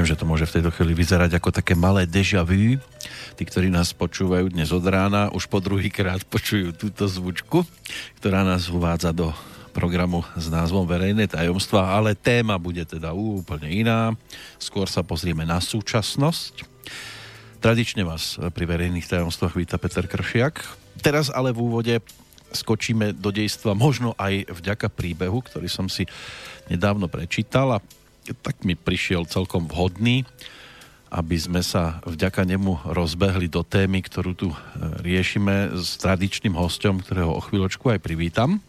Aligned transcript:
Viem, 0.00 0.16
že 0.16 0.16
to 0.16 0.24
môže 0.24 0.48
v 0.48 0.56
tejto 0.56 0.72
chvíli 0.72 0.96
vyzerať 0.96 1.36
ako 1.36 1.60
také 1.60 1.76
malé 1.76 2.08
deja 2.08 2.40
vu. 2.40 2.80
Tí, 3.36 3.42
ktorí 3.44 3.68
nás 3.68 3.92
počúvajú 3.92 4.48
dnes 4.48 4.72
od 4.72 4.80
rána, 4.80 5.28
už 5.28 5.44
po 5.44 5.60
druhýkrát 5.60 6.24
počujú 6.24 6.72
túto 6.72 7.04
zvučku, 7.04 7.68
ktorá 8.16 8.40
nás 8.40 8.72
uvádza 8.72 9.12
do 9.12 9.28
programu 9.76 10.24
s 10.40 10.48
názvom 10.48 10.88
Verejné 10.88 11.28
tajomstva, 11.28 11.92
ale 11.92 12.16
téma 12.16 12.56
bude 12.56 12.80
teda 12.88 13.12
úplne 13.12 13.68
iná. 13.68 14.16
Skôr 14.56 14.88
sa 14.88 15.04
pozrieme 15.04 15.44
na 15.44 15.60
súčasnosť. 15.60 16.64
Tradične 17.60 18.00
vás 18.00 18.40
pri 18.56 18.64
verejných 18.64 19.04
tajomstvách 19.04 19.52
víta 19.52 19.76
Peter 19.76 20.08
Kršiak. 20.08 20.64
Teraz 21.04 21.28
ale 21.28 21.52
v 21.52 21.60
úvode 21.60 22.00
skočíme 22.56 23.12
do 23.20 23.28
dejstva 23.28 23.76
možno 23.76 24.16
aj 24.16 24.48
vďaka 24.48 24.88
príbehu, 24.88 25.44
ktorý 25.44 25.68
som 25.68 25.92
si 25.92 26.08
nedávno 26.72 27.04
prečítal 27.04 27.76
a 27.76 27.84
tak 28.40 28.62
mi 28.62 28.76
prišiel 28.76 29.26
celkom 29.26 29.66
vhodný, 29.66 30.24
aby 31.10 31.36
sme 31.36 31.60
sa 31.60 31.98
vďaka 32.06 32.46
nemu 32.46 32.86
rozbehli 32.86 33.50
do 33.50 33.66
témy, 33.66 33.98
ktorú 34.06 34.32
tu 34.38 34.48
e, 34.54 34.56
riešime 35.02 35.74
s 35.74 35.98
tradičným 35.98 36.54
hostom, 36.54 37.02
ktorého 37.02 37.34
o 37.34 37.42
chvíľočku 37.42 37.90
aj 37.90 37.98
privítam. 37.98 38.62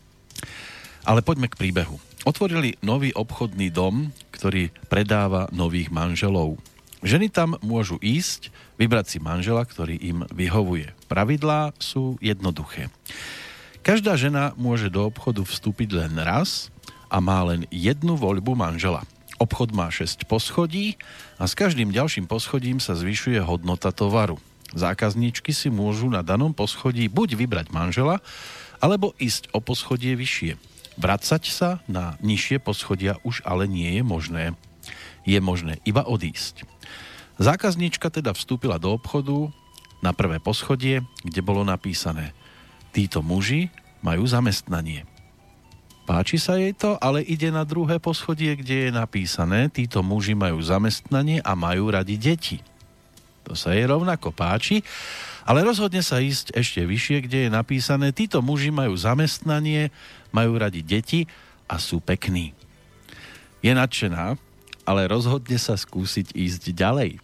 Ale 1.06 1.22
poďme 1.22 1.54
k 1.54 1.60
príbehu. 1.62 2.02
Otvorili 2.26 2.78
nový 2.82 3.14
obchodný 3.14 3.70
dom, 3.74 4.10
ktorý 4.34 4.74
predáva 4.90 5.50
nových 5.54 5.94
manželov. 5.94 6.58
Ženy 7.02 7.34
tam 7.34 7.58
môžu 7.66 7.98
ísť, 7.98 8.54
vybrať 8.78 9.18
si 9.18 9.18
manžela, 9.18 9.66
ktorý 9.66 9.98
im 9.98 10.26
vyhovuje. 10.30 10.94
Pravidlá 11.10 11.74
sú 11.82 12.18
jednoduché. 12.22 12.94
Každá 13.82 14.14
žena 14.14 14.54
môže 14.54 14.94
do 14.94 15.10
obchodu 15.10 15.42
vstúpiť 15.42 15.98
len 15.98 16.14
raz 16.22 16.70
a 17.10 17.18
má 17.18 17.42
len 17.42 17.66
jednu 17.74 18.14
voľbu 18.14 18.54
manžela. 18.54 19.02
Obchod 19.42 19.73
má 19.73 19.89
6 19.89 20.30
poschodí 20.30 21.02
a 21.42 21.50
s 21.50 21.58
každým 21.58 21.89
ďalším 21.89 22.30
poschodím 22.30 22.78
sa 22.78 22.94
zvyšuje 22.94 23.42
hodnota 23.42 23.89
tovaru. 23.89 24.38
Zákazníčky 24.78 25.50
si 25.50 25.73
môžu 25.73 26.14
na 26.14 26.22
danom 26.22 26.53
poschodí 26.53 27.09
buď 27.09 27.33
vybrať 27.33 27.73
manžela, 27.73 28.22
alebo 28.78 29.17
ísť 29.17 29.50
o 29.50 29.58
poschodie 29.58 30.14
vyššie. 30.14 30.61
Vracať 30.94 31.44
sa 31.50 31.81
na 31.89 32.22
nižšie 32.22 32.61
poschodia 32.61 33.17
už 33.25 33.42
ale 33.42 33.66
nie 33.66 33.89
je 33.98 34.03
možné. 34.06 34.44
Je 35.25 35.42
možné 35.42 35.81
iba 35.89 36.05
odísť. 36.05 36.61
Zákazníčka 37.42 38.14
teda 38.14 38.38
vstúpila 38.38 38.78
do 38.78 38.94
obchodu 38.94 39.50
na 40.05 40.14
prvé 40.14 40.38
poschodie, 40.38 41.02
kde 41.26 41.42
bolo 41.42 41.66
napísané 41.66 42.38
Títo 42.94 43.26
muži 43.26 43.73
majú 44.05 44.22
zamestnanie. 44.30 45.11
Páči 46.12 46.36
sa 46.36 46.59
jej 46.59 46.76
to, 46.76 47.00
ale 47.00 47.23
ide 47.23 47.48
na 47.56 47.64
druhé 47.64 47.95
poschodie, 47.95 48.52
kde 48.59 48.76
je 48.84 48.92
napísané, 48.92 49.72
títo 49.72 50.04
muži 50.04 50.36
majú 50.36 50.59
zamestnanie 50.59 51.39
a 51.39 51.55
majú 51.55 51.88
radi 51.88 52.20
deti. 52.20 52.60
To 53.48 53.55
sa 53.55 53.72
jej 53.72 53.88
rovnako 53.88 54.36
páči, 54.36 54.83
ale 55.48 55.64
rozhodne 55.64 56.04
sa 56.04 56.20
ísť 56.20 56.52
ešte 56.52 56.83
vyššie, 56.83 57.17
kde 57.23 57.39
je 57.48 57.49
napísané, 57.55 58.11
títo 58.11 58.44
muži 58.44 58.76
majú 58.76 58.92
zamestnanie, 58.92 59.88
majú 60.36 60.60
radi 60.60 60.83
deti 60.83 61.32
a 61.72 61.80
sú 61.80 62.04
pekní. 62.04 62.52
Je 63.64 63.72
nadšená, 63.72 64.36
ale 64.83 65.08
rozhodne 65.08 65.55
sa 65.55 65.80
skúsiť 65.80 66.36
ísť 66.36 66.76
ďalej. 66.76 67.23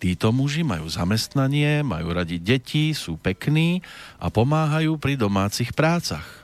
Títo 0.00 0.32
muži 0.32 0.64
majú 0.64 0.88
zamestnanie, 0.88 1.84
majú 1.84 2.16
radi 2.16 2.40
deti, 2.40 2.96
sú 2.96 3.20
pekní 3.20 3.84
a 4.16 4.32
pomáhajú 4.32 4.96
pri 4.96 5.20
domácich 5.20 5.76
prácach 5.76 6.41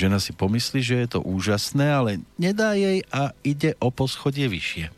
Žena 0.00 0.16
si 0.16 0.32
pomyslí, 0.32 0.80
že 0.80 0.96
je 1.04 1.08
to 1.12 1.20
úžasné, 1.20 1.84
ale 1.92 2.24
nedá 2.40 2.72
jej 2.72 3.04
a 3.12 3.36
ide 3.44 3.76
o 3.84 3.92
poschodie 3.92 4.48
vyššie. 4.48 4.88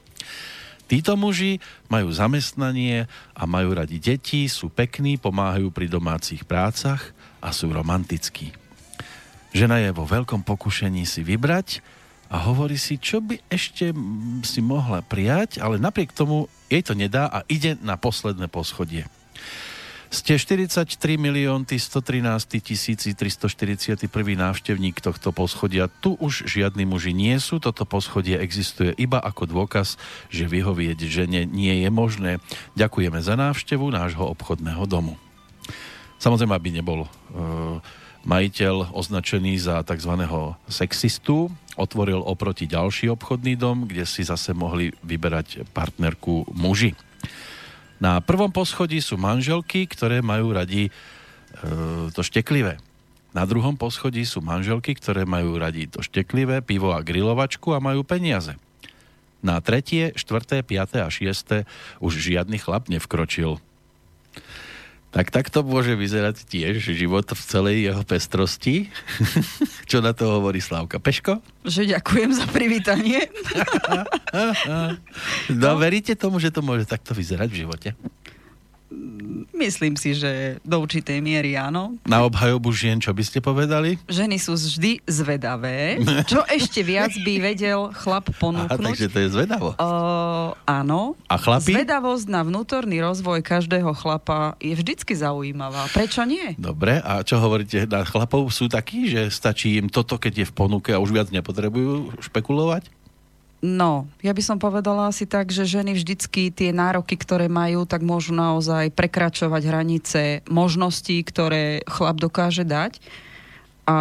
Títo 0.87 1.19
muži 1.19 1.59
majú 1.91 2.15
zamestnanie 2.15 3.11
a 3.35 3.43
majú 3.43 3.75
radi 3.75 3.99
deti, 3.99 4.47
sú 4.47 4.71
pekní, 4.71 5.19
pomáhajú 5.19 5.75
pri 5.75 5.91
domácich 5.91 6.47
prácach 6.47 7.11
a 7.43 7.51
sú 7.51 7.75
romantickí. 7.75 8.55
Žena 9.51 9.83
je 9.83 9.91
vo 9.91 10.07
veľkom 10.07 10.47
pokušení 10.47 11.03
si 11.03 11.27
vybrať 11.27 11.83
a 12.31 12.39
hovorí 12.47 12.79
si, 12.79 12.95
čo 12.95 13.19
by 13.19 13.43
ešte 13.51 13.91
si 14.47 14.61
mohla 14.63 15.03
prijať, 15.03 15.59
ale 15.59 15.83
napriek 15.83 16.15
tomu 16.15 16.47
jej 16.71 16.87
to 16.87 16.95
nedá 16.95 17.27
a 17.27 17.43
ide 17.51 17.75
na 17.83 17.99
posledné 17.99 18.47
poschodie. 18.47 19.11
Ste 20.13 20.37
43 20.37 20.93
milióny 21.17 21.81
113 21.81 22.61
341 23.17 23.97
návštevník 24.37 25.01
tohto 25.01 25.33
poschodia. 25.33 25.89
Tu 25.89 26.13
už 26.21 26.45
žiadni 26.45 26.85
muži 26.85 27.17
nie 27.17 27.33
sú. 27.41 27.57
Toto 27.57 27.89
poschodie 27.89 28.37
existuje 28.37 28.93
iba 29.01 29.17
ako 29.17 29.49
dôkaz, 29.49 29.97
že 30.29 30.45
vyhovieť 30.45 31.09
žene 31.09 31.49
nie 31.49 31.81
je 31.81 31.89
možné. 31.89 32.45
Ďakujeme 32.77 33.25
za 33.25 33.41
návštevu 33.41 33.89
nášho 33.89 34.29
obchodného 34.37 34.85
domu. 34.85 35.17
Samozrejme, 36.21 36.61
aby 36.61 36.77
nebol 36.77 37.09
e, 37.09 37.11
majiteľ 38.29 38.93
označený 38.93 39.65
za 39.65 39.81
tzv. 39.81 40.13
sexistu, 40.69 41.49
otvoril 41.73 42.21
oproti 42.21 42.69
ďalší 42.69 43.09
obchodný 43.17 43.57
dom, 43.57 43.89
kde 43.89 44.05
si 44.05 44.29
zase 44.29 44.53
mohli 44.53 44.93
vyberať 45.01 45.65
partnerku 45.73 46.53
muži. 46.53 46.93
Na 48.03 48.19
prvom 48.19 48.51
poschodí 48.51 48.99
sú 48.99 49.15
manželky, 49.15 49.87
ktoré 49.87 50.27
majú 50.27 50.51
radi 50.51 50.91
e, 50.91 50.93
to 52.11 52.27
šteklivé. 52.27 52.83
Na 53.31 53.47
druhom 53.47 53.79
poschodí 53.79 54.27
sú 54.27 54.43
manželky, 54.43 54.99
ktoré 54.99 55.23
majú 55.23 55.55
radi 55.55 55.87
to 55.87 56.03
šteklivé, 56.03 56.67
pivo 56.67 56.91
a 56.91 56.99
grilovačku 56.99 57.71
a 57.71 57.79
majú 57.79 58.03
peniaze. 58.03 58.59
Na 59.39 59.63
tretie, 59.63 60.11
štvrté, 60.19 60.67
piaté 60.67 60.99
a 60.99 61.15
šiesté 61.15 61.63
už 62.03 62.19
žiadny 62.19 62.59
chlap 62.59 62.91
nevkročil. 62.91 63.63
Tak 65.13 65.29
takto 65.29 65.61
môže 65.61 65.93
vyzerať 65.93 66.49
tiež 66.49 66.97
život 66.97 67.29
v 67.29 67.43
celej 67.45 67.77
jeho 67.85 68.01
pestrosti. 68.01 68.89
Čo 69.91 70.01
na 70.01 70.17
to 70.17 70.41
hovorí 70.41 70.65
Slávka 70.65 70.97
Peško? 70.97 71.45
Že 71.69 72.01
ďakujem 72.01 72.31
za 72.33 72.49
privítanie. 72.49 73.21
no, 74.65 74.97
no, 75.53 75.71
veríte 75.77 76.17
tomu, 76.17 76.41
že 76.41 76.49
to 76.49 76.65
môže 76.65 76.89
takto 76.89 77.13
vyzerať 77.13 77.49
v 77.53 77.61
živote? 77.61 77.89
Myslím 79.51 79.99
si, 79.99 80.15
že 80.15 80.63
do 80.63 80.79
určitej 80.79 81.19
miery 81.19 81.59
áno. 81.59 81.99
Na 82.07 82.23
obhajobu 82.23 82.71
žien, 82.71 83.03
čo 83.03 83.11
by 83.11 83.23
ste 83.27 83.43
povedali? 83.43 83.99
Ženy 84.07 84.37
sú 84.39 84.55
vždy 84.55 85.03
zvedavé. 85.05 85.99
Čo 86.31 86.47
ešte 86.47 86.81
viac 86.87 87.13
by 87.19 87.35
vedel 87.43 87.91
chlap 87.93 88.31
ponúknuť? 88.39 88.79
Aha, 88.79 88.89
takže 88.95 89.09
to 89.11 89.19
je 89.21 89.29
zvedavo. 89.35 89.75
Uh, 89.77 90.55
áno. 90.65 91.19
A 91.27 91.37
chlapi? 91.37 91.75
Zvedavosť 91.75 92.27
na 92.31 92.41
vnútorný 92.47 93.03
rozvoj 93.03 93.43
každého 93.43 93.91
chlapa 93.99 94.55
je 94.63 94.73
vždycky 94.73 95.13
zaujímavá. 95.13 95.91
Prečo 95.91 96.23
nie? 96.25 96.55
Dobre, 96.57 97.03
a 97.03 97.21
čo 97.27 97.43
hovoríte, 97.43 97.85
na 97.91 98.07
chlapov 98.07 98.49
sú 98.55 98.71
takí, 98.71 99.11
že 99.11 99.29
stačí 99.29 99.77
im 99.77 99.91
toto, 99.91 100.17
keď 100.17 100.45
je 100.45 100.47
v 100.49 100.55
ponuke 100.55 100.91
a 100.95 101.03
už 101.03 101.11
viac 101.13 101.29
nepotrebujú 101.35 102.17
špekulovať? 102.23 103.02
No, 103.63 104.11
ja 104.27 104.35
by 104.35 104.43
som 104.43 104.59
povedala 104.59 105.07
asi 105.07 105.23
tak, 105.23 105.55
že 105.55 105.63
ženy 105.63 105.95
vždycky 105.95 106.51
tie 106.51 106.75
nároky, 106.75 107.15
ktoré 107.15 107.47
majú, 107.47 107.87
tak 107.87 108.03
môžu 108.03 108.35
naozaj 108.35 108.91
prekračovať 108.91 109.63
hranice 109.71 110.21
možností, 110.51 111.23
ktoré 111.23 111.87
chlap 111.87 112.19
dokáže 112.19 112.67
dať. 112.67 112.99
A 113.87 113.97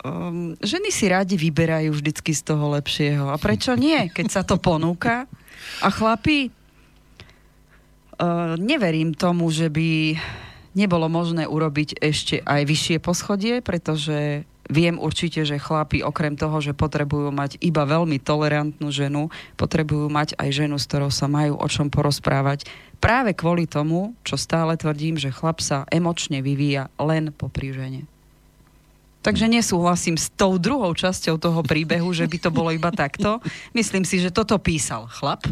um, 0.00 0.56
ženy 0.56 0.88
si 0.88 1.12
radi 1.12 1.36
vyberajú 1.36 1.92
vždycky 1.92 2.32
z 2.32 2.40
toho 2.40 2.72
lepšieho. 2.80 3.28
A 3.28 3.36
prečo 3.36 3.76
nie, 3.76 4.08
keď 4.08 4.26
sa 4.32 4.40
to 4.40 4.56
ponúka? 4.56 5.28
A 5.84 5.92
chlapi, 5.92 6.48
uh, 6.48 8.56
neverím 8.56 9.12
tomu, 9.12 9.52
že 9.52 9.68
by 9.68 10.16
nebolo 10.74 11.10
možné 11.10 11.46
urobiť 11.46 11.98
ešte 11.98 12.42
aj 12.44 12.62
vyššie 12.66 12.96
poschodie, 13.02 13.60
pretože 13.60 14.44
Viem 14.70 15.02
určite, 15.02 15.42
že 15.42 15.58
chlapi 15.58 16.06
okrem 16.06 16.38
toho, 16.38 16.62
že 16.62 16.78
potrebujú 16.78 17.34
mať 17.34 17.58
iba 17.58 17.82
veľmi 17.82 18.22
tolerantnú 18.22 18.94
ženu, 18.94 19.26
potrebujú 19.58 20.06
mať 20.06 20.38
aj 20.38 20.62
ženu, 20.62 20.78
s 20.78 20.86
ktorou 20.86 21.10
sa 21.10 21.26
majú 21.26 21.58
o 21.58 21.66
čom 21.66 21.90
porozprávať. 21.90 22.70
Práve 23.02 23.34
kvôli 23.34 23.66
tomu, 23.66 24.14
čo 24.22 24.38
stále 24.38 24.78
tvrdím, 24.78 25.18
že 25.18 25.34
chlap 25.34 25.58
sa 25.58 25.90
emočne 25.90 26.38
vyvíja 26.38 26.86
len 27.02 27.34
po 27.34 27.50
žene. 27.50 28.06
Takže 29.20 29.50
nesúhlasím 29.50 30.16
s 30.16 30.32
tou 30.32 30.56
druhou 30.56 30.94
časťou 30.96 31.36
toho 31.36 31.60
príbehu, 31.60 32.08
že 32.14 32.24
by 32.24 32.38
to 32.40 32.48
bolo 32.54 32.72
iba 32.72 32.88
takto. 32.88 33.42
Myslím 33.76 34.06
si, 34.06 34.16
že 34.16 34.32
toto 34.32 34.56
písal 34.56 35.10
chlap. 35.12 35.44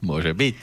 Môže 0.00 0.32
byť. 0.32 0.54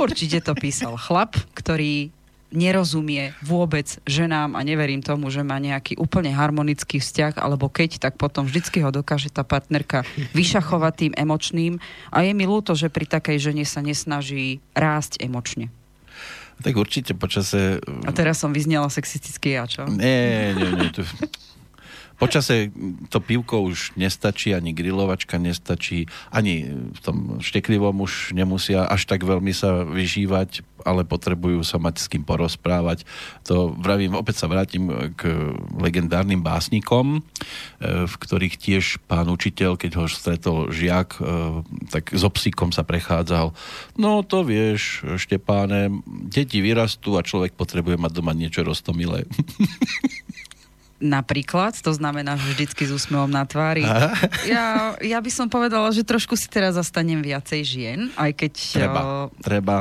Určite 0.00 0.40
to 0.40 0.56
písal 0.56 0.96
chlap, 0.96 1.36
ktorý 1.52 2.08
nerozumie 2.48 3.36
vôbec 3.44 4.00
ženám 4.08 4.56
a 4.56 4.64
neverím 4.64 5.04
tomu, 5.04 5.28
že 5.28 5.44
má 5.44 5.60
nejaký 5.60 6.00
úplne 6.00 6.32
harmonický 6.32 6.96
vzťah, 7.00 7.36
alebo 7.36 7.68
keď, 7.68 8.00
tak 8.08 8.16
potom 8.16 8.48
vždycky 8.48 8.80
ho 8.80 8.88
dokáže 8.88 9.28
tá 9.28 9.44
partnerka 9.44 10.04
vyšachovať 10.32 10.92
tým 10.96 11.12
emočným. 11.12 11.76
A 12.08 12.24
je 12.24 12.32
mi 12.32 12.48
ľúto, 12.48 12.72
že 12.72 12.88
pri 12.88 13.04
takej 13.04 13.52
žene 13.52 13.64
sa 13.68 13.84
nesnaží 13.84 14.64
rásť 14.72 15.20
emočne. 15.20 15.68
Tak 16.58 16.74
určite 16.74 17.14
počase... 17.14 17.78
A 18.02 18.10
teraz 18.10 18.42
som 18.42 18.50
vyznela 18.50 18.90
sexisticky 18.90 19.54
ja, 19.54 19.68
čo? 19.70 19.86
Nie, 19.86 20.56
nie, 20.58 20.70
nie. 20.74 20.90
Tu... 20.90 21.06
Počase 22.18 22.74
to 23.14 23.22
pivko 23.22 23.70
už 23.70 23.94
nestačí, 23.94 24.50
ani 24.50 24.74
grilovačka 24.74 25.38
nestačí, 25.38 26.10
ani 26.34 26.66
v 26.90 27.00
tom 27.00 27.38
šteklivom 27.38 27.94
už 28.02 28.34
nemusia 28.34 28.82
až 28.90 29.06
tak 29.06 29.22
veľmi 29.22 29.54
sa 29.54 29.86
vyžívať, 29.86 30.66
ale 30.82 31.06
potrebujú 31.06 31.62
sa 31.62 31.78
mať 31.78 31.94
s 32.02 32.10
kým 32.10 32.26
porozprávať. 32.26 33.06
To 33.46 33.70
vravím, 33.70 34.18
opäť 34.18 34.42
sa 34.42 34.50
vrátim 34.50 35.14
k 35.14 35.54
legendárnym 35.78 36.42
básnikom, 36.42 37.18
e, 37.18 38.06
v 38.10 38.14
ktorých 38.18 38.58
tiež 38.58 38.98
pán 39.06 39.30
učiteľ, 39.30 39.78
keď 39.78 40.02
ho 40.02 40.04
stretol 40.10 40.74
žiak, 40.74 41.22
e, 41.22 41.62
tak 41.94 42.10
so 42.18 42.34
psíkom 42.34 42.74
sa 42.74 42.82
prechádzal. 42.82 43.54
No 43.94 44.26
to 44.26 44.42
vieš, 44.42 45.06
Štepáne, 45.22 46.02
deti 46.26 46.58
vyrastú 46.58 47.14
a 47.14 47.22
človek 47.22 47.54
potrebuje 47.54 47.94
mať 47.94 48.10
doma 48.10 48.34
niečo 48.34 48.66
roztomilé. 48.66 49.22
Napríklad, 50.98 51.78
to 51.78 51.94
znamená, 51.94 52.34
vždycky 52.34 52.82
s 52.82 52.90
úsmevom 52.90 53.30
na 53.30 53.46
tvári. 53.46 53.86
Ja, 54.50 54.98
ja 54.98 55.18
by 55.22 55.30
som 55.30 55.46
povedala, 55.46 55.94
že 55.94 56.02
trošku 56.02 56.34
si 56.34 56.50
teraz 56.50 56.74
zastanem 56.74 57.22
viacej 57.22 57.60
žien, 57.62 57.98
aj 58.18 58.34
keď... 58.34 58.52
Treba, 58.74 59.00
uh, 59.00 59.30
treba. 59.38 59.76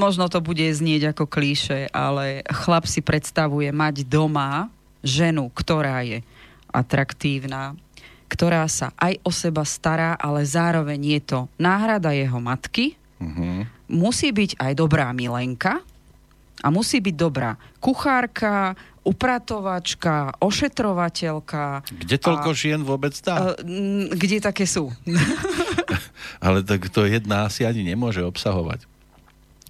Možno 0.00 0.32
to 0.32 0.40
bude 0.40 0.64
znieť 0.64 1.12
ako 1.12 1.28
klíše, 1.28 1.84
ale 1.92 2.40
chlap 2.48 2.88
si 2.88 3.04
predstavuje 3.04 3.68
mať 3.68 4.08
doma 4.08 4.72
ženu, 5.04 5.52
ktorá 5.52 6.00
je 6.00 6.24
atraktívna, 6.72 7.76
ktorá 8.32 8.64
sa 8.72 8.96
aj 8.96 9.20
o 9.20 9.28
seba 9.28 9.68
stará, 9.68 10.16
ale 10.16 10.48
zároveň 10.48 11.20
je 11.20 11.20
to 11.28 11.38
náhrada 11.60 12.16
jeho 12.16 12.40
matky. 12.40 12.96
Uh-huh. 13.20 13.68
Musí 13.84 14.32
byť 14.32 14.56
aj 14.64 14.72
dobrá 14.80 15.12
milenka, 15.12 15.84
a 16.58 16.74
musí 16.74 16.98
byť 16.98 17.14
dobrá 17.14 17.54
kuchárka, 17.78 18.74
upratovačka, 19.08 20.36
ošetrovateľka. 20.44 21.88
Kde 21.88 22.16
toľko 22.20 22.50
a, 22.52 22.56
žien 22.56 22.80
vôbec 22.84 23.16
dá? 23.24 23.56
Kde 24.12 24.44
také 24.44 24.68
sú. 24.68 24.92
Ale 26.44 26.60
tak 26.60 26.92
to 26.92 27.08
jedna 27.08 27.48
asi 27.48 27.64
ani 27.64 27.88
nemôže 27.88 28.20
obsahovať 28.20 28.84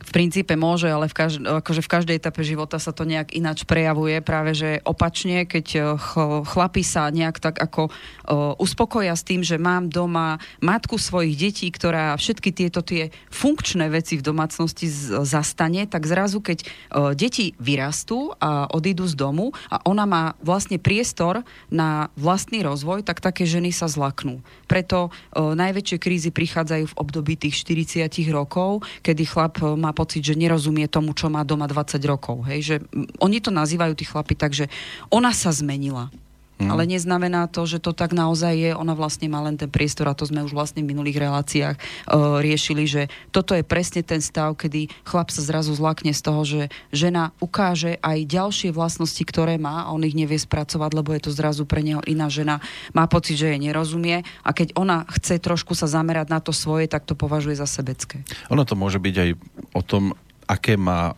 v 0.08 0.10
princípe 0.16 0.56
môže, 0.56 0.88
ale 0.88 1.05
v, 1.05 1.14
každ- 1.14 1.44
akože 1.44 1.84
v 1.84 1.93
každej 1.93 2.16
etape 2.16 2.40
života 2.40 2.81
sa 2.81 2.96
to 2.96 3.05
nejak 3.05 3.37
ináč 3.37 3.69
prejavuje. 3.69 4.25
Práve, 4.25 4.56
že 4.56 4.81
opačne, 4.88 5.44
keď 5.44 5.66
eh, 5.76 5.82
ch- 6.00 6.49
chlapi 6.49 6.81
sa 6.81 7.12
nejak 7.12 7.37
tak 7.44 7.60
ako 7.60 7.90
uh, 7.90 8.55
uspokoja 8.56 9.12
s 9.12 9.26
tým, 9.26 9.44
že 9.44 9.60
mám 9.60 9.93
doma 9.93 10.40
matku 10.64 10.96
svojich 10.96 11.34
detí, 11.37 11.69
ktorá 11.69 12.16
všetky 12.16 12.55
tieto 12.55 12.81
tie 12.81 13.12
funkčné 13.28 13.90
veci 13.93 14.16
v 14.16 14.25
domácnosti 14.25 14.88
z- 14.88 15.26
zastane, 15.26 15.84
tak 15.84 16.08
zrazu, 16.08 16.40
keď 16.40 16.64
uh, 16.64 17.12
deti 17.12 17.52
vyrastú 17.61 18.32
a 18.38 18.70
odídu 18.70 19.04
z 19.04 19.19
domu 19.19 19.52
a 19.69 19.82
ona 19.84 20.08
má 20.08 20.25
vlastne 20.40 20.81
priestor 20.81 21.44
na 21.69 22.08
vlastný 22.16 22.64
rozvoj, 22.64 23.04
tak 23.04 23.20
také 23.20 23.44
ženy 23.44 23.75
sa 23.75 23.90
zlaknú. 23.90 24.40
Preto 24.70 25.11
uh, 25.11 25.52
najväčšie 25.52 25.99
krízy 26.00 26.31
prichádzajú 26.32 26.84
v 26.94 26.99
období 26.99 27.34
tých 27.37 27.61
40 27.66 28.08
rokov, 28.32 28.87
kedy 29.02 29.25
chlap 29.26 29.58
má 29.75 29.90
pocit, 29.98 30.22
že 30.22 30.38
nerozumie 30.38 30.86
tomu, 30.86 31.10
čo 31.18 31.26
má 31.26 31.42
doma 31.42 31.66
20 31.66 31.98
rokov. 32.06 32.46
Hej? 32.46 32.60
Že 32.62 32.76
oni 33.18 33.38
to 33.42 33.50
nazývajú 33.50 33.98
tí 33.98 34.06
chlapi 34.06 34.38
tak, 34.38 34.54
že 34.54 34.70
ona 35.10 35.34
sa 35.34 35.50
zmenila. 35.50 36.14
Mm. 36.58 36.75
Ale 36.75 36.90
neznamená 36.90 37.46
to, 37.46 37.62
že 37.70 37.78
to 37.78 37.94
tak 37.94 38.10
naozaj 38.10 38.50
je. 38.58 38.70
Ona 38.75 38.99
vlastne 38.99 39.31
má 39.31 39.38
len 39.46 39.55
ten 39.55 39.70
priestor 39.70 40.10
a 40.10 40.19
to 40.19 40.26
sme 40.26 40.43
už 40.43 40.50
vlastne 40.50 40.82
v 40.82 40.90
minulých 40.90 41.22
reláciách 41.22 41.76
uh, 41.78 42.43
riešili, 42.43 42.82
že 42.82 43.02
toto 43.31 43.55
je 43.55 43.62
presne 43.62 44.02
ten 44.02 44.19
stav, 44.19 44.58
kedy 44.58 44.90
chlap 45.06 45.31
sa 45.31 45.43
zrazu 45.46 45.70
zlakne 45.78 46.10
z 46.10 46.20
toho, 46.20 46.43
že 46.43 46.60
žena 46.90 47.31
ukáže 47.38 48.02
aj 48.02 48.26
ďalšie 48.26 48.75
vlastnosti, 48.75 49.22
ktoré 49.22 49.55
má 49.55 49.87
a 49.87 49.94
on 49.94 50.02
ich 50.02 50.19
nevie 50.19 50.34
spracovať, 50.34 50.90
lebo 50.99 51.14
je 51.14 51.22
to 51.22 51.31
zrazu 51.31 51.62
pre 51.62 51.87
neho 51.87 52.02
iná 52.10 52.26
žena. 52.26 52.58
Má 52.90 53.06
pocit, 53.06 53.38
že 53.38 53.54
jej 53.54 53.61
nerozumie 53.62 54.26
a 54.43 54.50
keď 54.50 54.75
ona 54.75 55.06
chce 55.14 55.38
trošku 55.38 55.78
sa 55.78 55.87
zamerať 55.87 56.26
na 56.26 56.43
to 56.43 56.50
svoje, 56.50 56.90
tak 56.90 57.06
to 57.06 57.14
považuje 57.14 57.54
za 57.54 57.70
sebecké. 57.70 58.26
Ono 58.50 58.66
to 58.66 58.75
môže 58.75 58.99
byť 58.99 59.14
aj 59.14 59.31
o 59.78 59.82
tom, 59.87 60.11
aké 60.49 60.81
má 60.81 61.12
e, 61.12 61.14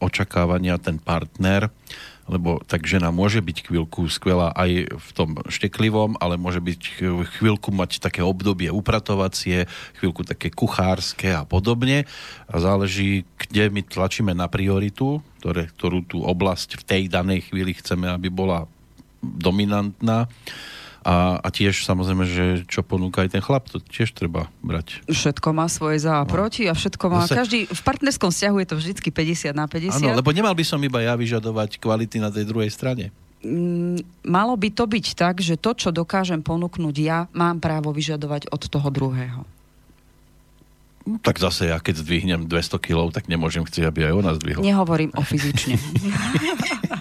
očakávania 0.00 0.80
ten 0.80 0.96
partner 0.96 1.68
lebo 2.30 2.62
tak 2.64 2.86
žena 2.86 3.10
môže 3.10 3.42
byť 3.42 3.66
chvíľku 3.66 4.06
skvelá 4.06 4.54
aj 4.54 4.94
v 4.94 5.08
tom 5.14 5.38
šteklivom, 5.50 6.16
ale 6.22 6.38
môže 6.38 6.62
byť 6.62 6.80
chvíľku 7.38 7.74
mať 7.74 7.98
také 7.98 8.22
obdobie 8.22 8.70
upratovacie, 8.70 9.66
chvíľku 9.98 10.22
také 10.22 10.54
kuchárske 10.54 11.34
a 11.34 11.42
podobne. 11.42 12.06
A 12.46 12.54
záleží, 12.62 13.26
kde 13.36 13.70
my 13.74 13.82
tlačíme 13.82 14.32
na 14.32 14.46
prioritu, 14.46 15.18
ktoré, 15.42 15.66
ktorú 15.74 16.06
tú 16.06 16.18
oblasť 16.22 16.78
v 16.78 16.86
tej 16.86 17.02
danej 17.10 17.50
chvíli 17.50 17.74
chceme, 17.74 18.06
aby 18.06 18.30
bola 18.30 18.70
dominantná 19.22 20.30
a, 21.02 21.42
a 21.42 21.48
tiež 21.50 21.82
samozrejme, 21.82 22.24
že 22.30 22.44
čo 22.70 22.86
ponúka 22.86 23.26
aj 23.26 23.34
ten 23.34 23.42
chlap, 23.42 23.66
to 23.66 23.82
tiež 23.82 24.14
treba 24.14 24.46
brať. 24.62 25.02
Všetko 25.10 25.50
má 25.50 25.66
svoje 25.66 26.06
za 26.06 26.22
a 26.22 26.24
no. 26.24 26.30
proti 26.30 26.70
a 26.70 26.74
všetko 26.78 27.04
má... 27.10 27.26
Zase... 27.26 27.42
Každý, 27.42 27.58
v 27.66 27.82
partnerskom 27.82 28.30
vzťahu 28.30 28.56
je 28.62 28.66
to 28.70 28.76
vždycky 28.78 29.08
50 29.10 29.50
na 29.50 29.66
50. 29.66 29.98
Áno, 29.98 30.14
lebo 30.22 30.30
nemal 30.30 30.54
by 30.54 30.62
som 30.62 30.78
iba 30.78 31.02
ja 31.02 31.18
vyžadovať 31.18 31.82
kvality 31.82 32.22
na 32.22 32.30
tej 32.30 32.46
druhej 32.46 32.70
strane. 32.70 33.10
Mm, 33.42 33.98
malo 34.22 34.54
by 34.54 34.70
to 34.70 34.86
byť 34.86 35.06
tak, 35.18 35.42
že 35.42 35.58
to, 35.58 35.74
čo 35.74 35.90
dokážem 35.90 36.46
ponúknuť 36.46 36.96
ja, 37.02 37.26
mám 37.34 37.58
právo 37.58 37.90
vyžadovať 37.90 38.46
od 38.54 38.62
toho 38.70 38.88
druhého. 38.94 39.42
No, 41.02 41.18
tak 41.18 41.42
zase 41.42 41.66
ja 41.66 41.82
keď 41.82 42.06
zdvihnem 42.06 42.46
200 42.46 42.78
kg, 42.78 43.10
tak 43.10 43.26
nemôžem 43.26 43.66
chcieť, 43.66 43.90
aby 43.90 44.06
aj 44.06 44.14
ona 44.14 44.30
zdvihla. 44.38 44.62
Nehovorím 44.62 45.10
o 45.18 45.22
fyzične. 45.26 45.74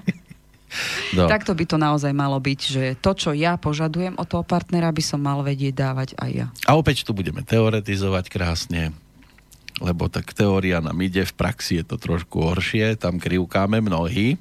No. 1.12 1.28
Takto 1.28 1.52
by 1.52 1.66
to 1.68 1.76
naozaj 1.76 2.16
malo 2.16 2.40
byť, 2.40 2.60
že 2.62 2.84
to, 3.04 3.12
čo 3.12 3.32
ja 3.36 3.60
požadujem 3.60 4.16
od 4.16 4.28
toho 4.28 4.48
partnera, 4.48 4.96
by 4.96 5.04
som 5.04 5.20
mal 5.20 5.44
vedieť 5.44 5.74
dávať 5.76 6.10
aj 6.16 6.32
ja. 6.32 6.48
A 6.64 6.80
opäť 6.80 7.04
tu 7.04 7.12
budeme 7.12 7.44
teoretizovať 7.44 8.32
krásne, 8.32 8.96
lebo 9.84 10.08
tak 10.08 10.32
teória 10.32 10.80
nám 10.80 10.96
ide, 11.04 11.28
v 11.28 11.36
praxi 11.36 11.84
je 11.84 11.86
to 11.86 12.00
trošku 12.00 12.40
horšie, 12.40 12.96
tam 12.96 13.20
krivkáme 13.20 13.84
mnohí, 13.84 14.40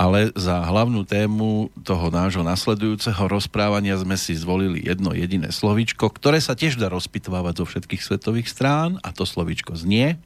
ale 0.00 0.32
za 0.32 0.64
hlavnú 0.64 1.04
tému 1.04 1.70
toho 1.84 2.08
nášho 2.08 2.42
nasledujúceho 2.42 3.28
rozprávania 3.28 3.94
sme 4.00 4.16
si 4.16 4.32
zvolili 4.32 4.82
jedno 4.82 5.12
jediné 5.12 5.52
slovičko, 5.52 6.08
ktoré 6.08 6.40
sa 6.40 6.56
tiež 6.56 6.80
dá 6.80 6.88
rozpitvávať 6.88 7.62
zo 7.62 7.64
všetkých 7.68 8.02
svetových 8.02 8.48
strán 8.48 8.96
a 9.04 9.12
to 9.12 9.28
slovičko 9.28 9.76
znie 9.76 10.18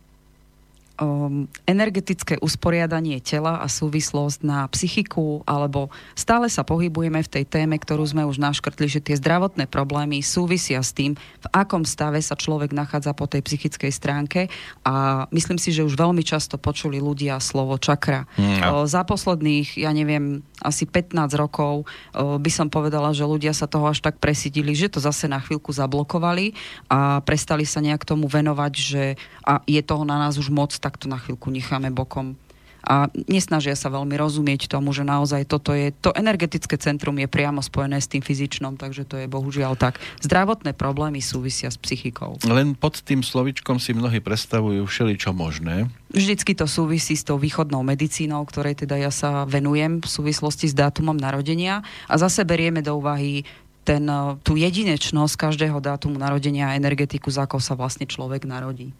um, 1.01 1.49
energetické 1.69 2.41
usporiadanie 2.41 3.21
tela 3.21 3.61
a 3.61 3.67
súvislosť 3.69 4.45
na 4.45 4.67
psychiku, 4.73 5.45
alebo 5.45 5.93
stále 6.17 6.49
sa 6.49 6.65
pohybujeme 6.65 7.21
v 7.23 7.33
tej 7.33 7.45
téme, 7.45 7.77
ktorú 7.77 8.05
sme 8.05 8.25
už 8.25 8.41
naškrtli, 8.41 8.89
že 8.89 9.05
tie 9.05 9.17
zdravotné 9.17 9.69
problémy 9.69 10.21
súvisia 10.21 10.81
s 10.81 10.93
tým, 10.97 11.17
v 11.17 11.47
akom 11.53 11.85
stave 11.85 12.21
sa 12.21 12.35
človek 12.37 12.73
nachádza 12.73 13.13
po 13.13 13.29
tej 13.29 13.45
psychickej 13.45 13.93
stránke 13.93 14.41
a 14.85 15.27
myslím 15.33 15.61
si, 15.61 15.73
že 15.73 15.85
už 15.85 15.97
veľmi 15.97 16.25
často 16.25 16.57
počuli 16.57 17.01
ľudia 17.01 17.39
slovo 17.41 17.77
čakra. 17.77 18.25
No. 18.37 18.89
Za 18.89 19.05
posledných, 19.05 19.79
ja 19.81 19.93
neviem, 19.93 20.43
asi 20.65 20.89
15 20.89 21.15
rokov 21.37 21.85
by 22.17 22.51
som 22.51 22.73
povedala, 22.73 23.13
že 23.13 23.29
ľudia 23.29 23.53
sa 23.53 23.69
toho 23.69 23.93
až 23.93 24.01
tak 24.01 24.19
presidili, 24.19 24.73
že 24.73 24.89
to 24.89 24.99
zase 24.99 25.29
na 25.29 25.39
chvíľku 25.39 25.71
zablokovali 25.71 26.57
a 26.89 27.21
prestali 27.23 27.69
sa 27.69 27.85
nejak 27.85 28.03
tomu 28.09 28.27
venovať, 28.27 28.73
že 28.73 29.05
a 29.47 29.63
je 29.63 29.79
toho 29.79 30.03
na 30.03 30.19
nás 30.19 30.35
už 30.41 30.51
moc, 30.51 30.75
tak 30.87 31.03
to 31.03 31.11
na 31.11 31.19
chvíľku 31.19 31.51
necháme 31.51 31.91
bokom 31.91 32.39
a 32.87 33.11
nesnažia 33.27 33.75
sa 33.75 33.91
veľmi 33.91 34.15
rozumieť 34.15 34.71
tomu, 34.71 34.95
že 34.95 35.03
naozaj 35.03 35.43
toto 35.51 35.75
je, 35.75 35.91
to 35.91 36.15
energetické 36.15 36.79
centrum 36.79 37.19
je 37.19 37.27
priamo 37.27 37.59
spojené 37.59 37.99
s 37.99 38.07
tým 38.07 38.23
fyzičnom, 38.23 38.79
takže 38.79 39.03
to 39.03 39.19
je 39.19 39.27
bohužiaľ 39.27 39.75
tak. 39.75 39.99
Zdravotné 40.23 40.71
problémy 40.71 41.19
súvisia 41.19 41.67
s 41.67 41.75
psychikou. 41.75 42.39
Len 42.47 42.79
pod 42.79 43.03
tým 43.03 43.27
slovičkom 43.27 43.83
si 43.83 43.91
mnohí 43.91 44.23
predstavujú 44.23 44.87
všeličo 44.87 45.35
možné. 45.35 45.91
Vždycky 46.15 46.55
to 46.55 46.71
súvisí 46.71 47.19
s 47.19 47.27
tou 47.27 47.43
východnou 47.43 47.83
medicínou, 47.83 48.47
ktorej 48.47 48.87
teda 48.87 48.95
ja 48.95 49.11
sa 49.11 49.43
venujem 49.51 49.99
v 49.99 50.07
súvislosti 50.07 50.71
s 50.71 50.75
dátumom 50.79 51.19
narodenia 51.19 51.83
a 52.07 52.15
zase 52.15 52.47
berieme 52.47 52.87
do 52.87 52.95
úvahy 52.95 53.43
ten, 53.83 54.07
tú 54.47 54.55
jedinečnosť 54.55 55.35
každého 55.35 55.83
dátumu 55.83 56.19
narodenia 56.19 56.71
a 56.71 56.79
energetiku, 56.79 57.35
za 57.35 57.51
ako 57.51 57.59
sa 57.59 57.75
vlastne 57.75 58.07
človek 58.07 58.47
narodí. 58.47 58.95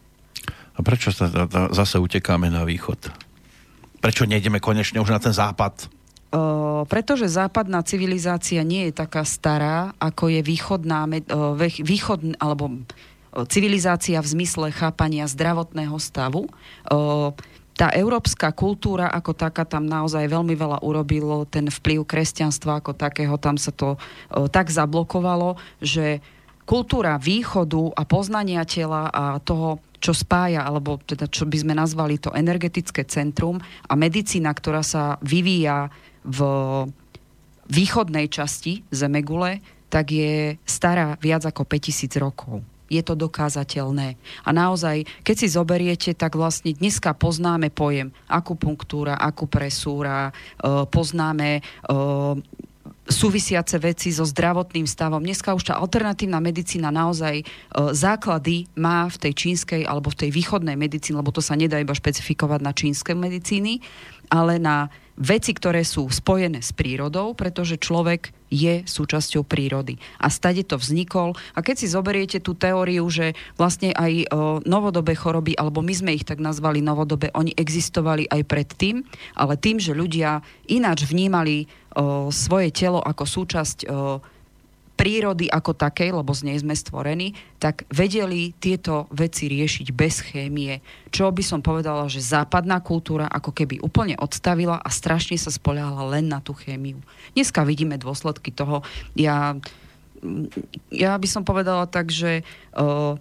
A 0.77 0.81
prečo 0.85 1.09
sa 1.09 1.33
zase 1.73 1.97
utekáme 1.97 2.53
na 2.53 2.69
východ? 2.69 3.09
Prečo 4.05 4.29
nejdeme 4.29 4.61
konečne 4.61 5.01
už 5.01 5.09
na 5.09 5.21
ten 5.21 5.33
západ? 5.33 5.89
Uh, 6.27 6.85
pretože 6.85 7.33
západná 7.33 7.81
civilizácia 7.81 8.61
nie 8.61 8.91
je 8.91 8.93
taká 8.93 9.25
stará, 9.25 9.97
ako 9.97 10.29
je 10.29 10.41
východná, 10.45 11.09
uh, 11.09 11.57
východ, 11.81 12.37
alebo 12.37 12.85
civilizácia 13.49 14.21
v 14.21 14.29
zmysle 14.37 14.69
chápania 14.73 15.25
zdravotného 15.25 15.97
stavu. 15.97 16.49
Uh, 16.89 17.33
tá 17.77 17.93
európska 17.93 18.53
kultúra 18.57 19.13
ako 19.13 19.37
taká 19.37 19.69
tam 19.69 19.85
naozaj 19.85 20.29
veľmi 20.29 20.57
veľa 20.57 20.81
urobilo, 20.81 21.45
ten 21.45 21.69
vplyv 21.69 22.09
kresťanstva 22.09 22.81
ako 22.81 22.97
takého, 22.97 23.37
tam 23.37 23.57
sa 23.61 23.73
to 23.73 23.97
uh, 23.97 24.49
tak 24.49 24.69
zablokovalo, 24.69 25.57
že 25.81 26.21
kultúra 26.67 27.17
východu 27.17 27.95
a 27.95 28.03
poznania 28.03 28.67
tela 28.67 29.09
a 29.09 29.39
toho 29.39 29.81
čo 30.03 30.13
spája, 30.13 30.67
alebo 30.67 31.01
teda 31.01 31.31
čo 31.31 31.49
by 31.49 31.57
sme 31.57 31.73
nazvali 31.73 32.21
to 32.21 32.35
energetické 32.35 33.07
centrum 33.09 33.63
a 33.89 33.95
medicína, 33.97 34.53
ktorá 34.53 34.85
sa 34.85 35.17
vyvíja 35.25 35.89
v 36.27 36.41
východnej 37.71 38.29
časti 38.29 38.85
Zemegule, 38.93 39.63
tak 39.89 40.13
je 40.13 40.59
stará 40.67 41.15
viac 41.23 41.47
ako 41.47 41.65
5000 41.65 42.19
rokov 42.21 42.61
je 42.87 43.03
to 43.03 43.19
dokázateľné. 43.19 44.15
A 44.47 44.51
naozaj, 44.55 45.07
keď 45.27 45.37
si 45.37 45.47
zoberiete, 45.51 46.11
tak 46.15 46.39
vlastne 46.39 46.71
dneska 46.71 47.19
poznáme 47.19 47.75
pojem 47.75 48.15
akupunktúra, 48.31 49.19
akupresúra, 49.19 50.31
e, 50.31 50.87
poznáme 50.87 51.51
e, 51.59 51.63
súvisiace 53.07 53.79
veci 53.79 54.11
so 54.11 54.27
zdravotným 54.27 54.85
stavom. 54.85 55.23
Dneska 55.23 55.55
už 55.55 55.71
tá 55.71 55.75
alternatívna 55.79 56.43
medicína 56.43 56.91
naozaj 56.91 57.43
e, 57.43 57.45
základy 57.95 58.67
má 58.75 59.07
v 59.07 59.17
tej 59.17 59.33
čínskej 59.33 59.83
alebo 59.87 60.11
v 60.11 60.27
tej 60.27 60.31
východnej 60.35 60.75
medicíne, 60.75 61.23
lebo 61.23 61.31
to 61.31 61.43
sa 61.43 61.55
nedá 61.55 61.79
iba 61.79 61.95
špecifikovať 61.95 62.61
na 62.63 62.73
čínske 62.75 63.15
medicíny, 63.15 63.79
ale 64.27 64.59
na 64.59 64.91
veci, 65.17 65.57
ktoré 65.57 65.81
sú 65.83 66.13
spojené 66.13 66.61
s 66.61 66.77
prírodou, 66.77 67.33
pretože 67.33 67.81
človek 67.81 68.37
je 68.53 68.87
súčasťou 68.87 69.43
prírody. 69.43 69.99
A 70.23 70.31
stade 70.31 70.63
to 70.63 70.79
vznikol. 70.79 71.35
A 71.57 71.65
keď 71.65 71.83
si 71.83 71.87
zoberiete 71.91 72.39
tú 72.39 72.55
teóriu, 72.55 73.03
že 73.11 73.35
vlastne 73.59 73.91
aj 73.97 74.13
o, 74.13 74.25
novodobé 74.63 75.19
choroby, 75.19 75.59
alebo 75.59 75.83
my 75.83 75.95
sme 75.97 76.15
ich 76.15 76.29
tak 76.29 76.39
nazvali 76.39 76.79
novodobé, 76.85 77.33
oni 77.35 77.57
existovali 77.57 78.29
aj 78.31 78.43
predtým, 78.47 79.03
ale 79.35 79.59
tým, 79.59 79.83
že 79.83 79.97
ľudia 79.97 80.45
ináč 80.71 81.09
vnímali 81.09 81.67
svoje 82.29 82.69
telo 82.77 83.01
ako 83.01 83.25
súčasť 83.25 83.89
prírody 84.97 85.45
ako 85.53 85.77
takej, 85.77 86.17
lebo 86.17 86.33
z 86.33 86.49
nej 86.49 86.57
sme 86.57 86.73
stvorení, 86.73 87.37
tak 87.61 87.85
vedeli 87.93 88.57
tieto 88.57 89.05
veci 89.13 89.45
riešiť 89.45 89.93
bez 89.93 90.25
chémie. 90.25 90.81
Čo 91.13 91.29
by 91.29 91.45
som 91.45 91.61
povedala, 91.61 92.09
že 92.09 92.25
západná 92.25 92.81
kultúra 92.81 93.29
ako 93.29 93.53
keby 93.53 93.85
úplne 93.85 94.17
odstavila 94.17 94.81
a 94.81 94.89
strašne 94.89 95.37
sa 95.37 95.53
spoľahala 95.53 96.17
len 96.17 96.33
na 96.33 96.41
tú 96.41 96.57
chémiu. 96.57 96.97
Dneska 97.37 97.69
vidíme 97.69 98.01
dôsledky 98.01 98.49
toho. 98.49 98.81
Ja, 99.13 99.61
ja 100.89 101.13
by 101.13 101.29
som 101.29 101.45
povedala 101.45 101.85
tak, 101.85 102.09
že 102.09 102.41
uh, 102.73 103.21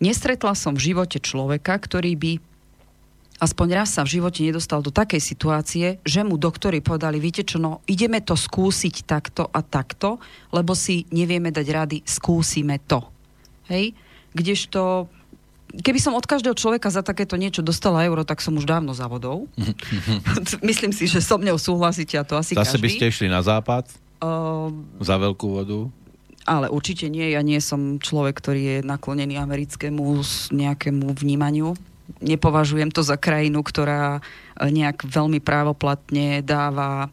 nestretla 0.00 0.56
som 0.56 0.72
v 0.72 0.88
živote 0.88 1.20
človeka, 1.20 1.76
ktorý 1.76 2.16
by 2.16 2.32
aspoň 3.38 3.68
raz 3.74 3.94
sa 3.94 4.02
v 4.02 4.18
živote 4.18 4.42
nedostal 4.42 4.82
do 4.82 4.90
takej 4.90 5.22
situácie, 5.22 5.86
že 6.02 6.26
mu 6.26 6.34
doktori 6.34 6.82
povedali, 6.82 7.22
viete 7.22 7.46
čo, 7.46 7.62
no 7.62 7.86
ideme 7.86 8.18
to 8.22 8.34
skúsiť 8.34 9.06
takto 9.06 9.46
a 9.46 9.62
takto, 9.62 10.18
lebo 10.50 10.74
si 10.74 11.06
nevieme 11.14 11.54
dať 11.54 11.66
rady, 11.70 11.98
skúsime 12.02 12.82
to. 12.84 13.02
Hej? 13.70 13.94
Kdežto 14.34 15.08
keby 15.68 16.00
som 16.00 16.16
od 16.16 16.24
každého 16.24 16.56
človeka 16.56 16.88
za 16.88 17.04
takéto 17.04 17.36
niečo 17.36 17.60
dostala 17.60 18.00
euro, 18.08 18.24
tak 18.24 18.40
som 18.40 18.56
už 18.56 18.64
dávno 18.64 18.96
za 18.96 19.04
vodou. 19.04 19.46
Myslím 20.68 20.96
si, 20.96 21.04
že 21.04 21.20
so 21.20 21.36
mňou 21.36 21.60
súhlasíte 21.60 22.16
a 22.16 22.24
to 22.24 22.40
asi 22.40 22.56
Zase 22.56 22.80
každý. 22.80 22.82
by 22.82 22.88
ste 22.88 23.04
išli 23.12 23.28
na 23.28 23.44
západ? 23.44 23.84
Uh, 24.18 24.72
za 24.98 25.20
veľkú 25.20 25.46
vodu? 25.46 25.78
Ale 26.48 26.72
určite 26.72 27.12
nie. 27.12 27.36
Ja 27.36 27.44
nie 27.44 27.60
som 27.60 28.00
človek, 28.00 28.40
ktorý 28.40 28.60
je 28.64 28.76
naklonený 28.80 29.36
americkému 29.36 30.00
nejakému 30.56 31.12
vnímaniu 31.12 31.76
nepovažujem 32.24 32.90
to 32.90 33.04
za 33.04 33.20
krajinu, 33.20 33.60
ktorá 33.60 34.18
e, 34.18 34.20
nejak 34.68 35.04
veľmi 35.04 35.38
právoplatne 35.44 36.40
dáva 36.42 37.12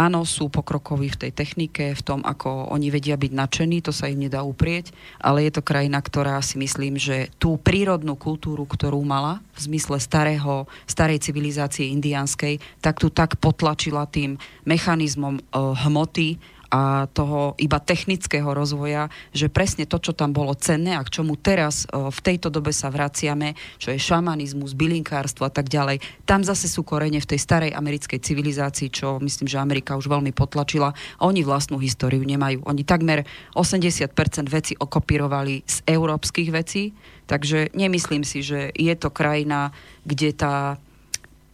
Áno, 0.00 0.22
sú 0.22 0.46
pokrokoví 0.46 1.10
v 1.12 1.20
tej 1.26 1.32
technike, 1.34 1.98
v 1.98 2.02
tom, 2.06 2.22
ako 2.22 2.70
oni 2.70 2.94
vedia 2.94 3.18
byť 3.18 3.32
nadšení, 3.34 3.82
to 3.82 3.92
sa 3.92 4.06
im 4.06 4.22
nedá 4.22 4.46
uprieť, 4.46 4.94
ale 5.18 5.44
je 5.44 5.52
to 5.58 5.66
krajina, 5.66 5.98
ktorá 5.98 6.38
si 6.40 6.56
myslím, 6.62 6.94
že 6.94 7.28
tú 7.42 7.58
prírodnú 7.58 8.14
kultúru, 8.14 8.64
ktorú 8.64 9.02
mala 9.02 9.44
v 9.58 9.66
zmysle 9.66 9.98
starého, 9.98 10.70
starej 10.86 11.20
civilizácie 11.26 11.90
indianskej, 11.90 12.62
tak 12.78 13.02
tu 13.02 13.10
tak 13.10 13.36
potlačila 13.42 14.06
tým 14.06 14.38
mechanizmom 14.64 15.36
e, 15.36 15.42
hmoty 15.58 16.40
a 16.70 17.10
toho 17.10 17.58
iba 17.58 17.82
technického 17.82 18.46
rozvoja, 18.54 19.10
že 19.34 19.50
presne 19.50 19.90
to, 19.90 19.98
čo 19.98 20.14
tam 20.14 20.30
bolo 20.30 20.54
cenné 20.54 20.94
a 20.94 21.02
k 21.02 21.18
čomu 21.18 21.34
teraz 21.34 21.84
v 21.90 22.20
tejto 22.22 22.46
dobe 22.46 22.70
sa 22.70 22.94
vraciame, 22.94 23.58
čo 23.82 23.90
je 23.90 23.98
šamanizmus, 23.98 24.78
bylinkárstvo 24.78 25.44
a 25.44 25.52
tak 25.52 25.66
ďalej, 25.66 25.98
tam 26.24 26.46
zase 26.46 26.70
sú 26.70 26.86
korene 26.86 27.18
v 27.18 27.26
tej 27.26 27.42
starej 27.42 27.74
americkej 27.74 28.22
civilizácii, 28.22 28.88
čo 28.94 29.18
myslím, 29.18 29.50
že 29.50 29.58
Amerika 29.58 29.98
už 29.98 30.06
veľmi 30.06 30.30
potlačila 30.30 30.94
oni 31.18 31.42
vlastnú 31.42 31.82
históriu 31.82 32.22
nemajú. 32.22 32.62
Oni 32.62 32.86
takmer 32.86 33.26
80% 33.58 34.14
veci 34.46 34.78
okopírovali 34.78 35.66
z 35.66 35.82
európskych 35.90 36.48
vecí, 36.54 36.94
takže 37.26 37.74
nemyslím 37.74 38.22
si, 38.22 38.46
že 38.46 38.70
je 38.78 38.94
to 38.94 39.10
krajina, 39.10 39.74
kde 40.06 40.30
tá 40.38 40.78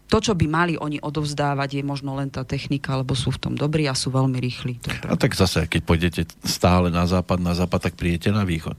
to, 0.07 0.23
čo 0.23 0.33
by 0.39 0.47
mali 0.47 0.75
oni 0.79 1.03
odovzdávať, 1.03 1.79
je 1.79 1.83
možno 1.83 2.15
len 2.15 2.31
tá 2.31 2.47
technika, 2.47 2.95
lebo 2.95 3.19
sú 3.19 3.35
v 3.35 3.43
tom 3.43 3.55
dobrí 3.59 3.91
a 3.91 3.95
sú 3.99 4.15
veľmi 4.15 4.39
rýchli. 4.39 4.79
A 5.11 5.19
tak 5.19 5.35
zase, 5.35 5.67
keď 5.67 5.81
pôjdete 5.83 6.23
stále 6.47 6.95
na 6.95 7.03
západ, 7.11 7.43
na 7.43 7.59
západ, 7.59 7.91
tak 7.91 7.99
príjete 7.99 8.31
na 8.31 8.47
východ. 8.47 8.79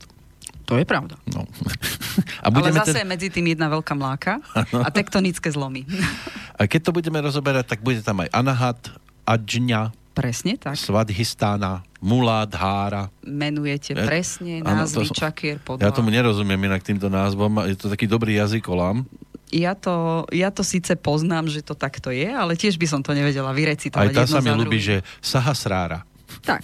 To 0.67 0.75
je 0.75 0.83
pravda. 0.83 1.15
No. 1.31 1.47
A 2.43 2.51
budeme 2.51 2.75
Ale 2.75 2.83
zase 2.83 2.99
ten... 2.99 3.07
je 3.07 3.07
medzi 3.07 3.27
tým 3.31 3.55
jedna 3.55 3.71
veľká 3.71 3.95
mláka 3.95 4.43
a 4.75 4.91
tektonické 4.91 5.47
zlomy. 5.47 5.87
A 6.59 6.67
keď 6.67 6.91
to 6.91 6.91
budeme 6.91 7.23
rozoberať, 7.23 7.71
tak 7.71 7.79
bude 7.79 8.03
tam 8.03 8.19
aj 8.19 8.29
Anahat, 8.35 8.79
Adžňa, 9.23 9.95
Presne 10.17 10.57
tak. 10.57 10.73
Svadhistána, 10.73 11.85
Mulát, 12.01 12.49
Hára. 12.57 13.13
Menujete 13.21 13.93
ja, 13.93 14.01
presne 14.01 14.65
názvy 14.65 15.05
ano, 15.05 15.13
to, 15.13 15.13
Čakier, 15.13 15.61
podľa. 15.61 15.85
Ja 15.85 15.93
tomu 15.93 16.09
nerozumiem 16.09 16.57
inak 16.57 16.81
týmto 16.81 17.05
názvom. 17.05 17.61
Je 17.69 17.77
to 17.77 17.85
taký 17.85 18.09
dobrý 18.09 18.33
jazykolám 18.41 19.05
ja 19.51 19.73
to, 19.75 20.27
ja 20.35 20.51
to 20.51 20.63
síce 20.63 20.91
poznám, 20.99 21.47
že 21.47 21.63
to 21.63 21.71
takto 21.71 22.11
je, 22.11 22.27
ale 22.27 22.59
tiež 22.59 22.75
by 22.75 22.87
som 22.87 22.99
to 22.99 23.15
nevedela 23.15 23.51
vyrecitovať. 23.55 24.11
Aj 24.11 24.15
tá 24.15 24.27
sa 24.27 24.43
mi 24.43 24.51
ľúbi, 24.51 24.79
že 24.79 24.99
Sahasrára. 25.23 26.03
Tak. 26.43 26.63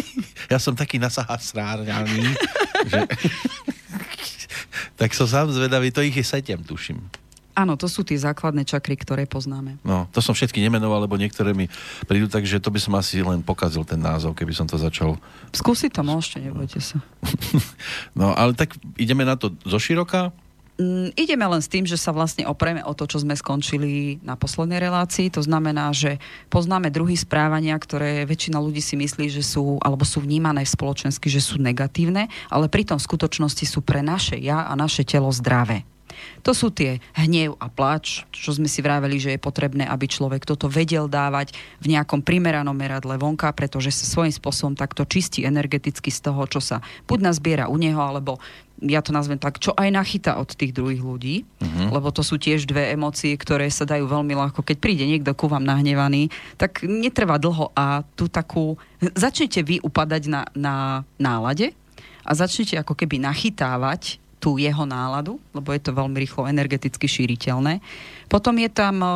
ja 0.52 0.56
som 0.56 0.72
taký 0.72 0.96
na 0.96 1.12
Sahasrárňaný, 1.12 2.24
že... 2.92 3.00
tak 5.00 5.12
som 5.12 5.28
sám 5.28 5.52
zvedavý, 5.52 5.92
to 5.92 6.00
ich 6.00 6.16
je 6.16 6.24
setem, 6.24 6.60
tuším. 6.64 7.00
Áno, 7.54 7.78
to 7.78 7.86
sú 7.86 8.02
tie 8.02 8.18
základné 8.18 8.66
čakry, 8.66 8.98
ktoré 8.98 9.30
poznáme. 9.30 9.78
No, 9.86 10.10
to 10.10 10.18
som 10.18 10.34
všetky 10.34 10.58
nemenoval, 10.58 11.06
lebo 11.06 11.14
niektoré 11.14 11.54
mi 11.54 11.70
prídu, 12.10 12.26
takže 12.26 12.58
to 12.58 12.66
by 12.66 12.82
som 12.82 12.98
asi 12.98 13.22
len 13.22 13.46
pokazil 13.46 13.86
ten 13.86 14.02
názov, 14.02 14.34
keby 14.34 14.50
som 14.50 14.66
to 14.66 14.74
začal. 14.74 15.14
Skúsiť 15.54 15.94
to 15.94 16.02
môžete, 16.02 16.50
nebojte 16.50 16.82
sa. 16.82 16.98
no, 18.18 18.34
ale 18.34 18.58
tak 18.58 18.74
ideme 18.98 19.22
na 19.22 19.38
to 19.38 19.54
zo 19.62 19.78
široka. 19.78 20.34
Mm, 20.74 21.14
ideme 21.14 21.46
len 21.46 21.62
s 21.62 21.70
tým, 21.70 21.86
že 21.86 21.94
sa 21.94 22.10
vlastne 22.10 22.50
opreme 22.50 22.82
o 22.82 22.90
to, 22.98 23.06
čo 23.06 23.22
sme 23.22 23.38
skončili 23.38 24.18
na 24.26 24.34
poslednej 24.34 24.82
relácii. 24.82 25.30
To 25.38 25.38
znamená, 25.38 25.94
že 25.94 26.18
poznáme 26.50 26.90
druhy 26.90 27.14
správania, 27.14 27.78
ktoré 27.78 28.26
väčšina 28.26 28.58
ľudí 28.58 28.82
si 28.82 28.98
myslí, 28.98 29.30
že 29.30 29.46
sú, 29.46 29.78
alebo 29.78 30.02
sú 30.02 30.18
vnímané 30.18 30.66
spoločensky, 30.66 31.30
že 31.30 31.38
sú 31.38 31.62
negatívne, 31.62 32.26
ale 32.50 32.66
pritom 32.66 32.98
v 32.98 33.06
skutočnosti 33.06 33.70
sú 33.70 33.86
pre 33.86 34.02
naše 34.02 34.34
ja 34.34 34.66
a 34.66 34.74
naše 34.74 35.06
telo 35.06 35.30
zdravé. 35.30 35.86
To 36.44 36.52
sú 36.52 36.70
tie 36.70 37.00
hnev 37.16 37.56
a 37.58 37.66
plač, 37.72 38.22
čo 38.30 38.54
sme 38.54 38.68
si 38.68 38.84
vraveli, 38.84 39.16
že 39.18 39.34
je 39.34 39.40
potrebné, 39.40 39.88
aby 39.88 40.06
človek 40.06 40.44
toto 40.44 40.70
vedel 40.70 41.08
dávať 41.08 41.56
v 41.80 41.96
nejakom 41.96 42.20
primeranom 42.22 42.74
meradle 42.74 43.16
vonka, 43.16 43.50
pretože 43.56 43.90
sa 43.94 44.06
svojím 44.06 44.34
spôsobom 44.34 44.74
takto 44.76 45.08
čistí 45.08 45.42
energeticky 45.42 46.12
z 46.12 46.20
toho, 46.20 46.44
čo 46.46 46.60
sa 46.60 46.84
buď 47.08 47.18
nazbiera 47.32 47.64
u 47.70 47.76
neho, 47.80 47.98
alebo 47.98 48.38
ja 48.82 49.00
to 49.00 49.14
nazvem 49.14 49.38
tak, 49.38 49.62
čo 49.62 49.70
aj 49.70 49.88
nachyta 49.94 50.42
od 50.42 50.50
tých 50.50 50.74
druhých 50.74 51.02
ľudí, 51.02 51.46
uh-huh. 51.46 51.94
lebo 51.94 52.10
to 52.10 52.26
sú 52.26 52.42
tiež 52.42 52.66
dve 52.66 52.90
emócie, 52.90 53.30
ktoré 53.38 53.70
sa 53.70 53.86
dajú 53.86 54.10
veľmi 54.10 54.34
ľahko. 54.34 54.66
Keď 54.66 54.76
príde 54.82 55.06
niekto 55.06 55.30
ku 55.38 55.46
vám 55.46 55.62
nahnevaný, 55.62 56.28
tak 56.58 56.82
netrvá 56.82 57.38
dlho 57.38 57.70
a 57.78 58.02
tu 58.18 58.26
takú... 58.26 58.74
Začnete 58.98 59.62
vy 59.62 59.78
upadať 59.78 60.22
na, 60.26 60.42
na 60.58 60.74
nálade 61.22 61.70
a 62.26 62.30
začnete 62.34 62.80
ako 62.80 62.98
keby 62.98 63.22
nachytávať 63.22 64.18
tú 64.42 64.60
jeho 64.60 64.84
náladu, 64.84 65.40
lebo 65.56 65.72
je 65.72 65.80
to 65.80 65.96
veľmi 65.96 66.20
rýchlo 66.20 66.44
energeticky 66.44 67.08
šíriteľné. 67.08 67.80
Potom 68.28 68.58
je 68.60 68.68
tam 68.68 68.96
uh, 69.00 69.10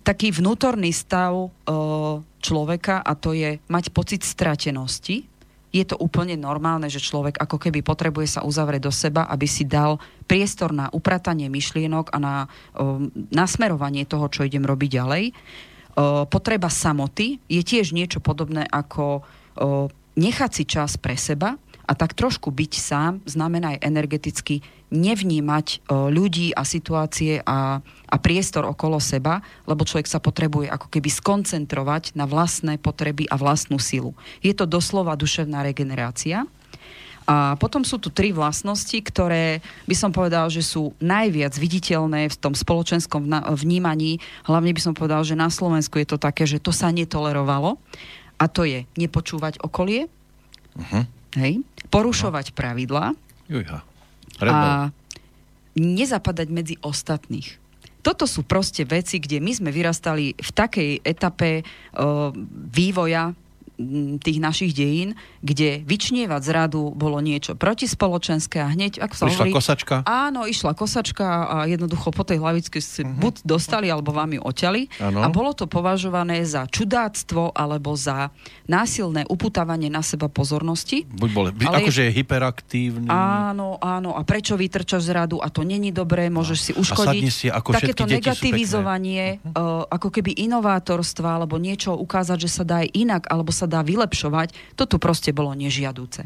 taký 0.00 0.32
vnútorný 0.32 0.94
stav 0.96 1.36
uh, 1.36 1.50
človeka 2.40 3.04
a 3.04 3.12
to 3.12 3.36
je 3.36 3.60
mať 3.68 3.92
pocit 3.92 4.24
stratenosti. 4.24 5.28
Je 5.76 5.84
to 5.84 6.00
úplne 6.00 6.40
normálne, 6.40 6.88
že 6.88 7.04
človek 7.04 7.36
ako 7.36 7.60
keby 7.60 7.84
potrebuje 7.84 8.40
sa 8.40 8.40
uzavrieť 8.48 8.88
do 8.88 8.92
seba, 8.94 9.28
aby 9.28 9.44
si 9.44 9.68
dal 9.68 10.00
priestor 10.24 10.72
na 10.72 10.88
upratanie 10.88 11.52
myšlienok 11.52 12.16
a 12.16 12.18
na 12.18 12.34
uh, 12.48 12.96
nasmerovanie 13.28 14.08
toho, 14.08 14.32
čo 14.32 14.48
idem 14.48 14.64
robiť 14.64 14.90
ďalej. 14.96 15.24
Uh, 15.96 16.24
potreba 16.32 16.72
samoty 16.72 17.44
je 17.52 17.60
tiež 17.60 17.92
niečo 17.92 18.24
podobné 18.24 18.64
ako 18.64 19.20
uh, 19.20 19.92
nechať 20.16 20.50
si 20.50 20.64
čas 20.64 20.96
pre 20.96 21.20
seba, 21.20 21.60
a 21.86 21.92
tak 21.94 22.18
trošku 22.18 22.50
byť 22.50 22.72
sám 22.74 23.12
znamená 23.24 23.78
aj 23.78 23.86
energeticky 23.86 24.66
nevnímať 24.90 25.66
o, 25.86 26.10
ľudí 26.10 26.54
a 26.54 26.62
situácie 26.62 27.42
a, 27.42 27.82
a 27.82 28.16
priestor 28.18 28.66
okolo 28.66 28.98
seba, 29.02 29.42
lebo 29.66 29.86
človek 29.86 30.06
sa 30.06 30.22
potrebuje 30.22 30.70
ako 30.70 30.86
keby 30.90 31.10
skoncentrovať 31.10 32.18
na 32.18 32.26
vlastné 32.26 32.78
potreby 32.78 33.26
a 33.30 33.38
vlastnú 33.38 33.78
silu. 33.78 34.14
Je 34.42 34.54
to 34.54 34.66
doslova 34.66 35.18
duševná 35.18 35.62
regenerácia. 35.62 36.46
A 37.26 37.58
potom 37.58 37.82
sú 37.82 37.98
tu 37.98 38.06
tri 38.06 38.30
vlastnosti, 38.30 38.94
ktoré 38.94 39.58
by 39.90 39.96
som 39.98 40.14
povedal, 40.14 40.46
že 40.46 40.62
sú 40.62 40.94
najviac 41.02 41.58
viditeľné 41.58 42.30
v 42.30 42.38
tom 42.38 42.54
spoločenskom 42.54 43.26
vnímaní. 43.58 44.22
Hlavne 44.46 44.70
by 44.70 44.78
som 44.78 44.94
povedal, 44.94 45.26
že 45.26 45.34
na 45.34 45.50
Slovensku 45.50 45.98
je 45.98 46.06
to 46.06 46.22
také, 46.22 46.46
že 46.46 46.62
to 46.62 46.70
sa 46.70 46.94
netolerovalo. 46.94 47.82
A 48.38 48.46
to 48.46 48.62
je 48.62 48.86
nepočúvať 48.94 49.58
okolie, 49.58 50.06
uh-huh. 50.78 51.02
Hej, 51.36 51.62
porušovať 51.92 52.50
uh-huh. 52.50 52.56
pravidlá 52.56 53.06
a 54.42 54.90
nezapadať 55.76 56.48
medzi 56.48 56.74
ostatných. 56.80 57.60
Toto 58.00 58.24
sú 58.24 58.46
proste 58.46 58.86
veci, 58.86 59.18
kde 59.18 59.42
my 59.42 59.52
sme 59.52 59.70
vyrastali 59.74 60.32
v 60.38 60.50
takej 60.54 60.90
etape 61.02 61.60
uh, 61.62 62.30
vývoja 62.70 63.34
tých 64.22 64.38
našich 64.40 64.72
dejín, 64.72 65.12
kde 65.46 65.86
vyčnievať 65.86 66.42
z 66.42 66.50
radu 66.50 66.90
bolo 66.90 67.22
niečo 67.22 67.54
protispoločenské 67.54 68.58
a 68.58 68.74
hneď, 68.74 68.98
ako 68.98 69.14
sa 69.14 69.24
Prišla 69.30 69.44
hovorí... 69.46 69.54
kosačka? 69.54 69.94
Áno, 70.02 70.42
išla 70.50 70.74
kosačka 70.74 71.26
a 71.46 71.56
jednoducho 71.70 72.10
po 72.10 72.26
tej 72.26 72.42
hlavičke 72.42 72.82
si 72.82 73.06
uh-huh. 73.06 73.22
buď 73.22 73.46
dostali, 73.46 73.86
alebo 73.86 74.10
vám 74.10 74.34
ju 74.34 74.42
oťali. 74.42 74.98
Ano. 74.98 75.22
A 75.22 75.30
bolo 75.30 75.54
to 75.54 75.70
považované 75.70 76.42
za 76.42 76.66
čudáctvo 76.66 77.54
alebo 77.54 77.94
za 77.94 78.34
násilné 78.66 79.22
uputávanie 79.30 79.86
na 79.86 80.02
seba 80.02 80.26
pozornosti. 80.26 81.06
Buď 81.06 81.30
bol, 81.30 81.46
ale 81.54 81.86
akože 81.86 82.10
je 82.10 82.12
hyperaktívny. 82.18 83.06
Áno, 83.06 83.78
áno. 83.78 84.18
A 84.18 84.26
prečo 84.26 84.58
vytrčaš 84.58 85.06
z 85.06 85.10
radu 85.14 85.38
a 85.38 85.46
to 85.46 85.62
není 85.62 85.94
dobré, 85.94 86.26
môžeš 86.26 86.58
si 86.58 86.72
uškodiť. 86.74 87.22
A 87.22 87.30
si, 87.30 87.46
ako 87.46 87.70
Takéto 87.76 88.08
negativizovanie, 88.08 89.38
uh, 89.52 89.84
ako 89.86 90.08
keby 90.10 90.34
inovátorstva 90.34 91.38
alebo 91.38 91.60
niečo 91.60 91.92
ukázať, 91.94 92.38
že 92.42 92.50
sa 92.50 92.64
dá 92.64 92.82
aj 92.82 92.88
inak, 92.96 93.22
alebo 93.28 93.52
sa 93.52 93.68
dá 93.68 93.84
vylepšovať, 93.84 94.56
to 94.74 94.88
tu 94.88 94.96
proste 94.96 95.35
bolo 95.36 95.52
nežiadúce. 95.52 96.24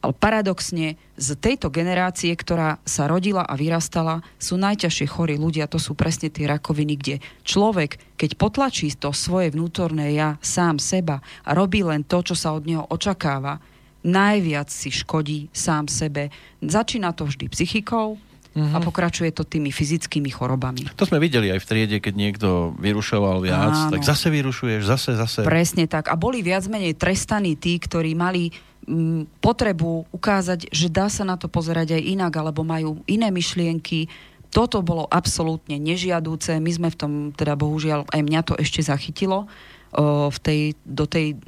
Ale 0.00 0.16
paradoxne, 0.16 0.96
z 1.20 1.28
tejto 1.36 1.68
generácie, 1.68 2.32
ktorá 2.32 2.80
sa 2.88 3.04
rodila 3.04 3.44
a 3.44 3.52
vyrastala, 3.52 4.24
sú 4.40 4.56
najťažšie 4.56 5.06
chorí 5.12 5.36
ľudia, 5.36 5.68
to 5.68 5.76
sú 5.76 5.92
presne 5.92 6.32
tie 6.32 6.48
rakoviny, 6.48 6.96
kde 6.96 7.16
človek, 7.44 8.00
keď 8.16 8.30
potlačí 8.40 8.88
to 8.96 9.12
svoje 9.12 9.52
vnútorné 9.52 10.16
ja, 10.16 10.40
sám 10.40 10.80
seba 10.80 11.20
a 11.44 11.52
robí 11.52 11.84
len 11.84 12.00
to, 12.08 12.24
čo 12.24 12.32
sa 12.32 12.56
od 12.56 12.64
neho 12.64 12.88
očakáva, 12.88 13.60
najviac 14.00 14.72
si 14.72 14.88
škodí 14.88 15.52
sám 15.52 15.84
sebe. 15.92 16.32
Začína 16.64 17.12
to 17.12 17.28
vždy 17.28 17.52
psychikou, 17.52 18.16
uh-huh. 18.54 18.76
a 18.76 18.78
pokračuje 18.82 19.30
to 19.30 19.46
tými 19.46 19.70
fyzickými 19.70 20.30
chorobami. 20.30 20.86
To 20.98 21.06
sme 21.06 21.22
videli 21.22 21.50
aj 21.50 21.60
v 21.62 21.68
triede, 21.68 21.96
keď 22.02 22.14
niekto 22.14 22.48
vyrušoval 22.78 23.42
viac, 23.42 23.74
Áno. 23.74 23.92
tak 23.94 24.02
zase 24.02 24.28
vyrušuješ, 24.32 24.82
zase, 24.86 25.10
zase. 25.14 25.40
Presne 25.46 25.86
tak. 25.86 26.10
A 26.10 26.18
boli 26.18 26.42
viac 26.42 26.66
menej 26.66 26.98
trestaní 26.98 27.54
tí, 27.54 27.78
ktorí 27.78 28.18
mali 28.18 28.50
m, 28.86 29.22
mm, 29.26 29.42
potrebu 29.42 30.10
ukázať, 30.10 30.70
že 30.70 30.90
dá 30.90 31.06
sa 31.06 31.22
na 31.22 31.38
to 31.38 31.46
pozerať 31.46 31.94
aj 31.94 32.02
inak, 32.02 32.32
alebo 32.34 32.66
majú 32.66 33.02
iné 33.06 33.30
myšlienky. 33.30 34.10
Toto 34.50 34.82
bolo 34.82 35.06
absolútne 35.06 35.78
nežiadúce. 35.78 36.58
My 36.58 36.70
sme 36.74 36.88
v 36.90 36.98
tom, 36.98 37.12
teda 37.30 37.54
bohužiaľ, 37.54 38.10
aj 38.10 38.20
mňa 38.26 38.40
to 38.42 38.54
ešte 38.58 38.82
zachytilo 38.82 39.46
o, 39.94 40.26
v 40.26 40.38
tej, 40.42 40.60
do 40.82 41.06
tej 41.06 41.38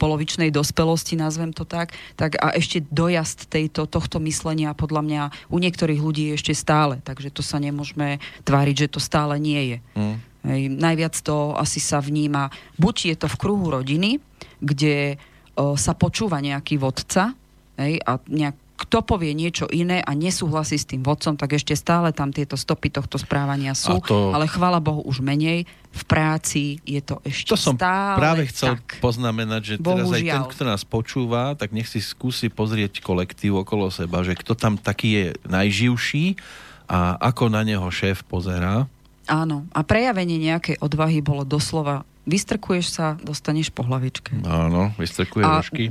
polovičnej 0.00 0.48
dospelosti, 0.48 1.20
nazvem 1.20 1.52
to 1.52 1.68
tak, 1.68 1.92
tak 2.16 2.40
a 2.40 2.56
ešte 2.56 2.80
dojazd 2.88 3.52
tejto, 3.52 3.84
tohto 3.84 4.16
myslenia 4.24 4.72
podľa 4.72 5.02
mňa 5.04 5.22
u 5.52 5.60
niektorých 5.60 6.00
ľudí 6.00 6.32
je 6.32 6.36
ešte 6.40 6.56
stále, 6.56 7.04
takže 7.04 7.28
to 7.28 7.44
sa 7.44 7.60
nemôžeme 7.60 8.16
tváriť, 8.48 8.88
že 8.88 8.92
to 8.96 9.00
stále 9.04 9.36
nie 9.36 9.76
je. 9.76 9.78
Mm. 9.92 10.16
Hej, 10.40 10.62
najviac 10.72 11.14
to 11.20 11.52
asi 11.52 11.84
sa 11.84 12.00
vníma, 12.00 12.48
buď 12.80 13.12
je 13.12 13.16
to 13.20 13.28
v 13.28 13.36
kruhu 13.36 13.68
rodiny, 13.68 14.24
kde 14.64 15.20
o, 15.52 15.76
sa 15.76 15.92
počúva 15.92 16.40
nejaký 16.40 16.80
vodca 16.80 17.36
hej, 17.76 18.00
a 18.00 18.16
nejak 18.24 18.56
kto 18.80 19.04
povie 19.04 19.36
niečo 19.36 19.68
iné 19.68 20.00
a 20.00 20.16
nesúhlasí 20.16 20.80
s 20.80 20.88
tým 20.88 21.04
vodcom, 21.04 21.36
tak 21.36 21.52
ešte 21.52 21.76
stále 21.76 22.16
tam 22.16 22.32
tieto 22.32 22.56
stopy 22.56 22.88
tohto 22.88 23.20
správania 23.20 23.76
sú. 23.76 24.00
To... 24.08 24.32
Ale 24.32 24.48
chvala 24.48 24.80
Bohu 24.80 25.04
už 25.04 25.20
menej. 25.20 25.68
V 25.90 26.02
práci 26.06 26.78
je 26.86 27.02
to 27.02 27.18
ešte 27.26 27.50
to 27.50 27.58
som 27.58 27.74
stále 27.74 28.14
práve 28.14 28.46
chcel 28.46 28.78
tak. 28.78 29.02
poznamenať, 29.02 29.62
že 29.62 29.74
Bohužiaľ. 29.82 30.06
teraz 30.06 30.14
aj 30.14 30.22
ten, 30.22 30.44
kto 30.54 30.62
nás 30.62 30.82
počúva, 30.86 31.42
tak 31.58 31.74
nech 31.74 31.90
si 31.90 31.98
skúsi 31.98 32.46
pozrieť 32.46 33.02
kolektív 33.02 33.66
okolo 33.66 33.90
seba, 33.90 34.22
že 34.22 34.38
kto 34.38 34.54
tam 34.54 34.78
taký 34.78 35.08
je 35.10 35.26
najživší 35.50 36.38
a 36.86 37.18
ako 37.18 37.50
na 37.50 37.66
neho 37.66 37.86
šéf 37.90 38.22
pozerá. 38.22 38.86
Áno. 39.26 39.66
A 39.74 39.82
prejavenie 39.82 40.38
nejakej 40.38 40.78
odvahy 40.78 41.18
bolo 41.22 41.42
doslova 41.42 42.06
vystrkuješ 42.30 42.86
sa, 42.94 43.18
dostaneš 43.18 43.74
po 43.74 43.82
hlavičke. 43.82 44.46
Áno, 44.46 44.94
vystrkuje 44.94 45.42
a 45.42 45.58
rožky. 45.58 45.90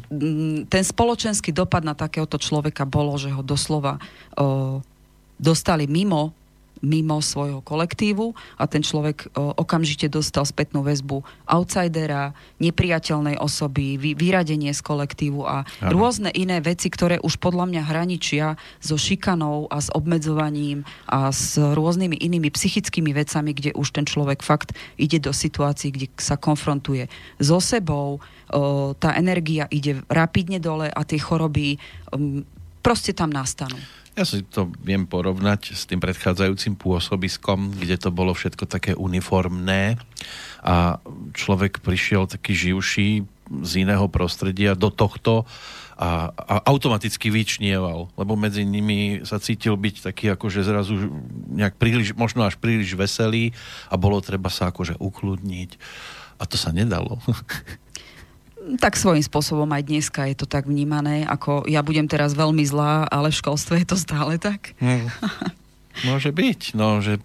ten 0.71 0.84
spoločenský 0.88 1.52
dopad 1.52 1.84
na 1.84 1.91
takéhoto 1.91 2.39
človeka 2.39 2.88
bolo, 2.88 3.19
že 3.19 3.36
ho 3.36 3.43
doslova 3.43 3.99
o, 4.39 4.80
dostali 5.36 5.84
mimo 5.91 6.38
mimo 6.82 7.20
svojho 7.20 7.60
kolektívu 7.63 8.34
a 8.60 8.63
ten 8.65 8.84
človek 8.84 9.32
o, 9.36 9.56
okamžite 9.60 10.08
dostal 10.08 10.48
spätnú 10.48 10.84
väzbu 10.84 11.22
outsidera, 11.48 12.32
nepriateľnej 12.63 13.39
osoby, 13.39 14.00
vy, 14.00 14.15
vyradenie 14.15 14.72
z 14.72 14.82
kolektívu 14.84 15.44
a 15.44 15.63
ano. 15.63 15.92
rôzne 15.92 16.32
iné 16.32 16.63
veci, 16.63 16.88
ktoré 16.88 17.20
už 17.20 17.39
podľa 17.39 17.65
mňa 17.70 17.82
hraničia 17.84 18.56
so 18.80 18.96
šikanou 18.96 19.68
a 19.68 19.84
s 19.84 19.92
obmedzovaním 19.92 20.88
a 21.08 21.32
s 21.32 21.60
rôznymi 21.60 22.20
inými 22.20 22.50
psychickými 22.52 23.12
vecami, 23.12 23.52
kde 23.52 23.72
už 23.76 23.96
ten 23.96 24.08
človek 24.08 24.44
fakt 24.44 24.76
ide 24.96 25.20
do 25.20 25.36
situácií, 25.36 25.92
kde 25.92 26.08
sa 26.15 26.39
konfrontuje 26.39 27.12
so 27.39 27.60
sebou, 27.60 28.20
o, 28.50 28.94
tá 28.96 29.15
energia 29.20 29.68
ide 29.70 30.02
rapidne 30.08 30.58
dole 30.60 30.88
a 30.88 31.02
tie 31.04 31.20
choroby 31.20 31.80
proste 32.80 33.12
tam 33.12 33.30
nastanú. 33.30 33.78
Ja 34.19 34.27
si 34.27 34.43
to 34.43 34.67
viem 34.84 35.08
porovnať 35.08 35.71
s 35.71 35.88
tým 35.88 36.03
predchádzajúcim 36.03 36.75
pôsobiskom, 36.75 37.71
kde 37.71 37.95
to 37.95 38.12
bolo 38.12 38.36
všetko 38.36 38.67
také 38.67 38.91
uniformné 38.91 39.95
a 40.60 40.99
človek 41.32 41.79
prišiel 41.79 42.27
taký 42.27 42.51
živší 42.51 43.23
z 43.63 43.71
iného 43.79 44.12
prostredia 44.12 44.75
do 44.75 44.91
tohto 44.91 45.47
a, 45.95 46.36
a 46.36 46.55
automaticky 46.67 47.32
vyčnieval, 47.32 48.12
lebo 48.19 48.36
medzi 48.36 48.67
nimi 48.67 49.23
sa 49.23 49.39
cítil 49.39 49.79
byť 49.79 50.12
taký 50.12 50.36
akože 50.36 50.67
zrazu 50.67 51.15
nejak 51.55 51.79
príliš, 51.79 52.12
možno 52.12 52.43
až 52.43 52.60
príliš 52.60 52.99
veselý 52.99 53.55
a 53.88 53.95
bolo 53.95 54.19
treba 54.19 54.51
sa 54.51 54.67
akože 54.67 54.99
ukludniť. 54.99 55.79
A 56.39 56.43
to 56.43 56.60
sa 56.60 56.75
nedalo. 56.75 57.23
tak 58.77 58.99
svojím 58.99 59.23
spôsobom 59.25 59.69
aj 59.71 59.88
dneska 59.88 60.27
je 60.29 60.36
to 60.38 60.45
tak 60.45 60.69
vnímané, 60.69 61.25
ako 61.25 61.65
ja 61.65 61.82
budem 61.82 62.05
teraz 62.05 62.38
veľmi 62.38 62.62
zlá, 62.67 63.08
ale 63.10 63.34
v 63.34 63.39
školstve 63.39 63.82
je 63.82 63.88
to 63.88 63.97
stále 63.97 64.36
tak. 64.38 64.77
Hmm. 64.77 65.10
Môže 65.99 66.32
byť. 66.32 66.79
No, 66.79 67.03
že, 67.03 67.19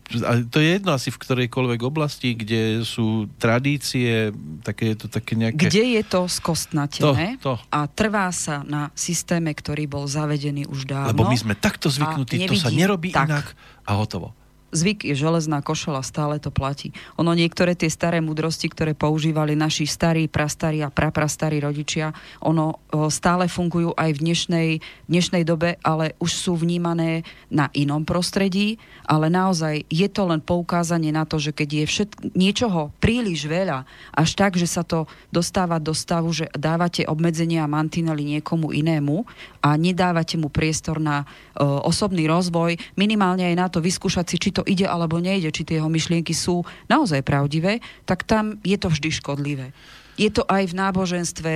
to 0.51 0.59
je 0.59 0.69
jedno 0.81 0.99
asi 0.99 1.15
v 1.15 1.21
ktorejkoľvek 1.21 1.81
oblasti, 1.87 2.35
kde 2.35 2.83
sú 2.83 3.31
tradície, 3.39 4.35
také 4.67 4.95
je 4.95 4.97
to 4.99 5.07
také 5.07 5.39
nejaké... 5.39 5.71
Kde 5.71 6.01
je 6.01 6.03
to 6.03 6.27
skostnatené 6.27 7.39
to, 7.39 7.55
to. 7.55 7.63
a 7.71 7.87
trvá 7.87 8.35
sa 8.35 8.67
na 8.67 8.91
systéme, 8.99 9.55
ktorý 9.55 9.87
bol 9.87 10.11
zavedený 10.11 10.67
už 10.67 10.91
dávno. 10.91 11.15
Lebo 11.15 11.31
my 11.31 11.39
sme 11.39 11.55
takto 11.55 11.87
zvyknutí, 11.87 12.51
to 12.51 12.59
sa 12.59 12.75
nerobí 12.75 13.15
tak. 13.15 13.31
inak 13.31 13.47
a 13.87 13.95
hotovo 13.95 14.35
zvyk 14.75 15.07
je 15.07 15.15
železná 15.15 15.63
košela, 15.63 16.03
stále 16.03 16.43
to 16.43 16.51
platí. 16.51 16.91
Ono 17.17 17.31
niektoré 17.31 17.79
tie 17.79 17.87
staré 17.87 18.19
mudrosti, 18.19 18.67
ktoré 18.67 18.99
používali 18.99 19.55
naši 19.55 19.87
starí, 19.87 20.27
prastarí 20.27 20.83
a 20.83 20.91
praprastarí 20.91 21.63
rodičia, 21.63 22.11
ono 22.43 22.83
stále 23.07 23.47
fungujú 23.47 23.95
aj 23.95 24.11
v 24.19 24.23
dnešnej, 24.27 24.69
dnešnej 25.07 25.47
dobe, 25.47 25.79
ale 25.87 26.19
už 26.19 26.31
sú 26.35 26.53
vnímané 26.59 27.23
na 27.55 27.71
inom 27.71 28.03
prostredí, 28.03 28.83
ale 29.07 29.31
naozaj 29.31 29.87
je 29.87 30.09
to 30.11 30.27
len 30.27 30.43
poukázanie 30.43 31.15
na 31.15 31.23
to, 31.23 31.39
že 31.39 31.55
keď 31.55 31.69
je 31.71 31.85
všet, 31.87 32.11
niečoho 32.35 32.91
príliš 32.99 33.47
veľa, 33.47 33.87
až 34.11 34.31
tak, 34.35 34.59
že 34.59 34.67
sa 34.67 34.83
to 34.83 35.07
dostáva 35.31 35.79
do 35.79 35.95
stavu, 35.95 36.35
že 36.35 36.51
dávate 36.59 37.07
obmedzenia 37.07 37.63
a 37.63 37.71
mantinely 37.71 38.27
niekomu 38.37 38.75
inému 38.75 39.23
a 39.65 39.81
nedávate 39.81 40.37
mu 40.37 40.53
priestor 40.53 41.01
na 41.01 41.25
uh, 41.25 41.81
osobný 41.89 42.29
rozvoj, 42.29 42.77
minimálne 43.01 43.49
aj 43.49 43.57
na 43.57 43.67
to 43.73 43.81
vyskúšať 43.81 44.27
si, 44.29 44.37
či 44.37 44.51
to 44.53 44.61
ide 44.69 44.85
alebo 44.85 45.17
nejde, 45.17 45.49
či 45.49 45.65
tie 45.65 45.81
jeho 45.81 45.89
myšlienky 45.89 46.37
sú 46.37 46.69
naozaj 46.93 47.25
pravdivé, 47.25 47.81
tak 48.05 48.29
tam 48.29 48.61
je 48.61 48.77
to 48.77 48.93
vždy 48.93 49.09
škodlivé. 49.09 49.73
Je 50.15 50.31
to 50.31 50.47
aj 50.47 50.71
v 50.71 50.79
náboženstve, 50.79 51.53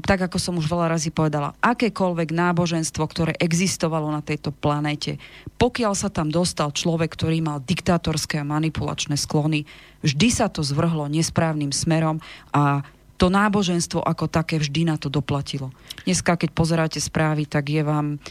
tak 0.00 0.24
ako 0.24 0.40
som 0.40 0.56
už 0.56 0.64
veľa 0.64 0.96
razy 0.96 1.12
povedala, 1.12 1.52
akékoľvek 1.60 2.32
náboženstvo, 2.32 3.04
ktoré 3.04 3.36
existovalo 3.36 4.08
na 4.08 4.24
tejto 4.24 4.48
planéte, 4.48 5.20
pokiaľ 5.60 5.92
sa 5.92 6.08
tam 6.08 6.32
dostal 6.32 6.72
človek, 6.72 7.12
ktorý 7.12 7.44
mal 7.44 7.60
diktátorské 7.60 8.40
a 8.40 8.48
manipulačné 8.48 9.20
sklony, 9.20 9.68
vždy 10.00 10.28
sa 10.32 10.48
to 10.48 10.64
zvrhlo 10.64 11.04
nesprávnym 11.12 11.68
smerom 11.68 12.16
a 12.48 12.80
to 13.18 13.26
náboženstvo 13.28 13.98
ako 13.98 14.30
také 14.30 14.62
vždy 14.62 14.86
na 14.86 14.96
to 14.96 15.10
doplatilo. 15.10 15.74
Dneska, 16.06 16.38
keď 16.38 16.50
pozeráte 16.54 17.02
správy, 17.02 17.50
tak 17.50 17.66
je 17.66 17.82
vám 17.82 18.22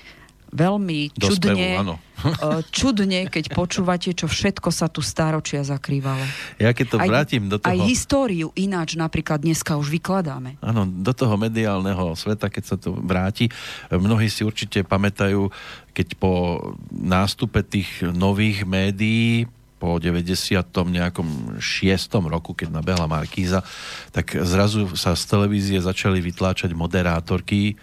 veľmi 0.48 1.12
čudne, 1.12 1.52
spevu, 1.52 1.80
áno. 1.84 1.96
eh, 2.24 2.62
čudne, 2.72 3.20
keď 3.28 3.52
počúvate, 3.52 4.16
čo 4.16 4.32
všetko 4.32 4.70
sa 4.72 4.88
tu 4.88 5.04
stáročia 5.04 5.60
zakrývalo. 5.64 6.24
Ja 6.56 6.72
keď 6.72 6.86
to 6.88 6.98
Aj- 7.04 7.10
vrátim 7.10 7.52
do 7.52 7.60
toho... 7.60 7.68
Aj 7.68 7.78
históriu 7.84 8.56
ináč 8.56 8.96
napríklad 8.96 9.44
dneska 9.44 9.76
už 9.76 9.92
vykladáme. 9.92 10.56
Áno, 10.64 10.88
do 10.88 11.12
toho 11.12 11.36
mediálneho 11.36 12.16
sveta, 12.16 12.48
keď 12.48 12.64
sa 12.64 12.76
to 12.80 12.96
vráti. 12.96 13.52
Mnohí 13.92 14.32
si 14.32 14.48
určite 14.48 14.88
pamätajú, 14.88 15.52
keď 15.92 16.16
po 16.16 16.64
nástupe 16.96 17.60
tých 17.68 18.08
nových 18.16 18.64
médií 18.64 19.52
po 19.78 20.02
90. 20.02 20.58
nejakom 20.74 21.62
6. 21.62 22.18
roku, 22.26 22.58
keď 22.58 22.74
nabehla 22.82 23.06
Markíza, 23.06 23.62
tak 24.10 24.34
zrazu 24.34 24.90
sa 24.98 25.14
z 25.14 25.24
televízie 25.30 25.78
začali 25.78 26.18
vytláčať 26.18 26.74
moderátorky, 26.74 27.74
e, 27.74 27.76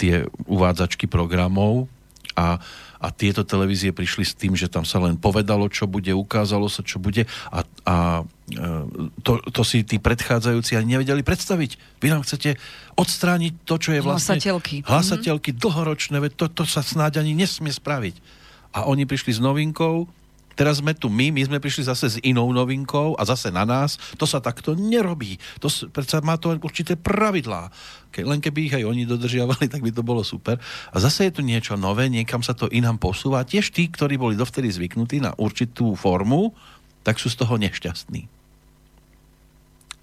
tie 0.00 0.24
uvádzačky 0.48 1.04
programov 1.04 1.84
a, 2.32 2.56
a 2.96 3.06
tieto 3.12 3.44
televízie 3.44 3.92
prišli 3.92 4.24
s 4.24 4.32
tým, 4.32 4.56
že 4.56 4.72
tam 4.72 4.88
sa 4.88 5.04
len 5.04 5.20
povedalo, 5.20 5.68
čo 5.68 5.84
bude, 5.84 6.10
ukázalo 6.16 6.66
sa, 6.72 6.80
čo 6.80 6.96
bude 6.96 7.28
a, 7.52 7.60
a 7.84 7.96
e, 8.48 8.64
to, 9.20 9.44
to 9.52 9.62
si 9.68 9.84
tí 9.84 10.00
predchádzajúci 10.00 10.80
ani 10.80 10.96
nevedeli 10.96 11.20
predstaviť. 11.20 12.00
Vy 12.00 12.08
nám 12.08 12.24
chcete 12.24 12.56
odstrániť 12.96 13.68
to, 13.68 13.76
čo 13.76 13.90
je 13.92 14.00
vlastne... 14.00 14.40
Hlasateľky. 14.40 14.76
Hlasateľky 14.88 15.50
dlhoročné, 15.52 16.24
veď 16.24 16.32
to, 16.40 16.46
to 16.48 16.64
sa 16.64 16.80
snáď 16.80 17.20
ani 17.20 17.36
nesmie 17.36 17.70
spraviť. 17.70 18.16
A 18.72 18.88
oni 18.88 19.04
prišli 19.04 19.36
s 19.36 19.40
novinkou, 19.44 20.08
teraz 20.58 20.82
sme 20.82 20.90
tu 20.90 21.06
my, 21.06 21.30
my 21.30 21.46
sme 21.46 21.62
prišli 21.62 21.86
zase 21.86 22.06
s 22.10 22.16
inou 22.26 22.50
novinkou 22.50 23.14
a 23.14 23.22
zase 23.22 23.54
na 23.54 23.62
nás. 23.62 23.94
To 24.18 24.26
sa 24.26 24.42
takto 24.42 24.74
nerobí. 24.74 25.38
To 25.62 25.70
predsa 25.94 26.18
má 26.18 26.34
to 26.34 26.50
určité 26.58 26.98
pravidlá. 26.98 27.70
Ke, 28.10 28.26
len 28.26 28.42
keby 28.42 28.66
ich 28.66 28.74
aj 28.74 28.82
oni 28.82 29.06
dodržiavali, 29.06 29.70
tak 29.70 29.86
by 29.86 29.94
to 29.94 30.02
bolo 30.02 30.26
super. 30.26 30.58
A 30.90 30.96
zase 30.98 31.30
je 31.30 31.38
tu 31.38 31.42
niečo 31.46 31.78
nové, 31.78 32.10
niekam 32.10 32.42
sa 32.42 32.58
to 32.58 32.66
inám 32.74 32.98
posúva. 32.98 33.46
Tiež 33.46 33.70
tí, 33.70 33.86
ktorí 33.86 34.18
boli 34.18 34.34
dovtedy 34.34 34.66
zvyknutí 34.66 35.22
na 35.22 35.30
určitú 35.38 35.94
formu, 35.94 36.50
tak 37.06 37.22
sú 37.22 37.30
z 37.30 37.38
toho 37.38 37.54
nešťastní. 37.54 38.37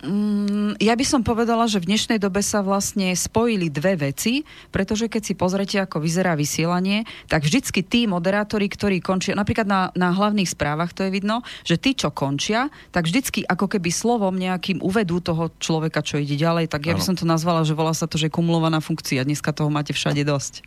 Mm, 0.06 0.78
Ja 0.78 0.94
by 0.94 1.06
som 1.06 1.26
povedala, 1.26 1.66
že 1.66 1.82
v 1.82 1.90
dnešnej 1.90 2.22
dobe 2.22 2.46
sa 2.46 2.62
vlastne 2.62 3.10
spojili 3.18 3.74
dve 3.74 3.98
veci, 3.98 4.46
pretože 4.70 5.10
keď 5.10 5.22
si 5.26 5.34
pozrete, 5.34 5.82
ako 5.82 5.98
vyzerá 5.98 6.38
vysielanie, 6.38 7.10
tak 7.26 7.42
vždycky 7.42 7.82
tí 7.82 8.06
moderátori, 8.06 8.70
ktorí 8.70 9.02
končia, 9.02 9.34
napríklad 9.34 9.66
na, 9.66 9.90
na 9.98 10.14
hlavných 10.14 10.46
správach 10.46 10.94
to 10.94 11.10
je 11.10 11.12
vidno, 11.12 11.42
že 11.66 11.82
tí, 11.82 11.98
čo 11.98 12.14
končia, 12.14 12.70
tak 12.94 13.10
vždycky 13.10 13.42
ako 13.50 13.66
keby 13.66 13.90
slovom 13.90 14.38
nejakým 14.38 14.80
uvedú 14.86 15.18
toho 15.20 15.50
človeka, 15.58 16.06
čo 16.06 16.22
ide 16.22 16.38
ďalej, 16.38 16.70
tak 16.70 16.86
ja 16.86 16.94
by 16.94 17.02
som 17.02 17.18
to 17.18 17.26
nazvala, 17.26 17.66
že 17.66 17.74
volá 17.74 17.92
sa 17.98 18.06
to, 18.06 18.22
že 18.22 18.30
kumulovaná 18.30 18.78
funkcia. 18.80 19.26
Dneska 19.26 19.56
toho 19.58 19.74
máte 19.74 19.92
všade 19.92 20.22
dosť. 20.22 20.62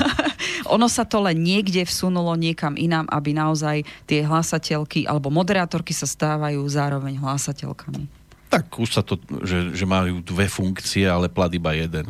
ono 0.74 0.90
sa 0.90 1.06
to 1.06 1.22
len 1.22 1.38
niekde 1.38 1.86
vsunulo 1.86 2.34
niekam 2.34 2.74
inám, 2.74 3.06
aby 3.12 3.30
naozaj 3.36 3.86
tie 4.08 4.26
hlasateľky 4.26 5.06
alebo 5.06 5.30
moderátorky 5.30 5.94
sa 5.94 6.08
stávajú 6.08 6.64
zároveň 6.66 7.22
hlasateľkami. 7.22 8.23
Tak 8.54 8.78
už 8.78 8.90
sa 8.94 9.02
to, 9.02 9.18
že, 9.42 9.74
že 9.74 9.82
majú 9.82 10.22
dve 10.22 10.46
funkcie, 10.46 11.10
ale 11.10 11.26
plat 11.26 11.50
iba 11.50 11.74
jeden. 11.74 12.06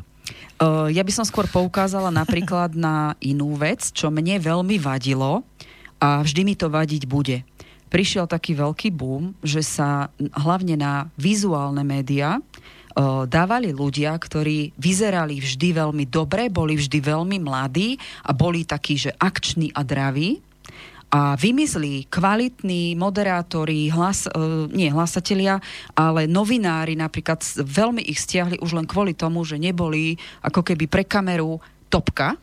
Ja 0.93 1.01
by 1.01 1.13
som 1.13 1.25
skôr 1.25 1.49
poukázala 1.49 2.13
napríklad 2.13 2.77
na 2.77 3.17
inú 3.25 3.57
vec, 3.57 3.89
čo 3.97 4.13
mne 4.13 4.37
veľmi 4.37 4.77
vadilo 4.77 5.41
a 5.97 6.21
vždy 6.21 6.45
mi 6.45 6.53
to 6.53 6.69
vadiť 6.69 7.09
bude. 7.09 7.41
Prišiel 7.89 8.29
taký 8.29 8.61
veľký 8.61 8.93
boom, 8.93 9.33
že 9.41 9.65
sa 9.65 10.13
hlavne 10.21 10.77
na 10.77 11.09
vizuálne 11.17 11.81
médiá 11.81 12.45
dávali 13.27 13.73
ľudia, 13.75 14.15
ktorí 14.15 14.77
vyzerali 14.77 15.41
vždy 15.41 15.81
veľmi 15.81 16.05
dobre, 16.07 16.53
boli 16.53 16.77
vždy 16.77 17.01
veľmi 17.03 17.41
mladí 17.41 17.97
a 18.23 18.37
boli 18.37 18.69
takí, 18.69 19.01
že 19.01 19.17
akční 19.17 19.73
a 19.75 19.81
draví 19.81 20.45
a 21.11 21.35
vymizli 21.37 22.07
kvalitní 22.09 22.97
moderátori, 22.97 23.89
hlas, 23.91 24.27
uh, 24.31 24.67
nie 24.73 24.91
hlasatelia, 24.91 25.61
ale 25.95 26.27
novinári 26.27 26.99
napríklad 26.99 27.45
veľmi 27.61 28.03
ich 28.05 28.23
stiahli 28.23 28.59
už 28.61 28.77
len 28.77 28.87
kvôli 28.89 29.15
tomu, 29.15 29.45
že 29.47 29.61
neboli 29.61 30.17
ako 30.43 30.65
keby 30.65 30.89
pre 30.91 31.05
kameru 31.07 31.61
topka. 31.93 32.35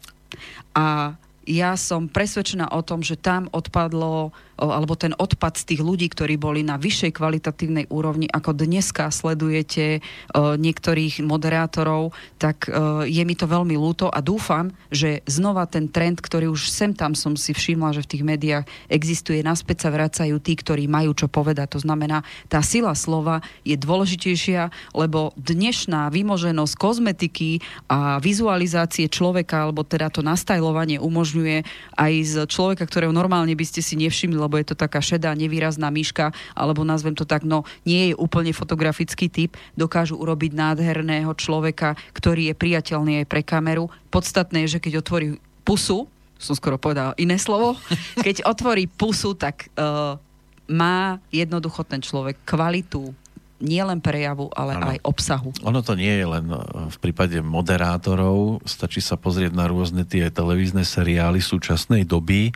A 0.71 1.15
ja 1.50 1.74
som 1.76 2.08
presvedčená 2.08 2.69
o 2.71 2.86
tom, 2.86 3.02
že 3.02 3.17
tam 3.17 3.50
odpadlo, 3.52 4.32
alebo 4.62 4.93
ten 4.93 5.17
odpad 5.17 5.58
z 5.58 5.74
tých 5.74 5.82
ľudí, 5.82 6.06
ktorí 6.13 6.38
boli 6.38 6.62
na 6.62 6.78
vyššej 6.78 7.17
kvalitatívnej 7.17 7.89
úrovni, 7.89 8.30
ako 8.30 8.54
dneska 8.54 9.10
sledujete 9.10 10.06
niektorých 10.38 11.26
moderátorov, 11.26 12.13
tak 12.38 12.69
je 13.10 13.24
mi 13.26 13.34
to 13.34 13.50
veľmi 13.50 13.74
ľúto 13.74 14.13
a 14.13 14.21
dúfam, 14.21 14.69
že 14.93 15.26
znova 15.26 15.65
ten 15.65 15.89
trend, 15.89 16.21
ktorý 16.21 16.54
už 16.54 16.69
sem 16.69 16.93
tam 16.93 17.17
som 17.17 17.34
si 17.34 17.58
všimla, 17.58 17.97
že 17.97 18.06
v 18.06 18.12
tých 18.13 18.24
médiách 18.28 18.65
existuje, 18.86 19.41
naspäť 19.41 19.88
sa 19.88 19.89
vracajú 19.89 20.38
tí, 20.38 20.54
ktorí 20.54 20.86
majú 20.86 21.17
čo 21.17 21.26
povedať. 21.26 21.74
To 21.74 21.80
znamená, 21.82 22.21
tá 22.45 22.62
sila 22.62 22.93
slova 22.93 23.41
je 23.65 23.74
dôležitejšia, 23.74 24.69
lebo 24.93 25.34
dnešná 25.41 26.13
vymoženosť 26.13 26.74
kozmetiky 26.78 27.65
a 27.89 28.21
vizualizácie 28.21 29.10
človeka, 29.10 29.65
alebo 29.65 29.82
teda 29.82 30.13
to 30.13 30.21
nastajlovanie 30.21 31.02
umožňuje 31.02 31.65
aj 31.97 32.13
z 32.21 32.36
človeka, 32.45 32.86
ktorého 32.86 33.15
normálne 33.15 33.58
by 33.58 33.65
ste 33.65 33.82
si 33.82 33.97
nevšimli, 33.97 34.38
lebo 34.52 34.60
je 34.60 34.68
to 34.68 34.76
taká 34.76 35.00
šedá, 35.00 35.32
nevýrazná 35.32 35.88
myška, 35.88 36.36
alebo 36.52 36.84
nazvem 36.84 37.16
to 37.16 37.24
tak, 37.24 37.48
no 37.48 37.64
nie 37.88 38.12
je 38.12 38.20
úplne 38.20 38.52
fotografický 38.52 39.32
typ, 39.32 39.56
dokážu 39.80 40.20
urobiť 40.20 40.52
nádherného 40.52 41.32
človeka, 41.40 41.96
ktorý 42.12 42.52
je 42.52 42.60
priateľný 42.60 43.24
aj 43.24 43.32
pre 43.32 43.48
kameru. 43.48 43.88
Podstatné 44.12 44.68
je, 44.68 44.76
že 44.76 44.84
keď 44.84 45.00
otvorí 45.00 45.40
pusu, 45.64 46.12
som 46.36 46.52
skoro 46.52 46.76
povedala 46.76 47.16
iné 47.16 47.40
slovo, 47.40 47.80
keď 48.20 48.44
otvorí 48.44 48.92
pusu, 48.92 49.32
tak 49.40 49.72
uh, 49.80 50.20
má 50.68 51.24
jednoducho 51.32 51.88
ten 51.88 52.04
človek 52.04 52.44
kvalitu 52.44 53.16
nielen 53.62 54.02
prejavu, 54.02 54.50
ale 54.52 54.76
Áno. 54.76 54.88
aj 54.91 55.00
obsahu. 55.06 55.50
Ono 55.62 55.80
to 55.80 55.93
nie 55.93 56.12
je 56.12 56.26
len 56.26 56.45
e, 56.50 56.58
v 56.89 56.97
prípade 56.97 57.38
moderátorov, 57.39 58.65
stačí 58.65 59.00
sa 59.00 59.15
pozrieť 59.15 59.54
na 59.54 59.69
rôzne 59.69 60.04
tie 60.04 60.28
televízne 60.28 60.82
seriály 60.82 61.39
súčasnej 61.39 62.04
doby. 62.04 62.50
E, 62.50 62.52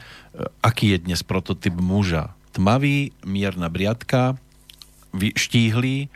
Aký 0.59 0.91
je 0.91 1.05
dnes 1.05 1.21
prototyp 1.21 1.77
muža? 1.77 2.33
Tmavý, 2.51 3.13
mierna 3.21 3.69
briadka, 3.69 4.35
štíhly 5.15 6.11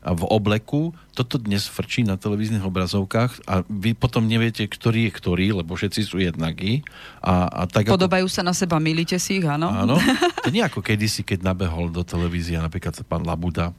a 0.00 0.16
v 0.16 0.24
obleku. 0.26 0.96
Toto 1.12 1.36
dnes 1.36 1.68
frčí 1.68 2.02
na 2.02 2.16
televíznych 2.16 2.64
obrazovkách 2.64 3.44
a 3.44 3.60
vy 3.68 3.92
potom 3.92 4.24
neviete, 4.24 4.64
ktorý 4.64 5.10
je 5.10 5.12
ktorý, 5.12 5.46
lebo 5.60 5.76
všetci 5.76 6.00
sú 6.00 6.16
jednakí. 6.24 6.80
A, 7.20 7.44
a 7.46 7.62
tak 7.68 7.84
ako- 7.84 8.00
Podobajú 8.00 8.26
sa 8.32 8.40
na 8.40 8.56
seba, 8.56 8.80
milíte 8.80 9.20
si 9.20 9.44
ich, 9.44 9.46
áno? 9.46 9.68
Áno. 9.68 10.00
To 10.40 10.48
nie 10.48 10.64
ako 10.64 10.80
kedysi, 10.80 11.20
keď 11.20 11.52
nabehol 11.52 11.92
do 11.92 12.00
televízie 12.00 12.56
napríklad 12.56 12.96
pán 13.04 13.28
Labuda. 13.28 13.76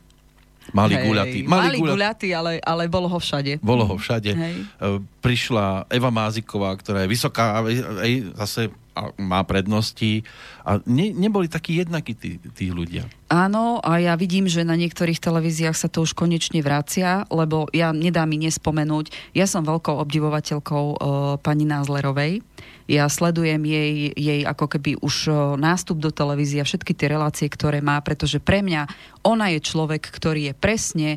Malý 0.72 0.96
Hej, 0.98 1.06
guľatý. 1.08 1.40
Malý 1.48 1.78
guľatý. 1.80 1.92
guľatý, 1.92 2.30
ale, 2.32 2.52
ale 2.64 2.84
bolo 2.88 3.08
ho 3.12 3.20
všade. 3.20 3.60
Bolo 3.60 3.84
ho 3.84 3.96
všade. 4.00 4.32
Hej. 4.34 4.56
Prišla 5.20 5.92
Eva 5.92 6.10
Máziková, 6.10 6.72
ktorá 6.80 7.04
je 7.06 7.10
vysoká, 7.12 7.60
aj 7.60 8.12
zase 8.40 8.62
a 8.92 9.16
má 9.16 9.42
prednosti. 9.48 10.28
A 10.68 10.84
ne, 10.84 11.16
neboli 11.16 11.48
takí 11.48 11.80
jednakí 11.80 12.14
tí, 12.14 12.38
tí 12.54 12.70
ľudia. 12.70 13.08
Áno, 13.32 13.80
a 13.80 14.04
ja 14.04 14.14
vidím, 14.20 14.52
že 14.52 14.68
na 14.68 14.76
niektorých 14.76 15.24
televíziách 15.24 15.78
sa 15.78 15.88
to 15.88 16.04
už 16.04 16.12
konečne 16.12 16.60
vracia, 16.60 17.24
lebo 17.32 17.72
ja 17.72 17.96
nedá 17.96 18.28
mi 18.28 18.36
nespomenúť, 18.44 19.32
ja 19.32 19.48
som 19.48 19.64
veľkou 19.64 19.96
obdivovateľkou 20.04 20.86
uh, 20.92 20.98
pani 21.40 21.64
Názlerovej. 21.64 22.44
Ja 22.92 23.08
sledujem 23.08 23.64
jej, 23.64 24.12
jej 24.12 24.42
ako 24.44 24.76
keby 24.76 25.00
už 25.00 25.16
uh, 25.32 25.56
nástup 25.56 26.04
do 26.04 26.12
televízie 26.12 26.60
a 26.60 26.68
všetky 26.68 26.92
tie 26.92 27.08
relácie, 27.08 27.48
ktoré 27.48 27.80
má, 27.80 28.04
pretože 28.04 28.44
pre 28.44 28.60
mňa 28.60 28.92
ona 29.24 29.56
je 29.56 29.64
človek, 29.64 30.04
ktorý 30.12 30.52
je 30.52 30.54
presne 30.60 31.10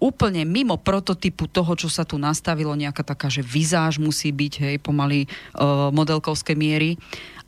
úplne 0.00 0.48
mimo 0.48 0.80
prototypu 0.80 1.46
toho, 1.46 1.76
čo 1.76 1.92
sa 1.92 2.08
tu 2.08 2.16
nastavilo, 2.16 2.72
nejaká 2.72 3.04
taká, 3.04 3.28
že 3.28 3.44
vizáž 3.44 4.00
musí 4.00 4.32
byť, 4.32 4.52
hej, 4.64 4.76
pomaly 4.80 5.28
uh, 5.28 5.92
modelkovské 5.92 6.56
miery. 6.56 6.96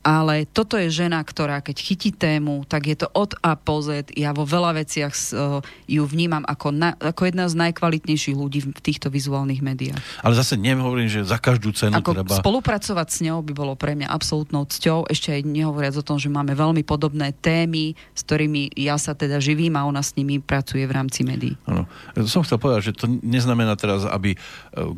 Ale 0.03 0.43
toto 0.51 0.75
je 0.75 0.91
žena, 0.91 1.23
ktorá 1.23 1.63
keď 1.63 1.79
chytí 1.79 2.11
tému, 2.11 2.67
tak 2.67 2.91
je 2.91 2.99
to 2.99 3.07
od 3.15 3.39
A 3.39 3.55
po 3.55 3.79
Z. 3.79 4.11
Ja 4.19 4.35
vo 4.35 4.43
veľa 4.43 4.83
veciach 4.83 5.15
uh, 5.31 5.63
ju 5.87 6.03
vnímam 6.03 6.43
ako, 6.43 6.75
na, 6.75 6.91
ako 6.99 7.31
jedna 7.31 7.47
z 7.47 7.55
najkvalitnejších 7.55 8.35
ľudí 8.35 8.67
v 8.67 8.81
týchto 8.83 9.07
vizuálnych 9.07 9.63
médiách. 9.63 10.03
Ale 10.19 10.35
zase 10.35 10.59
nehovorím, 10.59 11.07
že 11.07 11.23
za 11.23 11.39
každú 11.39 11.71
cenu 11.71 12.03
Ako 12.03 12.19
treba... 12.19 12.35
spolupracovať 12.35 13.07
s 13.07 13.19
ňou 13.23 13.39
by 13.47 13.53
bolo 13.55 13.73
pre 13.79 13.95
mňa 13.95 14.11
absolútnou 14.11 14.67
cťou. 14.67 15.07
Ešte 15.07 15.31
aj 15.39 15.47
nehovoriac 15.47 15.95
o 15.95 16.03
tom, 16.03 16.19
že 16.19 16.27
máme 16.27 16.51
veľmi 16.51 16.83
podobné 16.83 17.31
témy, 17.39 17.95
s 18.11 18.27
ktorými 18.27 18.75
ja 18.75 18.99
sa 18.99 19.15
teda 19.15 19.39
živím 19.39 19.79
a 19.79 19.87
ona 19.87 20.03
s 20.03 20.19
nimi 20.19 20.43
pracuje 20.43 20.83
v 20.83 20.91
rámci 20.91 21.23
médií. 21.23 21.55
Áno. 21.63 21.87
Som 22.27 22.43
chcel 22.43 22.59
povedať, 22.59 22.91
že 22.91 22.93
to 22.99 23.07
neznamená 23.07 23.79
teraz, 23.79 24.03
aby 24.03 24.35
e, 24.35 24.37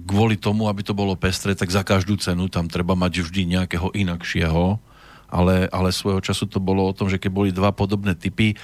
kvôli 0.10 0.42
tomu, 0.42 0.66
aby 0.66 0.82
to 0.82 0.98
bolo 0.98 1.14
pestré, 1.14 1.54
tak 1.54 1.70
za 1.70 1.86
každú 1.86 2.18
cenu 2.18 2.50
tam 2.50 2.66
treba 2.66 2.98
mať 2.98 3.22
vždy 3.30 3.42
nejakého 3.54 3.94
inakšieho, 3.94 4.82
ale, 5.36 5.68
ale 5.68 5.92
svojho 5.92 6.24
času 6.24 6.48
to 6.48 6.64
bolo 6.64 6.88
o 6.88 6.96
tom, 6.96 7.12
že 7.12 7.20
keď 7.20 7.32
boli 7.32 7.52
dva 7.52 7.76
podobné 7.76 8.16
typy, 8.16 8.56
e, 8.56 8.58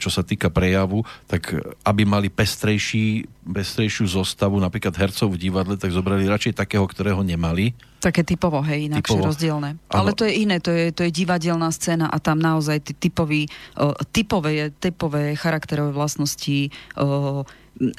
čo 0.00 0.08
sa 0.08 0.24
týka 0.24 0.48
prejavu, 0.48 1.04
tak 1.28 1.52
aby 1.84 2.08
mali 2.08 2.32
pestrejší, 2.32 3.28
pestrejšiu 3.44 4.08
zostavu, 4.08 4.56
napríklad 4.56 4.96
hercov 4.96 5.36
v 5.36 5.40
divadle, 5.44 5.76
tak 5.76 5.92
zobrali 5.92 6.24
radšej 6.24 6.56
takého, 6.56 6.88
ktorého 6.88 7.20
nemali. 7.20 7.76
Také 8.00 8.24
typovo, 8.24 8.64
hej, 8.64 8.88
inakšie 8.88 9.12
typovo. 9.12 9.28
rozdielne. 9.28 9.76
Ano. 9.92 9.92
Ale 9.92 10.10
to 10.16 10.24
je 10.24 10.32
iné, 10.40 10.56
to 10.56 10.72
je, 10.72 10.88
to 10.88 11.04
je 11.04 11.12
divadelná 11.12 11.68
scéna 11.68 12.08
a 12.08 12.16
tam 12.16 12.40
naozaj 12.40 12.80
tí 12.80 12.92
typový, 12.96 13.44
uh, 13.76 13.92
typové, 14.08 14.72
typové 14.72 15.36
charakterové 15.36 15.92
vlastnosti 15.92 16.72
uh, 16.96 17.44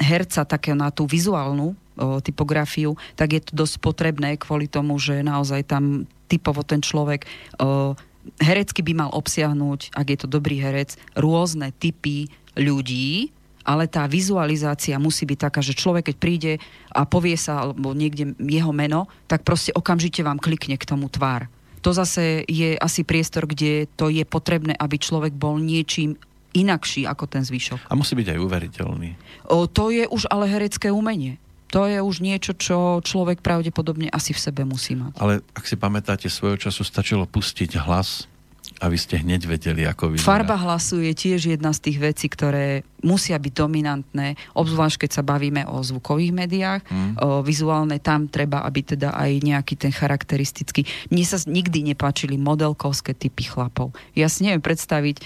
herca 0.01 0.41
také 0.41 0.73
na 0.73 0.89
tú 0.89 1.05
vizuálnu 1.05 1.77
uh, 1.77 2.17
typografiu, 2.25 2.97
tak 3.13 3.37
je 3.37 3.41
to 3.45 3.65
dosť 3.65 3.75
potrebné 3.77 4.41
kvôli 4.41 4.65
tomu, 4.65 4.97
že 4.97 5.21
naozaj 5.21 5.69
tam 5.69 6.09
typovo 6.31 6.63
ten 6.63 6.79
človek 6.79 7.27
uh, 7.59 7.91
herecky 8.39 8.79
by 8.85 8.93
mal 8.95 9.11
obsiahnuť, 9.11 9.91
ak 9.91 10.07
je 10.07 10.17
to 10.23 10.27
dobrý 10.29 10.61
herec, 10.61 10.95
rôzne 11.17 11.73
typy 11.75 12.29
ľudí, 12.55 13.33
ale 13.61 13.85
tá 13.85 14.09
vizualizácia 14.09 14.97
musí 14.97 15.25
byť 15.29 15.37
taká, 15.37 15.61
že 15.61 15.77
človek, 15.77 16.13
keď 16.13 16.15
príde 16.17 16.53
a 16.89 17.05
povie 17.05 17.37
sa, 17.37 17.69
alebo 17.69 17.93
niekde 17.93 18.33
jeho 18.41 18.73
meno, 18.73 19.05
tak 19.29 19.45
proste 19.45 19.69
okamžite 19.73 20.25
vám 20.25 20.41
klikne 20.41 20.77
k 20.77 20.87
tomu 20.87 21.09
tvár. 21.09 21.45
To 21.81 21.93
zase 21.93 22.45
je 22.45 22.77
asi 22.77 23.01
priestor, 23.01 23.49
kde 23.49 23.89
to 23.97 24.09
je 24.09 24.21
potrebné, 24.25 24.77
aby 24.77 25.01
človek 25.01 25.33
bol 25.33 25.57
niečím 25.57 26.17
inakší 26.53 27.09
ako 27.09 27.25
ten 27.25 27.41
zvyšok. 27.41 27.89
A 27.89 27.97
musí 27.97 28.13
byť 28.13 28.37
aj 28.37 28.39
uveriteľný. 28.41 29.09
O, 29.49 29.65
to 29.65 29.89
je 29.89 30.05
už 30.05 30.29
ale 30.29 30.45
herecké 30.45 30.93
umenie 30.93 31.41
to 31.71 31.87
je 31.87 32.03
už 32.03 32.19
niečo, 32.19 32.51
čo 32.51 32.99
človek 32.99 33.39
pravdepodobne 33.39 34.11
asi 34.11 34.35
v 34.35 34.43
sebe 34.43 34.67
musí 34.67 34.93
mať. 34.99 35.15
Ale 35.23 35.39
ak 35.55 35.63
si 35.63 35.79
pamätáte, 35.79 36.27
svojho 36.27 36.59
času 36.59 36.83
stačilo 36.83 37.23
pustiť 37.23 37.79
hlas 37.87 38.27
a 38.81 38.89
vy 38.89 38.97
ste 38.97 39.21
hneď 39.21 39.45
vedeli, 39.45 39.85
ako 39.85 40.11
vyzerá. 40.11 40.25
Farba 40.25 40.57
hlasu 40.57 41.05
je 41.05 41.13
tiež 41.13 41.53
jedna 41.53 41.69
z 41.69 41.79
tých 41.85 41.97
vecí, 42.01 42.25
ktoré 42.25 42.81
musia 43.05 43.37
byť 43.37 43.53
dominantné, 43.53 44.33
obzvlášť 44.57 45.05
keď 45.05 45.11
sa 45.21 45.23
bavíme 45.25 45.69
o 45.69 45.85
zvukových 45.85 46.33
médiách. 46.33 46.81
Mm. 46.89 47.13
O, 47.21 47.45
vizuálne 47.45 48.01
tam 48.01 48.25
treba, 48.25 48.65
aby 48.65 48.81
teda 48.81 49.13
aj 49.13 49.31
nejaký 49.45 49.77
ten 49.77 49.93
charakteristický... 49.93 50.89
Mne 51.13 51.25
sa 51.25 51.37
nikdy 51.45 51.93
nepáčili 51.93 52.41
modelkovské 52.41 53.13
typy 53.13 53.45
chlapov. 53.45 53.93
Ja 54.17 54.25
si 54.25 54.49
neviem 54.49 54.65
predstaviť, 54.65 55.21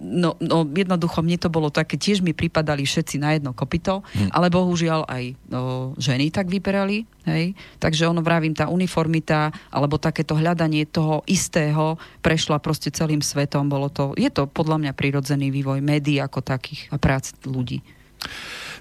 no, 0.00 0.36
no 0.40 0.64
jednoducho 0.64 1.20
mne 1.20 1.36
to 1.36 1.52
bolo 1.52 1.68
také, 1.68 2.00
tiež 2.00 2.24
mi 2.24 2.32
pripadali 2.32 2.84
všetci 2.88 3.16
na 3.20 3.36
jedno 3.36 3.52
kopito, 3.52 4.00
hm. 4.16 4.32
ale 4.32 4.48
bohužiaľ 4.48 5.04
aj 5.06 5.24
no, 5.52 5.92
ženy 6.00 6.32
tak 6.32 6.48
vyberali, 6.48 7.04
hej. 7.28 7.52
Takže 7.76 8.08
ono 8.08 8.24
vravím, 8.24 8.56
tá 8.56 8.72
uniformita 8.72 9.52
alebo 9.68 10.00
takéto 10.00 10.36
hľadanie 10.36 10.88
toho 10.88 11.20
istého 11.28 12.00
prešla 12.24 12.58
proste 12.58 12.88
celým 12.88 13.20
svetom, 13.20 13.68
bolo 13.68 13.92
to, 13.92 14.16
je 14.16 14.28
to 14.32 14.48
podľa 14.48 14.80
mňa 14.80 14.92
prirodzený 14.96 15.52
vývoj 15.52 15.84
médií 15.84 16.18
ako 16.18 16.40
takých 16.40 16.88
a 16.90 16.96
prác 16.96 17.36
ľudí. 17.44 17.84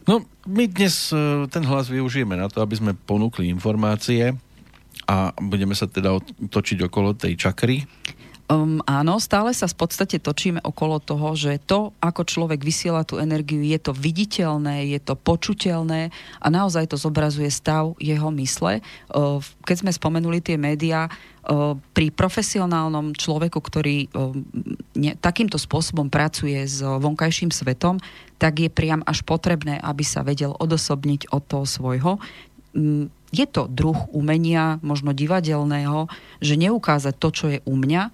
No, 0.07 0.25
my 0.47 0.63
dnes 0.67 1.11
e, 1.11 1.45
ten 1.51 1.63
hlas 1.67 1.91
využijeme 1.91 2.33
na 2.33 2.47
to, 2.47 2.63
aby 2.63 2.75
sme 2.75 2.91
ponúkli 2.95 3.51
informácie 3.51 4.33
a 5.09 5.33
budeme 5.37 5.73
sa 5.73 5.89
teda 5.89 6.17
točiť 6.49 6.85
okolo 6.85 7.17
tej 7.17 7.37
čakry. 7.37 7.85
Um, 8.49 8.81
áno, 8.89 9.21
stále 9.21 9.53
sa 9.53 9.69
v 9.69 9.77
podstate 9.77 10.17
točíme 10.17 10.57
okolo 10.65 10.97
toho, 10.97 11.37
že 11.37 11.61
to, 11.69 11.93
ako 12.01 12.25
človek 12.25 12.65
vysiela 12.65 13.05
tú 13.05 13.21
energiu, 13.21 13.61
je 13.61 13.77
to 13.77 13.93
viditeľné, 13.93 14.89
je 14.89 14.97
to 14.97 15.13
počuteľné 15.13 16.09
a 16.41 16.47
naozaj 16.49 16.89
to 16.89 16.97
zobrazuje 16.97 17.45
stav 17.53 17.93
jeho 18.01 18.33
mysle. 18.33 18.81
Uh, 19.13 19.37
keď 19.69 19.85
sme 19.85 19.91
spomenuli 19.93 20.41
tie 20.41 20.57
médiá, 20.57 21.13
uh, 21.13 21.77
pri 21.93 22.09
profesionálnom 22.09 23.13
človeku, 23.13 23.61
ktorý 23.61 24.09
uh, 24.17 24.33
ne, 24.97 25.13
takýmto 25.13 25.61
spôsobom 25.61 26.09
pracuje 26.09 26.57
s 26.65 26.81
vonkajším 26.81 27.53
svetom, 27.53 28.01
tak 28.41 28.65
je 28.65 28.69
priam 28.73 29.05
až 29.05 29.21
potrebné, 29.29 29.77
aby 29.77 30.01
sa 30.01 30.25
vedel 30.25 30.57
odosobniť 30.57 31.29
od 31.29 31.45
toho 31.45 31.69
svojho. 31.69 32.17
Um, 32.73 33.13
je 33.29 33.45
to 33.45 33.69
druh 33.69 34.09
umenia, 34.09 34.81
možno 34.81 35.13
divadelného, 35.13 36.09
že 36.41 36.57
neukázať 36.57 37.13
to, 37.13 37.29
čo 37.29 37.45
je 37.53 37.59
u 37.61 37.77
mňa, 37.77 38.09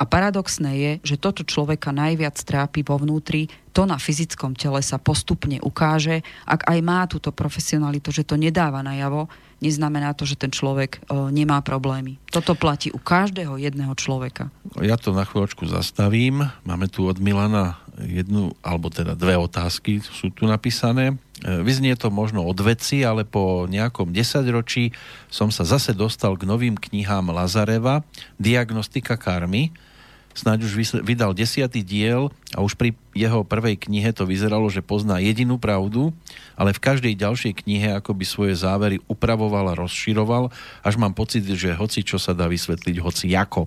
a 0.00 0.08
paradoxné 0.08 0.72
je, 0.80 0.92
že 1.12 1.20
toto 1.20 1.44
človeka 1.44 1.92
najviac 1.92 2.32
trápi 2.40 2.80
vo 2.80 2.96
vnútri, 2.96 3.52
to 3.76 3.84
na 3.84 4.00
fyzickom 4.00 4.56
tele 4.56 4.80
sa 4.80 4.96
postupne 4.96 5.60
ukáže. 5.60 6.24
Ak 6.48 6.64
aj 6.64 6.78
má 6.80 7.04
túto 7.04 7.28
profesionalitu, 7.36 8.08
že 8.08 8.24
to 8.24 8.40
nedáva 8.40 8.80
najavo, 8.80 9.28
neznamená 9.60 10.16
to, 10.16 10.24
že 10.24 10.40
ten 10.40 10.48
človek 10.48 11.04
o, 11.04 11.28
e, 11.28 11.36
nemá 11.36 11.60
problémy. 11.60 12.16
Toto 12.32 12.56
platí 12.56 12.88
u 12.88 12.96
každého 12.96 13.60
jedného 13.60 13.92
človeka. 13.92 14.48
Ja 14.80 14.96
to 14.96 15.12
na 15.12 15.28
chvíľočku 15.28 15.68
zastavím. 15.68 16.48
Máme 16.64 16.88
tu 16.88 17.04
od 17.04 17.20
Milana 17.20 17.76
jednu, 18.00 18.56
alebo 18.64 18.88
teda 18.88 19.12
dve 19.12 19.36
otázky 19.36 20.00
sú 20.00 20.32
tu 20.32 20.48
napísané. 20.48 21.12
E, 21.12 21.60
vyznie 21.60 21.92
to 21.92 22.08
možno 22.08 22.40
od 22.40 22.56
veci, 22.64 23.04
ale 23.04 23.28
po 23.28 23.68
nejakom 23.68 24.16
desaťročí 24.16 24.96
som 25.28 25.52
sa 25.52 25.68
zase 25.68 25.92
dostal 25.92 26.40
k 26.40 26.48
novým 26.48 26.80
knihám 26.80 27.28
Lazareva 27.28 28.00
Diagnostika 28.40 29.20
karmy 29.20 29.89
snáď 30.34 30.66
už 30.66 31.02
vydal 31.02 31.34
desiatý 31.34 31.82
diel 31.82 32.30
a 32.54 32.62
už 32.62 32.78
pri 32.78 32.94
jeho 33.12 33.42
prvej 33.42 33.76
knihe 33.76 34.14
to 34.14 34.24
vyzeralo, 34.24 34.70
že 34.70 34.84
pozná 34.84 35.18
jedinú 35.18 35.58
pravdu, 35.58 36.14
ale 36.54 36.70
v 36.70 36.82
každej 36.82 37.14
ďalšej 37.18 37.52
knihe 37.66 37.98
akoby 37.98 38.24
svoje 38.24 38.54
závery 38.54 39.02
upravoval 39.10 39.74
a 39.74 39.78
rozširoval, 39.78 40.54
až 40.86 40.94
mám 40.96 41.12
pocit, 41.12 41.42
že 41.44 41.74
hoci 41.74 42.06
čo 42.06 42.16
sa 42.16 42.32
dá 42.32 42.46
vysvetliť, 42.46 42.96
hoci 43.02 43.34
ako. 43.34 43.66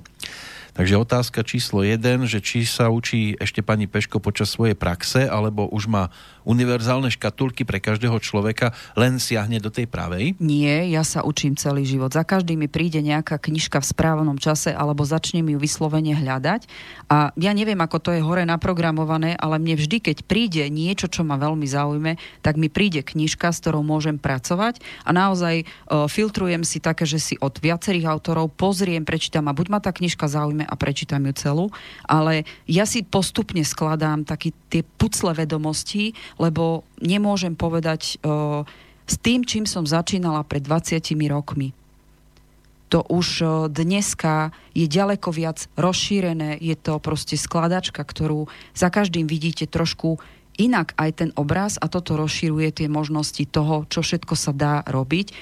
Takže 0.74 0.98
otázka 0.98 1.46
číslo 1.46 1.86
1, 1.86 2.26
že 2.26 2.42
či 2.42 2.66
sa 2.66 2.90
učí 2.90 3.38
ešte 3.38 3.62
pani 3.62 3.86
Peško 3.86 4.18
počas 4.18 4.50
svojej 4.50 4.74
praxe, 4.74 5.30
alebo 5.30 5.70
už 5.70 5.86
má 5.86 6.10
univerzálne 6.44 7.10
škatulky 7.12 7.64
pre 7.64 7.80
každého 7.84 8.16
človeka, 8.20 8.76
len 8.96 9.18
siahne 9.20 9.60
do 9.60 9.72
tej 9.72 9.88
pravej? 9.88 10.36
Nie, 10.40 10.88
ja 10.92 11.02
sa 11.02 11.24
učím 11.24 11.56
celý 11.56 11.84
život. 11.88 12.14
Za 12.14 12.24
každý 12.24 12.56
mi 12.56 12.72
príde 12.72 13.00
nejaká 13.04 13.40
knižka 13.40 13.84
v 13.84 13.90
správnom 13.90 14.38
čase, 14.40 14.72
alebo 14.72 15.08
začnem 15.08 15.44
ju 15.52 15.58
vyslovene 15.60 16.16
hľadať. 16.16 16.68
A 17.12 17.32
ja 17.36 17.52
neviem, 17.52 17.80
ako 17.80 17.98
to 18.00 18.10
je 18.16 18.22
hore 18.22 18.44
naprogramované, 18.44 19.36
ale 19.40 19.60
mne 19.60 19.80
vždy, 19.80 19.98
keď 20.00 20.18
príde 20.28 20.64
niečo, 20.68 21.08
čo 21.08 21.26
ma 21.26 21.36
veľmi 21.40 21.68
zaujme, 21.68 22.16
tak 22.44 22.60
mi 22.60 22.68
príde 22.68 23.02
knižka, 23.04 23.52
s 23.52 23.62
ktorou 23.64 23.84
môžem 23.84 24.20
pracovať 24.20 24.84
a 25.08 25.12
naozaj 25.16 25.64
uh, 25.64 26.06
filtrujem 26.08 26.68
si 26.68 26.84
také, 26.84 27.08
že 27.08 27.20
si 27.20 27.36
od 27.40 27.56
viacerých 27.60 28.10
autorov 28.10 28.52
pozriem, 28.56 29.08
prečítam 29.08 29.48
a 29.48 29.56
buď 29.56 29.68
ma 29.72 29.80
tá 29.80 29.96
knižka 29.96 30.28
zaujme 30.28 30.68
a 30.68 30.74
prečítam 30.76 31.24
ju 31.30 31.34
celú, 31.36 31.66
ale 32.08 32.44
ja 32.68 32.84
si 32.84 33.04
postupne 33.06 33.62
skladám 33.64 34.28
taký 34.28 34.52
tie 34.68 34.82
pucle 34.84 35.32
vedomostí, 35.32 36.16
lebo 36.38 36.88
nemôžem 37.02 37.54
povedať 37.58 38.18
uh, 38.22 38.64
s 39.04 39.16
tým, 39.20 39.44
čím 39.44 39.68
som 39.68 39.84
začínala 39.84 40.46
pred 40.48 40.64
20 40.64 41.00
rokmi. 41.30 41.76
To 42.94 43.02
už 43.10 43.28
uh, 43.42 43.50
dneska 43.70 44.54
je 44.78 44.86
ďaleko 44.86 45.30
viac 45.34 45.66
rozšírené, 45.76 46.58
je 46.62 46.76
to 46.78 47.02
proste 47.02 47.36
skladačka, 47.36 48.06
ktorú 48.06 48.48
za 48.78 48.94
každým 48.94 49.26
vidíte 49.26 49.66
trošku 49.66 50.22
inak 50.58 50.94
aj 51.02 51.10
ten 51.18 51.30
obraz 51.34 51.82
a 51.82 51.90
toto 51.90 52.14
rozšíruje 52.14 52.84
tie 52.84 52.88
možnosti 52.90 53.42
toho, 53.50 53.90
čo 53.90 54.06
všetko 54.06 54.34
sa 54.38 54.54
dá 54.54 54.86
robiť 54.86 55.34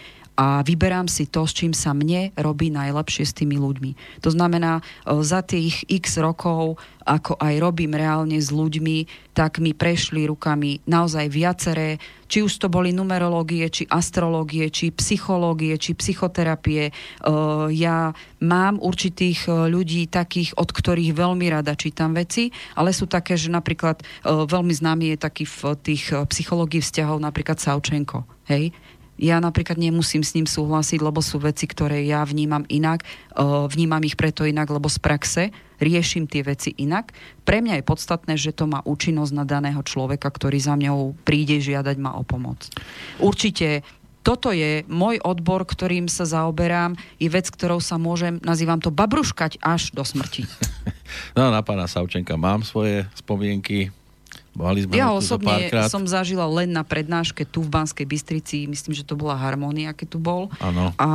a 0.41 0.65
vyberám 0.65 1.05
si 1.05 1.29
to, 1.29 1.45
s 1.45 1.53
čím 1.53 1.69
sa 1.69 1.93
mne 1.93 2.33
robí 2.33 2.73
najlepšie 2.73 3.29
s 3.29 3.37
tými 3.37 3.61
ľuďmi. 3.61 4.25
To 4.25 4.33
znamená, 4.33 4.81
e, 4.81 5.21
za 5.21 5.45
tých 5.45 5.85
x 5.85 6.17
rokov, 6.17 6.81
ako 7.05 7.37
aj 7.37 7.61
robím 7.61 7.93
reálne 7.93 8.41
s 8.41 8.49
ľuďmi, 8.49 9.29
tak 9.37 9.61
mi 9.61 9.77
prešli 9.77 10.25
rukami 10.25 10.81
naozaj 10.89 11.29
viaceré, 11.29 12.01
či 12.25 12.41
už 12.41 12.57
to 12.57 12.73
boli 12.73 12.89
numerológie, 12.89 13.69
či 13.69 13.85
astrológie, 13.85 14.73
či 14.73 14.89
psychológie, 14.89 15.77
či 15.77 15.93
psychoterapie. 15.93 16.89
E, 16.89 16.91
ja 17.77 18.09
mám 18.41 18.81
určitých 18.81 19.45
e, 19.45 19.69
ľudí 19.69 20.09
takých, 20.09 20.57
od 20.57 20.73
ktorých 20.73 21.13
veľmi 21.13 21.53
rada 21.53 21.77
čítam 21.77 22.17
veci, 22.17 22.49
ale 22.73 22.97
sú 22.97 23.05
také, 23.05 23.37
že 23.37 23.53
napríklad 23.53 24.01
veľmi 24.25 24.73
známy 24.73 25.13
je 25.13 25.17
taký 25.21 25.45
v 25.45 25.77
tých 25.85 26.09
psychológií 26.33 26.81
vzťahov 26.81 27.21
napríklad 27.21 27.61
Saučenko. 27.61 28.25
Hej? 28.49 28.73
Ja 29.21 29.37
napríklad 29.37 29.77
nemusím 29.77 30.25
s 30.25 30.33
ním 30.33 30.49
súhlasiť, 30.49 30.97
lebo 30.97 31.21
sú 31.21 31.37
veci, 31.37 31.69
ktoré 31.69 32.01
ja 32.09 32.25
vnímam 32.25 32.65
inak. 32.65 33.05
Vnímam 33.69 34.01
ich 34.01 34.17
preto 34.17 34.49
inak, 34.49 34.73
lebo 34.73 34.89
z 34.89 34.97
praxe 34.97 35.43
riešim 35.77 36.25
tie 36.25 36.41
veci 36.41 36.73
inak. 36.81 37.13
Pre 37.45 37.61
mňa 37.61 37.81
je 37.81 37.85
podstatné, 37.85 38.33
že 38.33 38.49
to 38.49 38.65
má 38.65 38.81
účinnosť 38.81 39.33
na 39.37 39.45
daného 39.45 39.85
človeka, 39.85 40.25
ktorý 40.25 40.57
za 40.57 40.73
mňou 40.73 41.13
príde 41.21 41.61
žiadať 41.61 42.01
ma 42.01 42.17
o 42.17 42.25
pomoc. 42.25 42.65
Určite 43.21 43.85
toto 44.21 44.53
je 44.53 44.85
môj 44.85 45.17
odbor, 45.21 45.65
ktorým 45.65 46.05
sa 46.05 46.29
zaoberám, 46.29 46.93
je 47.17 47.29
vec, 47.29 47.49
ktorou 47.49 47.81
sa 47.81 47.97
môžem, 47.97 48.37
nazývam 48.45 48.77
to, 48.77 48.93
babruškať 48.93 49.57
až 49.61 49.93
do 49.93 50.01
smrti. 50.05 50.49
No 51.35 51.51
na 51.51 51.59
pána 51.59 51.91
Savčenka 51.91 52.39
mám 52.39 52.63
svoje 52.63 53.03
spomienky, 53.19 53.91
Mali 54.51 54.83
sme 54.83 54.99
ja 54.99 55.15
osobne 55.15 55.71
som 55.87 56.03
zažila 56.03 56.43
len 56.43 56.75
na 56.75 56.83
prednáške 56.83 57.47
tu 57.47 57.63
v 57.63 57.71
Banskej 57.71 58.03
Bystrici, 58.03 58.67
myslím, 58.67 58.91
že 58.91 59.07
to 59.07 59.15
bola 59.15 59.39
Harmónia, 59.39 59.95
keď 59.95 60.07
tu 60.11 60.19
bol. 60.19 60.51
Áno. 60.59 60.91
A 60.99 61.09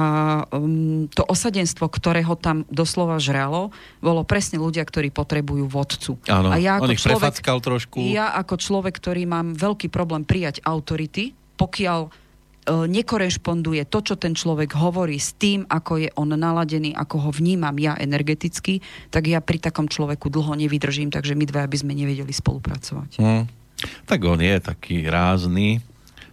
um, 0.57 1.05
to 1.13 1.21
osadenstvo, 1.29 1.85
ktoré 1.93 2.25
ho 2.25 2.33
tam 2.33 2.65
doslova 2.73 3.21
žralo, 3.21 3.77
bolo 4.01 4.25
presne 4.25 4.57
ľudia, 4.57 4.89
ktorí 4.89 5.13
potrebujú 5.13 5.69
vodcu. 5.69 6.17
Áno, 6.33 6.49
A 6.49 6.57
ja 6.57 6.81
ako 6.81 6.97
človek, 6.97 7.37
trošku. 7.61 8.01
ja 8.09 8.33
ako 8.33 8.57
človek, 8.57 8.97
ktorý 8.97 9.29
mám 9.29 9.53
veľký 9.53 9.93
problém 9.93 10.25
prijať 10.25 10.65
autority, 10.65 11.37
pokiaľ 11.61 12.26
nekorešponduje 12.67 13.87
to, 13.87 13.99
čo 14.03 14.15
ten 14.19 14.35
človek 14.35 14.75
hovorí 14.75 15.17
s 15.23 15.39
tým, 15.39 15.63
ako 15.71 16.03
je 16.03 16.11
on 16.19 16.35
naladený, 16.35 16.93
ako 16.93 17.29
ho 17.29 17.31
vnímam 17.31 17.75
ja 17.79 17.95
energeticky, 17.95 18.83
tak 19.09 19.31
ja 19.31 19.39
pri 19.39 19.63
takom 19.63 19.87
človeku 19.87 20.27
dlho 20.27 20.59
nevydržím, 20.59 21.15
takže 21.15 21.39
my 21.39 21.47
dva 21.47 21.71
by 21.71 21.77
sme 21.79 21.95
nevedeli 21.95 22.35
spolupracovať. 22.35 23.23
Hm. 23.23 23.45
Tak 24.09 24.21
on 24.25 24.41
je 24.41 24.57
taký 24.59 25.07
rázny. 25.07 25.79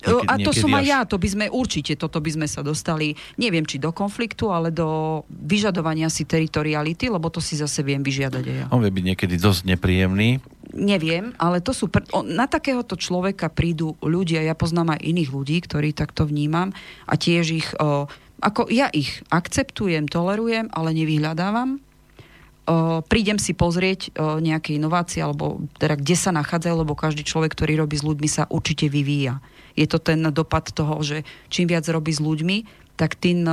Niekedy, 0.03 0.27
a 0.27 0.33
to 0.43 0.51
som 0.51 0.71
aj 0.75 0.83
až- 0.83 0.91
ja, 0.91 0.99
to 1.07 1.15
by 1.15 1.29
sme 1.31 1.45
určite, 1.47 1.95
toto 1.95 2.19
by 2.19 2.27
sme 2.27 2.47
sa 2.47 2.59
dostali, 2.59 3.15
neviem, 3.39 3.63
či 3.63 3.79
do 3.79 3.95
konfliktu, 3.95 4.51
ale 4.51 4.67
do 4.67 5.23
vyžadovania 5.31 6.11
si 6.11 6.27
teritoriality, 6.27 7.07
lebo 7.07 7.31
to 7.31 7.39
si 7.39 7.55
zase 7.55 7.79
viem 7.87 8.03
vyžiadať 8.03 8.43
aj 8.43 8.55
ja. 8.55 8.65
On 8.75 8.83
vie 8.83 8.91
byť 8.91 9.05
niekedy 9.15 9.39
dosť 9.39 9.63
nepríjemný. 9.63 10.43
Neviem, 10.73 11.37
ale 11.37 11.61
to 11.61 11.69
sú... 11.69 11.85
Pr- 11.85 12.09
na 12.25 12.49
takéhoto 12.49 12.97
človeka 12.97 13.53
prídu 13.53 13.93
ľudia, 14.01 14.41
ja 14.41 14.57
poznám 14.57 14.97
aj 14.97 15.05
iných 15.05 15.29
ľudí, 15.29 15.57
ktorí 15.61 15.93
takto 15.93 16.25
vnímam 16.25 16.73
a 17.05 17.13
tiež 17.13 17.45
ich... 17.53 17.69
O, 17.77 18.09
ako 18.41 18.67
ja 18.73 18.89
ich 18.89 19.21
akceptujem, 19.29 20.09
tolerujem, 20.09 20.67
ale 20.73 20.97
nevyhľadávam. 20.97 21.77
O, 21.77 23.05
prídem 23.05 23.37
si 23.37 23.53
pozrieť 23.53 24.09
o, 24.17 24.41
nejaké 24.41 24.75
inovácie, 24.81 25.21
alebo 25.21 25.61
teda 25.77 25.93
kde 25.93 26.15
sa 26.17 26.33
nachádzajú, 26.33 26.75
lebo 26.81 26.97
každý 26.97 27.21
človek, 27.21 27.53
ktorý 27.53 27.77
robí 27.77 27.93
s 27.93 28.03
ľuďmi, 28.03 28.27
sa 28.27 28.49
určite 28.49 28.89
vyvíja. 28.89 29.39
Je 29.77 29.85
to 29.85 30.01
ten 30.01 30.25
dopad 30.33 30.73
toho, 30.73 30.97
že 31.05 31.21
čím 31.53 31.69
viac 31.69 31.85
robí 31.85 32.09
s 32.09 32.19
ľuďmi, 32.19 32.65
tak 32.97 33.13
tým, 33.13 33.45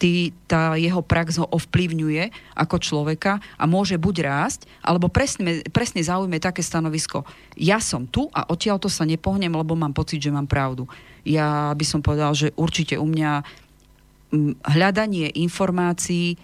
tý, 0.00 0.32
tá 0.48 0.80
jeho 0.80 1.04
prax 1.04 1.36
ho 1.36 1.46
ovplyvňuje 1.52 2.56
ako 2.56 2.80
človeka 2.80 3.36
a 3.60 3.68
môže 3.68 4.00
buď 4.00 4.24
rásť, 4.24 4.64
alebo 4.80 5.12
presne, 5.12 5.60
presne 5.68 6.00
zaujme 6.00 6.40
také 6.40 6.64
stanovisko. 6.64 7.28
Ja 7.60 7.84
som 7.84 8.08
tu 8.08 8.32
a 8.32 8.48
odtiaľ 8.48 8.80
to 8.80 8.88
sa 8.88 9.04
nepohnem, 9.04 9.52
lebo 9.52 9.76
mám 9.76 9.92
pocit, 9.92 10.24
že 10.24 10.32
mám 10.32 10.48
pravdu. 10.48 10.88
Ja 11.28 11.76
by 11.76 11.84
som 11.84 12.00
povedal, 12.00 12.32
že 12.32 12.56
určite 12.56 12.96
u 12.96 13.04
mňa 13.04 13.44
hľadanie 14.64 15.28
informácií 15.36 16.34
e, 16.34 16.36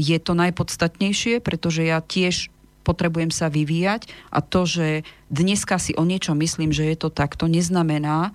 je 0.00 0.18
to 0.22 0.32
najpodstatnejšie, 0.32 1.44
pretože 1.44 1.84
ja 1.84 2.00
tiež 2.00 2.48
potrebujem 2.86 3.28
sa 3.28 3.52
vyvíjať 3.52 4.08
a 4.32 4.40
to, 4.40 4.64
že 4.64 4.88
dneska 5.28 5.76
si 5.76 5.92
o 5.96 6.04
niečo 6.04 6.32
myslím, 6.32 6.72
že 6.72 6.88
je 6.88 6.96
to 6.96 7.08
tak, 7.12 7.36
to 7.36 7.44
neznamená, 7.44 8.32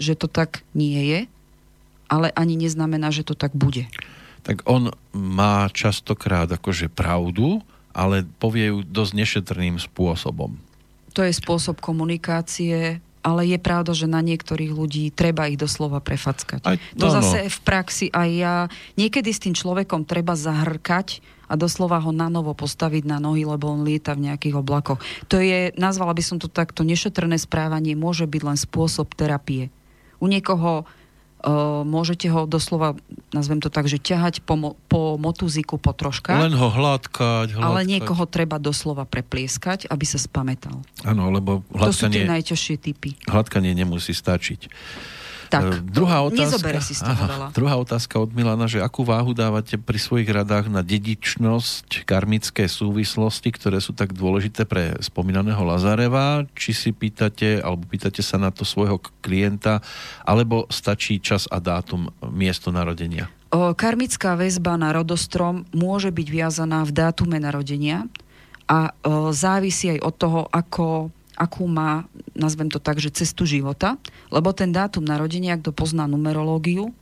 že 0.00 0.16
to 0.16 0.28
tak 0.28 0.64
nie 0.72 1.00
je, 1.04 1.20
ale 2.10 2.34
ani 2.34 2.58
neznamená, 2.58 3.14
že 3.14 3.22
to 3.22 3.38
tak 3.38 3.54
bude. 3.54 3.86
Tak 4.42 4.66
on 4.66 4.90
má 5.14 5.70
častokrát 5.70 6.50
akože 6.50 6.90
pravdu, 6.90 7.62
ale 7.94 8.26
povie 8.42 8.74
ju 8.74 8.78
dosť 8.82 9.12
nešetrným 9.14 9.78
spôsobom. 9.78 10.58
To 11.14 11.22
je 11.22 11.32
spôsob 11.34 11.78
komunikácie, 11.78 12.98
ale 13.20 13.40
je 13.44 13.58
pravda, 13.60 13.92
že 13.92 14.08
na 14.08 14.24
niektorých 14.24 14.72
ľudí 14.72 15.12
treba 15.12 15.46
ich 15.50 15.60
doslova 15.60 16.00
prefackať. 16.00 16.64
Aj 16.64 16.76
to 16.96 17.04
to, 17.04 17.06
no. 17.10 17.14
zase 17.20 17.38
v 17.52 17.58
praxi 17.60 18.06
aj 18.08 18.30
ja, 18.32 18.54
niekedy 18.96 19.30
s 19.30 19.42
tým 19.44 19.52
človekom 19.52 20.08
treba 20.08 20.32
zahrkať 20.32 21.20
a 21.50 21.58
doslova 21.58 22.00
ho 22.00 22.14
na 22.14 22.30
novo 22.32 22.54
postaviť 22.54 23.04
na 23.04 23.18
nohy, 23.18 23.44
lebo 23.44 23.68
on 23.68 23.82
lieta 23.82 24.14
v 24.14 24.30
nejakých 24.30 24.54
oblakoch. 24.62 25.02
To 25.28 25.36
je, 25.42 25.74
nazvala 25.76 26.14
by 26.14 26.22
som 26.22 26.38
to 26.38 26.46
takto, 26.46 26.86
nešetrné 26.86 27.36
správanie 27.36 27.98
môže 27.98 28.24
byť 28.24 28.42
len 28.46 28.56
spôsob 28.56 29.12
terapie. 29.18 29.68
U 30.22 30.30
niekoho 30.30 30.86
môžete 31.82 32.28
ho 32.28 32.44
doslova, 32.44 32.92
nazvem 33.30 33.58
to 33.58 33.66
tak, 33.66 33.86
že 33.86 33.96
ťahať 33.96 34.40
po, 34.40 34.54
mo- 34.54 34.76
po 34.86 35.16
motúziku 35.16 35.76
po 35.76 35.90
troškách, 35.90 36.36
Len 36.42 36.52
ho 36.52 36.68
hladkať, 36.68 37.56
hladkať. 37.56 37.64
ale 37.64 37.80
niekoho 37.82 38.24
treba 38.24 38.56
doslova 38.56 39.04
preplieskať, 39.04 39.88
aby 39.88 40.04
sa 40.04 40.16
spamätal. 40.16 40.84
Áno, 41.00 41.28
lebo 41.28 41.64
To 41.72 41.88
sú 41.88 42.06
tie 42.06 42.20
hladkanie, 42.20 42.28
najťažšie 42.28 42.74
typy. 42.76 43.10
hladkanie 43.24 43.72
nemusí 43.72 44.12
stačiť. 44.12 44.68
Tak, 45.50 45.62
E, 45.66 45.82
druhá 45.82 46.22
otázka, 46.22 46.78
si 46.78 46.94
z 46.94 47.02
toho 47.02 47.22
veľa. 47.26 47.46
druhá 47.50 47.74
otázka 47.74 48.22
od 48.22 48.30
Milana, 48.30 48.70
že 48.70 48.78
akú 48.78 49.02
váhu 49.02 49.34
dávate 49.34 49.74
pri 49.74 49.98
svojich 49.98 50.30
radách 50.30 50.70
na 50.70 50.86
dedičnosť, 50.86 52.06
karmické 52.06 52.70
súvislosti, 52.70 53.50
ktoré 53.50 53.82
sú 53.82 53.90
tak 53.90 54.14
dôležité 54.14 54.62
pre 54.62 54.94
spomínaného 55.02 55.58
Lazareva? 55.66 56.46
Či 56.54 56.70
si 56.70 56.90
pýtate, 56.94 57.58
alebo 57.58 57.82
pýtate 57.90 58.22
sa 58.22 58.38
na 58.38 58.54
to 58.54 58.62
svojho 58.62 59.02
klienta, 59.20 59.82
alebo 60.22 60.70
stačí 60.70 61.18
čas 61.18 61.50
a 61.50 61.58
dátum, 61.58 62.14
miesto 62.30 62.70
narodenia? 62.70 63.26
O, 63.50 63.74
Karmická 63.74 64.38
väzba 64.38 64.78
na 64.78 64.94
rodostrom 64.94 65.66
môže 65.74 66.14
byť 66.14 66.28
viazaná 66.30 66.86
v 66.86 66.94
dátume 66.94 67.42
narodenia 67.42 68.06
a 68.70 68.94
o, 69.02 69.34
závisí 69.34 69.90
aj 69.90 70.00
od 70.06 70.14
toho, 70.14 70.40
ako, 70.54 71.10
akú 71.40 71.64
má, 71.64 72.04
nazvem 72.36 72.68
to 72.68 72.76
tak, 72.76 73.00
že 73.00 73.08
cestu 73.08 73.48
života, 73.48 73.96
lebo 74.28 74.52
ten 74.52 74.76
dátum 74.76 75.08
narodenia, 75.08 75.56
kto 75.56 75.72
pozná 75.72 76.04
numerológiu, 76.04 76.92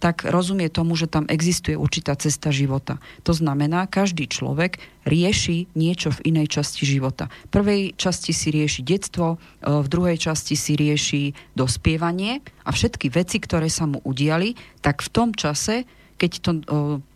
tak 0.00 0.24
rozumie 0.24 0.72
tomu, 0.72 0.96
že 0.96 1.04
tam 1.04 1.28
existuje 1.28 1.76
určitá 1.76 2.16
cesta 2.16 2.48
života. 2.48 2.96
To 3.28 3.36
znamená, 3.36 3.84
každý 3.84 4.24
človek 4.24 4.80
rieši 5.04 5.68
niečo 5.76 6.08
v 6.08 6.32
inej 6.32 6.56
časti 6.56 6.88
života. 6.88 7.28
V 7.52 7.60
prvej 7.60 7.82
časti 8.00 8.32
si 8.32 8.48
rieši 8.48 8.80
detstvo, 8.80 9.36
v 9.60 9.86
druhej 9.92 10.16
časti 10.16 10.56
si 10.56 10.72
rieši 10.72 11.36
dospievanie 11.52 12.40
a 12.64 12.72
všetky 12.72 13.12
veci, 13.12 13.44
ktoré 13.44 13.68
sa 13.68 13.84
mu 13.84 14.00
udiali, 14.00 14.56
tak 14.80 15.04
v 15.04 15.12
tom 15.12 15.36
čase, 15.36 15.84
keď 16.16 16.30
to, 16.40 16.50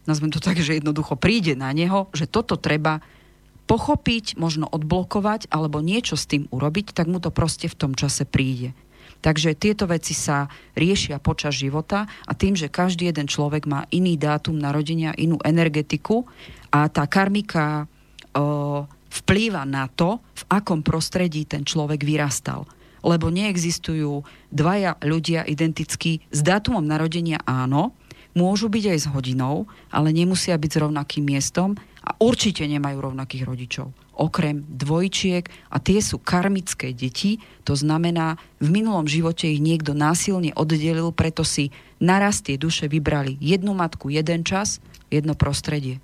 nazvem 0.04 0.28
to 0.28 0.36
tak, 0.36 0.60
že 0.60 0.76
jednoducho 0.76 1.16
príde 1.16 1.56
na 1.56 1.72
neho, 1.72 2.12
že 2.12 2.28
toto 2.28 2.60
treba 2.60 3.00
pochopiť, 3.66 4.38
možno 4.38 4.70
odblokovať 4.70 5.50
alebo 5.50 5.82
niečo 5.82 6.14
s 6.14 6.30
tým 6.30 6.46
urobiť, 6.54 6.94
tak 6.94 7.10
mu 7.10 7.18
to 7.18 7.34
proste 7.34 7.66
v 7.66 7.78
tom 7.78 7.92
čase 7.98 8.22
príde. 8.24 8.72
Takže 9.24 9.58
tieto 9.58 9.90
veci 9.90 10.14
sa 10.14 10.46
riešia 10.78 11.18
počas 11.18 11.58
života 11.58 12.06
a 12.28 12.32
tým, 12.36 12.54
že 12.54 12.70
každý 12.70 13.10
jeden 13.10 13.26
človek 13.26 13.66
má 13.66 13.88
iný 13.90 14.14
dátum 14.14 14.54
narodenia, 14.54 15.16
inú 15.18 15.40
energetiku 15.42 16.28
a 16.70 16.86
tá 16.86 17.08
karmika 17.10 17.90
o, 18.36 18.86
vplýva 19.10 19.66
na 19.66 19.90
to, 19.90 20.22
v 20.36 20.42
akom 20.52 20.84
prostredí 20.84 21.48
ten 21.48 21.66
človek 21.66 22.06
vyrastal. 22.06 22.68
Lebo 23.02 23.30
neexistujú 23.30 24.22
dvaja 24.52 24.98
ľudia 25.02 25.46
identickí 25.46 26.22
s 26.30 26.40
dátumom 26.42 26.84
narodenia 26.84 27.42
áno, 27.46 27.96
môžu 28.36 28.68
byť 28.68 28.84
aj 28.92 28.98
s 29.00 29.06
hodinou, 29.08 29.64
ale 29.88 30.12
nemusia 30.12 30.54
byť 30.60 30.70
s 30.70 30.80
rovnakým 30.84 31.24
miestom 31.24 31.72
a 32.06 32.14
určite 32.22 32.62
nemajú 32.62 33.02
rovnakých 33.02 33.42
rodičov. 33.42 33.90
Okrem 34.14 34.62
dvojčiek 34.62 35.42
a 35.68 35.82
tie 35.82 35.98
sú 35.98 36.22
karmické 36.22 36.94
deti, 36.94 37.42
to 37.66 37.74
znamená, 37.74 38.38
v 38.62 38.68
minulom 38.70 39.10
živote 39.10 39.50
ich 39.50 39.58
niekto 39.58 39.90
násilne 39.92 40.54
oddelil, 40.54 41.10
preto 41.10 41.42
si 41.42 41.74
naraz 41.98 42.40
tie 42.40 42.54
duše 42.54 42.86
vybrali 42.86 43.34
jednu 43.42 43.74
matku, 43.74 44.08
jeden 44.08 44.46
čas, 44.46 44.78
jedno 45.10 45.34
prostredie. 45.34 45.98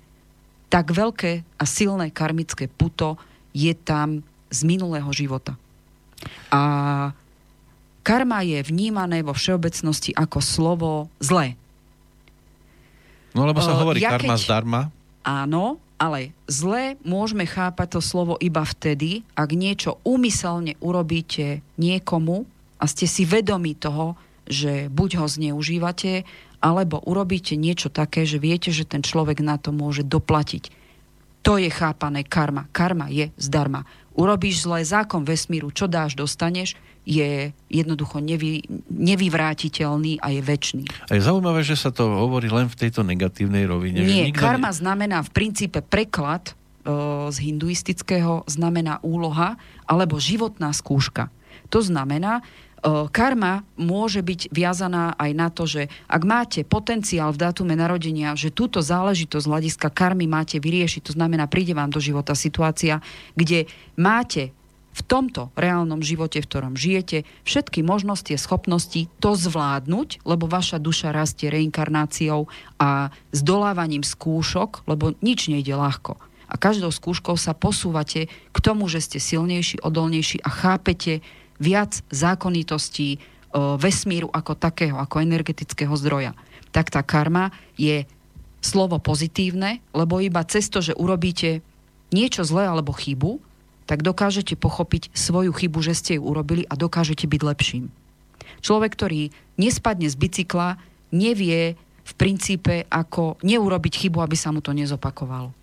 Tak 0.67 0.91
veľké 0.91 1.47
a 1.55 1.63
silné 1.63 2.11
karmické 2.11 2.67
puto 2.67 3.15
je 3.55 3.71
tam 3.71 4.21
z 4.51 4.59
minulého 4.67 5.07
života. 5.15 5.55
A 6.51 6.61
karma 8.03 8.43
je 8.43 8.59
vnímané 8.59 9.23
vo 9.23 9.31
všeobecnosti 9.31 10.11
ako 10.13 10.39
slovo 10.43 10.91
zlé. 11.23 11.55
No 13.33 13.49
lebo 13.49 13.63
sa 13.63 13.73
O, 13.73 13.81
hovorí 13.81 14.03
ja 14.03 14.13
karma 14.13 14.35
keď- 14.37 14.43
zdarma. 14.45 14.81
Áno, 15.23 15.79
ale 16.03 16.35
zle 16.51 16.99
môžeme 17.07 17.47
chápať 17.47 17.95
to 17.95 18.01
slovo 18.03 18.35
iba 18.43 18.67
vtedy, 18.67 19.23
ak 19.39 19.55
niečo 19.55 20.03
úmyselne 20.03 20.75
urobíte 20.83 21.63
niekomu 21.79 22.43
a 22.75 22.83
ste 22.91 23.07
si 23.07 23.23
vedomi 23.23 23.71
toho, 23.71 24.19
že 24.43 24.91
buď 24.91 25.23
ho 25.23 25.27
zneužívate, 25.31 26.27
alebo 26.59 26.99
urobíte 26.99 27.55
niečo 27.55 27.87
také, 27.87 28.27
že 28.27 28.43
viete, 28.43 28.75
že 28.75 28.83
ten 28.83 28.99
človek 28.99 29.39
na 29.39 29.55
to 29.55 29.71
môže 29.71 30.03
doplatiť. 30.03 30.67
To 31.43 31.55
je 31.59 31.71
chápané 31.71 32.27
karma. 32.27 32.67
Karma 32.71 33.07
je 33.07 33.31
zdarma. 33.39 33.87
Urobíš 34.13 34.69
zlé 34.69 34.85
zákon 34.85 35.25
vesmíru, 35.25 35.73
čo 35.73 35.89
dáš, 35.89 36.13
dostaneš, 36.13 36.77
je 37.03 37.51
jednoducho 37.67 38.23
nevy, 38.23 38.63
nevyvrátiteľný 38.87 40.23
a 40.23 40.31
je 40.31 40.41
väčší. 40.41 40.81
A 41.11 41.19
je 41.19 41.21
zaujímavé, 41.25 41.61
že 41.65 41.75
sa 41.75 41.91
to 41.91 42.07
hovorí 42.07 42.47
len 42.47 42.71
v 42.71 42.79
tejto 42.79 43.03
negatívnej 43.03 43.67
rovine. 43.67 44.05
Nie, 44.05 44.31
karma 44.31 44.71
znamená 44.71 45.19
v 45.25 45.33
princípe 45.35 45.83
preklad 45.83 46.51
e, 46.51 46.53
z 47.27 47.37
hinduistického, 47.43 48.47
znamená 48.47 49.03
úloha 49.03 49.59
alebo 49.83 50.15
životná 50.15 50.71
skúška. 50.71 51.27
To 51.73 51.83
znamená, 51.83 52.39
karma 53.09 53.63
môže 53.79 54.19
byť 54.19 54.51
viazaná 54.51 55.15
aj 55.15 55.31
na 55.31 55.47
to, 55.47 55.63
že 55.63 55.87
ak 56.11 56.21
máte 56.27 56.61
potenciál 56.67 57.31
v 57.31 57.41
dátume 57.47 57.79
narodenia, 57.79 58.35
že 58.35 58.51
túto 58.51 58.83
záležitosť 58.83 59.43
z 59.47 59.51
hľadiska 59.51 59.87
karmy 59.87 60.27
máte 60.27 60.59
vyriešiť, 60.59 61.01
to 61.07 61.15
znamená, 61.15 61.47
príde 61.47 61.71
vám 61.71 61.89
do 61.89 62.03
života 62.03 62.35
situácia, 62.35 62.99
kde 63.39 63.71
máte 63.95 64.51
v 64.93 65.01
tomto 65.01 65.49
reálnom 65.57 66.05
živote, 66.05 66.37
v 66.37 66.45
ktorom 66.45 66.77
žijete, 66.77 67.25
všetky 67.49 67.81
možnosti 67.81 68.29
a 68.29 68.37
schopnosti 68.37 69.09
to 69.17 69.31
zvládnuť, 69.33 70.21
lebo 70.21 70.45
vaša 70.45 70.77
duša 70.77 71.09
rastie 71.09 71.49
reinkarnáciou 71.49 72.45
a 72.77 73.09
zdolávaním 73.33 74.05
skúšok, 74.05 74.85
lebo 74.85 75.17
nič 75.25 75.49
nejde 75.49 75.73
ľahko. 75.73 76.21
A 76.45 76.61
každou 76.61 76.93
skúškou 76.93 77.33
sa 77.33 77.57
posúvate 77.57 78.29
k 78.29 78.57
tomu, 78.61 78.85
že 78.85 79.01
ste 79.01 79.17
silnejší, 79.17 79.81
odolnejší 79.81 80.45
a 80.45 80.49
chápete 80.53 81.25
viac 81.63 82.03
zákonitostí 82.11 83.23
vesmíru 83.79 84.27
ako 84.27 84.59
takého, 84.59 84.99
ako 84.99 85.23
energetického 85.23 85.95
zdroja. 85.95 86.35
Tak 86.75 86.91
tá 86.91 86.99
karma 87.05 87.55
je 87.79 88.03
slovo 88.59 88.99
pozitívne, 88.99 89.79
lebo 89.95 90.19
iba 90.19 90.43
cez 90.43 90.67
to, 90.67 90.83
že 90.83 90.97
urobíte 90.97 91.63
niečo 92.11 92.43
zlé 92.43 92.67
alebo 92.67 92.91
chybu, 92.91 93.39
tak 93.87 94.03
dokážete 94.03 94.55
pochopiť 94.55 95.11
svoju 95.11 95.51
chybu, 95.51 95.79
že 95.83 95.93
ste 95.95 96.11
ju 96.17 96.23
urobili 96.23 96.63
a 96.67 96.75
dokážete 96.79 97.27
byť 97.27 97.41
lepším. 97.43 97.91
Človek, 98.63 98.95
ktorý 98.95 99.21
nespadne 99.59 100.07
z 100.07 100.15
bicykla, 100.15 100.79
nevie 101.11 101.75
v 102.03 102.13
princípe, 102.19 102.83
ako 102.91 103.39
neurobiť 103.39 103.93
chybu, 104.05 104.19
aby 104.19 104.35
sa 104.35 104.51
mu 104.51 104.59
to 104.59 104.75
nezopakovalo. 104.75 105.55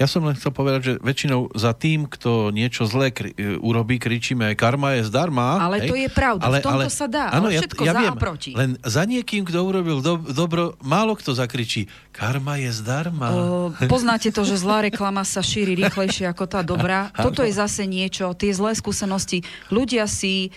Ja 0.00 0.08
som 0.08 0.24
len 0.24 0.32
chcel 0.38 0.54
povedať, 0.54 0.80
že 0.80 0.92
väčšinou 1.02 1.52
za 1.52 1.76
tým, 1.76 2.08
kto 2.08 2.54
niečo 2.54 2.88
zlé 2.88 3.12
kri- 3.12 3.36
e, 3.36 3.60
urobí, 3.60 4.00
kričíme 4.00 4.56
karma 4.56 4.96
je 4.96 5.04
zdarma. 5.04 5.60
Ale 5.60 5.84
hej? 5.84 5.88
to 5.92 5.96
je 5.98 6.08
pravda, 6.08 6.44
ale, 6.48 6.58
v 6.58 6.64
tomto 6.64 6.88
ale, 6.88 6.94
sa 6.94 7.06
dá, 7.10 7.28
áno, 7.28 7.52
ale 7.52 7.60
všetko 7.60 7.82
ja, 7.84 7.90
ja 7.90 7.92
za 7.92 8.00
viem, 8.00 8.14
a 8.14 8.16
proti. 8.16 8.50
Len 8.56 8.70
za 8.80 9.02
niekým, 9.04 9.42
kto 9.44 9.58
urobil 9.60 9.98
do, 10.00 10.16
dobro, 10.32 10.78
málo 10.80 11.12
kto 11.18 11.36
zakričí, 11.36 11.90
karma 12.14 12.56
je 12.56 12.70
zdarma. 12.72 13.28
O, 13.28 13.36
poznáte 13.90 14.32
to, 14.32 14.46
že 14.46 14.56
zlá 14.56 14.80
reklama 14.86 15.26
sa 15.26 15.44
šíri 15.44 15.76
rýchlejšie 15.76 16.24
ako 16.30 16.44
tá 16.48 16.64
dobrá. 16.64 17.12
Toto 17.26 17.44
je 17.44 17.52
zase 17.52 17.84
niečo, 17.84 18.32
tie 18.32 18.54
zlé 18.56 18.72
skúsenosti. 18.72 19.44
Ľudia 19.68 20.08
si 20.08 20.54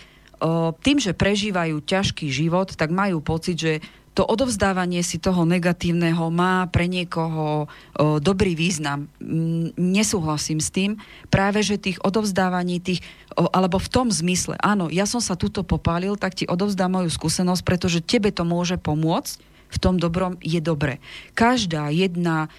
tým, 0.82 0.98
že 0.98 1.14
prežívajú 1.14 1.86
ťažký 1.86 2.26
život, 2.26 2.74
tak 2.74 2.90
majú 2.90 3.22
pocit, 3.22 3.54
že 3.54 3.72
to 4.12 4.28
odovzdávanie 4.28 5.00
si 5.00 5.16
toho 5.16 5.48
negatívneho 5.48 6.28
má 6.28 6.68
pre 6.68 6.84
niekoho 6.84 7.64
o, 7.64 8.20
dobrý 8.20 8.52
význam. 8.52 9.08
Mm, 9.16 9.72
nesúhlasím 9.80 10.60
s 10.60 10.68
tým. 10.68 11.00
Práve, 11.32 11.64
že 11.64 11.80
tých 11.80 11.96
odovzdávaní, 12.04 12.76
tých, 12.84 13.00
o, 13.32 13.48
alebo 13.48 13.80
v 13.80 13.88
tom 13.88 14.12
zmysle, 14.12 14.60
áno, 14.60 14.92
ja 14.92 15.08
som 15.08 15.24
sa 15.24 15.32
tuto 15.32 15.64
popálil, 15.64 16.20
tak 16.20 16.36
ti 16.36 16.44
odovzdám 16.44 16.92
moju 16.92 17.08
skúsenosť, 17.08 17.62
pretože 17.64 18.04
tebe 18.04 18.28
to 18.28 18.44
môže 18.44 18.76
pomôcť, 18.76 19.40
v 19.72 19.80
tom 19.80 19.96
dobrom 19.96 20.36
je 20.44 20.60
dobre. 20.60 21.00
Každá 21.32 21.88
jedna 21.88 22.52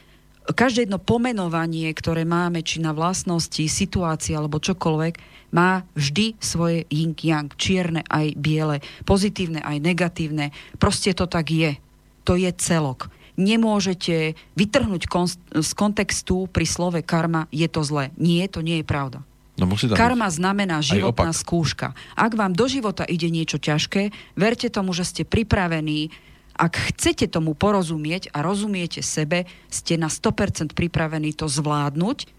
každé 0.43 0.91
jedno 0.91 0.99
pomenovanie, 0.99 1.87
ktoré 1.95 2.27
máme, 2.27 2.59
či 2.67 2.83
na 2.83 2.91
vlastnosti, 2.91 3.63
situácii 3.63 4.35
alebo 4.35 4.59
čokoľvek, 4.59 5.32
má 5.53 5.85
vždy 5.93 6.35
svoje 6.41 6.89
yin-yang, 6.89 7.53
čierne 7.55 8.01
aj 8.09 8.33
biele, 8.35 8.81
pozitívne 9.05 9.61
aj 9.61 9.77
negatívne. 9.79 10.49
Proste 10.81 11.13
to 11.13 11.29
tak 11.29 11.53
je. 11.53 11.77
To 12.25 12.33
je 12.33 12.49
celok. 12.57 13.13
Nemôžete 13.37 14.33
vytrhnúť 14.57 15.05
kon- 15.05 15.29
z 15.53 15.71
kontextu 15.77 16.49
pri 16.49 16.65
slove 16.65 16.99
karma, 17.05 17.45
je 17.53 17.69
to 17.69 17.85
zlé. 17.85 18.09
Nie, 18.17 18.49
to 18.49 18.65
nie 18.65 18.81
je 18.81 18.85
pravda. 18.85 19.21
No 19.53 19.69
musí 19.69 19.85
Karma 19.85 20.33
znamená 20.33 20.81
životná 20.81 21.29
skúška. 21.29 21.93
Ak 22.17 22.33
vám 22.33 22.57
do 22.57 22.65
života 22.65 23.05
ide 23.05 23.29
niečo 23.29 23.61
ťažké, 23.61 24.09
verte 24.33 24.65
tomu, 24.73 24.97
že 24.97 25.05
ste 25.05 25.21
pripravení. 25.29 26.09
Ak 26.57 26.77
chcete 26.77 27.29
tomu 27.29 27.53
porozumieť 27.53 28.33
a 28.33 28.41
rozumiete 28.41 29.05
sebe, 29.05 29.45
ste 29.69 29.97
na 29.97 30.09
100% 30.09 30.73
pripravení 30.73 31.37
to 31.37 31.45
zvládnuť 31.45 32.29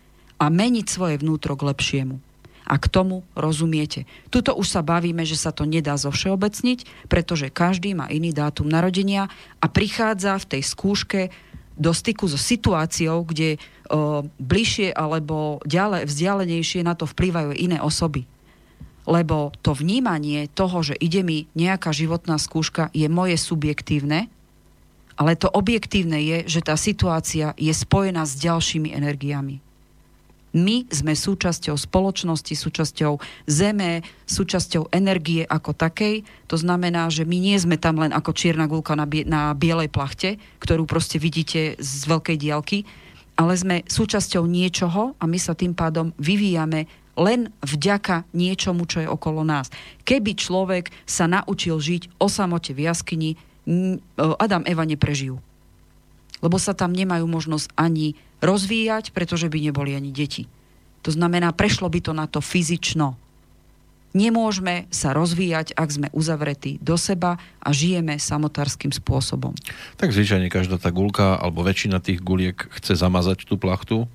a 0.42 0.50
meniť 0.50 0.86
svoje 0.90 1.22
vnútro 1.22 1.54
k 1.54 1.70
lepšiemu 1.70 2.33
a 2.64 2.74
k 2.80 2.86
tomu 2.88 3.22
rozumiete. 3.36 4.08
Tuto 4.32 4.56
už 4.56 4.66
sa 4.66 4.80
bavíme, 4.80 5.22
že 5.28 5.36
sa 5.36 5.52
to 5.52 5.68
nedá 5.68 5.94
zovšeobecniť, 6.00 7.08
pretože 7.12 7.52
každý 7.52 7.92
má 7.92 8.08
iný 8.08 8.32
dátum 8.32 8.66
narodenia 8.66 9.28
a 9.60 9.66
prichádza 9.68 10.40
v 10.40 10.48
tej 10.56 10.62
skúške 10.64 11.20
do 11.76 11.90
styku 11.92 12.24
so 12.30 12.38
situáciou, 12.38 13.26
kde 13.26 13.58
o, 13.58 14.24
bližšie 14.38 14.94
alebo 14.94 15.60
ďalej, 15.66 16.06
vzdialenejšie 16.08 16.86
na 16.86 16.94
to 16.96 17.04
vplývajú 17.04 17.52
iné 17.54 17.82
osoby. 17.82 18.24
Lebo 19.04 19.52
to 19.60 19.76
vnímanie 19.76 20.48
toho, 20.48 20.80
že 20.80 20.96
ide 20.96 21.20
mi 21.20 21.44
nejaká 21.52 21.92
životná 21.92 22.40
skúška, 22.40 22.88
je 22.96 23.04
moje 23.10 23.36
subjektívne, 23.36 24.32
ale 25.14 25.38
to 25.38 25.46
objektívne 25.46 26.18
je, 26.18 26.38
že 26.58 26.60
tá 26.64 26.74
situácia 26.74 27.54
je 27.54 27.70
spojená 27.70 28.26
s 28.26 28.34
ďalšími 28.40 28.90
energiami. 28.90 29.62
My 30.54 30.86
sme 30.86 31.18
súčasťou 31.18 31.74
spoločnosti, 31.74 32.54
súčasťou 32.54 33.18
zeme, 33.50 34.06
súčasťou 34.30 34.94
energie 34.94 35.42
ako 35.42 35.74
takej. 35.74 36.22
To 36.46 36.54
znamená, 36.54 37.10
že 37.10 37.26
my 37.26 37.36
nie 37.42 37.58
sme 37.58 37.74
tam 37.74 37.98
len 37.98 38.14
ako 38.14 38.30
čierna 38.30 38.70
gulka 38.70 38.94
na, 38.94 39.02
bie- 39.02 39.26
na 39.26 39.50
bielej 39.50 39.90
plachte, 39.90 40.38
ktorú 40.62 40.86
proste 40.86 41.18
vidíte 41.18 41.74
z 41.82 42.00
veľkej 42.06 42.38
diálky, 42.38 42.86
ale 43.34 43.58
sme 43.58 43.82
súčasťou 43.82 44.46
niečoho 44.46 45.18
a 45.18 45.24
my 45.26 45.38
sa 45.42 45.58
tým 45.58 45.74
pádom 45.74 46.14
vyvíjame 46.22 46.86
len 47.18 47.50
vďaka 47.62 48.26
niečomu, 48.34 48.86
čo 48.86 49.02
je 49.02 49.10
okolo 49.10 49.42
nás. 49.42 49.70
Keby 50.06 50.38
človek 50.38 50.90
sa 51.06 51.26
naučil 51.26 51.78
žiť 51.78 52.18
o 52.22 52.30
samote 52.30 52.74
v 52.74 52.86
jaskyni, 52.90 53.30
Adam 54.18 54.62
Eva 54.66 54.84
neprežijú. 54.86 55.40
Lebo 56.44 56.60
sa 56.60 56.76
tam 56.76 56.92
nemajú 56.92 57.24
možnosť 57.24 57.72
ani 57.78 58.18
rozvíjať, 58.44 59.10
pretože 59.10 59.48
by 59.48 59.58
neboli 59.58 59.96
ani 59.96 60.12
deti. 60.12 60.44
To 61.04 61.10
znamená, 61.12 61.52
prešlo 61.52 61.88
by 61.88 62.00
to 62.00 62.12
na 62.16 62.24
to 62.28 62.40
fyzično. 62.44 63.16
Nemôžeme 64.14 64.86
sa 64.94 65.10
rozvíjať, 65.10 65.74
ak 65.74 65.88
sme 65.90 66.08
uzavretí 66.14 66.78
do 66.78 66.94
seba 66.94 67.34
a 67.58 67.68
žijeme 67.74 68.14
samotárským 68.14 68.94
spôsobom. 68.94 69.58
Tak 69.98 70.14
zvyčajne 70.14 70.46
každá 70.46 70.78
tá 70.78 70.94
gulka 70.94 71.34
alebo 71.34 71.66
väčšina 71.66 71.98
tých 71.98 72.22
guliek 72.22 72.54
chce 72.78 72.94
zamazať 72.94 73.42
tú 73.42 73.58
plachtu 73.58 74.06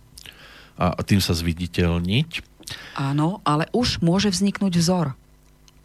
a 0.79 0.95
tým 1.03 1.19
sa 1.19 1.35
zviditeľniť. 1.35 2.47
Áno, 2.95 3.43
ale 3.43 3.67
už 3.75 3.99
môže 3.99 4.31
vzniknúť 4.31 4.79
vzor. 4.79 5.19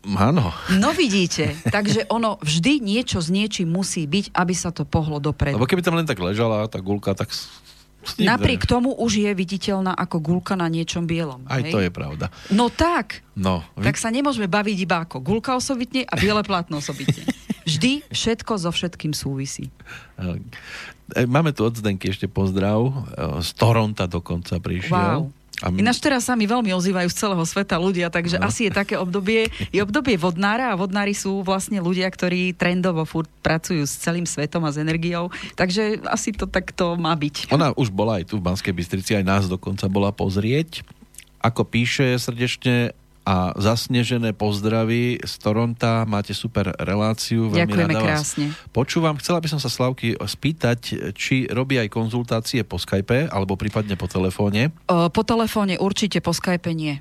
Áno. 0.04 0.52
No 0.78 0.92
vidíte, 0.92 1.56
takže 1.74 2.06
ono 2.12 2.36
vždy 2.38 2.78
niečo 2.78 3.18
s 3.18 3.32
niečím 3.32 3.72
musí 3.72 4.04
byť, 4.04 4.36
aby 4.36 4.54
sa 4.54 4.70
to 4.70 4.84
pohlo 4.84 5.16
dopredu. 5.18 5.56
Lebo 5.56 5.66
keby 5.66 5.82
tam 5.82 5.96
len 5.96 6.06
tak 6.06 6.20
ležala 6.20 6.68
tá 6.68 6.78
gulka, 6.78 7.16
tak 7.16 7.32
Nikde. 8.04 8.28
Napriek 8.28 8.62
tomu 8.68 8.92
už 8.92 9.24
je 9.24 9.30
viditeľná 9.32 9.96
ako 9.96 10.20
gulka 10.20 10.54
na 10.54 10.68
niečom 10.68 11.08
bielom. 11.08 11.42
Aj 11.48 11.64
hej? 11.64 11.72
to 11.72 11.80
je 11.80 11.90
pravda. 11.90 12.28
No 12.52 12.68
tak. 12.68 13.24
No, 13.34 13.64
vy... 13.74 13.88
Tak 13.88 13.96
sa 13.96 14.12
nemôžeme 14.12 14.46
baviť 14.46 14.76
iba 14.84 15.02
ako 15.02 15.24
gulka 15.24 15.56
osobitne 15.56 16.04
a 16.04 16.14
biele 16.14 16.44
plátno 16.44 16.78
osobitne. 16.78 17.24
Vždy 17.68 18.04
všetko 18.12 18.60
so 18.60 18.70
všetkým 18.70 19.16
súvisí. 19.16 19.72
E, 20.20 21.24
máme 21.24 21.56
tu 21.56 21.64
od 21.64 21.72
Zdenky 21.72 22.12
ešte 22.12 22.28
pozdrav. 22.28 22.84
E, 22.84 22.92
z 23.40 23.50
Toronta 23.56 24.04
dokonca 24.04 24.60
prišiel. 24.60 25.28
Wow. 25.28 25.43
A 25.62 25.70
my... 25.70 25.78
Ináč 25.78 26.02
teraz 26.02 26.26
sa 26.26 26.34
mi 26.34 26.50
veľmi 26.50 26.74
ozývajú 26.74 27.06
z 27.06 27.16
celého 27.16 27.44
sveta 27.46 27.78
ľudia, 27.78 28.10
takže 28.10 28.42
no. 28.42 28.50
asi 28.50 28.66
je 28.66 28.72
také 28.74 28.98
obdobie, 28.98 29.46
je 29.70 29.78
obdobie 29.78 30.18
vodnára 30.18 30.74
a 30.74 30.78
vodnári 30.78 31.14
sú 31.14 31.46
vlastne 31.46 31.78
ľudia, 31.78 32.10
ktorí 32.10 32.56
trendovo 32.58 33.06
furt 33.06 33.30
pracujú 33.44 33.86
s 33.86 33.94
celým 34.02 34.26
svetom 34.26 34.66
a 34.66 34.74
s 34.74 34.80
energiou, 34.80 35.30
takže 35.54 36.02
asi 36.10 36.34
to 36.34 36.50
takto 36.50 36.98
má 36.98 37.14
byť. 37.14 37.54
Ona 37.54 37.70
už 37.78 37.94
bola 37.94 38.18
aj 38.18 38.34
tu 38.34 38.42
v 38.42 38.46
Banskej 38.50 38.74
Bystrici, 38.74 39.14
aj 39.14 39.24
nás 39.24 39.44
dokonca 39.46 39.86
bola 39.86 40.10
pozrieť. 40.10 40.82
Ako 41.44 41.68
píše 41.68 42.16
srdečne, 42.16 42.96
a 43.24 43.56
zasnežené 43.56 44.36
pozdravy 44.36 45.18
z 45.24 45.34
Toronta. 45.40 46.04
Máte 46.04 46.36
super 46.36 46.76
reláciu. 46.76 47.48
Veľmi 47.48 47.64
Ďakujeme 47.64 47.94
rada 47.96 48.04
krásne. 48.04 48.46
Vás 48.52 48.70
počúvam. 48.70 49.16
Chcela 49.16 49.40
by 49.40 49.48
som 49.48 49.60
sa 49.60 49.72
Slavky 49.72 50.12
spýtať, 50.14 51.12
či 51.16 51.48
robí 51.48 51.80
aj 51.80 51.88
konzultácie 51.88 52.60
po 52.68 52.76
Skype 52.76 53.32
alebo 53.32 53.56
prípadne 53.56 53.96
po 53.96 54.04
telefóne. 54.04 54.76
O, 54.86 55.08
po 55.08 55.22
telefóne 55.24 55.80
určite, 55.80 56.20
po 56.20 56.36
Skype 56.36 56.68
nie. 56.76 57.00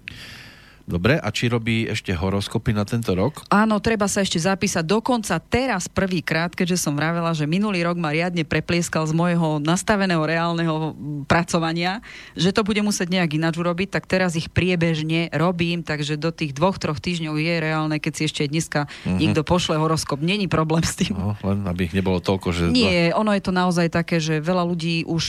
Dobre, 0.83 1.15
a 1.15 1.31
či 1.31 1.47
robí 1.47 1.87
ešte 1.87 2.11
horoskopy 2.11 2.75
na 2.75 2.83
tento 2.83 3.15
rok? 3.15 3.47
Áno, 3.47 3.79
treba 3.79 4.11
sa 4.11 4.19
ešte 4.19 4.35
zapísať. 4.35 4.83
Dokonca 4.83 5.39
teraz 5.39 5.87
prvýkrát, 5.87 6.51
keďže 6.51 6.75
som 6.75 6.99
vravela, 6.99 7.31
že 7.31 7.47
minulý 7.47 7.87
rok 7.87 7.95
ma 7.95 8.11
riadne 8.11 8.43
preplieskal 8.43 9.07
z 9.07 9.15
môjho 9.15 9.63
nastaveného 9.63 10.19
reálneho 10.19 10.91
pracovania, 11.23 12.03
že 12.35 12.51
to 12.51 12.67
bude 12.67 12.83
musieť 12.83 13.15
nejak 13.15 13.39
ináč 13.39 13.55
urobiť, 13.63 13.95
tak 13.95 14.11
teraz 14.11 14.35
ich 14.35 14.51
priebežne 14.51 15.31
robím, 15.31 15.87
takže 15.87 16.19
do 16.19 16.35
tých 16.35 16.51
dvoch, 16.51 16.75
troch 16.75 16.99
týždňov 16.99 17.39
je 17.39 17.55
reálne, 17.63 17.97
keď 18.03 18.11
si 18.19 18.23
ešte 18.27 18.43
dneska 18.51 18.91
uh-huh. 18.91 19.15
niekto 19.15 19.47
pošle 19.47 19.79
horoskop. 19.79 20.19
Není 20.19 20.51
problém 20.51 20.83
s 20.83 20.99
tým. 20.99 21.15
No, 21.15 21.39
len 21.47 21.63
aby 21.63 21.87
ich 21.87 21.95
nebolo 21.95 22.19
toľko, 22.19 22.51
že... 22.51 22.63
Nie, 22.75 23.15
ono 23.15 23.31
je 23.31 23.39
to 23.39 23.55
naozaj 23.55 23.87
také, 23.87 24.19
že 24.19 24.43
veľa 24.43 24.67
ľudí 24.67 25.07
už 25.07 25.23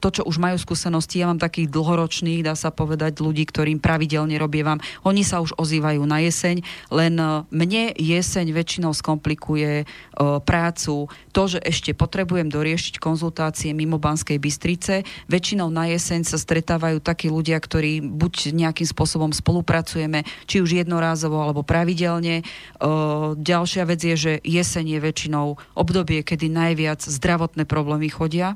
to, 0.00 0.08
čo 0.08 0.24
už 0.24 0.40
majú 0.40 0.56
skúsenosti, 0.56 1.20
ja 1.20 1.28
mám 1.28 1.36
takých 1.36 1.68
dlhoročných, 1.68 2.40
dá 2.40 2.56
sa 2.56 2.72
povedať, 2.72 3.20
ľudí, 3.20 3.44
ktorým 3.44 3.84
pravidelne 3.84 4.40
robievam 4.40 4.80
Oni 5.02 5.26
sa 5.26 5.42
už 5.42 5.58
ozývajú 5.58 6.06
na 6.06 6.22
jeseň, 6.22 6.62
len 6.94 7.14
e, 7.18 7.26
mne 7.50 7.84
jeseň 7.98 8.46
väčšinou 8.54 8.92
skomplikuje 8.94 9.84
uh, 9.84 10.38
prácu 10.42 11.10
to, 11.34 11.42
že 11.50 11.58
ešte 11.62 11.90
potrebujem 11.96 12.46
doriešiť 12.46 13.02
konzultácie 13.02 13.74
mimo 13.74 13.98
Banskej 13.98 14.38
Bystrice. 14.38 15.02
Väčšinou 15.26 15.68
na 15.72 15.90
jeseň 15.90 16.22
sa 16.22 16.38
stretávajú 16.38 17.02
takí 17.02 17.26
ľudia, 17.26 17.58
ktorí 17.58 18.04
buď 18.04 18.54
nejakým 18.54 18.86
spôsobom 18.86 19.34
spolupracujeme, 19.34 20.22
či 20.46 20.62
už 20.62 20.84
jednorázovo 20.84 21.42
alebo 21.42 21.66
pravidelne. 21.66 22.46
Uh, 22.78 23.34
ďalšia 23.38 23.84
vec 23.88 24.00
je, 24.02 24.14
že 24.14 24.32
jeseň 24.44 24.98
je 24.98 25.00
väčšinou 25.00 25.46
obdobie, 25.74 26.22
kedy 26.22 26.46
najviac 26.50 27.02
zdravotné 27.02 27.66
problémy 27.66 28.08
chodia 28.10 28.54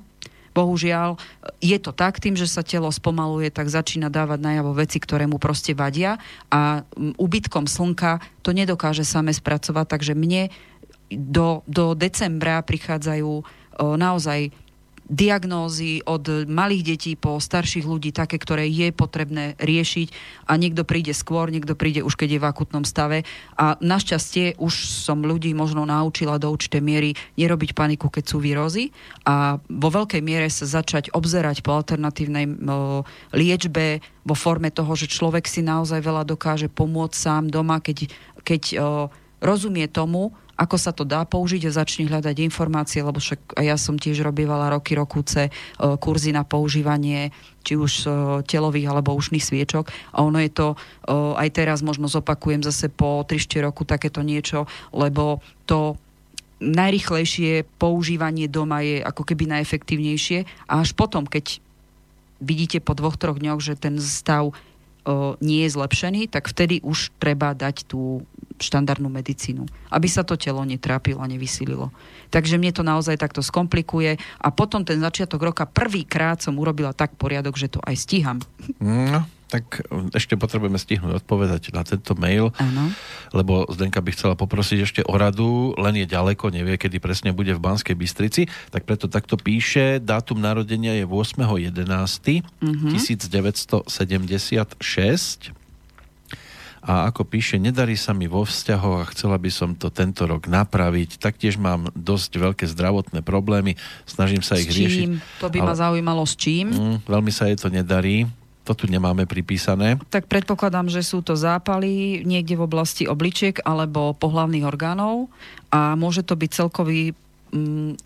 Bohužiaľ, 0.59 1.15
je 1.63 1.79
to 1.79 1.95
tak, 1.95 2.19
tým, 2.19 2.35
že 2.35 2.51
sa 2.51 2.67
telo 2.67 2.91
spomaluje, 2.91 3.55
tak 3.55 3.71
začína 3.71 4.11
dávať 4.11 4.43
najavo 4.43 4.75
veci, 4.75 4.99
ktoré 4.99 5.31
mu 5.31 5.39
proste 5.39 5.71
vadia 5.79 6.19
a 6.51 6.83
úbytkom 6.99 7.71
slnka 7.71 8.19
to 8.43 8.51
nedokáže 8.51 9.07
same 9.07 9.31
spracovať, 9.31 9.87
takže 9.87 10.19
mne 10.19 10.51
do, 11.15 11.63
do 11.71 11.95
decembra 11.95 12.59
prichádzajú 12.67 13.47
naozaj 13.79 14.51
diagnózy 15.09 16.05
od 16.05 16.45
malých 16.45 16.83
detí 16.85 17.13
po 17.17 17.41
starších 17.41 17.89
ľudí, 17.89 18.13
také, 18.13 18.37
ktoré 18.37 18.69
je 18.69 18.93
potrebné 18.93 19.57
riešiť. 19.57 20.09
A 20.47 20.61
niekto 20.61 20.85
príde 20.85 21.17
skôr, 21.17 21.49
niekto 21.49 21.73
príde 21.73 22.05
už 22.05 22.15
keď 22.15 22.29
je 22.37 22.43
v 22.45 22.49
akutnom 22.49 22.85
stave. 22.85 23.25
A 23.57 23.81
našťastie 23.81 24.61
už 24.61 24.73
som 24.89 25.25
ľudí 25.25 25.57
možno 25.57 25.89
naučila 25.89 26.37
do 26.37 26.53
určitej 26.53 26.85
miery 26.85 27.11
nerobiť 27.41 27.73
paniku, 27.73 28.13
keď 28.13 28.25
sú 28.29 28.39
výrozy 28.39 28.93
a 29.25 29.57
vo 29.69 29.89
veľkej 29.89 30.21
miere 30.21 30.53
sa 30.53 30.69
začať 30.69 31.11
obzerať 31.17 31.65
po 31.65 31.73
alternatívnej 31.75 32.45
liečbe 33.33 34.05
vo 34.29 34.37
forme 34.37 34.69
toho, 34.69 34.93
že 34.93 35.09
človek 35.09 35.49
si 35.49 35.65
naozaj 35.65 36.05
veľa 36.05 36.29
dokáže 36.29 36.69
pomôcť 36.69 37.17
sám 37.17 37.45
doma, 37.49 37.81
keď, 37.81 38.13
keď 38.45 38.63
rozumie 39.41 39.89
tomu, 39.89 40.35
ako 40.59 40.77
sa 40.77 40.91
to 40.91 41.07
dá 41.07 41.23
použiť 41.23 41.71
a 41.71 41.77
začne 41.79 42.11
hľadať 42.11 42.43
informácie, 42.43 42.99
lebo 43.07 43.23
však 43.23 43.63
ja 43.63 43.79
som 43.79 43.95
tiež 43.95 44.27
robievala 44.27 44.75
roky, 44.75 44.99
rokúce 44.99 45.47
e, 45.47 45.51
kurzy 46.03 46.35
na 46.35 46.43
používanie 46.43 47.31
či 47.63 47.79
už 47.79 47.93
e, 48.03 48.07
telových 48.43 48.91
alebo 48.91 49.15
ušných 49.15 49.45
sviečok. 49.47 49.87
A 50.19 50.27
ono 50.27 50.43
je 50.43 50.51
to, 50.51 50.75
e, 50.75 50.77
aj 51.15 51.49
teraz 51.55 51.79
možno 51.87 52.11
zopakujem 52.11 52.67
zase 52.67 52.91
po 52.91 53.23
3-4 53.23 53.71
roku 53.71 53.87
takéto 53.87 54.27
niečo, 54.27 54.67
lebo 54.91 55.39
to 55.63 55.95
najrychlejšie 56.59 57.63
používanie 57.79 58.51
doma 58.51 58.83
je 58.83 58.99
ako 58.99 59.23
keby 59.23 59.47
najefektívnejšie. 59.47 60.43
A 60.67 60.83
až 60.83 60.91
potom, 60.99 61.23
keď 61.23 61.63
vidíte 62.43 62.83
po 62.83 62.99
dvoch, 62.99 63.15
troch 63.15 63.39
dňoch, 63.39 63.63
že 63.63 63.79
ten 63.79 63.95
stav 64.03 64.51
nie 65.41 65.65
je 65.65 65.71
zlepšený, 65.73 66.29
tak 66.29 66.51
vtedy 66.51 66.85
už 66.85 67.15
treba 67.17 67.57
dať 67.57 67.89
tú 67.89 68.27
štandardnú 68.59 69.07
medicínu, 69.07 69.65
aby 69.95 70.09
sa 70.11 70.27
to 70.27 70.35
telo 70.35 70.67
netrápilo 70.67 71.23
a 71.23 71.31
nevysililo. 71.31 71.95
Takže 72.29 72.59
mne 72.59 72.75
to 72.75 72.83
naozaj 72.83 73.15
takto 73.17 73.41
skomplikuje 73.41 74.19
a 74.19 74.49
potom 74.51 74.83
ten 74.83 74.99
začiatok 74.99 75.55
roka 75.55 75.65
prvýkrát 75.65 76.43
som 76.43 76.59
urobila 76.59 76.91
tak 76.91 77.15
poriadok, 77.15 77.55
že 77.55 77.71
to 77.71 77.81
aj 77.87 77.95
stíham. 77.95 78.39
No, 78.83 79.23
tak 79.49 79.81
ešte 80.13 80.37
potrebujeme 80.37 80.77
stihnúť 80.77 81.25
odpovedať 81.25 81.73
na 81.73 81.81
tento 81.81 82.13
mail, 82.21 82.53
ano. 82.61 82.93
lebo 83.33 83.65
Zdenka 83.73 84.05
by 84.05 84.13
chcela 84.13 84.37
poprosiť 84.37 84.79
ešte 84.85 85.01
o 85.09 85.17
radu, 85.17 85.73
len 85.81 86.05
je 86.05 86.07
ďaleko, 86.07 86.53
nevie, 86.53 86.77
kedy 86.77 87.01
presne 87.01 87.33
bude 87.33 87.57
v 87.57 87.65
Banskej 87.65 87.97
Bystrici, 87.97 88.45
tak 88.69 88.85
preto 88.85 89.09
takto 89.09 89.41
píše, 89.41 90.05
dátum 90.05 90.37
narodenia 90.37 91.01
je 91.01 91.09
8.11. 91.09 92.45
Uh-huh. 92.61 92.93
1976 92.93 95.57
a 96.89 97.13
ako 97.13 97.29
píše, 97.29 97.61
nedarí 97.61 98.01
sa 98.01 98.17
mi 98.17 98.25
vo 98.31 98.49
vzťahoch 98.49 99.05
a 99.05 99.11
chcela 99.13 99.37
by 99.37 99.51
som 99.53 99.77
to 99.77 99.93
tento 99.93 100.25
rok 100.25 100.49
napraviť. 100.49 101.21
Taktiež 101.21 101.61
mám 101.61 101.93
dosť 101.93 102.41
veľké 102.41 102.65
zdravotné 102.65 103.21
problémy, 103.21 103.77
snažím 104.09 104.41
sa 104.41 104.57
s 104.57 104.65
ich 104.65 104.73
čím? 104.73 104.81
riešiť. 104.81 105.09
To 105.45 105.53
by 105.53 105.59
ale... 105.61 105.67
ma 105.69 105.75
zaujímalo 105.77 106.25
s 106.25 106.35
čím? 106.39 106.73
Mm, 106.73 106.97
veľmi 107.05 107.29
sa 107.29 107.53
jej 107.53 107.61
to 107.61 107.69
nedarí. 107.69 108.25
To 108.69 108.77
tu 108.77 108.85
nemáme 108.85 109.25
pripísané. 109.25 109.97
Tak 110.13 110.29
predpokladám, 110.29 110.93
že 110.93 111.01
sú 111.01 111.25
to 111.25 111.33
zápaly 111.33 112.21
niekde 112.29 112.53
v 112.61 112.69
oblasti 112.69 113.09
obličiek 113.09 113.65
alebo 113.65 114.13
pohlavných 114.13 114.69
orgánov 114.69 115.33
a 115.73 115.97
môže 115.97 116.21
to 116.21 116.37
byť 116.37 116.51
celkový 116.53 117.17
mm, 117.49 117.97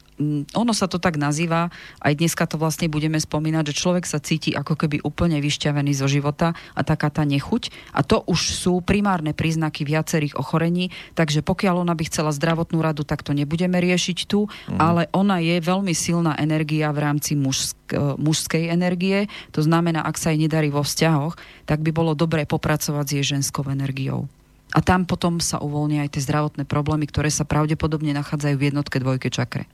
ono 0.55 0.73
sa 0.73 0.87
to 0.87 1.03
tak 1.03 1.19
nazýva, 1.19 1.69
aj 2.01 2.15
dneska 2.19 2.47
to 2.49 2.57
vlastne 2.57 2.89
budeme 2.89 3.19
spomínať, 3.19 3.73
že 3.73 3.79
človek 3.79 4.05
sa 4.09 4.23
cíti 4.23 4.55
ako 4.55 4.79
keby 4.79 5.03
úplne 5.03 5.43
vyšťavený 5.43 5.93
zo 5.93 6.07
života 6.09 6.55
a 6.73 6.81
taká 6.87 7.13
tá 7.13 7.27
nechuť. 7.27 7.73
A 7.93 8.01
to 8.07 8.23
už 8.25 8.57
sú 8.57 8.81
primárne 8.81 9.37
príznaky 9.37 9.85
viacerých 9.85 10.39
ochorení, 10.39 10.95
takže 11.13 11.45
pokiaľ 11.45 11.85
ona 11.85 11.95
by 11.99 12.05
chcela 12.09 12.33
zdravotnú 12.33 12.81
radu, 12.81 13.03
tak 13.03 13.21
to 13.27 13.37
nebudeme 13.37 13.77
riešiť 13.77 14.19
tu, 14.25 14.47
mm. 14.49 14.79
ale 14.79 15.11
ona 15.13 15.43
je 15.43 15.61
veľmi 15.61 15.93
silná 15.93 16.39
energia 16.39 16.89
v 16.95 16.99
rámci 17.03 17.37
mužsk, 17.37 17.77
e, 17.93 18.19
mužskej 18.19 18.71
energie. 18.73 19.27
To 19.53 19.61
znamená, 19.61 20.07
ak 20.07 20.17
sa 20.17 20.33
jej 20.33 20.41
nedarí 20.41 20.73
vo 20.73 20.87
vzťahoch, 20.87 21.37
tak 21.67 21.83
by 21.83 21.91
bolo 21.91 22.17
dobré 22.17 22.47
popracovať 22.49 23.05
s 23.05 23.15
jej 23.17 23.25
ženskou 23.37 23.67
energiou. 23.69 24.31
A 24.73 24.81
tam 24.81 25.05
potom 25.05 25.37
sa 25.37 25.61
uvoľnia 25.61 26.09
aj 26.09 26.17
tie 26.17 26.25
zdravotné 26.25 26.65
problémy, 26.65 27.05
ktoré 27.05 27.29
sa 27.29 27.45
pravdepodobne 27.45 28.17
nachádzajú 28.17 28.57
v 28.57 28.67
jednotke 28.73 28.97
dvojke 29.05 29.29
čakre. 29.29 29.69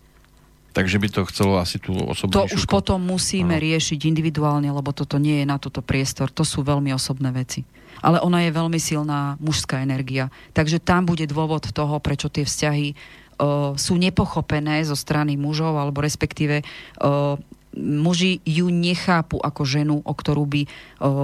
Takže 0.77 1.01
by 1.01 1.09
to 1.09 1.21
chcelo 1.33 1.59
asi 1.59 1.81
tú 1.81 1.97
osobnú 1.97 2.45
To 2.45 2.51
už 2.53 2.69
potom 2.69 3.01
musíme 3.01 3.57
Aha. 3.57 3.65
riešiť 3.65 3.99
individuálne, 4.05 4.69
lebo 4.69 4.93
toto 4.93 5.17
nie 5.17 5.43
je 5.43 5.47
na 5.49 5.57
toto 5.57 5.81
priestor. 5.81 6.29
To 6.37 6.45
sú 6.45 6.61
veľmi 6.63 6.93
osobné 6.93 7.33
veci. 7.33 7.65
Ale 7.99 8.23
ona 8.23 8.47
je 8.47 8.55
veľmi 8.55 8.79
silná 8.79 9.35
mužská 9.43 9.83
energia. 9.83 10.31
Takže 10.55 10.79
tam 10.79 11.09
bude 11.09 11.27
dôvod 11.27 11.67
toho, 11.75 11.99
prečo 11.99 12.31
tie 12.31 12.47
vzťahy 12.47 12.95
uh, 12.95 13.75
sú 13.75 13.99
nepochopené 13.99 14.85
zo 14.87 14.95
strany 14.95 15.35
mužov, 15.35 15.75
alebo 15.75 15.99
respektíve 16.05 16.63
uh, 16.63 17.35
muži 17.75 18.39
ju 18.47 18.71
nechápu 18.71 19.43
ako 19.43 19.63
ženu, 19.67 19.97
o 20.05 20.13
ktorú 20.15 20.45
by 20.47 20.63
uh, 20.63 20.71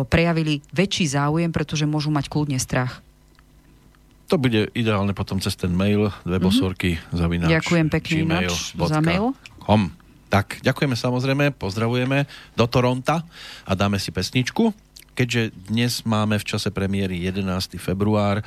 prejavili 0.09 0.67
väčší 0.75 1.15
záujem, 1.15 1.55
pretože 1.55 1.87
môžu 1.87 2.11
mať 2.11 2.27
kľudne 2.27 2.59
strach. 2.59 3.04
To 4.33 4.41
bude 4.41 4.73
ideálne 4.73 5.13
potom 5.13 5.37
cez 5.41 5.53
ten 5.55 5.73
mail 5.73 6.09
dve 6.25 6.41
mhm. 6.41 6.49
mm-hmm. 6.51 7.13
zavináč. 7.13 7.51
Ďakujem 7.61 7.87
pekne 7.93 8.17
ináč 8.25 8.73
za 8.73 9.01
mail. 9.05 9.37
Com. 9.61 9.93
Tak, 10.33 10.67
ďakujeme 10.67 10.99
samozrejme, 10.99 11.45
pozdravujeme 11.55 12.27
do 12.59 12.67
Toronta 12.67 13.23
a 13.63 13.73
dáme 13.79 14.03
si 14.03 14.11
pesničku. 14.11 14.75
Keďže 15.15 15.55
dnes 15.71 16.03
máme 16.03 16.43
v 16.43 16.45
čase 16.45 16.75
premiéry 16.75 17.23
11. 17.23 17.79
február, 17.79 18.43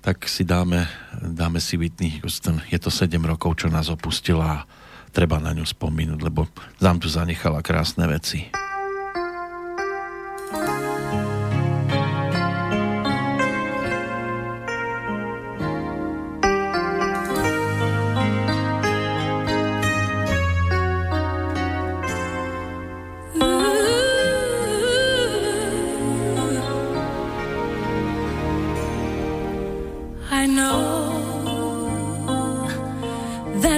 tak 0.00 0.24
si 0.24 0.48
dáme, 0.48 0.88
dáme 1.20 1.60
si 1.60 1.76
Whitney 1.76 2.24
Houston. 2.24 2.64
Je 2.72 2.80
to 2.80 2.88
7 2.88 3.20
rokov, 3.20 3.60
čo 3.60 3.68
nás 3.68 3.92
opustila 3.92 4.64
a 4.64 4.64
treba 5.12 5.36
na 5.36 5.52
ňu 5.52 5.68
spomínať, 5.68 6.18
lebo 6.24 6.48
nám 6.80 7.04
tu 7.04 7.12
zanechala 7.12 7.60
krásne 7.60 8.08
veci. 8.08 8.48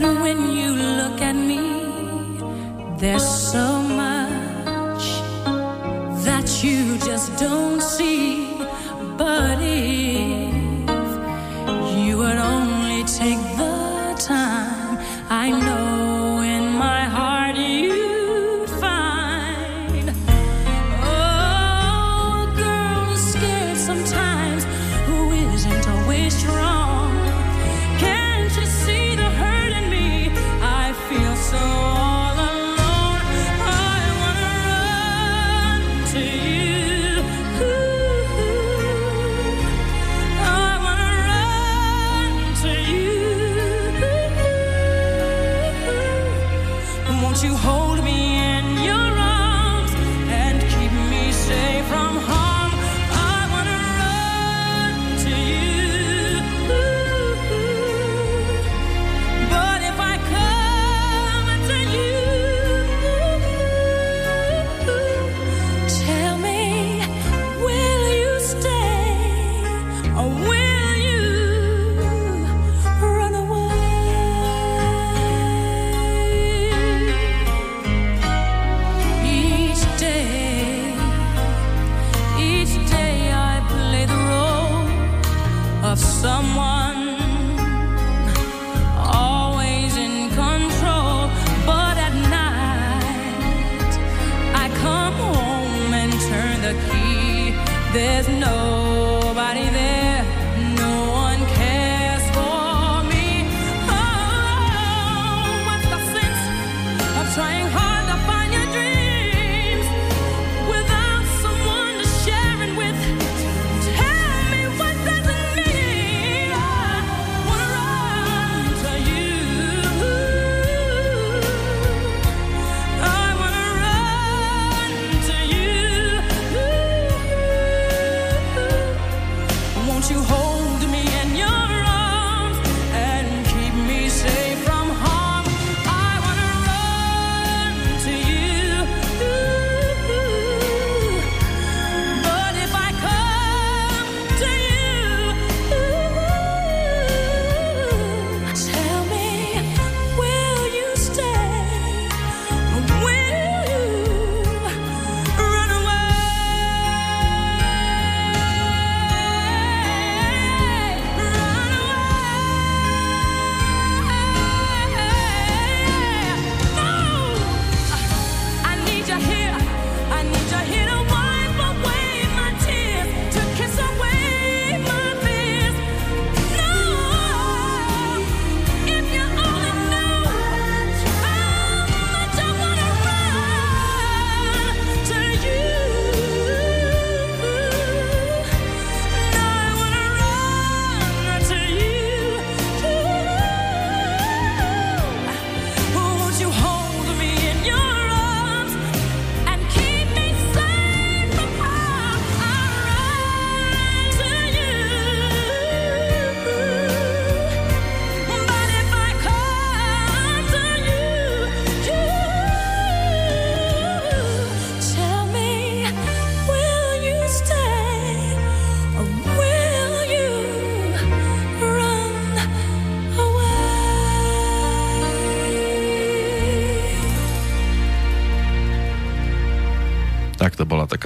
When 0.02 0.50
you 0.50 0.74
look 0.74 1.20
at 1.22 1.36
me, 1.36 1.60
there's 2.98 3.22
so 3.24 3.80
much 3.82 5.04
that 6.24 6.64
you 6.64 6.98
just 6.98 7.38
don't 7.38 7.80
see. 7.80 8.48
But 9.16 9.58
if 9.60 10.52
you 12.04 12.18
would 12.18 12.38
only 12.54 13.04
take 13.04 13.38
the 13.56 14.16
time, 14.18 14.98
I 15.30 15.50
know. 15.50 15.81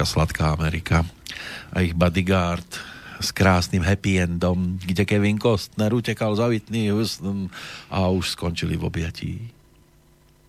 Sladká 0.07 0.55
Amerika. 0.55 1.03
A 1.75 1.83
ich 1.83 1.91
bodyguard 1.91 2.65
s 3.19 3.35
krásnym 3.35 3.83
happy 3.83 4.23
endom, 4.23 4.79
kde 4.79 5.03
Kevin 5.03 5.35
Costner 5.35 5.91
utekal 5.91 6.37
za 6.37 6.47
Whitney 6.47 6.87
Houston 6.87 7.51
a 7.91 8.07
už 8.07 8.37
skončili 8.37 8.79
v 8.79 8.87
objatí. 8.87 9.33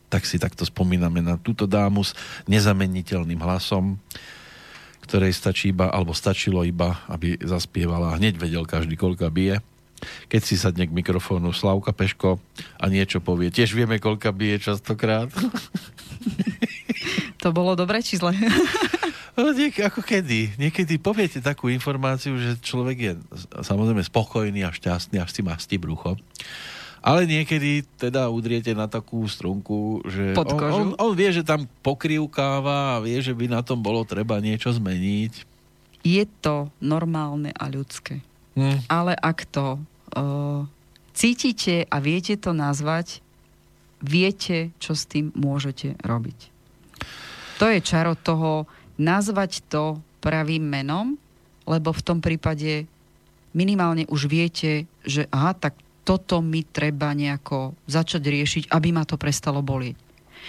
Tak 0.08 0.24
si 0.24 0.38
takto 0.40 0.64
spomíname 0.64 1.20
na 1.20 1.36
túto 1.36 1.66
dámu 1.66 2.06
s 2.06 2.14
nezameniteľným 2.46 3.40
hlasom, 3.40 3.98
ktorej 5.04 5.32
stačí 5.32 5.72
iba, 5.72 5.88
alebo 5.88 6.12
stačilo 6.12 6.64
iba, 6.64 7.00
aby 7.08 7.40
zaspievala. 7.40 8.16
Hneď 8.16 8.36
vedel 8.36 8.64
každý, 8.68 8.96
koľka 8.96 9.32
bije. 9.32 9.64
Keď 10.30 10.40
si 10.44 10.54
sadne 10.54 10.86
k 10.86 10.94
mikrofónu 10.94 11.50
Slavka 11.50 11.90
Peško 11.90 12.38
a 12.78 12.84
niečo 12.86 13.18
povie, 13.18 13.50
tiež 13.50 13.74
vieme, 13.74 13.98
koľka 13.98 14.30
bije 14.30 14.62
častokrát. 14.70 15.32
To 17.42 17.54
bolo 17.54 17.78
dobré 17.78 18.02
či 18.02 18.18
zle? 18.18 18.34
No, 19.38 19.54
niek- 19.54 19.78
ako 19.78 20.02
kedy. 20.02 20.58
Niekedy 20.58 20.98
poviete 20.98 21.38
takú 21.38 21.70
informáciu, 21.70 22.34
že 22.34 22.58
človek 22.58 22.96
je 22.98 23.12
samozrejme 23.62 24.02
spokojný 24.02 24.66
a 24.66 24.74
šťastný, 24.74 25.22
až 25.22 25.30
si 25.30 25.46
mastí 25.46 25.78
brucho. 25.78 26.18
Ale 26.98 27.22
niekedy 27.22 27.86
teda 27.94 28.26
udriete 28.26 28.74
na 28.74 28.90
takú 28.90 29.22
strunku, 29.30 30.02
že 30.02 30.34
on, 30.34 30.58
on, 30.58 30.88
on 30.98 31.12
vie, 31.14 31.30
že 31.30 31.46
tam 31.46 31.70
pokrývkáva 31.86 32.98
a 32.98 33.02
vie, 33.06 33.22
že 33.22 33.30
by 33.30 33.46
na 33.46 33.62
tom 33.62 33.78
bolo 33.78 34.02
treba 34.02 34.42
niečo 34.42 34.74
zmeniť. 34.74 35.46
Je 36.02 36.26
to 36.42 36.74
normálne 36.82 37.54
a 37.54 37.64
ľudské. 37.70 38.18
Hm. 38.58 38.90
Ale 38.90 39.14
ak 39.14 39.46
to 39.46 39.78
uh, 39.78 40.66
cítite 41.14 41.86
a 41.86 41.96
viete 42.02 42.34
to 42.34 42.50
nazvať, 42.50 43.22
viete, 44.02 44.74
čo 44.82 44.98
s 44.98 45.06
tým 45.06 45.30
môžete 45.38 45.94
robiť. 46.02 46.38
To 47.62 47.66
je 47.70 47.78
čaro 47.82 48.18
toho 48.18 48.66
nazvať 48.98 49.62
to 49.70 49.96
pravým 50.18 50.66
menom, 50.66 51.14
lebo 51.64 51.94
v 51.94 52.02
tom 52.04 52.18
prípade 52.18 52.84
minimálne 53.54 54.04
už 54.10 54.26
viete, 54.26 54.84
že 55.06 55.24
aha, 55.30 55.54
tak 55.54 55.78
toto 56.02 56.40
mi 56.40 56.64
treba 56.64 57.12
nejako 57.12 57.76
začať 57.84 58.22
riešiť, 58.24 58.62
aby 58.72 58.88
ma 58.90 59.04
to 59.04 59.20
prestalo 59.20 59.60
bolieť. 59.60 59.96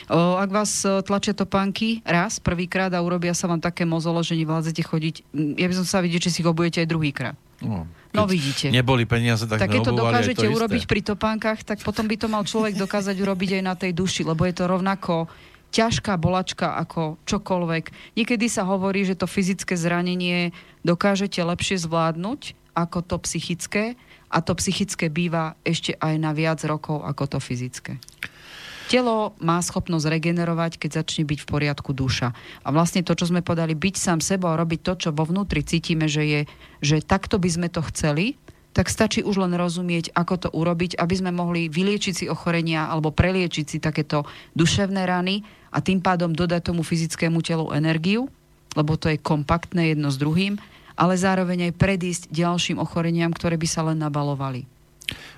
O, 0.08 0.40
ak 0.40 0.48
vás 0.48 0.86
e, 0.88 1.04
tlačia 1.04 1.36
topánky 1.36 2.00
raz, 2.08 2.40
prvýkrát 2.40 2.88
a 2.96 3.04
urobia 3.04 3.36
sa 3.36 3.52
vám 3.52 3.60
také 3.60 3.84
mozolo, 3.84 4.24
že 4.24 4.40
nevládzete 4.40 4.80
chodiť, 4.80 5.16
m, 5.36 5.60
ja 5.60 5.68
by 5.68 5.76
som 5.76 5.84
sa 5.84 6.00
vidieť, 6.00 6.30
že 6.30 6.32
si 6.32 6.40
ich 6.40 6.48
obujete 6.48 6.80
aj 6.80 6.88
druhýkrát. 6.88 7.36
No, 7.60 7.84
No 8.10 8.26
vidíte. 8.26 8.72
Neboli 8.74 9.06
peniaze, 9.06 9.46
tak, 9.46 9.62
Tak 9.62 9.70
keď 9.70 9.82
to 9.86 9.94
dokážete 9.94 10.42
to 10.42 10.50
urobiť 10.50 10.82
isté. 10.82 10.90
pri 10.90 11.02
topánkach, 11.04 11.60
tak 11.62 11.84
potom 11.84 12.10
by 12.10 12.16
to 12.18 12.26
mal 12.26 12.42
človek 12.42 12.74
dokázať 12.74 13.14
urobiť 13.20 13.60
aj 13.60 13.64
na 13.66 13.76
tej 13.78 13.92
duši, 13.94 14.26
lebo 14.26 14.48
je 14.50 14.56
to 14.56 14.66
rovnako 14.66 15.28
ťažká 15.70 16.18
bolačka 16.18 16.78
ako 16.78 17.22
čokoľvek. 17.30 18.16
Niekedy 18.18 18.46
sa 18.50 18.66
hovorí, 18.66 19.06
že 19.06 19.18
to 19.18 19.30
fyzické 19.30 19.78
zranenie 19.78 20.52
dokážete 20.82 21.42
lepšie 21.42 21.78
zvládnuť 21.82 22.58
ako 22.74 23.00
to 23.04 23.16
psychické 23.28 24.00
a 24.30 24.40
to 24.40 24.54
psychické 24.56 25.10
býva 25.10 25.58
ešte 25.66 25.98
aj 25.98 26.16
na 26.22 26.32
viac 26.32 26.62
rokov 26.64 27.02
ako 27.02 27.38
to 27.38 27.40
fyzické. 27.42 27.98
Telo 28.90 29.38
má 29.38 29.62
schopnosť 29.62 30.10
regenerovať, 30.10 30.82
keď 30.82 31.06
začne 31.06 31.22
byť 31.22 31.46
v 31.46 31.50
poriadku 31.50 31.94
duša. 31.94 32.34
A 32.66 32.74
vlastne 32.74 33.06
to, 33.06 33.14
čo 33.14 33.30
sme 33.30 33.46
podali, 33.46 33.78
byť 33.78 33.96
sám 34.02 34.18
sebou 34.18 34.50
a 34.50 34.58
robiť 34.58 34.82
to, 34.82 34.94
čo 34.98 35.10
vo 35.14 35.30
vnútri 35.30 35.62
cítime, 35.62 36.10
že 36.10 36.26
je, 36.26 36.42
že 36.82 36.98
takto 37.06 37.38
by 37.38 37.50
sme 37.54 37.68
to 37.70 37.86
chceli, 37.94 38.34
tak 38.74 38.90
stačí 38.90 39.22
už 39.22 39.46
len 39.46 39.54
rozumieť, 39.54 40.10
ako 40.18 40.36
to 40.42 40.50
urobiť, 40.50 40.98
aby 40.98 41.14
sme 41.14 41.30
mohli 41.30 41.70
vyliečiť 41.70 42.14
si 42.14 42.26
ochorenia 42.26 42.90
alebo 42.90 43.14
preliečiť 43.14 43.66
si 43.66 43.78
takéto 43.78 44.26
duševné 44.58 45.06
rany 45.06 45.46
a 45.70 45.78
tým 45.80 46.02
pádom 46.02 46.34
dodať 46.34 46.74
tomu 46.74 46.82
fyzickému 46.82 47.42
telu 47.46 47.70
energiu, 47.74 48.30
lebo 48.78 48.98
to 48.98 49.10
je 49.10 49.22
kompaktné 49.22 49.94
jedno 49.94 50.10
s 50.14 50.18
druhým, 50.18 50.58
ale 51.00 51.16
zároveň 51.16 51.72
aj 51.72 51.74
predísť 51.80 52.24
ďalším 52.30 52.78
ochoreniam, 52.78 53.32
ktoré 53.32 53.56
by 53.56 53.68
sa 53.70 53.88
len 53.88 53.98
nabalovali. 54.04 54.68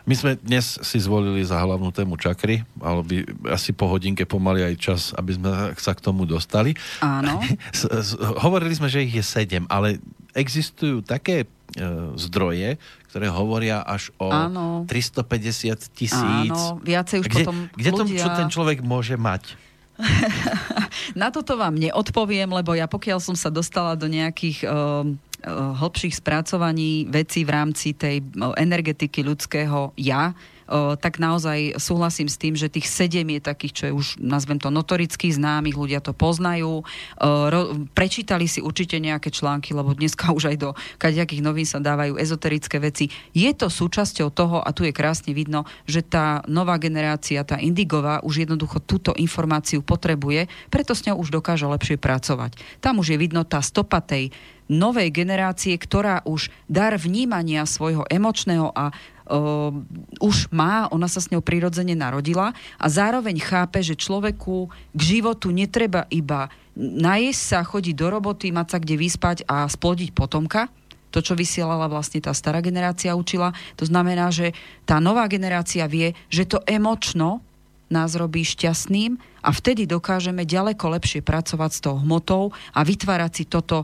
My 0.04 0.18
sme 0.18 0.36
dnes 0.36 0.82
si 0.82 0.98
zvolili 1.00 1.46
za 1.46 1.62
hlavnú 1.62 1.94
tému 1.94 2.18
čakry, 2.18 2.66
ale 2.82 3.02
by 3.06 3.16
asi 3.54 3.72
po 3.72 3.88
hodinke 3.88 4.26
pomaly 4.28 4.66
aj 4.66 4.76
čas, 4.76 5.02
aby 5.16 5.38
sme 5.38 5.50
sa 5.78 5.94
k 5.96 6.04
tomu 6.04 6.28
dostali. 6.28 6.76
Áno. 7.00 7.40
Hovorili 8.44 8.74
sme, 8.76 8.92
že 8.92 9.06
ich 9.06 9.16
je 9.16 9.24
sedem, 9.24 9.64
ale 9.70 10.02
existujú 10.34 11.06
také 11.06 11.46
e, 11.46 11.48
zdroje, 12.18 12.82
ktoré 13.12 13.28
hovoria 13.32 13.84
až 13.84 14.10
o 14.18 14.32
Áno. 14.32 14.88
350 14.88 15.92
tisíc. 15.96 16.52
Áno, 16.52 16.80
viacej 16.82 17.18
už 17.22 17.28
kde, 17.28 17.44
potom 17.44 17.58
kde 17.76 17.92
to, 17.92 18.04
ľudia... 18.08 18.24
čo 18.24 18.30
ten 18.34 18.50
človek 18.50 18.80
môže 18.82 19.16
mať? 19.16 19.56
Na 21.20 21.30
toto 21.30 21.58
vám 21.60 21.76
neodpoviem, 21.78 22.50
lebo 22.50 22.74
ja 22.74 22.88
pokiaľ 22.88 23.20
som 23.22 23.36
sa 23.38 23.52
dostala 23.54 23.94
do 23.96 24.08
nejakých 24.08 24.66
um, 24.66 25.18
uh, 25.46 25.74
hlbších 25.78 26.18
spracovaní 26.18 27.06
vecí 27.10 27.44
v 27.46 27.54
rámci 27.54 27.94
tej 27.94 28.24
uh, 28.24 28.56
energetiky 28.58 29.22
ľudského 29.22 29.94
ja, 29.98 30.34
tak 31.04 31.20
naozaj 31.20 31.76
súhlasím 31.76 32.32
s 32.32 32.40
tým, 32.40 32.56
že 32.56 32.72
tých 32.72 32.88
sedem 32.88 33.28
je 33.36 33.42
takých, 33.44 33.74
čo 33.76 33.84
je 33.86 33.94
už, 33.94 34.08
nazvem 34.24 34.56
to, 34.56 34.72
notoricky 34.72 35.28
známych, 35.28 35.76
ľudia 35.76 36.00
to 36.00 36.16
poznajú. 36.16 36.88
Prečítali 37.92 38.48
si 38.48 38.64
určite 38.64 38.96
nejaké 39.04 39.28
články, 39.28 39.76
lebo 39.76 39.92
dneska 39.92 40.32
už 40.32 40.56
aj 40.56 40.58
do 40.58 40.70
kadejakých 40.96 41.44
novín 41.44 41.68
sa 41.68 41.84
dávajú 41.84 42.16
ezoterické 42.16 42.80
veci. 42.80 43.12
Je 43.36 43.52
to 43.52 43.68
súčasťou 43.68 44.32
toho, 44.32 44.64
a 44.64 44.72
tu 44.72 44.88
je 44.88 44.96
krásne 44.96 45.36
vidno, 45.36 45.68
že 45.84 46.00
tá 46.00 46.40
nová 46.48 46.80
generácia, 46.80 47.44
tá 47.44 47.60
indigová, 47.60 48.24
už 48.24 48.48
jednoducho 48.48 48.80
túto 48.80 49.12
informáciu 49.20 49.84
potrebuje, 49.84 50.48
preto 50.72 50.96
s 50.96 51.04
ňou 51.04 51.20
už 51.20 51.36
dokáže 51.36 51.68
lepšie 51.68 52.00
pracovať. 52.00 52.56
Tam 52.80 52.96
už 53.04 53.12
je 53.12 53.18
vidno 53.20 53.44
tá 53.44 53.60
stopa 53.60 54.00
tej 54.00 54.32
novej 54.72 55.12
generácie, 55.12 55.76
ktorá 55.76 56.24
už 56.24 56.48
dar 56.72 56.96
vnímania 56.96 57.68
svojho 57.68 58.08
emočného 58.08 58.72
a 58.72 58.96
uh, 59.28 59.74
už 60.24 60.50
má, 60.50 60.88
ona 60.90 61.06
sa 61.06 61.22
s 61.22 61.30
ňou 61.30 61.44
prirodzene 61.44 61.94
narodila 61.94 62.56
a 62.80 62.86
zároveň 62.88 63.38
chápe, 63.42 63.84
že 63.84 64.00
človeku 64.00 64.72
k 64.96 65.02
životu 65.02 65.52
netreba 65.54 66.08
iba 66.10 66.50
najesť 66.76 67.42
sa, 67.42 67.60
chodiť 67.68 67.96
do 67.96 68.08
roboty, 68.08 68.48
mať 68.50 68.68
sa 68.72 68.78
kde 68.80 68.96
vyspať 68.96 69.38
a 69.48 69.68
splodiť 69.68 70.16
potomka, 70.16 70.72
to, 71.12 71.20
čo 71.20 71.36
vysielala 71.36 71.92
vlastne 71.92 72.24
tá 72.24 72.32
stará 72.32 72.64
generácia 72.64 73.12
učila. 73.12 73.52
To 73.76 73.84
znamená, 73.84 74.32
že 74.32 74.56
tá 74.88 75.04
nová 75.04 75.28
generácia 75.28 75.84
vie, 75.84 76.16
že 76.32 76.48
to 76.48 76.64
emočno 76.64 77.44
nás 77.92 78.16
robí 78.16 78.48
šťastným 78.48 79.20
a 79.44 79.52
vtedy 79.52 79.84
dokážeme 79.84 80.48
ďaleko 80.48 80.96
lepšie 80.96 81.20
pracovať 81.20 81.72
s 81.76 81.80
tou 81.84 82.00
hmotou 82.00 82.56
a 82.72 82.80
vytvárať 82.88 83.32
si 83.36 83.44
toto 83.44 83.84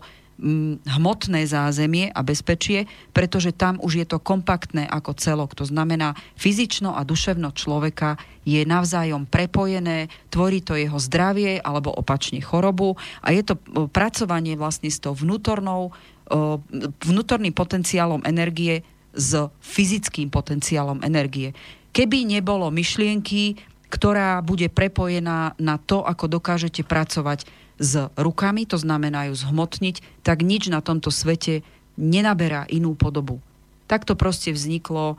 hmotné 0.86 1.50
zázemie 1.50 2.14
a 2.14 2.22
bezpečie, 2.22 2.86
pretože 3.10 3.58
tam 3.58 3.82
už 3.82 3.94
je 4.02 4.06
to 4.06 4.22
kompaktné 4.22 4.86
ako 4.86 5.18
celok. 5.18 5.58
To 5.58 5.66
znamená, 5.66 6.14
fyzično 6.38 6.94
a 6.94 7.02
duševno 7.02 7.50
človeka 7.58 8.22
je 8.46 8.62
navzájom 8.62 9.26
prepojené, 9.26 10.14
tvorí 10.30 10.62
to 10.62 10.78
jeho 10.78 11.02
zdravie 11.02 11.58
alebo 11.58 11.90
opačne 11.90 12.38
chorobu 12.38 12.94
a 13.26 13.34
je 13.34 13.42
to 13.44 13.54
o, 13.58 13.90
pracovanie 13.90 14.54
vlastne 14.54 14.94
s 14.94 15.02
tou 15.02 15.18
vnútornou, 15.18 15.90
o, 15.90 15.92
vnútorným 17.02 17.58
potenciálom 17.58 18.22
energie 18.22 18.86
s 19.18 19.34
fyzickým 19.66 20.30
potenciálom 20.30 21.02
energie. 21.02 21.58
Keby 21.98 22.30
nebolo 22.30 22.70
myšlienky, 22.70 23.58
ktorá 23.90 24.44
bude 24.46 24.70
prepojená 24.70 25.58
na 25.58 25.82
to, 25.82 26.06
ako 26.06 26.30
dokážete 26.30 26.86
pracovať 26.86 27.67
s 27.78 28.10
rukami, 28.18 28.66
to 28.66 28.82
znamená 28.82 29.30
ju 29.30 29.36
zhmotniť, 29.38 30.26
tak 30.26 30.42
nič 30.42 30.70
na 30.74 30.82
tomto 30.82 31.14
svete 31.14 31.62
nenaberá 31.98 32.66
inú 32.70 32.98
podobu. 32.98 33.42
Takto 33.88 34.20
proste 34.20 34.52
vzniklo 34.52 35.16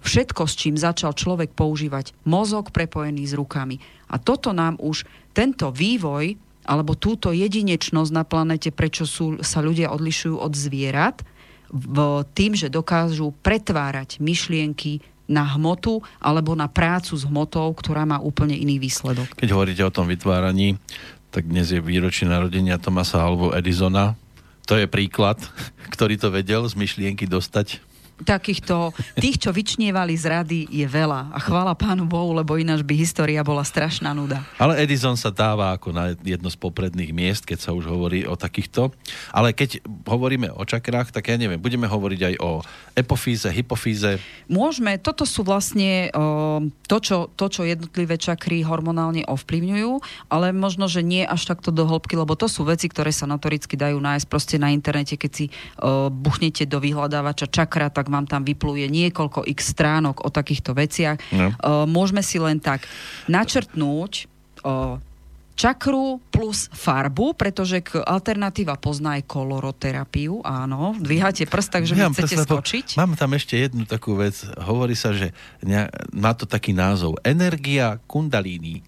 všetko, 0.00 0.46
s 0.46 0.54
čím 0.54 0.78
začal 0.78 1.10
človek 1.10 1.50
používať 1.56 2.14
mozog 2.22 2.70
prepojený 2.70 3.26
s 3.26 3.34
rukami. 3.34 3.82
A 4.06 4.22
toto 4.22 4.54
nám 4.54 4.78
už, 4.78 5.02
tento 5.34 5.74
vývoj, 5.74 6.38
alebo 6.62 6.94
túto 6.94 7.34
jedinečnosť 7.34 8.10
na 8.14 8.22
planete, 8.22 8.70
prečo 8.70 9.02
sú, 9.06 9.42
sa 9.42 9.58
ľudia 9.58 9.90
odlišujú 9.90 10.38
od 10.38 10.52
zvierat, 10.54 11.26
v 11.66 12.22
tým, 12.30 12.54
že 12.54 12.70
dokážu 12.70 13.34
pretvárať 13.42 14.22
myšlienky 14.22 15.02
na 15.26 15.42
hmotu 15.42 15.98
alebo 16.22 16.54
na 16.54 16.70
prácu 16.70 17.18
s 17.18 17.26
hmotou, 17.26 17.74
ktorá 17.74 18.06
má 18.06 18.22
úplne 18.22 18.54
iný 18.54 18.78
výsledok. 18.78 19.34
Keď 19.34 19.50
hovoríte 19.50 19.82
o 19.82 19.90
tom 19.90 20.06
vytváraní, 20.06 20.78
tak 21.36 21.52
dnes 21.52 21.68
je 21.68 21.84
výročie 21.84 22.24
narodenia 22.24 22.80
Tomasa 22.80 23.20
alebo 23.20 23.52
Edisona. 23.52 24.16
To 24.72 24.80
je 24.80 24.88
príklad, 24.88 25.36
ktorý 25.92 26.16
to 26.16 26.32
vedel 26.32 26.64
z 26.64 26.72
myšlienky 26.80 27.28
dostať 27.28 27.84
takýchto, 28.24 28.96
tých, 29.20 29.36
čo 29.42 29.50
vyčnievali 29.52 30.16
z 30.16 30.24
rady, 30.30 30.60
je 30.72 30.86
veľa. 30.88 31.36
A 31.36 31.38
chvála 31.42 31.76
pánu 31.76 32.08
Bohu, 32.08 32.32
lebo 32.32 32.56
ináč 32.56 32.80
by 32.80 32.94
história 32.96 33.44
bola 33.44 33.60
strašná 33.60 34.16
nuda. 34.16 34.40
Ale 34.56 34.80
Edison 34.80 35.18
sa 35.18 35.28
dáva 35.28 35.76
ako 35.76 35.92
na 35.92 36.16
jedno 36.24 36.48
z 36.48 36.56
popredných 36.56 37.12
miest, 37.12 37.44
keď 37.44 37.58
sa 37.60 37.70
už 37.76 37.84
hovorí 37.88 38.24
o 38.24 38.38
takýchto. 38.38 38.94
Ale 39.34 39.52
keď 39.52 39.84
hovoríme 40.08 40.48
o 40.54 40.64
čakrách, 40.64 41.12
tak 41.12 41.28
ja 41.28 41.36
neviem, 41.36 41.60
budeme 41.60 41.84
hovoriť 41.84 42.20
aj 42.32 42.34
o 42.40 42.50
epofíze, 42.96 43.48
hypofíze. 43.52 44.16
Môžeme, 44.48 44.96
toto 44.96 45.28
sú 45.28 45.44
vlastne 45.44 46.08
o, 46.16 46.64
to, 46.88 46.96
čo, 47.02 47.16
to, 47.36 47.52
čo 47.52 47.68
jednotlivé 47.68 48.16
čakry 48.16 48.64
hormonálne 48.64 49.28
ovplyvňujú, 49.28 50.00
ale 50.32 50.56
možno, 50.56 50.88
že 50.88 51.04
nie 51.04 51.28
až 51.28 51.44
takto 51.44 51.68
do 51.68 51.84
hĺbky, 51.84 52.16
lebo 52.16 52.32
to 52.32 52.48
sú 52.48 52.64
veci, 52.64 52.88
ktoré 52.88 53.12
sa 53.12 53.28
notoricky 53.28 53.76
dajú 53.76 54.00
nájsť 54.00 54.26
proste 54.26 54.56
na 54.56 54.72
internete, 54.72 55.20
keď 55.20 55.30
si 55.30 55.46
o, 55.76 56.08
buchnete 56.08 56.64
do 56.64 56.80
vyhľadávača 56.80 57.52
čakra, 57.52 57.92
tak 57.92 58.05
vám 58.06 58.24
tam 58.30 58.46
vypluje 58.46 58.86
niekoľko 58.86 59.44
x 59.50 59.74
stránok 59.74 60.22
o 60.22 60.30
takýchto 60.30 60.72
veciach. 60.72 61.18
No. 61.34 61.50
Môžeme 61.90 62.22
si 62.22 62.38
len 62.38 62.62
tak 62.62 62.86
načrtnúť 63.26 64.30
čakru 65.56 66.20
plus 66.28 66.68
farbu, 66.68 67.32
pretože 67.32 67.80
alternatíva 68.04 68.76
pozná 68.76 69.16
aj 69.16 69.24
koloroterapiu, 69.24 70.44
áno. 70.44 70.92
Dvíhate 71.00 71.48
prst, 71.48 71.70
takže 71.72 71.96
ja, 71.96 72.12
chcete 72.12 72.36
presne, 72.36 72.44
skočiť. 72.44 72.86
Mám 73.00 73.16
tam 73.16 73.32
ešte 73.32 73.56
jednu 73.56 73.88
takú 73.88 74.20
vec. 74.20 74.36
Hovorí 74.60 74.92
sa, 74.92 75.16
že 75.16 75.32
má 76.12 76.36
to 76.36 76.44
taký 76.44 76.76
názov. 76.76 77.16
Energia 77.24 77.96
kundalíny. 78.04 78.84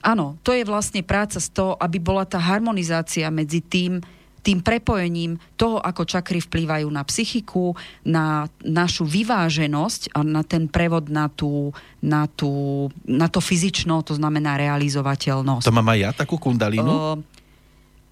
Áno, 0.00 0.38
to 0.46 0.54
je 0.54 0.62
vlastne 0.62 1.02
práca 1.02 1.42
z 1.42 1.50
toho, 1.50 1.74
aby 1.76 1.98
bola 1.98 2.22
tá 2.22 2.38
harmonizácia 2.38 3.26
medzi 3.28 3.58
tým, 3.58 3.98
tým 4.40 4.64
prepojením 4.64 5.36
toho, 5.56 5.80
ako 5.80 6.08
čakry 6.08 6.40
vplývajú 6.40 6.88
na 6.88 7.04
psychiku, 7.04 7.76
na 8.04 8.48
našu 8.64 9.04
vyváženosť 9.04 10.16
a 10.16 10.24
na 10.24 10.42
ten 10.42 10.66
prevod 10.66 11.12
na, 11.12 11.28
tú, 11.28 11.72
na, 12.00 12.24
tú, 12.26 12.88
na 13.04 13.28
to 13.28 13.38
fyzično, 13.38 14.00
to 14.02 14.16
znamená 14.16 14.56
realizovateľnosť. 14.56 15.66
To 15.68 15.76
mám 15.76 15.92
aj 15.92 15.98
ja, 16.00 16.10
takú 16.16 16.40
kundalínu? 16.40 16.88
Uh, 16.88 17.20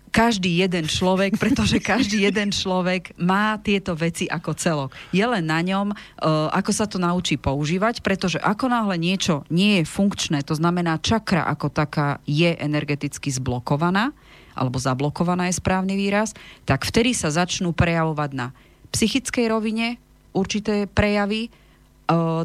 každý 0.09 0.59
jeden 0.59 0.89
človek, 0.89 1.37
pretože 1.43 1.79
každý 1.79 2.27
jeden 2.27 2.51
človek 2.51 3.15
má 3.21 3.61
tieto 3.61 3.95
veci 3.95 4.27
ako 4.27 4.51
celok. 4.57 4.91
Je 5.13 5.23
len 5.23 5.45
na 5.45 5.61
ňom, 5.61 5.93
ako 6.51 6.71
sa 6.73 6.89
to 6.89 6.99
naučí 6.99 7.37
používať, 7.37 8.01
pretože 8.01 8.41
ako 8.41 8.73
náhle 8.73 8.97
niečo 8.99 9.45
nie 9.53 9.81
je 9.81 9.85
funkčné, 9.87 10.43
to 10.43 10.57
znamená 10.57 10.99
čakra 10.99 11.47
ako 11.47 11.71
taká 11.71 12.19
je 12.25 12.57
energeticky 12.59 13.31
zblokovaná, 13.31 14.11
alebo 14.59 14.83
zablokovaná 14.83 15.47
je 15.47 15.63
správny 15.63 15.95
výraz, 15.95 16.35
tak 16.67 16.83
vtedy 16.83 17.15
sa 17.15 17.31
začnú 17.31 17.71
prejavovať 17.71 18.31
na 18.35 18.47
psychickej 18.91 19.47
rovine 19.47 20.03
určité 20.35 20.91
prejavy 20.91 21.47
e, 21.47 21.51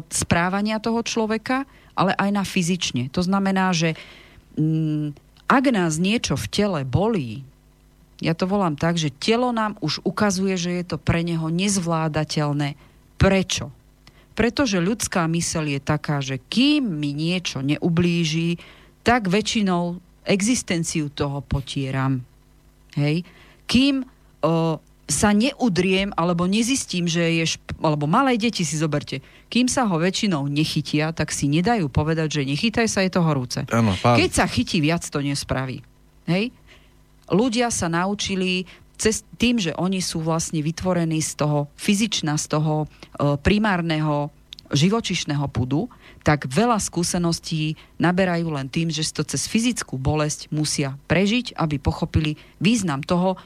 správania 0.08 0.78
toho 0.78 1.02
človeka, 1.02 1.66
ale 1.98 2.14
aj 2.14 2.30
na 2.30 2.46
fyzične. 2.46 3.10
To 3.10 3.26
znamená, 3.26 3.74
že 3.74 3.98
mm, 4.54 5.14
ak 5.50 5.64
nás 5.74 5.98
niečo 5.98 6.38
v 6.38 6.46
tele 6.50 6.80
bolí, 6.86 7.42
ja 8.22 8.32
to 8.32 8.46
volám 8.46 8.78
tak, 8.78 8.96
že 8.96 9.12
telo 9.12 9.50
nám 9.50 9.74
už 9.82 10.00
ukazuje, 10.06 10.54
že 10.54 10.70
je 10.80 10.84
to 10.94 10.96
pre 10.96 11.20
neho 11.26 11.50
nezvládateľné. 11.50 12.78
Prečo? 13.18 13.74
Pretože 14.34 14.82
ľudská 14.82 15.26
mysel 15.30 15.70
je 15.70 15.80
taká, 15.82 16.18
že 16.18 16.42
kým 16.50 16.82
mi 16.82 17.14
niečo 17.14 17.62
neublíži, 17.62 18.58
tak 19.06 19.28
väčšinou 19.28 20.00
existenciu 20.24 21.12
toho 21.12 21.44
potieram. 21.44 22.24
Hej? 22.96 23.24
Kým 23.68 24.04
o, 24.04 24.80
sa 25.04 25.30
neudriem 25.36 26.10
alebo 26.16 26.48
nezistím, 26.48 27.04
že 27.04 27.44
je... 27.44 27.44
Šp- 27.56 27.76
alebo 27.80 28.08
malé 28.08 28.40
deti 28.40 28.64
si 28.64 28.80
zoberte. 28.80 29.20
Kým 29.52 29.68
sa 29.68 29.84
ho 29.84 29.96
väčšinou 30.00 30.48
nechytia, 30.48 31.12
tak 31.12 31.28
si 31.30 31.46
nedajú 31.46 31.92
povedať, 31.92 32.40
že 32.40 32.48
nechytaj 32.48 32.88
sa, 32.88 33.04
je 33.04 33.12
to 33.12 33.20
horúce. 33.20 33.60
Ano, 33.68 33.92
Keď 34.00 34.30
sa 34.32 34.48
chytí 34.48 34.80
viac, 34.80 35.04
to 35.04 35.20
nespraví. 35.20 35.84
Hej? 36.24 36.50
Ľudia 37.28 37.68
sa 37.68 37.92
naučili 37.92 38.64
cez 38.96 39.26
tým, 39.36 39.60
že 39.60 39.76
oni 39.76 40.00
sú 40.00 40.22
vlastne 40.24 40.64
vytvorení 40.64 41.20
z 41.20 41.44
toho 41.44 41.68
fyzična, 41.76 42.38
z 42.40 42.46
toho 42.56 42.74
e, 42.84 43.36
primárneho 43.42 44.30
živočišného 44.72 45.44
pudu, 45.50 45.90
tak 46.24 46.48
veľa 46.48 46.80
skúseností 46.80 47.76
naberajú 48.00 48.48
len 48.48 48.72
tým, 48.72 48.88
že 48.88 49.04
si 49.04 49.12
to 49.12 49.22
cez 49.28 49.44
fyzickú 49.44 50.00
bolesť 50.00 50.48
musia 50.48 50.96
prežiť, 51.04 51.52
aby 51.54 51.76
pochopili 51.76 52.40
význam 52.58 53.04
toho, 53.04 53.36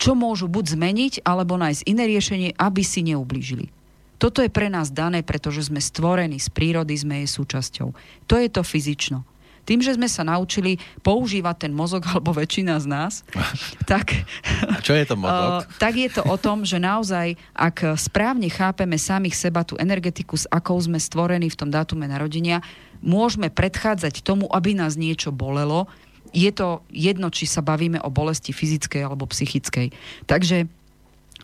čo 0.00 0.14
môžu 0.16 0.46
buď 0.48 0.78
zmeniť, 0.78 1.12
alebo 1.26 1.60
nájsť 1.60 1.82
iné 1.90 2.08
riešenie, 2.08 2.50
aby 2.56 2.80
si 2.86 3.04
neublížili. 3.04 3.68
Toto 4.16 4.40
je 4.40 4.48
pre 4.52 4.70
nás 4.70 4.94
dané, 4.94 5.26
pretože 5.26 5.68
sme 5.68 5.82
stvorení 5.82 6.38
z 6.38 6.48
prírody, 6.54 6.94
sme 6.96 7.24
jej 7.24 7.28
súčasťou. 7.28 7.88
To 8.30 8.34
je 8.38 8.48
to 8.48 8.62
fyzično. 8.62 9.26
Tým, 9.68 9.80
že 9.84 9.94
sme 9.94 10.08
sa 10.10 10.26
naučili 10.26 10.80
používať 11.04 11.68
ten 11.68 11.72
mozog, 11.72 12.06
alebo 12.12 12.34
väčšina 12.34 12.80
z 12.80 12.86
nás, 12.86 13.12
tak... 13.90 14.14
A 14.66 14.80
čo 14.82 14.96
je 14.96 15.04
to 15.04 15.16
mozog? 15.22 15.68
tak 15.76 15.94
je 15.96 16.10
to 16.10 16.22
o 16.26 16.36
tom, 16.40 16.64
že 16.64 16.80
naozaj, 16.82 17.36
ak 17.54 17.96
správne 18.00 18.48
chápeme 18.48 18.96
samých 18.96 19.36
seba, 19.36 19.64
tú 19.64 19.76
energetiku, 19.80 20.36
s 20.36 20.48
akou 20.48 20.76
sme 20.80 20.98
stvorení 20.98 21.48
v 21.52 21.58
tom 21.58 21.70
dátume 21.72 22.08
narodenia, 22.08 22.64
môžeme 23.00 23.48
predchádzať 23.48 24.20
tomu, 24.20 24.48
aby 24.52 24.76
nás 24.76 24.96
niečo 24.96 25.32
bolelo. 25.32 25.88
Je 26.30 26.52
to 26.54 26.84
jedno, 26.92 27.32
či 27.32 27.48
sa 27.48 27.64
bavíme 27.64 27.98
o 28.04 28.12
bolesti 28.12 28.54
fyzickej 28.54 29.02
alebo 29.02 29.26
psychickej. 29.26 29.90
Takže 30.28 30.68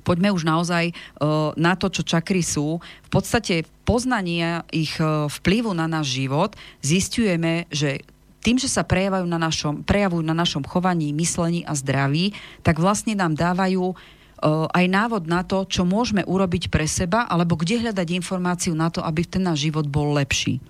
poďme 0.06 0.30
už 0.30 0.46
naozaj 0.46 0.94
uh, 0.94 1.50
na 1.58 1.74
to, 1.74 1.90
čo 1.90 2.06
čakry 2.06 2.46
sú. 2.46 2.78
V 2.78 3.10
podstate 3.10 3.66
poznania 3.82 4.62
ich 4.70 4.94
uh, 5.02 5.26
vplyvu 5.26 5.74
na 5.74 5.90
náš 5.90 6.14
život 6.14 6.54
zistujeme, 6.78 7.66
že 7.74 8.06
tým, 8.46 8.62
že 8.62 8.70
sa 8.70 8.86
prejavujú 8.86 9.26
na 9.26 9.42
našom, 9.42 9.82
prejavujú 9.82 10.22
na 10.22 10.30
našom 10.30 10.62
chovaní, 10.62 11.10
myslení 11.10 11.66
a 11.66 11.74
zdraví, 11.74 12.30
tak 12.62 12.78
vlastne 12.78 13.18
nám 13.18 13.34
dávajú 13.34 13.90
uh, 13.90 14.70
aj 14.70 14.86
návod 14.86 15.26
na 15.26 15.42
to, 15.42 15.66
čo 15.66 15.82
môžeme 15.82 16.22
urobiť 16.22 16.70
pre 16.70 16.86
seba, 16.86 17.26
alebo 17.26 17.58
kde 17.58 17.82
hľadať 17.82 18.06
informáciu 18.14 18.78
na 18.78 18.86
to, 18.94 19.02
aby 19.02 19.26
ten 19.26 19.42
náš 19.42 19.66
život 19.66 19.90
bol 19.90 20.14
lepší. 20.14 20.62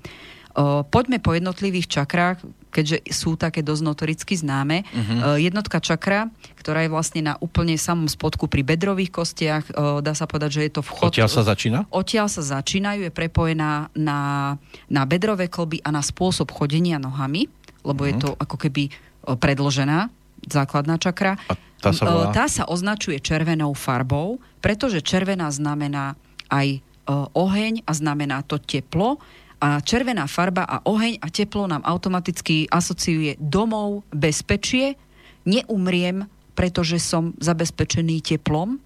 Poďme 0.89 1.21
po 1.21 1.37
jednotlivých 1.37 2.01
čakrách, 2.01 2.41
keďže 2.73 3.05
sú 3.13 3.37
také 3.37 3.61
dosť 3.61 3.83
notoricky 3.85 4.41
známe. 4.41 4.89
Uh-huh. 4.89 5.37
Jednotka 5.37 5.85
čakra, 5.85 6.33
ktorá 6.57 6.81
je 6.81 6.91
vlastne 6.93 7.21
na 7.21 7.35
úplne 7.45 7.77
samom 7.77 8.09
spodku 8.09 8.49
pri 8.49 8.65
bedrových 8.65 9.13
kostiach, 9.13 9.65
dá 10.01 10.13
sa 10.17 10.25
povedať, 10.25 10.51
že 10.57 10.63
je 10.65 10.73
to 10.77 10.83
vchod... 10.85 11.13
Odtiaľ 11.13 11.29
sa 11.29 11.45
začína? 11.45 11.85
Odtiaľ 11.93 12.33
sa 12.33 12.41
začínajú, 12.41 13.05
je 13.05 13.13
prepojená 13.13 13.93
na, 13.93 14.21
na 14.89 15.03
bedrové 15.05 15.53
kolby 15.53 15.85
a 15.85 15.93
na 15.93 16.01
spôsob 16.01 16.49
chodenia 16.49 16.97
nohami, 16.97 17.53
lebo 17.85 18.05
uh-huh. 18.05 18.09
je 18.09 18.15
mhm. 18.17 18.23
to 18.25 18.29
ako 18.41 18.57
keby 18.57 18.89
predložená 19.29 20.09
základná 20.49 20.97
čakra. 20.97 21.37
A 21.53 21.55
tá 21.85 21.93
sa, 21.93 22.05
volá? 22.09 22.33
tá 22.33 22.49
sa 22.49 22.65
označuje 22.65 23.21
červenou 23.21 23.77
farbou, 23.77 24.41
pretože 24.65 25.05
červená 25.05 25.53
znamená 25.53 26.17
aj 26.49 26.81
oheň 27.35 27.87
a 27.87 27.93
znamená 27.95 28.43
to 28.43 28.59
teplo 28.59 29.23
a 29.57 29.81
červená 29.81 30.29
farba 30.29 30.69
a 30.69 30.85
oheň 30.85 31.17
a 31.25 31.33
teplo 31.33 31.65
nám 31.65 31.81
automaticky 31.81 32.69
asociuje 32.69 33.41
domov, 33.41 34.05
bezpečie, 34.13 35.01
neumriem, 35.49 36.29
pretože 36.53 37.01
som 37.01 37.33
zabezpečený 37.41 38.21
teplom. 38.21 38.77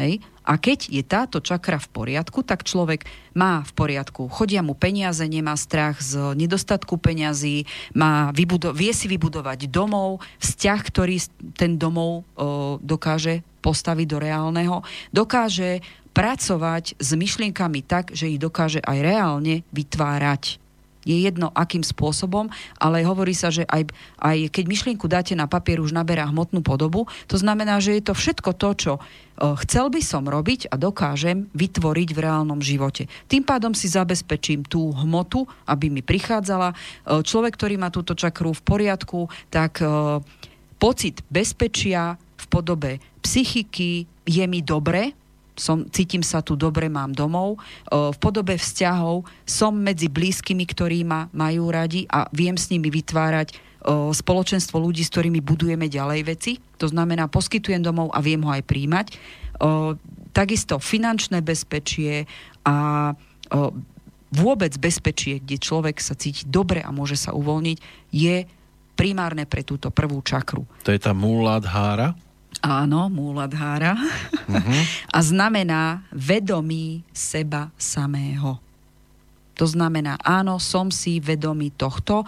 Hej. 0.00 0.24
A 0.42 0.58
keď 0.58 0.90
je 0.90 1.02
táto 1.04 1.38
čakra 1.38 1.78
v 1.78 1.88
poriadku, 1.92 2.42
tak 2.42 2.66
človek 2.66 3.06
má 3.36 3.62
v 3.62 3.72
poriadku. 3.76 4.26
Chodia 4.26 4.64
mu 4.64 4.74
peniaze, 4.74 5.22
nemá 5.28 5.54
strach 5.54 6.02
z 6.02 6.34
nedostatku 6.34 6.98
peňazí, 6.98 7.68
má 7.94 8.34
vybudo- 8.34 8.74
vie 8.74 8.90
si 8.90 9.06
vybudovať 9.06 9.70
domov, 9.70 10.18
vzťah, 10.42 10.80
ktorý 10.82 11.16
ten 11.54 11.78
domov 11.78 12.26
o, 12.34 12.80
dokáže 12.82 13.46
postaviť 13.62 14.06
do 14.10 14.18
reálneho, 14.18 14.82
dokáže 15.14 15.78
pracovať 16.12 17.00
s 17.00 17.10
myšlienkami 17.16 17.84
tak, 17.84 18.12
že 18.12 18.28
ich 18.28 18.40
dokáže 18.40 18.84
aj 18.84 18.98
reálne 19.00 19.64
vytvárať. 19.72 20.62
Je 21.02 21.18
jedno, 21.18 21.50
akým 21.50 21.82
spôsobom, 21.82 22.46
ale 22.78 23.02
hovorí 23.02 23.34
sa, 23.34 23.50
že 23.50 23.66
aj, 23.66 23.90
aj 24.22 24.54
keď 24.54 24.64
myšlienku 24.70 25.10
dáte 25.10 25.34
na 25.34 25.50
papier, 25.50 25.82
už 25.82 25.90
naberá 25.90 26.30
hmotnú 26.30 26.62
podobu. 26.62 27.10
To 27.26 27.34
znamená, 27.34 27.82
že 27.82 27.98
je 27.98 28.06
to 28.06 28.14
všetko 28.14 28.54
to, 28.54 28.70
čo 28.78 28.92
chcel 29.66 29.90
by 29.90 29.98
som 29.98 30.30
robiť 30.30 30.70
a 30.70 30.78
dokážem 30.78 31.50
vytvoriť 31.58 32.08
v 32.14 32.22
reálnom 32.22 32.62
živote. 32.62 33.10
Tým 33.26 33.42
pádom 33.42 33.74
si 33.74 33.90
zabezpečím 33.90 34.62
tú 34.62 34.94
hmotu, 34.94 35.42
aby 35.66 35.90
mi 35.90 36.06
prichádzala. 36.06 36.70
Človek, 37.26 37.58
ktorý 37.58 37.82
má 37.82 37.90
túto 37.90 38.14
čakru 38.14 38.54
v 38.54 38.62
poriadku, 38.62 39.26
tak 39.50 39.82
pocit 40.78 41.18
bezpečia 41.26 42.14
v 42.14 42.46
podobe 42.46 43.02
psychiky 43.26 44.06
je 44.22 44.44
mi 44.46 44.62
dobre, 44.62 45.18
som, 45.52 45.84
cítim 45.92 46.24
sa 46.24 46.40
tu 46.40 46.56
dobre, 46.56 46.88
mám 46.88 47.12
domov. 47.12 47.60
V 47.88 48.18
podobe 48.18 48.56
vzťahov 48.56 49.28
som 49.44 49.76
medzi 49.76 50.08
blízkymi, 50.08 50.64
ktorí 50.64 51.04
ma 51.04 51.28
majú 51.36 51.68
radi 51.68 52.08
a 52.08 52.24
viem 52.32 52.56
s 52.56 52.72
nimi 52.72 52.88
vytvárať 52.88 53.72
spoločenstvo 54.14 54.78
ľudí, 54.78 55.02
s 55.02 55.10
ktorými 55.10 55.42
budujeme 55.42 55.90
ďalej 55.90 56.20
veci. 56.22 56.52
To 56.78 56.86
znamená, 56.86 57.26
poskytujem 57.26 57.82
domov 57.82 58.14
a 58.14 58.22
viem 58.22 58.38
ho 58.46 58.50
aj 58.54 58.62
príjmať. 58.62 59.06
Takisto 60.32 60.78
finančné 60.78 61.42
bezpečie 61.42 62.30
a 62.62 63.10
vôbec 64.32 64.72
bezpečie, 64.80 65.42
kde 65.42 65.60
človek 65.60 66.00
sa 66.00 66.16
cíti 66.16 66.48
dobre 66.48 66.80
a 66.80 66.88
môže 66.88 67.20
sa 67.20 67.36
uvoľniť, 67.36 67.78
je 68.14 68.48
primárne 68.96 69.44
pre 69.44 69.66
túto 69.66 69.90
prvú 69.92 70.22
čakru. 70.24 70.64
To 70.86 70.94
je 70.94 71.00
tá 71.02 71.12
Muladhára? 71.12 72.16
Áno, 72.62 73.10
Muladhára. 73.10 73.98
Uh-huh. 74.46 74.80
a 75.10 75.18
znamená 75.18 76.06
vedomí 76.14 77.02
seba 77.10 77.74
samého. 77.74 78.62
To 79.58 79.66
znamená, 79.66 80.14
áno, 80.22 80.62
som 80.62 80.88
si 80.88 81.18
vedomý 81.18 81.74
tohto, 81.74 82.22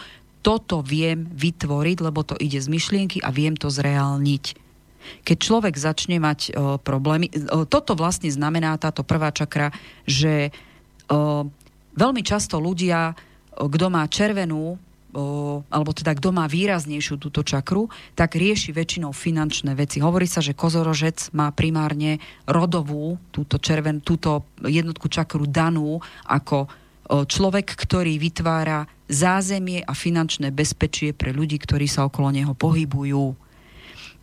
toto 0.45 0.85
viem 0.85 1.25
vytvoriť, 1.33 1.97
lebo 2.05 2.21
to 2.21 2.37
ide 2.37 2.61
z 2.61 2.69
myšlienky 2.69 3.23
a 3.25 3.33
viem 3.33 3.57
to 3.57 3.73
zreálniť. 3.73 4.45
Keď 5.25 5.37
človek 5.41 5.75
začne 5.77 6.21
mať 6.21 6.53
o, 6.53 6.77
problémy, 6.77 7.33
o, 7.49 7.65
toto 7.65 7.97
vlastne 7.97 8.29
znamená 8.29 8.77
táto 8.77 9.01
prvá 9.01 9.33
čakra, 9.33 9.73
že 10.05 10.53
o, 11.09 11.49
veľmi 11.97 12.21
často 12.21 12.61
ľudia, 12.61 13.17
o, 13.57 13.69
kto 13.73 13.87
má 13.89 14.05
červenú, 14.09 14.77
alebo 15.71 15.91
teda 15.95 16.13
kto 16.19 16.35
má 16.35 16.51
výraznejšiu 16.51 17.23
túto 17.23 17.47
čakru, 17.47 17.87
tak 18.19 18.35
rieši 18.35 18.75
väčšinou 18.75 19.15
finančné 19.15 19.79
veci. 19.79 20.03
Hovorí 20.03 20.27
sa, 20.27 20.43
že 20.43 20.59
kozorožec 20.59 21.31
má 21.33 21.55
primárne 21.55 22.19
rodovú, 22.51 23.17
túto, 23.31 23.63
červen, 23.63 24.03
túto 24.03 24.43
jednotku 24.61 25.07
čakru 25.07 25.47
danú 25.47 26.03
ako 26.27 26.67
človek, 27.05 27.77
ktorý 27.77 28.17
vytvára 28.17 28.89
zázemie 29.13 29.85
a 29.85 29.93
finančné 29.93 30.49
bezpečie 30.49 31.13
pre 31.13 31.37
ľudí, 31.37 31.61
ktorí 31.61 31.85
sa 31.85 32.09
okolo 32.09 32.33
neho 32.33 32.57
pohybujú. 32.57 33.37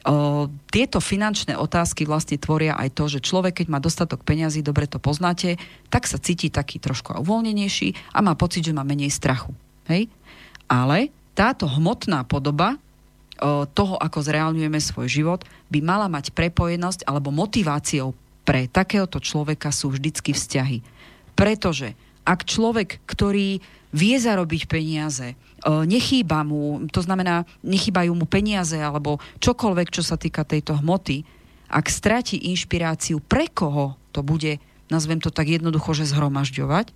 O, 0.01 0.49
tieto 0.73 0.97
finančné 0.97 1.53
otázky 1.53 2.09
vlastne 2.09 2.41
tvoria 2.41 2.73
aj 2.73 2.89
to, 2.97 3.05
že 3.05 3.21
človek, 3.21 3.61
keď 3.61 3.67
má 3.69 3.77
dostatok 3.77 4.25
peňazí, 4.25 4.65
dobre 4.65 4.89
to 4.89 4.97
poznáte, 4.97 5.61
tak 5.93 6.09
sa 6.09 6.17
cíti 6.17 6.49
taký 6.49 6.81
trošku 6.81 7.13
uvoľnenejší 7.21 8.17
a 8.17 8.25
má 8.25 8.33
pocit, 8.33 8.65
že 8.65 8.73
má 8.73 8.81
menej 8.81 9.13
strachu. 9.13 9.53
Hej? 9.85 10.09
Ale 10.71 11.11
táto 11.35 11.67
hmotná 11.67 12.23
podoba 12.23 12.79
toho, 13.75 13.95
ako 13.99 14.19
zreálňujeme 14.23 14.79
svoj 14.79 15.11
život, 15.11 15.43
by 15.67 15.83
mala 15.83 16.07
mať 16.07 16.31
prepojenosť 16.31 17.03
alebo 17.03 17.33
motiváciou 17.35 18.15
pre 18.47 18.71
takéhoto 18.71 19.19
človeka 19.19 19.69
sú 19.69 19.91
vždycky 19.91 20.31
vzťahy. 20.31 20.79
Pretože 21.35 21.93
ak 22.23 22.45
človek, 22.45 23.03
ktorý 23.03 23.59
vie 23.91 24.15
zarobiť 24.15 24.69
peniaze, 24.69 25.35
nechýba 25.65 26.45
mu, 26.45 26.85
to 26.89 27.01
znamená, 27.03 27.43
nechýbajú 27.65 28.13
mu 28.13 28.25
peniaze 28.29 28.77
alebo 28.77 29.19
čokoľvek, 29.43 29.89
čo 29.91 30.05
sa 30.05 30.15
týka 30.15 30.45
tejto 30.45 30.79
hmoty, 30.79 31.25
ak 31.67 31.85
stráti 31.89 32.37
inšpiráciu, 32.51 33.19
pre 33.19 33.49
koho 33.49 33.97
to 34.13 34.21
bude, 34.21 34.61
nazvem 34.87 35.17
to 35.17 35.33
tak 35.33 35.49
jednoducho, 35.49 35.97
že 35.97 36.09
zhromažďovať, 36.09 36.93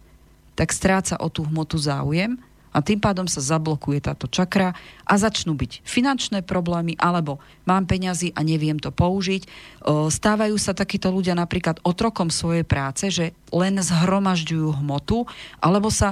tak 0.55 0.69
stráca 0.71 1.19
o 1.19 1.27
tú 1.27 1.43
hmotu 1.47 1.75
záujem 1.81 2.37
a 2.75 2.83
tým 2.83 2.99
pádom 2.99 3.23
sa 3.23 3.39
zablokuje 3.39 4.03
táto 4.03 4.27
čakra 4.27 4.75
a 5.07 5.13
začnú 5.15 5.55
byť 5.55 5.87
finančné 5.87 6.43
problémy 6.43 6.99
alebo 6.99 7.39
mám 7.63 7.87
peňazí 7.87 8.35
a 8.35 8.43
neviem 8.43 8.75
to 8.75 8.91
použiť. 8.91 9.47
Stávajú 9.87 10.59
sa 10.59 10.75
takíto 10.75 11.07
ľudia 11.07 11.39
napríklad 11.39 11.79
otrokom 11.87 12.27
svojej 12.27 12.67
práce, 12.67 13.07
že 13.07 13.31
len 13.55 13.79
zhromažďujú 13.79 14.83
hmotu 14.83 15.23
alebo 15.63 15.87
sa 15.87 16.11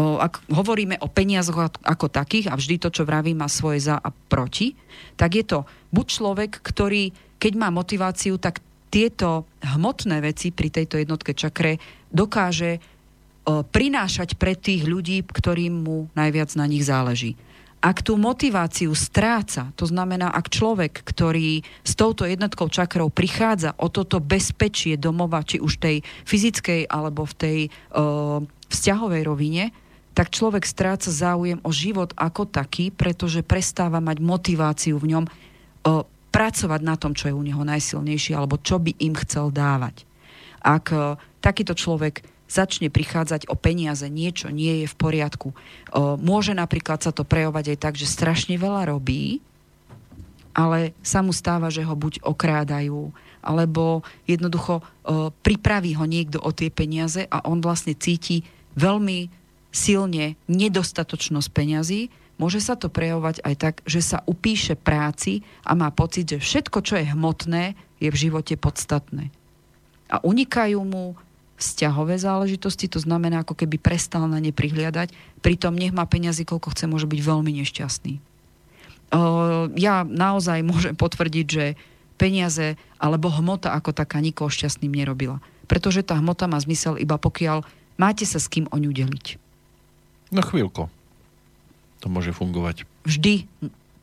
ak 0.00 0.46
hovoríme 0.54 1.02
o 1.02 1.10
peniazoch 1.10 1.74
ako 1.82 2.06
takých, 2.06 2.46
a 2.46 2.54
vždy 2.54 2.78
to, 2.78 2.94
čo 2.94 3.02
vraví, 3.02 3.34
má 3.34 3.50
svoje 3.50 3.90
za 3.90 3.98
a 3.98 4.14
proti, 4.14 4.78
tak 5.18 5.34
je 5.34 5.42
to 5.42 5.66
buď 5.90 6.06
človek, 6.06 6.50
ktorý, 6.62 7.10
keď 7.42 7.52
má 7.58 7.68
motiváciu, 7.74 8.38
tak 8.38 8.62
tieto 8.86 9.50
hmotné 9.58 10.22
veci 10.22 10.54
pri 10.54 10.70
tejto 10.70 10.94
jednotke 10.94 11.34
čakre 11.34 11.82
dokáže 12.06 12.78
prinášať 13.46 14.36
pre 14.36 14.52
tých 14.54 14.84
ľudí, 14.84 15.24
ktorým 15.24 15.84
mu 15.84 15.98
najviac 16.12 16.52
na 16.54 16.68
nich 16.68 16.84
záleží. 16.84 17.34
Ak 17.80 18.04
tú 18.04 18.20
motiváciu 18.20 18.92
stráca, 18.92 19.72
to 19.72 19.88
znamená, 19.88 20.28
ak 20.28 20.52
človek, 20.52 21.00
ktorý 21.00 21.64
s 21.80 21.96
touto 21.96 22.28
jednotkou 22.28 22.68
čakrov 22.68 23.08
prichádza 23.08 23.72
o 23.80 23.88
toto 23.88 24.20
bezpečie 24.20 25.00
domova, 25.00 25.40
či 25.40 25.56
už 25.64 25.80
tej 25.80 26.04
fyzickej 26.28 26.92
alebo 26.92 27.24
v 27.24 27.34
tej 27.40 27.58
uh, 27.96 28.44
vzťahovej 28.68 29.22
rovine, 29.24 29.72
tak 30.12 30.28
človek 30.28 30.68
stráca 30.68 31.08
záujem 31.08 31.56
o 31.64 31.72
život 31.72 32.12
ako 32.20 32.52
taký, 32.52 32.92
pretože 32.92 33.40
prestáva 33.40 33.96
mať 34.04 34.20
motiváciu 34.20 35.00
v 35.00 35.16
ňom 35.16 35.24
uh, 35.24 36.04
pracovať 36.36 36.80
na 36.84 37.00
tom, 37.00 37.16
čo 37.16 37.32
je 37.32 37.34
u 37.34 37.40
neho 37.40 37.64
najsilnejšie, 37.64 38.36
alebo 38.36 38.60
čo 38.60 38.76
by 38.76 38.92
im 39.00 39.16
chcel 39.24 39.48
dávať. 39.48 40.04
Ak 40.60 40.92
uh, 40.92 41.16
takýto 41.40 41.72
človek 41.72 42.28
začne 42.50 42.90
prichádzať 42.90 43.46
o 43.46 43.54
peniaze, 43.54 44.02
niečo 44.10 44.50
nie 44.50 44.82
je 44.82 44.86
v 44.90 44.98
poriadku. 44.98 45.54
Môže 46.18 46.50
napríklad 46.50 46.98
sa 46.98 47.14
to 47.14 47.22
prejavovať 47.22 47.72
aj 47.72 47.78
tak, 47.78 47.94
že 47.94 48.10
strašne 48.10 48.58
veľa 48.58 48.90
robí, 48.90 49.38
ale 50.50 50.98
sa 50.98 51.22
mu 51.22 51.30
stáva, 51.30 51.70
že 51.70 51.86
ho 51.86 51.94
buď 51.94 52.26
okrádajú, 52.26 53.14
alebo 53.38 54.02
jednoducho 54.26 54.82
pripraví 55.46 55.94
ho 55.94 56.04
niekto 56.10 56.42
o 56.42 56.50
tie 56.50 56.74
peniaze 56.74 57.22
a 57.30 57.46
on 57.46 57.62
vlastne 57.62 57.94
cíti 57.94 58.42
veľmi 58.74 59.30
silne 59.70 60.34
nedostatočnosť 60.50 61.48
peňazí, 61.54 62.10
môže 62.42 62.58
sa 62.58 62.74
to 62.74 62.90
prejavovať 62.90 63.46
aj 63.46 63.54
tak, 63.54 63.74
že 63.86 64.02
sa 64.02 64.26
upíše 64.26 64.74
práci 64.74 65.46
a 65.62 65.78
má 65.78 65.94
pocit, 65.94 66.26
že 66.26 66.42
všetko, 66.42 66.78
čo 66.82 66.98
je 66.98 67.14
hmotné, 67.14 67.78
je 68.02 68.10
v 68.10 68.20
živote 68.26 68.58
podstatné. 68.58 69.30
A 70.10 70.18
unikajú 70.26 70.82
mu 70.82 71.14
vzťahové 71.60 72.16
záležitosti, 72.16 72.88
to 72.88 72.96
znamená, 72.96 73.44
ako 73.44 73.52
keby 73.52 73.76
prestal 73.76 74.24
na 74.24 74.40
ne 74.40 74.50
prihliadať, 74.50 75.12
pritom 75.44 75.76
nech 75.76 75.92
má 75.92 76.08
peniazy, 76.08 76.48
koľko 76.48 76.72
chce, 76.72 76.88
môže 76.88 77.04
byť 77.04 77.20
veľmi 77.20 77.52
nešťastný. 77.60 78.14
Ja 79.76 80.02
naozaj 80.08 80.64
môžem 80.70 80.96
potvrdiť, 80.96 81.46
že 81.46 81.64
peniaze 82.16 82.80
alebo 83.00 83.32
hmota 83.32 83.72
ako 83.76 83.92
taká 83.92 84.20
nikoho 84.20 84.48
šťastným 84.48 84.92
nerobila. 84.92 85.40
Pretože 85.68 86.02
tá 86.02 86.18
hmota 86.18 86.50
má 86.50 86.58
zmysel 86.60 86.98
iba 87.00 87.16
pokiaľ 87.16 87.62
máte 87.96 88.26
sa 88.26 88.42
s 88.42 88.50
kým 88.50 88.68
o 88.68 88.76
ňu 88.76 88.90
deliť. 88.92 89.26
No 90.34 90.44
chvíľko. 90.44 90.92
To 92.00 92.06
môže 92.08 92.32
fungovať. 92.32 92.88
Vždy 93.04 93.48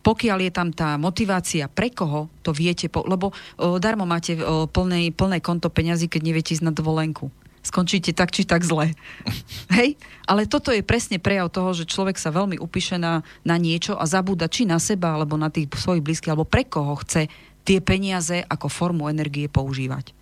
pokiaľ 0.06 0.40
je 0.40 0.52
tam 0.56 0.72
tá 0.72 0.96
motivácia, 0.96 1.68
pre 1.68 1.92
koho, 1.92 2.32
to 2.40 2.56
viete, 2.56 2.88
po, 2.88 3.04
lebo 3.04 3.36
o, 3.60 3.76
darmo 3.76 4.08
máte 4.08 4.40
o, 4.40 4.64
plné, 4.64 5.12
plné 5.12 5.44
konto 5.44 5.68
peňazí, 5.68 6.08
keď 6.08 6.22
neviete 6.24 6.56
ísť 6.56 6.64
na 6.64 6.72
dovolenku 6.72 7.28
skončíte 7.68 8.16
tak 8.16 8.32
či 8.32 8.48
tak 8.48 8.64
zle. 8.64 8.96
Hej? 9.78 10.00
Ale 10.24 10.48
toto 10.48 10.72
je 10.72 10.80
presne 10.80 11.20
prejav 11.20 11.52
toho, 11.52 11.76
že 11.76 11.88
človek 11.88 12.16
sa 12.16 12.32
veľmi 12.32 12.56
upíše 12.58 12.96
na, 12.96 13.28
na 13.44 13.56
niečo 13.60 14.00
a 14.00 14.08
zabúda 14.08 14.48
či 14.48 14.64
na 14.64 14.80
seba, 14.80 15.20
alebo 15.20 15.36
na 15.36 15.52
tých 15.52 15.68
svojich 15.76 16.04
blízkych, 16.04 16.32
alebo 16.32 16.48
pre 16.48 16.64
koho 16.64 16.96
chce 17.04 17.28
tie 17.68 17.84
peniaze 17.84 18.48
ako 18.48 18.72
formu 18.72 19.12
energie 19.12 19.52
používať. 19.52 20.16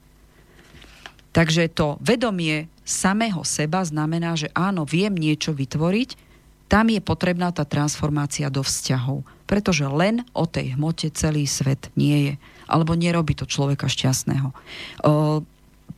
Takže 1.36 1.68
to 1.70 2.02
vedomie 2.02 2.72
samého 2.88 3.44
seba 3.44 3.84
znamená, 3.84 4.40
že 4.40 4.50
áno, 4.56 4.88
viem 4.88 5.12
niečo 5.12 5.52
vytvoriť, 5.52 6.26
tam 6.66 6.90
je 6.90 6.98
potrebná 6.98 7.54
tá 7.54 7.62
transformácia 7.62 8.50
do 8.50 8.66
vzťahov. 8.66 9.22
Pretože 9.46 9.86
len 9.86 10.26
o 10.34 10.50
tej 10.50 10.74
hmote 10.74 11.14
celý 11.14 11.46
svet 11.46 11.94
nie 11.94 12.34
je. 12.34 12.34
Alebo 12.66 12.98
nerobí 12.98 13.38
to 13.38 13.46
človeka 13.46 13.86
šťastného 13.86 14.50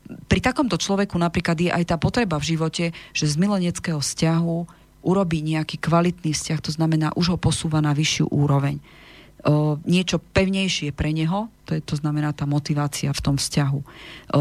pri 0.08 0.40
takomto 0.40 0.80
človeku 0.80 1.20
napríklad 1.20 1.58
je 1.60 1.70
aj 1.72 1.84
tá 1.92 1.96
potreba 2.00 2.40
v 2.40 2.56
živote, 2.56 2.86
že 3.12 3.26
z 3.28 3.36
mileneckého 3.36 4.00
vzťahu 4.00 4.58
urobí 5.04 5.40
nejaký 5.44 5.80
kvalitný 5.80 6.32
vzťah, 6.32 6.60
to 6.64 6.72
znamená, 6.72 7.16
už 7.16 7.36
ho 7.36 7.38
posúva 7.40 7.84
na 7.84 7.92
vyššiu 7.96 8.28
úroveň. 8.32 8.80
O, 9.48 9.78
niečo 9.86 10.18
pevnejšie 10.20 10.92
pre 10.92 11.14
neho, 11.14 11.48
to, 11.70 11.78
je, 11.78 11.82
to 11.86 11.96
znamená 11.96 12.34
tá 12.34 12.50
motivácia 12.50 13.14
v 13.14 13.24
tom 13.24 13.36
vzťahu. 13.38 13.80
O, 13.80 13.86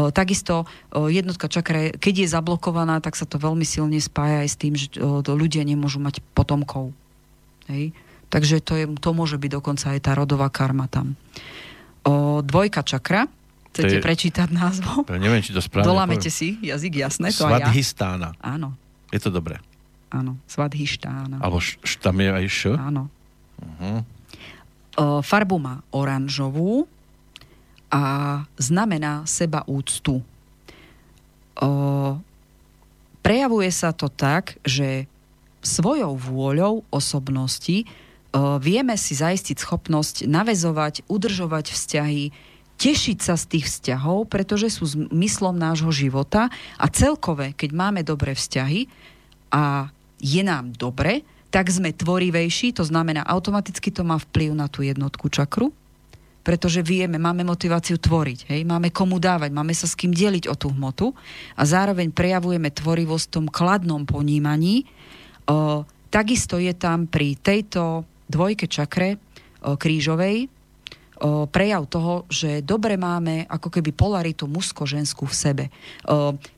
takisto 0.09 0.65
o, 0.65 1.07
jednotka 1.07 1.47
čakra, 1.47 1.93
keď 1.95 2.25
je 2.25 2.33
zablokovaná, 2.33 2.97
tak 2.99 3.13
sa 3.13 3.29
to 3.29 3.37
veľmi 3.37 3.63
silne 3.63 4.01
spája 4.01 4.43
aj 4.43 4.49
s 4.49 4.57
tým, 4.57 4.73
že 4.73 4.89
o, 4.97 5.21
ľudia 5.21 5.61
nemôžu 5.63 6.01
mať 6.01 6.19
potomkov. 6.33 6.91
Hej? 7.69 7.93
Takže 8.27 8.59
to, 8.59 8.73
je, 8.75 8.85
to 8.99 9.09
môže 9.15 9.37
byť 9.39 9.51
dokonca 9.61 9.95
aj 9.95 9.99
tá 10.01 10.11
rodová 10.17 10.49
karma 10.49 10.89
tam. 10.89 11.13
O, 12.03 12.41
dvojka 12.41 12.81
čakra, 12.83 13.29
Chcete 13.77 13.97
je, 13.97 14.03
prečítať 14.03 14.49
názvo? 14.49 15.05
Neviem, 15.13 15.45
či 15.45 15.53
to 15.53 15.61
správne 15.61 15.85
Dolámete 15.85 16.33
si 16.33 16.57
jazyk, 16.65 17.05
jasné, 17.05 17.29
to 17.29 17.45
aj 17.45 17.61
ja. 17.61 18.33
Áno. 18.41 18.73
Je 19.13 19.21
to 19.21 19.29
dobré. 19.29 19.61
Áno, 20.09 20.39
Svadhistána. 20.49 21.37
Alebo 21.37 21.61
š, 21.61 21.77
š, 21.85 22.01
tam 22.01 22.17
je 22.17 22.29
aj 22.31 22.45
š? 22.49 22.61
Áno. 22.79 23.11
Uh-huh. 23.59 24.01
Farbu 25.21 25.57
má 25.61 25.85
oranžovú 25.93 26.89
a 27.93 28.43
znamená 28.57 29.23
seba 29.29 29.61
úctu. 29.69 30.25
O, 31.57 31.69
prejavuje 33.21 33.69
sa 33.71 33.93
to 33.93 34.09
tak, 34.09 34.57
že 34.65 35.05
svojou 35.61 36.17
vôľou 36.17 36.81
osobnosti 36.89 37.85
o, 38.33 38.57
vieme 38.57 38.97
si 38.97 39.13
zaistiť 39.13 39.57
schopnosť 39.61 40.25
navezovať, 40.25 41.05
udržovať 41.07 41.71
vzťahy, 41.71 42.23
tešiť 42.77 43.17
sa 43.19 43.33
z 43.33 43.57
tých 43.57 43.65
vzťahov, 43.65 44.29
pretože 44.29 44.69
sú 44.69 44.85
zmyslom 44.85 45.57
nášho 45.57 45.89
života 45.89 46.53
a 46.77 46.85
celkové, 46.87 47.57
keď 47.57 47.69
máme 47.73 48.01
dobré 48.05 48.37
vzťahy 48.37 48.85
a 49.49 49.89
je 50.21 50.41
nám 50.45 50.73
dobre, 50.77 51.25
tak 51.49 51.73
sme 51.73 51.95
tvorivejší, 51.95 52.77
to 52.77 52.85
znamená 52.85 53.25
automaticky 53.25 53.89
to 53.89 54.05
má 54.05 54.21
vplyv 54.21 54.51
na 54.53 54.67
tú 54.69 54.85
jednotku 54.85 55.31
čakru, 55.31 55.73
pretože 56.45 56.79
vieme, 56.79 57.19
máme 57.19 57.43
motiváciu 57.43 57.99
tvoriť, 57.99 58.47
hej? 58.47 58.61
máme 58.63 58.93
komu 58.93 59.19
dávať, 59.19 59.51
máme 59.51 59.75
sa 59.75 59.83
s 59.83 59.97
kým 59.99 60.15
deliť 60.15 60.47
o 60.47 60.55
tú 60.55 60.71
hmotu 60.71 61.11
a 61.59 61.63
zároveň 61.67 62.13
prejavujeme 62.13 62.71
tvorivosť 62.71 63.25
v 63.27 63.33
tom 63.33 63.45
kladnom 63.51 64.07
ponímaní. 64.07 64.87
O, 65.47 65.83
takisto 66.07 66.55
je 66.55 66.71
tam 66.71 67.03
pri 67.09 67.35
tejto 67.35 68.07
dvojke 68.31 68.67
čakre 68.71 69.19
o, 69.59 69.75
krížovej 69.75 70.56
prejav 71.49 71.89
toho, 71.89 72.25
že 72.29 72.61
dobre 72.61 72.95
máme 72.97 73.49
ako 73.49 73.73
keby 73.73 73.89
polaritu 73.93 74.45
mužsko-ženskú 74.45 75.25
v 75.25 75.35
sebe. 75.35 75.65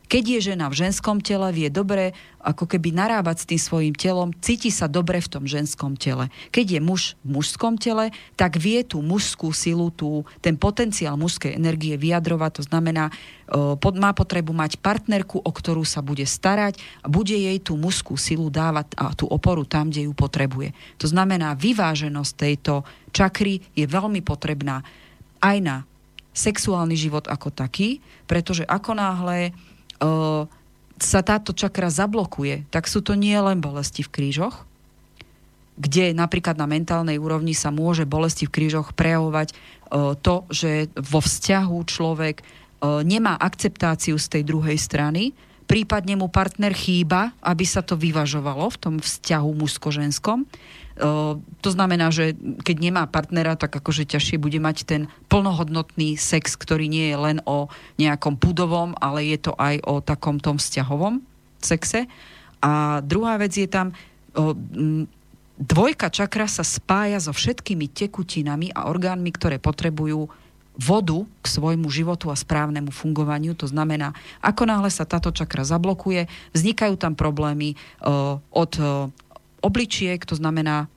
Keď 0.09 0.23
je 0.25 0.39
žena 0.41 0.65
v 0.73 0.89
ženskom 0.89 1.21
tele, 1.21 1.53
vie 1.53 1.69
dobre 1.69 2.17
ako 2.41 2.65
keby 2.65 2.89
narábať 2.89 3.45
s 3.45 3.49
tým 3.53 3.61
svojim 3.61 3.93
telom, 3.93 4.33
cíti 4.41 4.73
sa 4.73 4.89
dobre 4.89 5.21
v 5.21 5.29
tom 5.29 5.45
ženskom 5.45 5.93
tele. 5.93 6.33
Keď 6.49 6.65
je 6.65 6.79
muž 6.81 7.13
v 7.21 7.37
mužskom 7.37 7.77
tele, 7.77 8.09
tak 8.33 8.57
vie 8.57 8.81
tú 8.81 9.05
mužskú 9.05 9.53
silu, 9.53 9.93
tú, 9.93 10.25
ten 10.41 10.57
potenciál 10.57 11.13
mužskej 11.13 11.53
energie 11.53 11.93
vyjadrovať. 11.93 12.51
To 12.57 12.63
znamená, 12.65 13.13
pod, 13.77 14.01
má 14.01 14.09
potrebu 14.17 14.49
mať 14.49 14.81
partnerku, 14.81 15.45
o 15.45 15.51
ktorú 15.53 15.85
sa 15.85 16.01
bude 16.01 16.25
starať 16.25 16.81
a 17.05 17.07
bude 17.07 17.37
jej 17.37 17.61
tú 17.61 17.77
mužskú 17.77 18.17
silu 18.17 18.49
dávať 18.49 18.97
a 18.97 19.13
tú 19.13 19.29
oporu 19.29 19.61
tam, 19.61 19.93
kde 19.93 20.09
ju 20.09 20.13
potrebuje. 20.17 20.73
To 20.97 21.05
znamená, 21.05 21.53
vyváženosť 21.53 22.33
tejto 22.33 22.81
čakry 23.13 23.61
je 23.77 23.85
veľmi 23.85 24.25
potrebná 24.25 24.81
aj 25.37 25.57
na 25.61 25.75
sexuálny 26.33 26.97
život 26.97 27.29
ako 27.29 27.53
taký, 27.53 28.01
pretože 28.25 28.65
ako 28.65 28.97
náhle 28.97 29.53
sa 30.99 31.19
táto 31.23 31.51
čakra 31.55 31.87
zablokuje, 31.87 32.67
tak 32.71 32.87
sú 32.87 32.99
to 32.99 33.15
nie 33.15 33.35
len 33.35 33.63
bolesti 33.63 34.03
v 34.03 34.11
krížoch, 34.11 34.67
kde 35.79 36.11
napríklad 36.11 36.59
na 36.59 36.67
mentálnej 36.67 37.15
úrovni 37.15 37.55
sa 37.55 37.71
môže 37.71 38.03
bolesti 38.03 38.43
v 38.43 38.51
krížoch 38.51 38.91
prejavovať 38.91 39.55
to, 40.19 40.35
že 40.51 40.91
vo 40.99 41.23
vzťahu 41.23 41.77
človek 41.87 42.43
nemá 42.83 43.39
akceptáciu 43.39 44.19
z 44.19 44.27
tej 44.27 44.43
druhej 44.43 44.75
strany, 44.75 45.31
prípadne 45.71 46.19
mu 46.19 46.27
partner 46.27 46.75
chýba, 46.75 47.31
aby 47.39 47.63
sa 47.63 47.79
to 47.79 47.95
vyvažovalo 47.95 48.67
v 48.71 48.77
tom 48.79 48.95
vzťahu 48.99 49.49
mužsko-ženskom 49.55 50.43
to 50.99 51.69
znamená, 51.71 52.11
že 52.11 52.35
keď 52.67 52.75
nemá 52.83 53.07
partnera, 53.07 53.55
tak 53.55 53.71
akože 53.71 54.03
ťažšie 54.03 54.35
bude 54.35 54.59
mať 54.59 54.77
ten 54.83 55.01
plnohodnotný 55.31 56.19
sex, 56.19 56.59
ktorý 56.59 56.91
nie 56.91 57.07
je 57.09 57.17
len 57.17 57.37
o 57.47 57.71
nejakom 57.95 58.35
pudovom, 58.35 58.91
ale 58.99 59.23
je 59.23 59.39
to 59.47 59.55
aj 59.55 59.79
o 59.87 60.03
takom 60.03 60.43
tom 60.43 60.59
vzťahovom 60.59 61.23
sexe. 61.63 62.11
A 62.59 62.99
druhá 62.99 63.39
vec 63.39 63.55
je 63.55 63.71
tam, 63.71 63.95
dvojka 65.55 66.11
čakra 66.11 66.51
sa 66.51 66.67
spája 66.67 67.23
so 67.23 67.31
všetkými 67.31 67.87
tekutinami 67.87 68.75
a 68.75 68.91
orgánmi, 68.91 69.31
ktoré 69.31 69.55
potrebujú 69.55 70.27
vodu 70.79 71.27
k 71.43 71.45
svojmu 71.47 71.91
životu 71.91 72.31
a 72.31 72.39
správnemu 72.39 72.91
fungovaniu. 72.91 73.51
To 73.59 73.67
znamená, 73.67 74.15
ako 74.39 74.63
náhle 74.63 74.87
sa 74.87 75.03
táto 75.03 75.31
čakra 75.31 75.67
zablokuje, 75.67 76.31
vznikajú 76.55 76.95
tam 76.95 77.19
problémy 77.19 77.75
od 78.51 78.71
obličiek, 79.61 80.23
to 80.23 80.35
znamená 80.35 80.87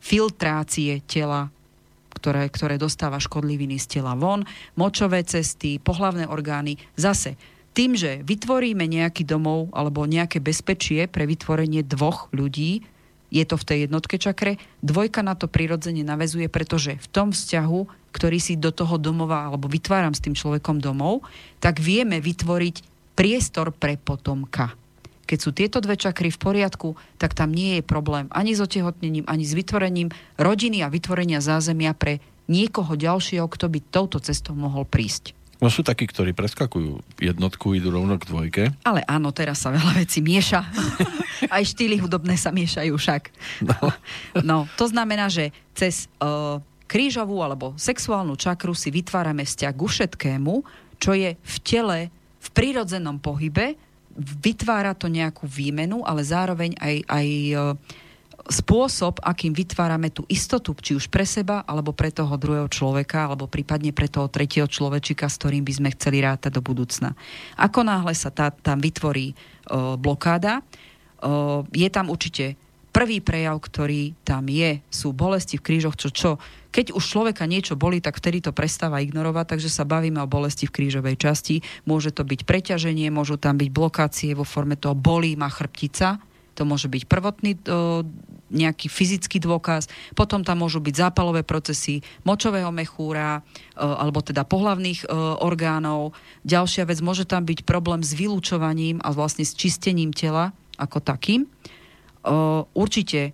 filtrácie 0.00 1.04
tela, 1.04 1.52
ktoré, 2.16 2.48
ktoré 2.48 2.74
dostáva 2.80 3.20
škodliviny 3.20 3.78
z 3.78 4.00
tela 4.00 4.16
von, 4.16 4.44
močové 4.74 5.22
cesty, 5.24 5.78
pohlavné 5.80 6.26
orgány. 6.26 6.80
Zase, 6.96 7.36
tým, 7.70 7.94
že 7.94 8.20
vytvoríme 8.26 8.82
nejaký 8.84 9.22
domov 9.22 9.70
alebo 9.70 10.02
nejaké 10.08 10.42
bezpečie 10.42 11.06
pre 11.06 11.24
vytvorenie 11.24 11.86
dvoch 11.86 12.26
ľudí, 12.34 12.82
je 13.30 13.44
to 13.46 13.54
v 13.54 13.66
tej 13.66 13.78
jednotke 13.86 14.18
čakre, 14.18 14.58
dvojka 14.82 15.22
na 15.22 15.38
to 15.38 15.46
prirodzene 15.46 16.02
navezuje, 16.02 16.50
pretože 16.50 16.98
v 16.98 17.08
tom 17.14 17.30
vzťahu, 17.30 18.10
ktorý 18.10 18.38
si 18.42 18.58
do 18.58 18.74
toho 18.74 18.98
domova 18.98 19.46
alebo 19.46 19.70
vytváram 19.70 20.10
s 20.10 20.22
tým 20.22 20.34
človekom 20.34 20.82
domov, 20.82 21.22
tak 21.62 21.78
vieme 21.78 22.18
vytvoriť 22.18 22.82
priestor 23.14 23.70
pre 23.70 23.94
potomka. 23.94 24.74
Keď 25.30 25.38
sú 25.38 25.54
tieto 25.54 25.78
dve 25.78 25.94
čakry 25.94 26.34
v 26.34 26.42
poriadku, 26.42 26.98
tak 27.14 27.38
tam 27.38 27.54
nie 27.54 27.78
je 27.78 27.82
problém 27.86 28.26
ani 28.34 28.50
s 28.50 28.58
otehotnením, 28.58 29.30
ani 29.30 29.46
s 29.46 29.54
vytvorením 29.54 30.10
rodiny 30.34 30.82
a 30.82 30.90
vytvorenia 30.90 31.38
zázemia 31.38 31.94
pre 31.94 32.18
niekoho 32.50 32.98
ďalšieho, 32.98 33.46
kto 33.46 33.70
by 33.70 33.78
touto 33.94 34.18
cestou 34.18 34.58
mohol 34.58 34.82
prísť. 34.82 35.38
No 35.62 35.68
sú 35.68 35.86
takí, 35.86 36.08
ktorí 36.08 36.32
preskakujú 36.32 37.20
jednotku, 37.20 37.76
idú 37.76 37.94
rovno 37.94 38.16
k 38.16 38.26
dvojke. 38.26 38.62
Ale 38.82 39.04
áno, 39.06 39.30
teraz 39.30 39.62
sa 39.62 39.70
veľa 39.70 40.02
vecí 40.02 40.24
mieša. 40.24 40.66
Aj 41.54 41.62
štýly 41.62 42.00
hudobné 42.00 42.34
sa 42.34 42.50
miešajú 42.50 42.96
však. 42.96 43.22
No, 43.62 43.76
no 44.50 44.56
to 44.80 44.88
znamená, 44.88 45.30
že 45.30 45.54
cez 45.76 46.10
uh, 46.18 46.58
krížovú 46.90 47.38
alebo 47.44 47.76
sexuálnu 47.78 48.34
čakru 48.34 48.74
si 48.74 48.90
vytvárame 48.90 49.46
vzťah 49.46 49.72
ku 49.76 49.86
všetkému, 49.86 50.54
čo 50.98 51.14
je 51.14 51.36
v 51.38 51.56
tele 51.62 52.10
v 52.40 52.48
prírodzenom 52.56 53.20
pohybe 53.20 53.76
vytvára 54.20 54.92
to 54.92 55.08
nejakú 55.08 55.48
výmenu, 55.48 56.04
ale 56.04 56.20
zároveň 56.20 56.76
aj, 56.76 56.96
aj 57.08 57.26
e, 57.26 57.54
spôsob, 58.50 59.20
akým 59.24 59.52
vytvárame 59.56 60.12
tú 60.12 60.26
istotu, 60.28 60.76
či 60.76 60.92
už 60.96 61.08
pre 61.08 61.24
seba, 61.24 61.64
alebo 61.64 61.96
pre 61.96 62.12
toho 62.12 62.36
druhého 62.36 62.68
človeka, 62.68 63.28
alebo 63.28 63.48
prípadne 63.48 63.94
pre 63.96 64.10
toho 64.10 64.28
tretieho 64.28 64.68
človečika, 64.68 65.28
s 65.28 65.38
ktorým 65.40 65.64
by 65.64 65.72
sme 65.72 65.88
chceli 65.96 66.20
rátať 66.20 66.52
do 66.56 66.62
budúcna. 66.64 67.16
Ako 67.56 67.86
náhle 67.86 68.12
sa 68.12 68.28
tá, 68.28 68.52
tam 68.52 68.82
vytvorí 68.82 69.32
uh, 69.32 69.94
blokáda, 69.94 70.60
uh, 70.60 71.62
je 71.70 71.88
tam 71.92 72.10
určite 72.10 72.58
prvý 72.90 73.22
prejav, 73.22 73.56
ktorý 73.62 74.18
tam 74.26 74.50
je, 74.50 74.82
sú 74.90 75.14
bolesti 75.14 75.56
v 75.56 75.64
krížoch, 75.64 75.96
čo 75.96 76.10
čo. 76.10 76.30
Keď 76.70 76.94
už 76.94 77.02
človeka 77.02 77.50
niečo 77.50 77.74
boli, 77.74 77.98
tak 77.98 78.18
vtedy 78.18 78.42
to 78.42 78.54
prestáva 78.54 79.02
ignorovať, 79.02 79.56
takže 79.56 79.70
sa 79.70 79.82
bavíme 79.82 80.22
o 80.22 80.30
bolesti 80.30 80.70
v 80.70 80.74
krížovej 80.74 81.18
časti. 81.18 81.62
Môže 81.86 82.14
to 82.14 82.22
byť 82.22 82.46
preťaženie, 82.46 83.10
môžu 83.10 83.38
tam 83.38 83.58
byť 83.58 83.70
blokácie 83.74 84.30
vo 84.38 84.46
forme 84.46 84.78
toho 84.78 84.94
bolí 84.94 85.34
ma 85.34 85.50
chrbtica, 85.50 86.22
to 86.54 86.68
môže 86.68 86.92
byť 86.92 87.08
prvotný 87.08 87.56
o, 87.56 88.04
nejaký 88.50 88.90
fyzický 88.90 89.40
dôkaz, 89.40 89.88
potom 90.12 90.42
tam 90.44 90.60
môžu 90.60 90.82
byť 90.82 90.94
zápalové 91.08 91.46
procesy 91.46 92.04
močového 92.26 92.68
mechúra, 92.74 93.40
o, 93.40 93.42
alebo 93.96 94.20
teda 94.20 94.44
pohlavných 94.44 95.08
o, 95.08 95.40
orgánov. 95.40 96.12
Ďalšia 96.44 96.84
vec, 96.84 97.00
môže 97.00 97.24
tam 97.24 97.46
byť 97.46 97.64
problém 97.64 98.04
s 98.04 98.12
vylúčovaním 98.12 99.00
a 99.00 99.14
vlastne 99.14 99.46
s 99.46 99.56
čistením 99.56 100.12
tela 100.12 100.52
ako 100.76 101.00
takým 101.00 101.48
určite 102.74 103.32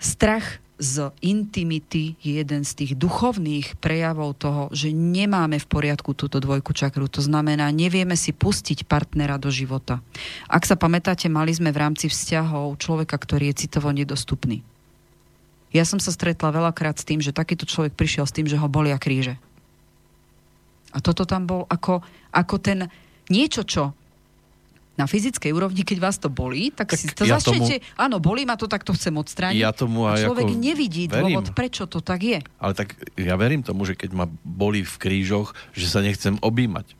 strach 0.00 0.58
z 0.80 1.12
intimity 1.20 2.16
je 2.24 2.40
jeden 2.40 2.64
z 2.64 2.72
tých 2.72 2.92
duchovných 2.96 3.76
prejavov 3.84 4.32
toho, 4.40 4.62
že 4.72 4.88
nemáme 4.96 5.60
v 5.60 5.68
poriadku 5.68 6.16
túto 6.16 6.40
dvojku 6.40 6.72
čakru. 6.72 7.04
To 7.12 7.20
znamená, 7.20 7.68
nevieme 7.68 8.16
si 8.16 8.32
pustiť 8.32 8.88
partnera 8.88 9.36
do 9.36 9.52
života. 9.52 10.00
Ak 10.48 10.64
sa 10.64 10.80
pamätáte, 10.80 11.28
mali 11.28 11.52
sme 11.52 11.68
v 11.68 11.84
rámci 11.84 12.08
vzťahov 12.08 12.80
človeka, 12.80 13.20
ktorý 13.20 13.52
je 13.52 13.68
citovo 13.68 13.92
nedostupný. 13.92 14.64
Ja 15.70 15.84
som 15.84 16.00
sa 16.00 16.16
stretla 16.16 16.48
veľakrát 16.48 16.96
s 16.96 17.04
tým, 17.04 17.20
že 17.20 17.36
takýto 17.36 17.68
človek 17.68 17.92
prišiel 17.92 18.24
s 18.24 18.34
tým, 18.34 18.48
že 18.48 18.56
ho 18.56 18.66
bolia 18.66 18.96
kríže. 18.96 19.36
A 20.90 20.98
toto 20.98 21.28
tam 21.28 21.44
bol 21.44 21.68
ako, 21.68 22.02
ako 22.32 22.56
ten 22.58 22.88
niečo, 23.28 23.62
čo 23.68 23.94
na 25.00 25.08
fyzickej 25.08 25.56
úrovni, 25.56 25.80
keď 25.80 25.98
vás 26.04 26.20
to 26.20 26.28
bolí, 26.28 26.68
tak, 26.68 26.92
tak 26.92 27.00
si 27.00 27.08
to 27.08 27.24
ja 27.24 27.40
začnete, 27.40 27.80
tomu, 27.80 27.96
áno, 27.96 28.20
bolí 28.20 28.44
ma 28.44 28.60
to, 28.60 28.68
tak 28.68 28.84
to 28.84 28.92
chcem 28.92 29.16
odstrániť. 29.16 29.56
Ja 29.64 29.72
tomu 29.72 30.04
aj 30.04 30.20
a 30.20 30.28
človek 30.28 30.52
ako 30.52 30.60
nevidí 30.60 31.08
verím. 31.08 31.40
dôvod, 31.40 31.56
prečo 31.56 31.88
to 31.88 32.04
tak 32.04 32.20
je. 32.20 32.44
Ale 32.60 32.76
tak 32.76 33.00
ja 33.16 33.40
verím 33.40 33.64
tomu, 33.64 33.88
že 33.88 33.96
keď 33.96 34.12
ma 34.12 34.26
bolí 34.44 34.84
v 34.84 34.96
krížoch, 35.00 35.56
že 35.72 35.88
sa 35.88 36.04
nechcem 36.04 36.36
objímať. 36.44 36.92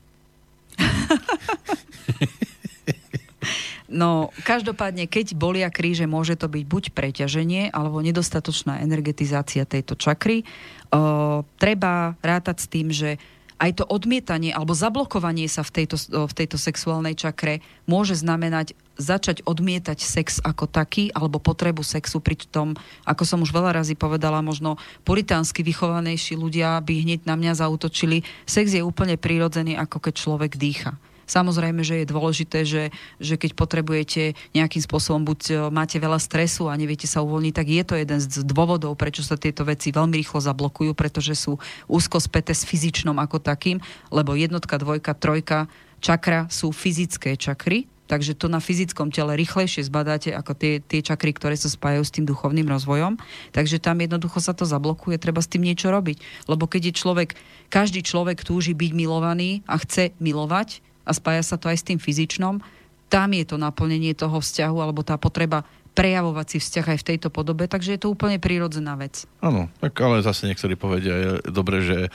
No, 3.90 4.30
každopádne, 4.46 5.10
keď 5.10 5.34
bolia 5.34 5.66
kríže, 5.66 6.06
môže 6.06 6.38
to 6.38 6.46
byť 6.46 6.62
buď 6.62 6.84
preťaženie, 6.94 7.74
alebo 7.74 7.98
nedostatočná 7.98 8.78
energetizácia 8.86 9.66
tejto 9.66 9.98
čakry. 9.98 10.46
O, 10.94 11.42
treba 11.58 12.14
rátať 12.22 12.56
s 12.62 12.66
tým, 12.70 12.94
že 12.94 13.18
aj 13.60 13.70
to 13.76 13.84
odmietanie 13.84 14.50
alebo 14.56 14.72
zablokovanie 14.72 15.44
sa 15.46 15.60
v 15.60 15.84
tejto, 15.84 16.00
v 16.08 16.32
tejto 16.32 16.56
sexuálnej 16.56 17.12
čakre 17.12 17.60
môže 17.84 18.16
znamenať 18.16 18.72
začať 18.96 19.44
odmietať 19.48 20.00
sex 20.00 20.40
ako 20.44 20.68
taký 20.68 21.12
alebo 21.12 21.40
potrebu 21.40 21.80
sexu 21.80 22.20
pri 22.20 22.36
tom, 22.48 22.76
ako 23.04 23.22
som 23.24 23.40
už 23.40 23.52
veľa 23.52 23.80
razy 23.80 23.96
povedala, 23.96 24.44
možno 24.44 24.76
puritánsky 25.08 25.64
vychovanejší 25.64 26.36
ľudia 26.36 26.80
by 26.84 27.04
hneď 27.04 27.20
na 27.24 27.36
mňa 27.36 27.64
zautočili. 27.64 28.24
Sex 28.44 28.76
je 28.76 28.84
úplne 28.84 29.16
prirodzený, 29.16 29.76
ako 29.80 30.04
keď 30.04 30.14
človek 30.20 30.52
dýcha. 30.60 31.00
Samozrejme, 31.30 31.86
že 31.86 32.02
je 32.02 32.10
dôležité, 32.10 32.66
že, 32.66 32.90
že 33.22 33.38
keď 33.38 33.54
potrebujete 33.54 34.34
nejakým 34.50 34.82
spôsobom, 34.82 35.22
buď 35.22 35.40
e, 35.46 35.52
máte 35.70 36.02
veľa 36.02 36.18
stresu 36.18 36.66
a 36.66 36.74
neviete 36.74 37.06
sa 37.06 37.22
uvoľniť, 37.22 37.54
tak 37.54 37.66
je 37.70 37.82
to 37.86 37.94
jeden 37.94 38.18
z 38.18 38.42
dôvodov, 38.42 38.98
prečo 38.98 39.22
sa 39.22 39.38
tieto 39.38 39.62
veci 39.62 39.94
veľmi 39.94 40.18
rýchlo 40.18 40.42
zablokujú, 40.42 40.90
pretože 40.98 41.38
sú 41.38 41.62
úzko 41.86 42.18
späté 42.18 42.50
s 42.50 42.66
fyzičnom 42.66 43.14
ako 43.22 43.38
takým, 43.38 43.78
lebo 44.10 44.34
jednotka, 44.34 44.74
dvojka, 44.74 45.14
trojka, 45.14 45.70
čakra 46.02 46.50
sú 46.50 46.74
fyzické 46.74 47.38
čakry, 47.38 47.86
takže 48.10 48.34
to 48.34 48.50
na 48.50 48.58
fyzickom 48.58 49.14
tele 49.14 49.38
rýchlejšie 49.38 49.86
zbadáte 49.86 50.34
ako 50.34 50.58
tie, 50.58 50.82
tie 50.82 50.98
čakry, 50.98 51.30
ktoré 51.30 51.54
sa 51.54 51.70
spájajú 51.70 52.02
s 52.02 52.10
tým 52.10 52.26
duchovným 52.26 52.66
rozvojom. 52.66 53.22
Takže 53.54 53.78
tam 53.78 54.02
jednoducho 54.02 54.42
sa 54.42 54.50
to 54.50 54.66
zablokuje, 54.66 55.14
treba 55.22 55.38
s 55.38 55.46
tým 55.46 55.62
niečo 55.62 55.94
robiť. 55.94 56.18
Lebo 56.50 56.66
keď 56.66 56.90
je 56.90 56.98
človek, 56.98 57.38
každý 57.70 58.02
človek 58.02 58.42
túži 58.42 58.74
byť 58.74 58.90
milovaný 58.98 59.62
a 59.70 59.78
chce 59.78 60.10
milovať 60.18 60.89
a 61.10 61.12
spája 61.12 61.42
sa 61.42 61.58
to 61.58 61.66
aj 61.66 61.82
s 61.82 61.86
tým 61.90 61.98
fyzičnom, 61.98 62.62
tam 63.10 63.28
je 63.34 63.42
to 63.42 63.58
naplnenie 63.58 64.14
toho 64.14 64.38
vzťahu 64.38 64.78
alebo 64.78 65.02
tá 65.02 65.18
potreba 65.18 65.66
prejavovať 65.90 66.46
si 66.46 66.58
vzťah 66.62 66.86
aj 66.86 66.98
v 67.02 67.08
tejto 67.12 67.28
podobe, 67.34 67.66
takže 67.66 67.98
je 67.98 68.00
to 68.06 68.14
úplne 68.14 68.38
prírodzená 68.38 68.94
vec. 68.94 69.26
Áno, 69.42 69.66
tak 69.82 69.98
ale 69.98 70.22
zase 70.22 70.46
niektorí 70.46 70.78
povedia, 70.78 71.14
je 71.18 71.30
dobre, 71.50 71.82
že 71.82 72.14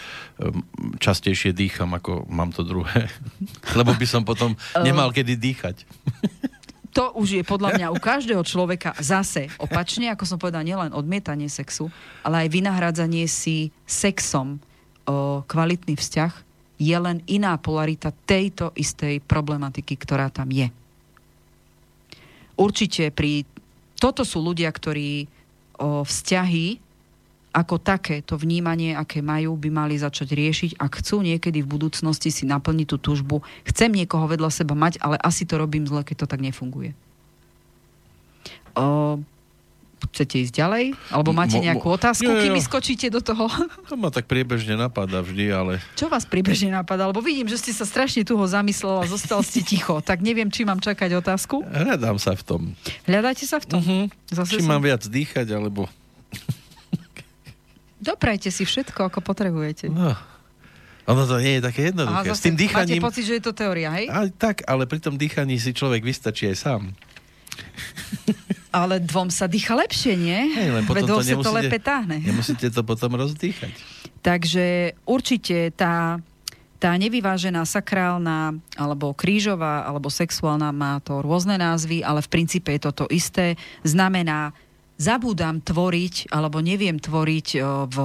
častejšie 1.03 1.51
dýcham, 1.51 1.91
ako 1.91 2.23
mám 2.31 2.55
to 2.55 2.63
druhé. 2.63 3.11
Lebo 3.79 3.91
by 3.91 4.07
som 4.07 4.23
potom 4.23 4.55
nemal 4.79 5.11
kedy 5.11 5.35
dýchať. 5.35 5.83
To 6.95 7.11
už 7.19 7.27
je 7.35 7.43
podľa 7.43 7.75
mňa 7.75 7.87
u 7.91 7.99
každého 7.99 8.39
človeka 8.47 8.95
zase 9.03 9.51
opačne, 9.59 10.07
ako 10.15 10.23
som 10.23 10.39
povedal, 10.39 10.63
nielen 10.63 10.95
odmietanie 10.95 11.51
sexu, 11.51 11.91
ale 12.23 12.47
aj 12.47 12.55
vynahradzanie 12.55 13.27
si 13.27 13.75
sexom 13.83 14.63
o, 15.03 15.43
kvalitný 15.43 15.99
vzťah 15.99 16.44
je 16.75 16.95
len 16.95 17.23
iná 17.27 17.55
polarita 17.55 18.11
tejto 18.27 18.75
istej 18.75 19.23
problematiky, 19.23 19.95
ktorá 19.95 20.27
tam 20.27 20.51
je. 20.51 20.67
Určite 22.55 23.11
pri 23.11 23.47
toto 23.95 24.27
sú 24.27 24.43
ľudia, 24.43 24.71
ktorí 24.71 25.27
o, 25.79 26.03
vzťahy 26.03 26.83
ako 27.55 27.79
také, 27.79 28.19
to 28.19 28.35
vnímanie, 28.35 28.91
aké 28.91 29.23
majú, 29.23 29.55
by 29.55 29.71
mali 29.71 29.95
začať 29.95 30.35
riešiť 30.35 30.71
a 30.75 30.91
chcú 30.91 31.23
niekedy 31.23 31.63
v 31.63 31.71
budúcnosti 31.71 32.27
si 32.27 32.43
naplniť 32.43 32.87
tú 32.91 32.97
túžbu. 32.99 33.47
Chcem 33.63 33.95
niekoho 33.95 34.27
vedľa 34.27 34.51
seba 34.51 34.75
mať, 34.75 34.99
ale 34.99 35.15
asi 35.23 35.47
to 35.47 35.55
robím 35.55 35.87
zle, 35.87 36.03
keď 36.03 36.27
to 36.27 36.27
tak 36.27 36.43
nefunguje. 36.43 36.91
O, 38.75 39.23
chcete 40.11 40.35
ísť 40.47 40.53
ďalej? 40.53 40.85
Alebo 41.09 41.31
máte 41.33 41.57
nejakú 41.57 41.87
otázku, 41.93 42.27
kým 42.27 42.57
skočíte 42.61 43.07
do 43.09 43.21
toho? 43.21 43.47
To 43.89 43.93
ma 43.93 44.09
tak 44.09 44.25
priebežne 44.25 44.75
napadá 44.75 45.21
vždy, 45.21 45.45
ale... 45.53 45.73
Čo 45.93 46.09
vás 46.09 46.25
priebežne 46.25 46.73
napadá? 46.73 47.05
Lebo 47.05 47.21
vidím, 47.21 47.45
že 47.45 47.61
ste 47.61 47.71
sa 47.71 47.85
strašne 47.85 48.25
tuho 48.25 48.41
zamyslel 48.49 49.01
a 49.01 49.05
zostal 49.05 49.45
ste 49.45 49.61
ticho. 49.61 50.01
Tak 50.01 50.25
neviem, 50.25 50.49
či 50.49 50.65
mám 50.65 50.81
čakať 50.81 51.21
otázku. 51.21 51.61
Hľadám 51.61 52.17
sa 52.17 52.33
v 52.33 52.43
tom. 52.43 52.61
Hľadáte 53.05 53.45
sa 53.45 53.61
v 53.61 53.65
tom? 53.69 53.81
Uh-huh. 53.81 54.05
Zase 54.33 54.57
či 54.57 54.65
som... 54.65 54.73
mám 54.73 54.81
viac 54.81 55.05
dýchať, 55.05 55.47
alebo... 55.53 55.85
Doprajte 58.01 58.49
si 58.49 58.65
všetko, 58.65 59.09
ako 59.13 59.19
potrebujete. 59.21 59.89
No. 59.89 60.13
Ono 61.05 61.23
to 61.29 61.37
nie 61.37 61.61
je 61.61 61.61
také 61.61 61.93
jednoduché. 61.93 62.33
Aha, 62.33 62.37
S 62.37 62.41
tým 62.41 62.57
dýchaním... 62.57 62.97
Máte 62.97 63.07
pocit, 63.13 63.23
že 63.29 63.37
je 63.37 63.43
to 63.45 63.53
teória, 63.53 63.93
hej? 63.93 64.09
A, 64.09 64.25
tak, 64.29 64.65
ale 64.65 64.89
pri 64.89 64.97
tom 64.97 65.17
dýchaní 65.21 65.61
si 65.61 65.69
človek 65.69 66.01
vystačí 66.01 66.49
aj 66.49 66.57
sám. 66.57 66.81
Ale 68.75 68.99
dvom 68.99 69.31
sa 69.31 69.47
dýcha 69.47 69.71
lepšie, 69.71 70.19
nie? 70.19 70.51
Hej, 70.51 70.69
len 70.75 70.83
potom 70.83 71.07
to 71.07 71.23
nemusíte, 71.23 71.47
to 71.47 71.55
lepe 71.55 71.79
táhne. 71.79 72.19
Nemusíte 72.19 72.67
to 72.67 72.83
potom 72.83 73.15
rozdýchať. 73.15 73.71
Takže 74.19 74.99
určite 75.07 75.71
tá, 75.71 76.19
tá 76.75 76.91
nevyvážená 76.99 77.63
sakrálna, 77.63 78.51
alebo 78.75 79.15
krížová, 79.15 79.87
alebo 79.87 80.11
sexuálna 80.11 80.75
má 80.75 80.99
to 80.99 81.23
rôzne 81.23 81.55
názvy, 81.55 82.03
ale 82.03 82.19
v 82.19 82.27
princípe 82.27 82.67
je 82.75 82.83
to 82.83 82.91
to 82.91 83.05
isté. 83.15 83.55
Znamená, 83.87 84.51
zabúdam 84.99 85.63
tvoriť, 85.63 86.35
alebo 86.35 86.59
neviem 86.59 86.99
tvoriť 86.99 87.47
v 87.87 87.97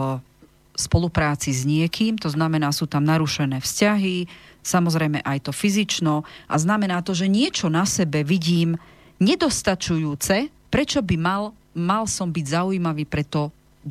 spolupráci 0.78 1.50
s 1.50 1.66
niekým, 1.66 2.14
to 2.14 2.30
znamená, 2.30 2.70
sú 2.70 2.86
tam 2.86 3.04
narušené 3.04 3.58
vzťahy, 3.58 4.30
samozrejme 4.62 5.20
aj 5.20 5.50
to 5.50 5.52
fyzično 5.52 6.22
a 6.48 6.54
znamená 6.56 7.02
to, 7.04 7.12
že 7.12 7.28
niečo 7.28 7.68
na 7.68 7.84
sebe 7.84 8.22
vidím 8.24 8.80
nedostačujúce, 9.20 10.48
prečo 10.70 11.02
by 11.02 11.16
mal, 11.18 11.42
mal 11.74 12.06
som 12.06 12.30
byť 12.30 12.46
zaujímavý 12.46 13.04
pre 13.04 13.26
to 13.26 13.50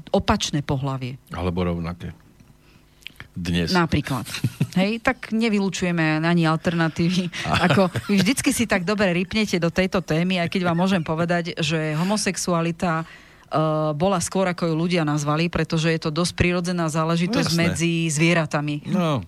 opačné 0.10 0.64
pohlavie. 0.64 1.20
Alebo 1.36 1.68
rovnaké. 1.68 2.16
Dnes. 3.40 3.72
Napríklad. 3.72 4.28
Hej, 4.80 5.00
tak 5.00 5.32
nevylučujeme 5.32 6.20
ani 6.20 6.44
alternatívy. 6.44 7.32
Ako, 7.72 7.88
vy 8.12 8.20
vždycky 8.20 8.52
si 8.52 8.68
tak 8.68 8.84
dobre 8.84 9.16
rypnete 9.16 9.56
do 9.62 9.72
tejto 9.72 10.04
témy, 10.04 10.44
aj 10.44 10.50
keď 10.52 10.62
vám 10.68 10.78
môžem 10.84 11.04
povedať, 11.04 11.56
že 11.56 11.96
homosexualita 11.96 13.08
uh, 13.08 13.96
bola 13.96 14.20
skôr, 14.20 14.50
ako 14.52 14.68
ju 14.68 14.76
ľudia 14.76 15.08
nazvali, 15.08 15.48
pretože 15.48 15.88
je 15.88 16.00
to 16.04 16.12
dosť 16.12 16.36
prirodzená 16.36 16.92
záležitosť 16.92 17.52
no, 17.56 17.60
medzi 17.64 18.12
zvieratami. 18.12 18.76
No, 18.92 19.24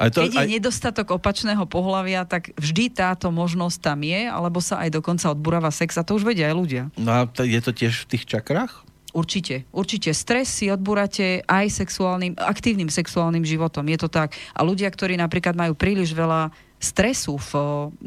aj 0.00 0.08
to, 0.16 0.24
Keď 0.24 0.32
je 0.32 0.40
aj... 0.40 0.48
nedostatok 0.48 1.06
opačného 1.20 1.68
pohľavia, 1.68 2.24
tak 2.24 2.56
vždy 2.56 2.88
táto 2.88 3.28
možnosť 3.28 3.78
tam 3.84 4.00
je, 4.00 4.24
alebo 4.24 4.64
sa 4.64 4.80
aj 4.80 4.96
dokonca 4.96 5.28
odburáva 5.28 5.68
sex 5.68 6.00
a 6.00 6.02
to 6.02 6.16
už 6.16 6.24
vedia 6.24 6.48
aj 6.48 6.56
ľudia. 6.56 6.82
No 6.96 7.12
a 7.12 7.20
to, 7.28 7.44
je 7.44 7.60
to 7.60 7.76
tiež 7.76 8.08
v 8.08 8.16
tých 8.16 8.24
čakrách? 8.24 8.88
Určite, 9.10 9.66
určite. 9.74 10.14
Stres 10.14 10.48
si 10.48 10.70
odbúrate 10.70 11.42
aj 11.44 11.66
sexuálnym, 11.82 12.38
aktívnym 12.38 12.88
sexuálnym 12.88 13.42
životom. 13.42 13.82
Je 13.90 13.98
to 13.98 14.08
tak. 14.08 14.38
A 14.54 14.62
ľudia, 14.62 14.86
ktorí 14.86 15.18
napríklad 15.18 15.58
majú 15.58 15.74
príliš 15.74 16.14
veľa 16.14 16.54
stresu 16.80 17.36
v, 17.36 17.50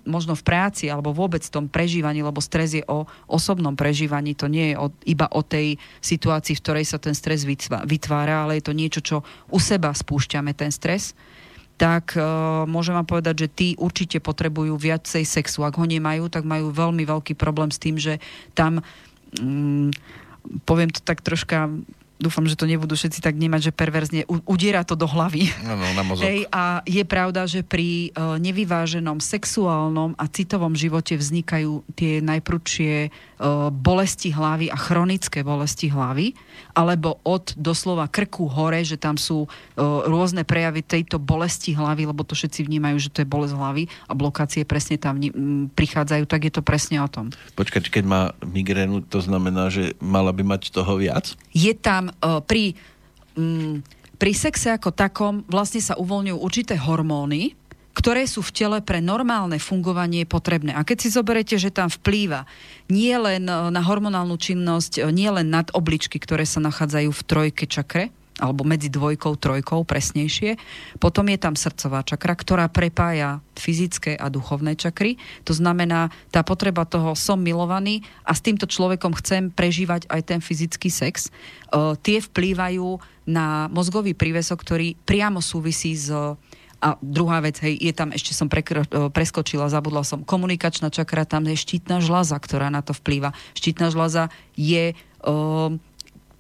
možno 0.02 0.34
v 0.34 0.42
práci 0.42 0.90
alebo 0.90 1.14
vôbec 1.14 1.46
v 1.46 1.54
tom 1.54 1.66
prežívaní, 1.70 2.26
lebo 2.26 2.42
stres 2.42 2.74
je 2.74 2.82
o 2.90 3.06
osobnom 3.30 3.78
prežívaní, 3.78 4.34
to 4.34 4.50
nie 4.50 4.74
je 4.74 4.76
o, 4.82 4.90
iba 5.06 5.30
o 5.30 5.46
tej 5.46 5.78
situácii, 6.02 6.58
v 6.58 6.64
ktorej 6.66 6.86
sa 6.90 6.98
ten 6.98 7.14
stres 7.14 7.46
vytvára, 7.86 8.50
ale 8.50 8.58
je 8.58 8.66
to 8.66 8.74
niečo, 8.74 9.06
čo 9.06 9.22
u 9.54 9.60
seba 9.62 9.94
spúšťame 9.94 10.58
ten 10.58 10.74
stres 10.74 11.14
tak 11.78 12.14
uh, 12.16 12.64
môžem 12.70 12.94
vám 12.94 13.08
povedať, 13.10 13.46
že 13.46 13.50
tí 13.50 13.68
určite 13.82 14.22
potrebujú 14.22 14.78
viacej 14.78 15.26
sexu. 15.26 15.66
Ak 15.66 15.76
ho 15.82 15.86
nemajú, 15.86 16.30
tak 16.30 16.46
majú 16.46 16.70
veľmi 16.70 17.04
veľký 17.04 17.34
problém 17.34 17.74
s 17.74 17.82
tým, 17.82 17.98
že 17.98 18.22
tam, 18.54 18.86
um, 19.42 19.90
poviem 20.70 20.94
to 20.94 21.02
tak 21.02 21.26
troška 21.26 21.74
dúfam, 22.24 22.48
že 22.48 22.56
to 22.56 22.64
nebudú 22.64 22.96
všetci 22.96 23.20
tak 23.20 23.36
vnímať, 23.36 23.68
že 23.68 23.72
perverzne 23.76 24.24
udiera 24.48 24.88
to 24.88 24.96
do 24.96 25.04
hlavy. 25.04 25.52
Ano, 25.68 25.84
na 25.92 26.04
mozog. 26.08 26.24
Hej, 26.24 26.48
a 26.48 26.80
je 26.88 27.04
pravda, 27.04 27.44
že 27.44 27.68
pri 27.68 28.16
uh, 28.16 28.40
nevyváženom 28.40 29.20
sexuálnom 29.20 30.16
a 30.16 30.24
citovom 30.32 30.72
živote 30.72 31.20
vznikajú 31.20 31.84
tie 32.00 32.24
najprudšie 32.24 33.12
uh, 33.12 33.68
bolesti 33.68 34.32
hlavy 34.32 34.72
a 34.72 34.78
chronické 34.80 35.44
bolesti 35.44 35.92
hlavy, 35.92 36.32
alebo 36.72 37.20
od 37.28 37.52
doslova 37.60 38.08
krku 38.08 38.48
hore, 38.48 38.80
že 38.88 38.96
tam 38.96 39.20
sú 39.20 39.44
uh, 39.44 40.08
rôzne 40.08 40.48
prejavy 40.48 40.80
tejto 40.80 41.20
bolesti 41.20 41.76
hlavy, 41.76 42.08
lebo 42.08 42.24
to 42.24 42.38
všetci 42.38 42.64
vnímajú, 42.64 42.98
že 43.04 43.12
to 43.12 43.22
je 43.26 43.28
bolesť 43.28 43.56
hlavy 43.60 43.84
a 44.08 44.14
blokácie 44.16 44.64
presne 44.64 44.96
tam 44.96 45.20
m, 45.20 45.68
prichádzajú, 45.76 46.24
tak 46.24 46.48
je 46.48 46.54
to 46.54 46.64
presne 46.64 47.04
o 47.04 47.10
tom. 47.12 47.34
Počkať, 47.60 47.92
keď 47.92 48.04
má 48.08 48.22
migrénu, 48.46 49.04
to 49.04 49.20
znamená, 49.20 49.74
že 49.74 49.98
mala 50.00 50.32
by 50.32 50.46
mať 50.46 50.70
toho 50.70 50.96
viac? 50.96 51.34
Je 51.52 51.74
tam 51.74 52.13
pri... 52.22 52.78
Um, 53.34 53.82
pri 54.14 54.32
sexe 54.32 54.72
ako 54.72 54.96
takom 54.96 55.44
vlastne 55.52 55.84
sa 55.84 56.00
uvoľňujú 56.00 56.38
určité 56.40 56.80
hormóny, 56.80 57.60
ktoré 57.94 58.26
sú 58.26 58.42
v 58.42 58.56
tele 58.56 58.78
pre 58.82 59.04
normálne 59.04 59.62
fungovanie 59.62 60.26
potrebné. 60.26 60.74
A 60.74 60.82
keď 60.82 60.98
si 61.04 61.10
zoberete, 61.12 61.56
že 61.60 61.76
tam 61.76 61.92
vplýva 61.92 62.50
nie 62.90 63.12
len 63.14 63.46
e, 63.46 63.54
na 63.70 63.82
hormonálnu 63.84 64.40
činnosť, 64.40 65.04
e, 65.04 65.12
nie 65.14 65.30
len 65.30 65.54
nad 65.54 65.70
obličky, 65.76 66.18
ktoré 66.18 66.48
sa 66.48 66.64
nachádzajú 66.64 67.12
v 67.14 67.26
trojke 67.28 67.66
čakre, 67.70 68.16
alebo 68.42 68.66
medzi 68.66 68.90
dvojkou, 68.90 69.38
trojkou 69.38 69.86
presnejšie. 69.86 70.58
Potom 70.98 71.30
je 71.30 71.38
tam 71.38 71.54
srdcová 71.54 72.02
čakra, 72.02 72.34
ktorá 72.34 72.66
prepája 72.66 73.46
fyzické 73.54 74.18
a 74.18 74.32
duchovné 74.34 74.74
čakry. 74.74 75.22
To 75.46 75.54
znamená, 75.54 76.10
tá 76.34 76.42
potreba 76.42 76.82
toho 76.90 77.14
som 77.14 77.38
milovaný 77.38 78.02
a 78.26 78.34
s 78.34 78.42
týmto 78.42 78.66
človekom 78.66 79.14
chcem 79.22 79.54
prežívať 79.54 80.10
aj 80.10 80.22
ten 80.26 80.40
fyzický 80.42 80.90
sex. 80.90 81.30
Uh, 81.70 81.94
tie 82.02 82.18
vplývajú 82.18 82.98
na 83.30 83.70
mozgový 83.70 84.18
prívesok, 84.18 84.66
ktorý 84.66 84.98
priamo 85.06 85.40
súvisí 85.40 85.94
s 85.94 86.10
a 86.84 87.00
druhá 87.00 87.40
vec, 87.40 87.64
hej, 87.64 87.80
je 87.80 87.94
tam, 87.96 88.12
ešte 88.12 88.36
som 88.36 88.52
prekro, 88.52 88.84
e, 88.84 89.08
preskočila, 89.08 89.72
zabudla 89.72 90.04
som, 90.04 90.28
komunikačná 90.28 90.92
čakra, 90.92 91.24
tam 91.24 91.48
je 91.48 91.56
štítna 91.56 92.04
žľaza, 92.04 92.36
ktorá 92.36 92.68
na 92.68 92.84
to 92.84 92.92
vplýva. 92.92 93.32
Štítna 93.56 93.88
žľaza 93.88 94.28
je 94.60 94.92
e, 94.92 94.96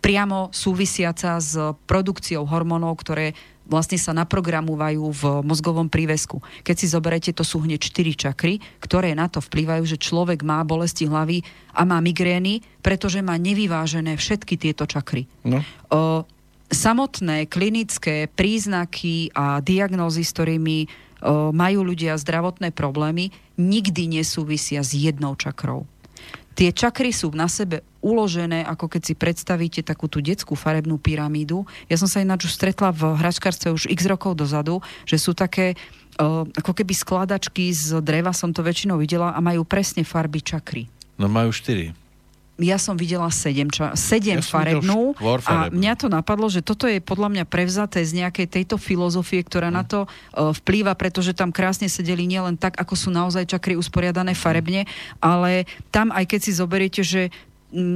priamo 0.03 0.51
súvisiaca 0.51 1.39
s 1.39 1.55
produkciou 1.87 2.43
hormónov, 2.43 2.99
ktoré 2.99 3.31
vlastne 3.63 3.95
sa 3.95 4.11
naprogramovajú 4.11 5.03
v 5.07 5.23
mozgovom 5.47 5.87
prívesku. 5.87 6.43
Keď 6.67 6.75
si 6.75 6.91
zoberete, 6.91 7.31
to 7.31 7.47
sú 7.47 7.63
hneď 7.63 7.79
4 7.79 8.11
čakry, 8.27 8.59
ktoré 8.83 9.15
na 9.15 9.31
to 9.31 9.39
vplývajú, 9.39 9.87
že 9.87 9.95
človek 9.95 10.43
má 10.43 10.59
bolesti 10.67 11.07
hlavy 11.07 11.47
a 11.71 11.87
má 11.87 12.03
migrény, 12.03 12.59
pretože 12.83 13.23
má 13.23 13.39
nevyvážené 13.39 14.19
všetky 14.19 14.59
tieto 14.59 14.83
čakry. 14.83 15.31
No. 15.47 15.63
O, 15.87 16.27
samotné 16.67 17.47
klinické 17.47 18.27
príznaky 18.27 19.31
a 19.31 19.63
diagnózy, 19.63 20.27
s 20.27 20.35
ktorými 20.35 20.77
majú 21.55 21.87
ľudia 21.87 22.19
zdravotné 22.19 22.75
problémy, 22.75 23.31
nikdy 23.55 24.19
nesúvisia 24.19 24.83
s 24.83 24.91
jednou 24.91 25.39
čakrou. 25.39 25.87
Tie 26.53 26.69
čakry 26.69 27.09
sú 27.09 27.33
na 27.33 27.49
sebe 27.49 27.81
uložené, 28.03 28.61
ako 28.67 28.85
keď 28.85 29.01
si 29.01 29.13
predstavíte 29.17 29.81
takú 29.81 30.05
tú 30.05 30.21
detskú 30.21 30.53
farebnú 30.53 31.01
pyramídu. 31.01 31.65
Ja 31.89 31.97
som 31.97 32.05
sa 32.05 32.21
ináč 32.21 32.45
už 32.45 32.53
stretla 32.53 32.93
v 32.93 33.17
hračkárstve 33.17 33.73
už 33.73 33.89
x 33.89 34.05
rokov 34.05 34.37
dozadu, 34.37 34.83
že 35.07 35.17
sú 35.17 35.33
také 35.33 35.73
uh, 36.21 36.45
ako 36.45 36.71
keby 36.77 36.93
skladačky 36.93 37.73
z 37.73 38.03
dreva, 38.05 38.35
som 38.35 38.53
to 38.53 38.61
väčšinou 38.61 39.01
videla, 39.01 39.33
a 39.33 39.39
majú 39.41 39.65
presne 39.65 40.05
farby 40.05 40.45
čakry. 40.45 40.85
No 41.17 41.25
majú 41.25 41.49
štyri 41.49 42.02
ja 42.61 42.77
som 42.77 42.93
videla 42.93 43.33
sedem, 43.33 43.65
ča- 43.65 43.97
sedem 43.97 44.37
ja 44.37 44.45
farebnú 44.45 45.17
a 45.49 45.73
mňa 45.73 45.93
to 45.97 46.07
napadlo, 46.09 46.45
že 46.53 46.61
toto 46.61 46.85
je 46.85 47.01
podľa 47.01 47.33
mňa 47.33 47.43
prevzaté 47.49 48.05
z 48.05 48.21
nejakej 48.21 48.45
tejto 48.45 48.75
filozofie, 48.77 49.41
ktorá 49.41 49.73
hmm. 49.73 49.77
na 49.77 49.83
to 49.83 50.05
uh, 50.05 50.53
vplýva, 50.61 50.93
pretože 50.93 51.33
tam 51.33 51.49
krásne 51.49 51.89
sedeli 51.89 52.29
nielen 52.29 52.53
tak, 52.61 52.77
ako 52.77 52.93
sú 52.93 53.09
naozaj 53.09 53.49
čakry 53.49 53.73
usporiadané 53.73 54.37
farebne, 54.37 54.85
ale 55.17 55.65
tam 55.89 56.13
aj 56.13 56.29
keď 56.29 56.39
si 56.45 56.51
zoberiete, 56.53 57.01
že 57.01 57.33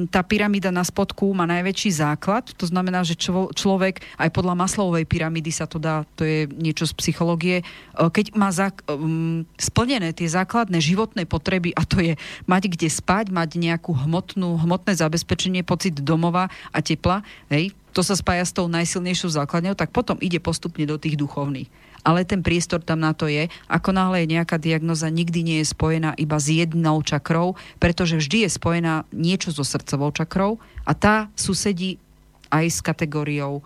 tá 0.09 0.25
pyramída 0.25 0.73
na 0.73 0.81
spodku 0.81 1.29
má 1.37 1.45
najväčší 1.45 2.01
základ, 2.01 2.49
to 2.57 2.65
znamená, 2.65 3.05
že 3.05 3.13
čo, 3.13 3.53
človek, 3.53 4.01
aj 4.17 4.29
podľa 4.33 4.57
maslovej 4.57 5.05
pyramidy 5.05 5.53
sa 5.53 5.69
to 5.69 5.77
dá, 5.77 6.01
to 6.17 6.25
je 6.25 6.49
niečo 6.49 6.89
z 6.89 6.93
psychológie, 6.97 7.57
e, 7.61 7.63
keď 8.09 8.33
má 8.33 8.49
zá, 8.49 8.73
um, 8.89 9.45
splnené 9.61 10.17
tie 10.17 10.25
základné 10.25 10.81
životné 10.81 11.29
potreby, 11.29 11.77
a 11.77 11.85
to 11.85 12.01
je 12.01 12.13
mať 12.49 12.73
kde 12.73 12.89
spať, 12.89 13.29
mať 13.29 13.61
nejakú 13.61 13.93
hmotnú, 13.93 14.57
hmotné 14.65 14.97
zabezpečenie, 14.97 15.61
pocit 15.61 16.01
domova 16.01 16.49
a 16.73 16.79
tepla, 16.81 17.21
hej, 17.53 17.69
to 17.93 18.01
sa 18.01 18.17
spája 18.17 18.45
s 18.45 18.53
tou 18.53 18.65
najsilnejšou 18.65 19.29
základňou, 19.29 19.77
tak 19.77 19.93
potom 19.93 20.17
ide 20.21 20.41
postupne 20.41 20.85
do 20.89 20.97
tých 20.97 21.17
duchovných 21.17 21.86
ale 22.03 22.27
ten 22.27 22.41
priestor 22.45 22.83
tam 22.83 23.01
na 23.01 23.13
to 23.13 23.29
je. 23.29 23.49
Ako 23.69 23.93
náhle 23.93 24.23
je 24.23 24.33
nejaká 24.37 24.57
diagnoza, 24.61 25.09
nikdy 25.09 25.39
nie 25.45 25.57
je 25.63 25.71
spojená 25.71 26.13
iba 26.17 26.37
s 26.37 26.47
jednou 26.49 27.01
čakrou, 27.01 27.57
pretože 27.81 28.17
vždy 28.19 28.47
je 28.47 28.49
spojená 28.51 29.07
niečo 29.13 29.53
so 29.53 29.65
srdcovou 29.65 30.13
čakrou 30.13 30.61
a 30.85 30.91
tá 30.93 31.31
susedí 31.37 32.01
aj 32.47 32.65
s 32.67 32.79
kategóriou 32.79 33.59
o, 33.59 33.63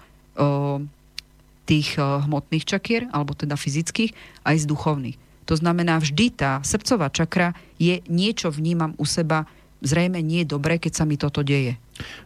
tých 1.69 1.95
o, 2.01 2.25
hmotných 2.25 2.65
čakier, 2.65 3.05
alebo 3.13 3.37
teda 3.37 3.53
fyzických, 3.53 4.13
aj 4.45 4.55
z 4.57 4.65
duchovných. 4.65 5.17
To 5.49 5.55
znamená, 5.57 5.99
vždy 5.99 6.33
tá 6.33 6.51
srdcová 6.63 7.11
čakra 7.11 7.53
je 7.77 8.01
niečo 8.07 8.49
vnímam 8.49 8.95
u 8.97 9.05
seba, 9.05 9.49
zrejme 9.83 10.21
nie 10.21 10.45
je 10.45 10.53
dobré, 10.55 10.77
keď 10.77 11.01
sa 11.01 11.03
mi 11.05 11.17
toto 11.17 11.41
deje. 11.43 11.77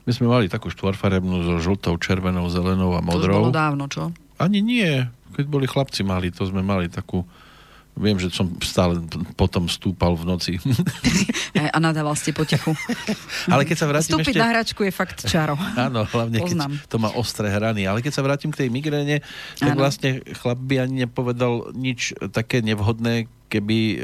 My 0.08 0.12
sme 0.16 0.32
mali 0.32 0.46
takú 0.48 0.72
štvorfarebnú 0.72 1.44
so 1.44 1.56
žltou, 1.60 2.00
červenou, 2.00 2.48
zelenou 2.48 2.96
a 2.96 3.04
modrou. 3.04 3.44
To 3.44 3.52
bolo 3.52 3.56
dávno, 3.56 3.84
čo? 3.92 4.16
Ani 4.40 4.60
nie 4.64 5.08
keď 5.36 5.46
boli 5.52 5.68
chlapci 5.68 6.02
mali, 6.08 6.32
to 6.32 6.48
sme 6.48 6.64
mali 6.64 6.88
takú 6.88 7.28
Viem, 7.96 8.20
že 8.20 8.28
som 8.28 8.52
stále 8.60 9.00
potom 9.40 9.72
stúpal 9.72 10.20
v 10.20 10.28
noci. 10.28 10.54
A 11.76 11.80
nadával 11.80 12.12
ste 12.20 12.36
potichu. 12.36 12.76
Ale 13.48 13.64
keď 13.64 13.78
sa 13.80 13.88
vrátim 13.88 14.20
Stúpiť 14.20 14.36
ešte... 14.36 14.44
na 14.44 14.52
hračku 14.52 14.82
je 14.84 14.92
fakt 14.92 15.24
čaro. 15.24 15.56
Áno, 15.80 16.04
hlavne 16.04 16.44
Poznám. 16.44 16.76
keď 16.76 16.92
to 16.92 16.98
má 17.00 17.10
ostré 17.16 17.48
hrany. 17.48 17.88
Ale 17.88 18.04
keď 18.04 18.20
sa 18.20 18.22
vrátim 18.28 18.52
k 18.52 18.68
tej 18.68 18.70
migréne, 18.70 19.24
tak 19.56 19.80
ano. 19.80 19.80
vlastne 19.80 20.20
chlap 20.36 20.60
by 20.60 20.84
ani 20.84 21.08
nepovedal 21.08 21.72
nič 21.72 22.12
také 22.36 22.60
nevhodné, 22.60 23.32
keby 23.48 23.78
e, 23.80 23.98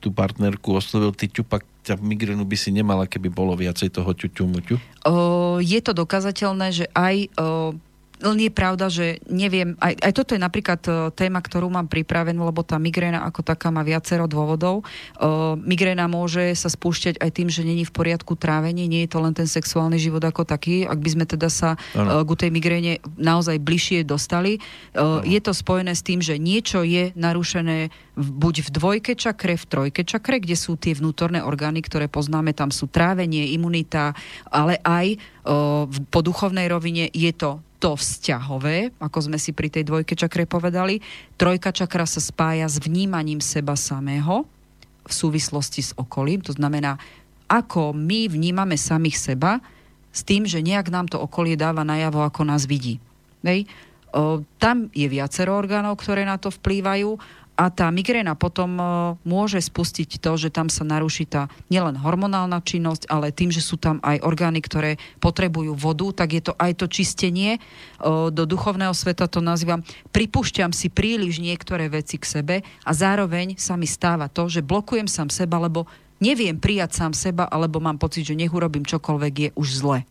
tú 0.00 0.08
partnerku 0.08 0.80
oslovil 0.80 1.12
ty 1.12 1.28
ťupak, 1.28 1.68
ťa 1.84 2.00
migrénu 2.00 2.48
by 2.48 2.56
si 2.56 2.72
nemala, 2.72 3.04
keby 3.04 3.28
bolo 3.28 3.52
viacej 3.52 3.92
toho 3.92 4.08
ťuťu 4.08 4.42
muťu? 4.48 4.76
O, 5.04 5.60
je 5.60 5.80
to 5.84 5.92
dokazateľné, 5.92 6.66
že 6.72 6.88
aj 6.96 7.28
o, 7.36 7.76
len 8.18 8.38
je 8.42 8.50
pravda, 8.50 8.90
že 8.90 9.22
neviem, 9.30 9.78
aj, 9.78 9.94
aj 10.02 10.12
toto 10.14 10.34
je 10.34 10.40
napríklad 10.42 10.80
uh, 10.90 10.94
téma, 11.14 11.38
ktorú 11.38 11.70
mám 11.70 11.86
pripravenú, 11.86 12.42
lebo 12.42 12.66
tá 12.66 12.76
migréna 12.76 13.22
ako 13.22 13.46
taká 13.46 13.70
má 13.70 13.86
viacero 13.86 14.26
dôvodov. 14.26 14.82
Uh, 15.18 15.54
migréna 15.62 16.10
môže 16.10 16.54
sa 16.58 16.66
spúšťať 16.66 17.22
aj 17.22 17.30
tým, 17.30 17.48
že 17.48 17.62
není 17.62 17.86
v 17.86 17.94
poriadku 17.94 18.34
trávenie, 18.34 18.90
nie 18.90 19.06
je 19.06 19.10
to 19.14 19.22
len 19.22 19.34
ten 19.34 19.46
sexuálny 19.46 20.02
život 20.02 20.22
ako 20.22 20.42
taký. 20.42 20.82
Ak 20.84 20.98
by 20.98 21.10
sme 21.14 21.24
teda 21.24 21.48
sa 21.48 21.78
uh, 21.78 22.22
ku 22.26 22.34
tej 22.34 22.50
migréne 22.50 22.98
naozaj 23.14 23.62
bližšie 23.62 24.02
dostali, 24.02 24.58
uh, 24.58 25.22
je 25.22 25.38
to 25.38 25.54
spojené 25.54 25.94
s 25.94 26.02
tým, 26.02 26.18
že 26.18 26.36
niečo 26.38 26.82
je 26.82 27.14
narušené 27.14 27.90
buď 28.18 28.66
v 28.66 28.70
dvojke 28.74 29.12
čakre, 29.14 29.54
v 29.54 29.68
trojke 29.70 30.02
čakre, 30.02 30.42
kde 30.42 30.58
sú 30.58 30.74
tie 30.74 30.98
vnútorné 30.98 31.38
orgány, 31.38 31.86
ktoré 31.86 32.10
poznáme, 32.10 32.50
tam 32.50 32.74
sú 32.74 32.90
trávenie, 32.90 33.54
imunita, 33.54 34.10
ale 34.50 34.82
aj 34.82 35.14
uh, 35.14 35.86
v, 35.86 35.96
po 36.10 36.20
duchovnej 36.26 36.66
rovine 36.66 37.06
je 37.14 37.30
to 37.30 37.62
to 37.78 37.94
vzťahové, 37.94 38.90
ako 38.98 39.30
sme 39.30 39.38
si 39.38 39.54
pri 39.54 39.70
tej 39.70 39.86
dvojke 39.86 40.18
čakre 40.18 40.50
povedali. 40.50 40.98
Trojka 41.38 41.70
čakra 41.70 42.10
sa 42.10 42.18
spája 42.18 42.66
s 42.66 42.82
vnímaním 42.82 43.38
seba 43.38 43.78
samého 43.78 44.50
v 45.06 45.12
súvislosti 45.14 45.86
s 45.86 45.94
okolím. 45.94 46.42
To 46.42 46.52
znamená, 46.58 46.98
ako 47.46 47.94
my 47.94 48.26
vnímame 48.26 48.74
samých 48.74 49.16
seba 49.16 49.62
s 50.10 50.26
tým, 50.26 50.44
že 50.44 50.58
nejak 50.58 50.90
nám 50.90 51.06
to 51.06 51.22
okolie 51.22 51.54
dáva 51.54 51.86
najavo, 51.86 52.26
ako 52.26 52.42
nás 52.50 52.66
vidí. 52.66 52.98
Hej. 53.46 53.70
O, 54.10 54.42
tam 54.58 54.90
je 54.90 55.06
viacero 55.06 55.54
orgánov, 55.54 56.02
ktoré 56.02 56.26
na 56.26 56.34
to 56.34 56.50
vplývajú 56.50 57.14
a 57.58 57.74
tá 57.74 57.90
migréna 57.90 58.38
potom 58.38 58.70
e, 58.78 58.84
môže 59.26 59.58
spustiť 59.58 60.22
to, 60.22 60.38
že 60.38 60.54
tam 60.54 60.70
sa 60.70 60.86
naruší 60.86 61.26
tá 61.26 61.50
nielen 61.66 61.98
hormonálna 61.98 62.62
činnosť, 62.62 63.10
ale 63.10 63.34
tým, 63.34 63.50
že 63.50 63.58
sú 63.58 63.74
tam 63.74 63.98
aj 64.06 64.22
orgány, 64.22 64.62
ktoré 64.62 64.94
potrebujú 65.18 65.74
vodu, 65.74 66.22
tak 66.22 66.38
je 66.38 66.42
to 66.46 66.54
aj 66.54 66.78
to 66.78 66.86
čistenie. 66.86 67.58
E, 67.58 67.60
do 68.30 68.46
duchovného 68.46 68.94
sveta 68.94 69.26
to 69.26 69.42
nazývam, 69.42 69.82
pripúšťam 70.14 70.70
si 70.70 70.86
príliš 70.86 71.42
niektoré 71.42 71.90
veci 71.90 72.14
k 72.14 72.30
sebe 72.30 72.56
a 72.86 72.90
zároveň 72.94 73.58
sa 73.58 73.74
mi 73.74 73.90
stáva 73.90 74.30
to, 74.30 74.46
že 74.46 74.62
blokujem 74.62 75.10
sám 75.10 75.26
seba, 75.26 75.58
lebo 75.58 75.90
neviem 76.22 76.54
prijať 76.54 76.94
sám 76.94 77.10
seba, 77.10 77.50
alebo 77.50 77.82
mám 77.82 77.98
pocit, 77.98 78.22
že 78.22 78.38
nech 78.38 78.54
urobím 78.54 78.86
čokoľvek, 78.86 79.34
je 79.34 79.50
už 79.58 79.68
zle. 79.82 80.06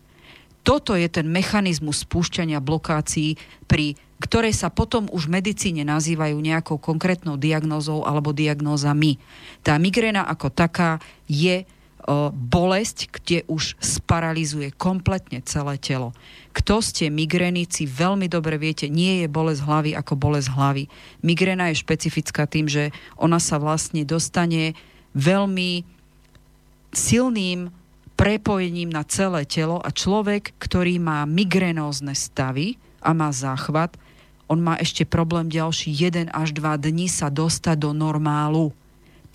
Toto 0.67 0.99
je 0.99 1.07
ten 1.07 1.31
mechanizmus 1.31 2.03
spúšťania 2.03 2.59
blokácií 2.59 3.39
pri 3.71 3.95
ktoré 4.17 4.49
sa 4.49 4.73
potom 4.73 5.05
už 5.13 5.29
v 5.29 5.39
medicíne 5.39 5.85
nazývajú 5.85 6.41
nejakou 6.41 6.81
konkrétnou 6.81 7.37
diagnózou 7.37 8.01
alebo 8.01 8.33
diagnózami. 8.33 9.21
Tá 9.61 9.77
migréna 9.77 10.25
ako 10.25 10.49
taká 10.49 10.97
je 11.29 11.63
o, 11.63 12.33
bolesť, 12.33 13.13
kde 13.13 13.45
už 13.45 13.77
sparalizuje 13.77 14.73
kompletne 14.73 15.45
celé 15.45 15.77
telo. 15.77 16.17
Kto 16.49 16.81
ste 16.81 17.13
migrénici, 17.13 17.85
veľmi 17.85 18.25
dobre 18.25 18.57
viete, 18.57 18.89
nie 18.89 19.21
je 19.21 19.27
bolesť 19.29 19.61
hlavy 19.61 19.91
ako 19.93 20.13
bolesť 20.17 20.49
hlavy. 20.57 20.83
Migréna 21.21 21.69
je 21.69 21.81
špecifická 21.85 22.49
tým, 22.49 22.65
že 22.65 22.89
ona 23.21 23.37
sa 23.37 23.61
vlastne 23.61 24.01
dostane 24.01 24.73
veľmi 25.13 25.85
silným 26.89 27.69
prepojením 28.17 28.89
na 28.89 29.05
celé 29.05 29.45
telo 29.45 29.77
a 29.77 29.93
človek, 29.93 30.57
ktorý 30.57 30.97
má 30.97 31.23
migrénózne 31.29 32.17
stavy 32.17 32.81
a 32.99 33.13
má 33.13 33.29
záchvat, 33.29 33.93
on 34.49 34.59
má 34.63 34.79
ešte 34.81 35.05
problém 35.05 35.47
ďalší 35.51 35.93
1 35.93 36.33
až 36.33 36.49
2 36.57 36.81
dní 36.81 37.07
sa 37.07 37.29
dostať 37.29 37.77
do 37.77 37.91
normálu. 37.93 38.73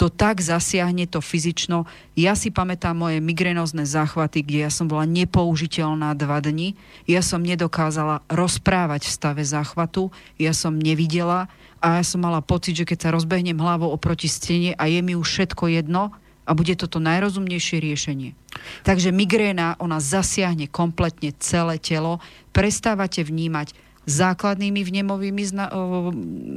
To 0.01 0.09
tak 0.09 0.43
zasiahne 0.43 1.07
to 1.07 1.23
fyzično. 1.23 1.85
Ja 2.19 2.33
si 2.35 2.51
pamätám 2.51 2.97
moje 2.97 3.23
migrenózne 3.23 3.87
záchvaty, 3.87 4.43
kde 4.43 4.67
ja 4.67 4.71
som 4.73 4.91
bola 4.91 5.07
nepoužiteľná 5.07 6.17
2 6.17 6.49
dní. 6.49 6.75
Ja 7.07 7.23
som 7.23 7.45
nedokázala 7.45 8.25
rozprávať 8.27 9.07
v 9.07 9.15
stave 9.15 9.43
záchvatu, 9.47 10.11
ja 10.41 10.57
som 10.57 10.75
nevidela 10.75 11.47
a 11.79 12.01
ja 12.01 12.05
som 12.09 12.25
mala 12.25 12.41
pocit, 12.43 12.75
že 12.75 12.89
keď 12.89 12.99
sa 12.99 13.15
rozbehnem 13.15 13.61
hlavou 13.61 13.93
oproti 13.93 14.27
stene 14.27 14.75
a 14.75 14.91
je 14.91 14.99
mi 15.05 15.13
už 15.15 15.29
všetko 15.29 15.71
jedno, 15.71 16.11
a 16.43 16.51
bude 16.59 16.75
toto 16.75 16.99
najrozumnejšie 16.99 17.79
riešenie. 17.79 18.35
Takže 18.83 19.15
migréna, 19.15 19.79
ona 19.79 20.03
zasiahne 20.03 20.67
kompletne 20.67 21.31
celé 21.39 21.79
telo, 21.79 22.19
prestávate 22.51 23.23
vnímať 23.23 23.75
základnými 24.03 24.83
vnemovými 24.83 25.43
zna- 25.47 25.71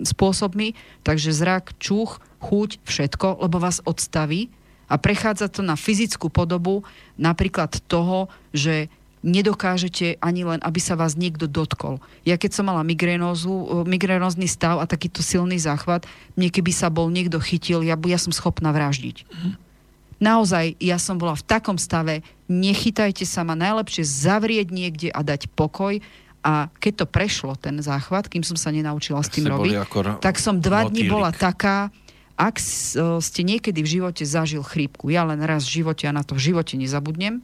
spôsobmi, 0.02 0.74
takže 1.06 1.30
zrak, 1.30 1.78
čuch, 1.78 2.18
chuť, 2.42 2.82
všetko, 2.82 3.46
lebo 3.46 3.62
vás 3.62 3.86
odstaví 3.86 4.50
a 4.90 4.98
prechádza 4.98 5.50
to 5.50 5.62
na 5.62 5.78
fyzickú 5.78 6.30
podobu 6.30 6.86
napríklad 7.18 7.78
toho, 7.86 8.30
že 8.54 8.90
nedokážete 9.26 10.22
ani 10.22 10.46
len, 10.46 10.62
aby 10.62 10.78
sa 10.78 10.94
vás 10.94 11.18
niekto 11.18 11.50
dotkol. 11.50 11.98
Ja 12.22 12.38
keď 12.38 12.62
som 12.62 12.70
mala 12.70 12.86
migrénozu, 12.86 13.86
migrénozný 13.90 14.46
stav 14.46 14.78
a 14.78 14.86
takýto 14.86 15.26
silný 15.26 15.58
záchvat, 15.58 16.06
mne 16.38 16.54
keby 16.54 16.70
sa 16.70 16.94
bol 16.94 17.10
niekto 17.10 17.42
chytil, 17.42 17.82
ja, 17.82 17.98
ja 17.98 18.20
som 18.22 18.30
schopná 18.30 18.70
vraždiť. 18.70 19.26
Naozaj, 20.20 20.80
ja 20.80 20.96
som 20.96 21.20
bola 21.20 21.36
v 21.36 21.44
takom 21.44 21.76
stave, 21.76 22.24
nechytajte 22.48 23.28
sa 23.28 23.44
ma, 23.44 23.58
najlepšie 23.58 24.08
zavrieť 24.08 24.68
niekde 24.72 25.10
a 25.12 25.20
dať 25.22 25.52
pokoj, 25.52 26.00
a 26.46 26.70
keď 26.78 26.94
to 27.04 27.06
prešlo, 27.10 27.58
ten 27.58 27.82
záchvat, 27.82 28.30
kým 28.30 28.46
som 28.46 28.54
sa 28.54 28.70
nenaučila 28.70 29.26
s 29.26 29.34
tým 29.34 29.50
robiť, 29.50 29.74
ako... 29.82 29.98
tak 30.22 30.38
som 30.38 30.62
dva 30.62 30.86
dní 30.86 31.10
bola 31.10 31.34
taká, 31.34 31.90
ak 32.38 32.62
ste 33.18 33.42
niekedy 33.42 33.82
v 33.82 33.92
živote 33.98 34.22
zažil 34.28 34.62
chrípku, 34.62 35.10
ja 35.10 35.26
len 35.26 35.42
raz 35.42 35.66
v 35.66 35.82
živote 35.82 36.06
a 36.06 36.14
na 36.14 36.22
to 36.22 36.38
v 36.38 36.54
živote 36.54 36.78
nezabudnem, 36.78 37.42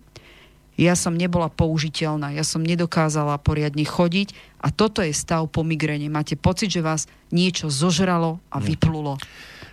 ja 0.80 0.96
som 0.96 1.18
nebola 1.18 1.50
použiteľná, 1.52 2.32
ja 2.32 2.46
som 2.46 2.64
nedokázala 2.64 3.42
poriadne 3.42 3.84
chodiť 3.84 4.34
a 4.64 4.72
toto 4.72 5.04
je 5.04 5.12
stav 5.12 5.44
po 5.52 5.62
migréne. 5.68 6.08
Máte 6.08 6.40
pocit, 6.40 6.72
že 6.72 6.86
vás 6.86 7.10
niečo 7.34 7.68
zožralo 7.74 8.40
a 8.54 8.58
hm. 8.62 8.66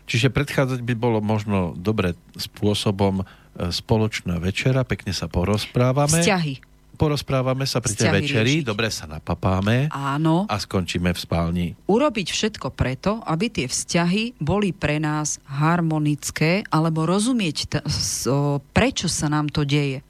Čiže 0.09 0.33
predchádzať 0.33 0.81
by 0.83 0.95
bolo 0.97 1.21
možno 1.21 1.77
dobre 1.77 2.17
spôsobom 2.35 3.23
e, 3.23 3.25
spoločná 3.69 4.41
večera, 4.41 4.83
pekne 4.89 5.13
sa 5.13 5.29
porozprávame. 5.29 6.25
Vzťahy. 6.25 6.65
Porozprávame 6.99 7.63
sa 7.63 7.79
pri 7.79 7.95
tej 7.95 8.11
večeri, 8.11 8.59
riešiť. 8.59 8.67
dobre 8.67 8.91
sa 8.91 9.07
napapáme 9.07 9.87
Áno. 9.95 10.51
a 10.51 10.59
skončíme 10.59 11.15
v 11.15 11.19
spálni. 11.21 11.67
Urobiť 11.87 12.27
všetko 12.35 12.75
preto, 12.75 13.23
aby 13.23 13.47
tie 13.47 13.71
vzťahy 13.71 14.43
boli 14.43 14.75
pre 14.75 14.99
nás 14.99 15.39
harmonické, 15.47 16.67
alebo 16.75 17.07
rozumieť, 17.07 17.57
t- 17.71 17.85
so, 17.87 18.59
prečo 18.75 19.07
sa 19.07 19.31
nám 19.31 19.47
to 19.47 19.63
deje. 19.63 20.03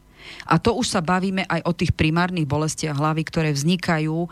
A 0.49 0.57
to 0.57 0.73
už 0.73 0.89
sa 0.97 1.05
bavíme 1.05 1.45
aj 1.45 1.61
o 1.69 1.77
tých 1.77 1.93
primárnych 1.93 2.49
bolestiach 2.49 2.97
hlavy, 2.97 3.21
ktoré 3.29 3.53
vznikajú 3.53 4.25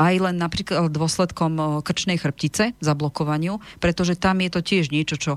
aj 0.00 0.14
len 0.16 0.40
napríklad 0.40 0.88
dôsledkom 0.88 1.84
krčnej 1.84 2.16
chrbtice, 2.16 2.72
zablokovaniu, 2.80 3.60
pretože 3.84 4.16
tam 4.16 4.40
je 4.40 4.48
to 4.48 4.60
tiež 4.64 4.88
niečo, 4.88 5.20
čo 5.20 5.32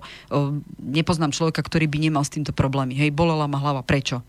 nepoznám 0.80 1.36
človeka, 1.36 1.60
ktorý 1.60 1.92
by 1.92 1.98
nemal 2.00 2.24
s 2.24 2.32
týmto 2.32 2.56
problémy. 2.56 2.96
Hej, 2.96 3.12
bolela 3.12 3.52
ma 3.52 3.60
hlava. 3.60 3.84
Prečo? 3.84 4.24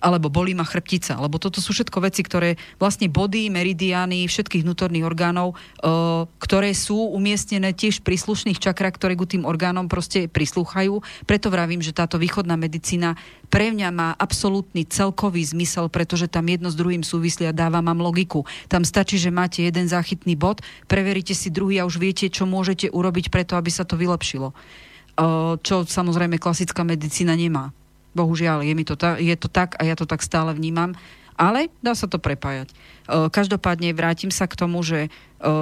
Alebo 0.00 0.28
bolí 0.28 0.52
ma 0.52 0.64
chrbtica, 0.66 1.16
lebo 1.16 1.40
toto 1.40 1.58
sú 1.64 1.72
všetko 1.72 1.98
veci, 2.04 2.20
ktoré 2.22 2.60
vlastne 2.76 3.08
body, 3.08 3.48
meridiány 3.48 4.28
všetkých 4.28 4.64
vnútorných 4.66 5.06
orgánov, 5.06 5.52
e, 5.52 5.54
ktoré 6.40 6.76
sú 6.76 7.12
umiestnené 7.14 7.72
tiež 7.72 8.00
v 8.02 8.12
príslušných 8.12 8.60
čakrách, 8.60 8.96
ktoré 9.00 9.16
ku 9.16 9.24
tým 9.24 9.48
orgánom 9.48 9.88
proste 9.88 10.28
prislúchajú. 10.28 11.00
Preto 11.24 11.48
vravím, 11.48 11.80
že 11.80 11.96
táto 11.96 12.20
východná 12.20 12.54
medicína 12.60 13.16
pre 13.48 13.70
mňa 13.72 13.88
má 13.94 14.08
absolútny 14.18 14.84
celkový 14.84 15.46
zmysel, 15.46 15.88
pretože 15.88 16.26
tam 16.26 16.46
jedno 16.50 16.68
s 16.68 16.76
druhým 16.76 17.06
súvislia, 17.06 17.54
dáva 17.56 17.80
mám 17.80 18.02
logiku. 18.02 18.44
Tam 18.66 18.82
stačí, 18.82 19.16
že 19.16 19.32
máte 19.32 19.62
jeden 19.64 19.86
záchytný 19.86 20.34
bod, 20.34 20.60
preveríte 20.90 21.32
si 21.32 21.48
druhý 21.48 21.80
a 21.80 21.86
už 21.88 21.96
viete, 22.02 22.26
čo 22.28 22.44
môžete 22.44 22.90
urobiť 22.90 23.30
preto, 23.30 23.54
aby 23.54 23.70
sa 23.70 23.86
to 23.86 23.94
vylepšilo. 23.94 24.50
E, 24.50 24.54
čo 25.62 25.86
samozrejme 25.88 26.36
klasická 26.36 26.84
medicína 26.84 27.32
nemá. 27.32 27.72
Bohužiaľ, 28.16 28.64
je, 28.64 28.72
mi 28.72 28.88
to 28.88 28.96
ta, 28.96 29.20
je 29.20 29.36
to 29.36 29.52
tak 29.52 29.76
a 29.76 29.84
ja 29.84 29.92
to 29.92 30.08
tak 30.08 30.24
stále 30.24 30.56
vnímam. 30.56 30.96
Ale 31.36 31.68
dá 31.84 31.92
sa 31.92 32.08
to 32.08 32.16
prepájať. 32.16 32.72
E, 32.72 32.74
každopádne 33.28 33.92
vrátim 33.92 34.32
sa 34.32 34.48
k 34.48 34.56
tomu, 34.56 34.80
že 34.80 35.06
e, 35.06 35.08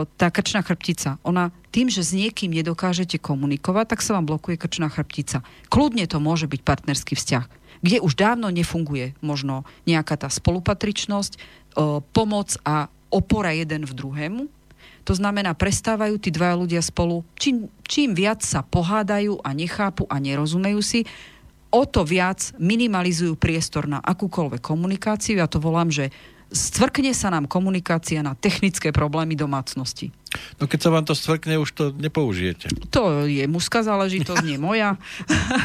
tá 0.06 0.30
krčná 0.30 0.62
chrbtica, 0.62 1.18
ona 1.26 1.50
tým, 1.74 1.90
že 1.90 2.06
s 2.06 2.14
niekým 2.14 2.54
nedokážete 2.54 3.18
komunikovať, 3.18 3.90
tak 3.90 4.00
sa 4.06 4.14
vám 4.14 4.30
blokuje 4.30 4.54
krčná 4.54 4.86
chrbtica. 4.86 5.42
Kľudne 5.74 6.06
to 6.06 6.22
môže 6.22 6.46
byť 6.46 6.60
partnerský 6.62 7.18
vzťah, 7.18 7.44
kde 7.82 7.98
už 7.98 8.14
dávno 8.14 8.54
nefunguje 8.54 9.18
možno 9.18 9.66
nejaká 9.82 10.14
tá 10.14 10.30
spolupatričnosť, 10.30 11.32
e, 11.34 11.38
pomoc 12.14 12.54
a 12.62 12.86
opora 13.10 13.50
jeden 13.50 13.82
v 13.82 13.92
druhému. 13.98 14.42
To 15.04 15.12
znamená, 15.12 15.52
prestávajú 15.52 16.16
tí 16.16 16.32
dvaja 16.32 16.56
ľudia 16.56 16.80
spolu, 16.80 17.26
čím, 17.36 17.68
čím 17.84 18.16
viac 18.16 18.40
sa 18.40 18.64
pohádajú 18.64 19.36
a 19.44 19.52
nechápu 19.52 20.08
a 20.08 20.16
nerozumejú 20.16 20.80
si, 20.80 21.04
o 21.74 21.82
to 21.82 22.06
viac 22.06 22.54
minimalizujú 22.62 23.34
priestor 23.34 23.90
na 23.90 23.98
akúkoľvek 23.98 24.62
komunikáciu. 24.62 25.42
Ja 25.42 25.50
to 25.50 25.58
volám, 25.58 25.90
že 25.90 26.14
stvrkne 26.54 27.10
sa 27.10 27.34
nám 27.34 27.50
komunikácia 27.50 28.22
na 28.22 28.38
technické 28.38 28.94
problémy 28.94 29.34
domácnosti. 29.34 30.14
No 30.58 30.66
keď 30.66 30.80
sa 30.82 30.90
vám 30.90 31.06
to 31.06 31.14
stvrkne, 31.14 31.58
už 31.62 31.70
to 31.74 31.84
nepoužijete. 31.94 32.66
To 32.90 33.26
je 33.26 33.46
mužská 33.46 33.86
záležitosť, 33.86 34.42
nie 34.42 34.58
moja. 34.58 34.98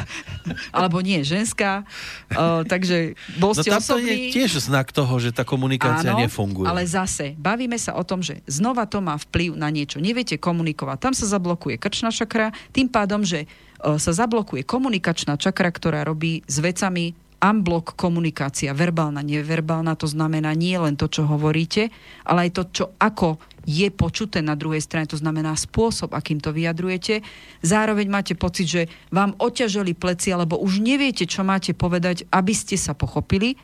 Alebo 0.78 1.02
nie 1.02 1.26
ženská. 1.26 1.90
Uh, 2.30 2.62
takže 2.70 3.18
bol 3.42 3.58
no 3.58 3.62
ste 3.62 3.70
no, 3.74 3.82
osobný. 3.82 4.30
je 4.30 4.38
tiež 4.38 4.62
znak 4.62 4.94
toho, 4.94 5.18
že 5.18 5.34
tá 5.34 5.42
komunikácia 5.42 6.14
Áno, 6.14 6.22
nefunguje. 6.22 6.70
ale 6.70 6.86
zase, 6.86 7.34
bavíme 7.38 7.82
sa 7.82 7.98
o 7.98 8.06
tom, 8.06 8.22
že 8.22 8.46
znova 8.46 8.86
to 8.86 9.02
má 9.02 9.18
vplyv 9.18 9.58
na 9.58 9.74
niečo. 9.74 9.98
Neviete 9.98 10.38
komunikovať. 10.38 10.98
Tam 11.02 11.14
sa 11.18 11.26
zablokuje 11.26 11.82
krčná 11.82 12.14
šakra, 12.14 12.54
tým 12.70 12.90
pádom, 12.94 13.26
že 13.26 13.50
sa 13.80 14.12
zablokuje 14.12 14.68
komunikačná 14.68 15.40
čakra, 15.40 15.72
ktorá 15.72 16.04
robí 16.04 16.44
s 16.46 16.60
vecami 16.60 17.16
unblock 17.40 17.96
komunikácia, 17.96 18.76
verbálna, 18.76 19.24
neverbálna, 19.24 19.96
to 19.96 20.12
znamená 20.12 20.52
nie 20.52 20.76
len 20.76 21.00
to, 21.00 21.08
čo 21.08 21.24
hovoríte, 21.24 21.88
ale 22.28 22.48
aj 22.48 22.52
to, 22.52 22.64
čo 22.68 22.86
ako 23.00 23.40
je 23.64 23.88
počuté 23.94 24.44
na 24.44 24.60
druhej 24.60 24.84
strane, 24.84 25.08
to 25.08 25.16
znamená 25.16 25.56
spôsob, 25.56 26.12
akým 26.12 26.44
to 26.44 26.52
vyjadrujete. 26.52 27.24
Zároveň 27.64 28.08
máte 28.12 28.34
pocit, 28.36 28.68
že 28.68 28.82
vám 29.14 29.40
oťaželi 29.40 29.96
pleci, 29.96 30.36
alebo 30.36 30.60
už 30.60 30.84
neviete, 30.84 31.24
čo 31.24 31.48
máte 31.48 31.72
povedať, 31.72 32.28
aby 32.34 32.52
ste 32.52 32.76
sa 32.76 32.92
pochopili. 32.92 33.56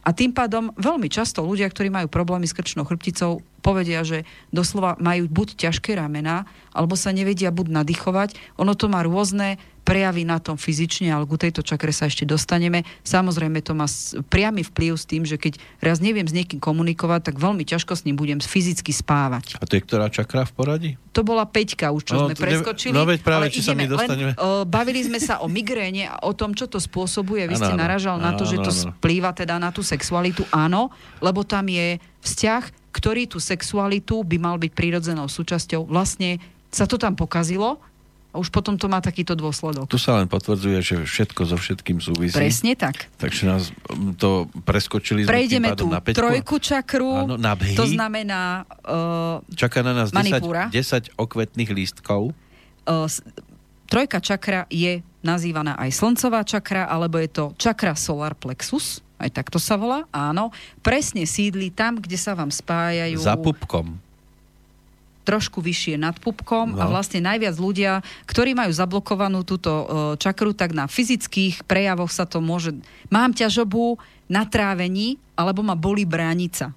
A 0.00 0.16
tým 0.16 0.32
pádom 0.32 0.72
veľmi 0.80 1.12
často 1.12 1.44
ľudia, 1.44 1.68
ktorí 1.68 1.92
majú 1.92 2.08
problémy 2.08 2.48
s 2.48 2.56
krčnou 2.56 2.88
chrbticou, 2.88 3.44
povedia, 3.60 4.00
že 4.00 4.24
doslova 4.48 4.96
majú 4.96 5.28
buď 5.28 5.60
ťažké 5.68 5.92
ramena, 5.92 6.48
alebo 6.72 6.96
sa 6.96 7.12
nevedia 7.12 7.52
buď 7.52 7.84
nadýchovať. 7.84 8.34
Ono 8.56 8.72
to 8.72 8.88
má 8.88 9.04
rôzne 9.04 9.60
prejavy 9.82 10.22
na 10.28 10.38
tom 10.38 10.54
fyzične, 10.60 11.10
ale 11.10 11.24
ku 11.26 11.40
tejto 11.40 11.64
čakre 11.64 11.90
sa 11.90 12.06
ešte 12.06 12.28
dostaneme. 12.28 12.84
Samozrejme 13.02 13.64
to 13.64 13.72
má 13.72 13.88
priamy 14.28 14.62
vplyv 14.62 14.92
s 14.96 15.04
tým, 15.08 15.22
že 15.24 15.40
keď 15.40 15.58
raz 15.80 15.98
neviem 15.98 16.28
s 16.28 16.36
niekým 16.36 16.60
komunikovať, 16.62 17.32
tak 17.32 17.36
veľmi 17.40 17.64
ťažko 17.66 17.92
s 17.96 18.04
ním 18.06 18.16
budem 18.16 18.38
fyzicky 18.38 18.92
spávať. 18.94 19.58
A 19.58 19.64
to 19.64 19.76
je 19.76 19.82
ktorá 19.82 20.12
čakra 20.12 20.44
v 20.44 20.52
poradí? 20.52 20.90
To 21.10 21.26
bola 21.26 21.42
peťka 21.42 21.90
už, 21.90 22.06
čo 22.06 22.14
no, 22.14 22.30
sme 22.30 22.38
preskočili. 22.38 22.94
No 22.94 23.02
veď 23.02 23.20
práve, 23.26 23.50
či 23.50 23.60
ideme, 23.60 23.66
sa 23.66 23.72
mi 23.74 23.86
dostaneme. 23.90 24.32
Len, 24.32 24.38
uh, 24.38 24.62
bavili 24.62 25.02
sme 25.02 25.18
sa 25.18 25.42
o 25.42 25.50
migréne 25.50 26.06
a 26.06 26.22
o 26.22 26.30
tom, 26.36 26.54
čo 26.54 26.70
to 26.70 26.78
spôsobuje. 26.78 27.50
Vy 27.50 27.58
ano, 27.58 27.64
ste 27.66 27.74
naražal 27.74 28.16
ano, 28.22 28.30
na 28.30 28.32
to, 28.38 28.46
ano, 28.46 28.50
že 28.54 28.56
to 28.62 28.70
ano. 28.70 28.80
splýva 28.94 29.34
teda 29.34 29.58
na 29.58 29.74
tú 29.74 29.82
sexualitu. 29.82 30.46
Áno, 30.54 30.94
lebo 31.18 31.42
tam 31.42 31.66
je 31.66 31.98
vzťah 32.22 32.80
ktorý 32.90 33.30
tú 33.30 33.38
sexualitu 33.38 34.18
by 34.26 34.36
mal 34.42 34.56
byť 34.58 34.72
prírodzenou 34.74 35.30
súčasťou. 35.30 35.86
Vlastne 35.86 36.42
sa 36.70 36.86
to 36.86 36.98
tam 36.98 37.14
pokazilo 37.14 37.78
a 38.30 38.38
už 38.38 38.48
potom 38.54 38.78
to 38.78 38.86
má 38.86 39.02
takýto 39.02 39.34
dôsledok. 39.34 39.90
Tu 39.90 39.98
sa 39.98 40.22
len 40.22 40.30
potvrdzuje, 40.30 40.78
že 40.78 40.94
všetko 41.02 41.40
so 41.50 41.56
všetkým 41.58 41.98
súvisí. 41.98 42.38
Presne 42.38 42.78
tak. 42.78 43.10
Takže 43.18 43.42
nás 43.42 43.74
to 44.14 44.46
preskočili 44.62 45.26
Prejdeme 45.26 45.74
tu 45.74 45.90
na 45.90 45.98
trojku 45.98 46.62
čakru, 46.62 47.26
Áno, 47.26 47.34
na 47.34 47.58
to 47.58 47.90
znamená 47.90 48.62
uh, 48.86 49.42
Čaká 49.50 49.82
na 49.82 49.92
nás 49.92 50.14
10, 50.14 50.46
10 50.70 51.18
okvetných 51.18 51.70
lístkov. 51.74 52.30
Uh, 52.86 53.10
trojka 53.90 54.22
čakra 54.22 54.70
je 54.70 55.02
nazývaná 55.26 55.74
aj 55.76 55.90
slncová 55.90 56.46
čakra, 56.46 56.86
alebo 56.86 57.18
je 57.18 57.28
to 57.28 57.44
čakra 57.58 57.98
solar 57.98 58.38
plexus 58.38 59.02
aj 59.20 59.36
takto 59.36 59.60
sa 59.60 59.76
volá, 59.76 60.08
áno, 60.08 60.48
presne 60.80 61.28
sídli 61.28 61.68
tam, 61.68 62.00
kde 62.00 62.16
sa 62.16 62.32
vám 62.32 62.48
spájajú... 62.48 63.20
Za 63.20 63.36
pupkom 63.36 64.00
trošku 65.30 65.62
vyššie 65.62 65.94
nad 65.94 66.18
pupkom 66.18 66.74
no. 66.74 66.82
a 66.82 66.90
vlastne 66.90 67.22
najviac 67.22 67.54
ľudia, 67.54 68.02
ktorí 68.26 68.58
majú 68.58 68.74
zablokovanú 68.74 69.46
túto 69.46 69.70
uh, 69.70 69.86
čakru, 70.18 70.50
tak 70.50 70.74
na 70.74 70.90
fyzických 70.90 71.62
prejavoch 71.62 72.10
sa 72.10 72.26
to 72.26 72.42
môže... 72.42 72.74
Mám 73.14 73.38
ťažobu 73.38 73.94
na 74.26 74.42
trávení, 74.42 75.22
alebo 75.38 75.62
ma 75.62 75.78
boli 75.78 76.02
bránica. 76.02 76.74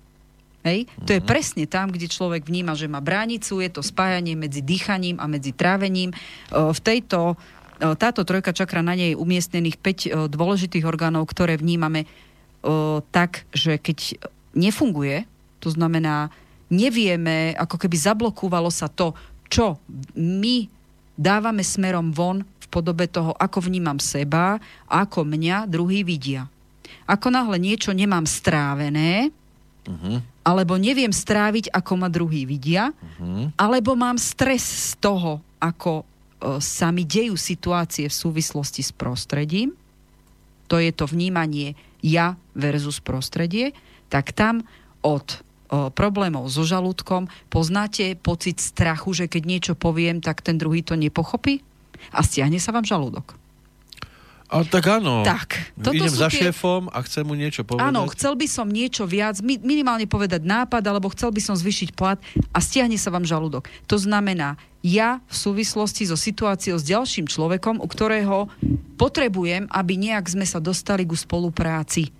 Hej? 0.61 0.85
To 1.09 1.17
je 1.17 1.21
mhm. 1.21 1.27
presne 1.27 1.65
tam, 1.65 1.89
kde 1.89 2.05
človek 2.05 2.45
vníma, 2.45 2.77
že 2.77 2.85
má 2.85 3.01
bránicu, 3.01 3.57
je 3.57 3.73
to 3.73 3.81
spájanie 3.81 4.37
medzi 4.37 4.61
dýchaním 4.61 5.17
a 5.17 5.25
medzi 5.25 5.49
trávením. 5.49 6.13
Uh, 6.53 6.69
v 6.69 6.79
tejto, 6.85 7.33
uh, 7.33 7.97
táto 7.97 8.21
trojka 8.21 8.53
čakra, 8.53 8.85
na 8.85 8.93
nej 8.93 9.17
je 9.17 9.19
umiestnených 9.19 9.81
5 9.81 10.29
dôležitých 10.29 10.85
orgánov, 10.85 11.25
ktoré 11.25 11.57
vnímame 11.57 12.05
tak, 13.11 13.43
že 13.51 13.75
keď 13.75 14.23
nefunguje, 14.55 15.27
to 15.59 15.67
znamená, 15.67 16.31
nevieme, 16.73 17.53
ako 17.53 17.77
keby 17.77 17.95
zablokúvalo 17.95 18.73
sa 18.73 18.89
to, 18.89 19.13
čo 19.47 19.77
my 20.17 20.65
dávame 21.13 21.61
smerom 21.61 22.09
von 22.09 22.41
v 22.41 22.65
podobe 22.73 23.05
toho, 23.05 23.37
ako 23.37 23.69
vnímam 23.69 24.01
seba, 24.01 24.57
ako 24.89 25.21
mňa 25.21 25.69
druhý 25.69 26.01
vidia. 26.01 26.49
Ako 27.05 27.29
náhle 27.29 27.61
niečo 27.61 27.93
nemám 27.93 28.25
strávené, 28.25 29.29
uh-huh. 29.85 30.17
alebo 30.41 30.79
neviem 30.81 31.13
stráviť, 31.13 31.69
ako 31.69 31.91
ma 31.99 32.09
druhý 32.09 32.49
vidia, 32.49 32.89
uh-huh. 32.89 33.53
alebo 33.59 33.93
mám 33.93 34.17
stres 34.17 34.65
z 34.65 34.91
toho, 34.97 35.43
ako 35.61 36.01
o, 36.01 36.03
sa 36.57 36.89
mi 36.89 37.05
dejú 37.05 37.37
situácie 37.37 38.09
v 38.09 38.15
súvislosti 38.15 38.81
s 38.81 38.89
prostredím, 38.89 39.75
to 40.71 40.79
je 40.81 40.89
to 40.89 41.05
vnímanie 41.05 41.77
ja 42.01 42.35
versus 42.57 42.97
prostredie, 42.97 43.75
tak 44.09 44.33
tam 44.33 44.65
od 45.03 45.43
problémov 45.69 46.49
so 46.51 46.67
žalúdkom 46.67 47.29
poznáte 47.47 48.13
pocit 48.19 48.59
strachu, 48.59 49.13
že 49.13 49.25
keď 49.31 49.43
niečo 49.45 49.73
poviem, 49.73 50.19
tak 50.19 50.43
ten 50.43 50.59
druhý 50.59 50.83
to 50.83 50.93
nepochopí 50.93 51.63
a 52.13 52.19
stiahne 52.21 52.59
sa 52.59 52.75
vám 52.75 52.83
žalúdok. 52.83 53.39
A 54.53 54.61
tak 54.61 54.85
áno. 54.85 55.25
Tak. 55.25 55.73
Toto 55.81 55.97
Idem 55.97 56.13
za 56.13 56.29
tie... 56.29 56.45
šéfom 56.45 56.85
a 56.93 57.01
chcem 57.01 57.25
mu 57.25 57.33
niečo 57.33 57.65
povedať. 57.65 57.89
Áno, 57.89 58.05
chcel 58.13 58.37
by 58.37 58.45
som 58.45 58.69
niečo 58.69 59.09
viac, 59.09 59.41
minimálne 59.41 60.05
povedať 60.05 60.45
nápad, 60.45 60.85
alebo 60.85 61.09
chcel 61.09 61.33
by 61.33 61.41
som 61.41 61.57
zvyšiť 61.57 61.89
plat 61.97 62.21
a 62.53 62.61
stiahne 62.61 62.93
sa 63.01 63.09
vám 63.09 63.25
žalúdok. 63.25 63.65
To 63.89 63.97
znamená, 63.97 64.61
ja 64.85 65.25
v 65.25 65.35
súvislosti 65.41 66.05
so 66.05 66.13
situáciou 66.13 66.77
s 66.77 66.85
ďalším 66.85 67.25
človekom, 67.25 67.81
u 67.81 67.87
ktorého 67.89 68.45
potrebujem, 69.01 69.65
aby 69.73 69.97
nejak 69.97 70.29
sme 70.29 70.45
sa 70.45 70.61
dostali 70.61 71.01
ku 71.01 71.17
spolupráci. 71.17 72.13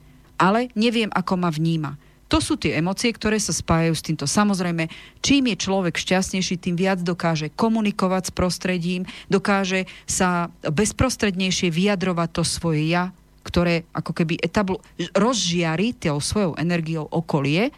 ale 0.44 0.74
neviem, 0.74 1.08
ako 1.14 1.34
ma 1.38 1.50
vníma. 1.54 1.96
To 2.32 2.42
sú 2.42 2.58
tie 2.58 2.80
emócie, 2.80 3.14
ktoré 3.14 3.38
sa 3.38 3.54
spájajú 3.54 3.94
s 3.94 4.06
týmto. 4.06 4.26
Samozrejme, 4.26 4.90
čím 5.22 5.54
je 5.54 5.58
človek 5.60 6.00
šťastnejší, 6.00 6.58
tým 6.58 6.76
viac 6.80 7.04
dokáže 7.04 7.54
komunikovať 7.54 8.30
s 8.30 8.32
prostredím, 8.34 9.02
dokáže 9.30 9.86
sa 10.10 10.50
bezprostrednejšie 10.66 11.70
vyjadrovať 11.70 12.30
to 12.34 12.44
svoje 12.48 12.90
ja, 12.90 13.14
ktoré 13.44 13.84
ako 13.92 14.12
keby 14.16 14.40
etablu, 14.40 14.80
rozžiari 15.14 15.94
tou 15.94 16.18
svojou 16.18 16.56
energiou 16.56 17.06
okolie 17.06 17.70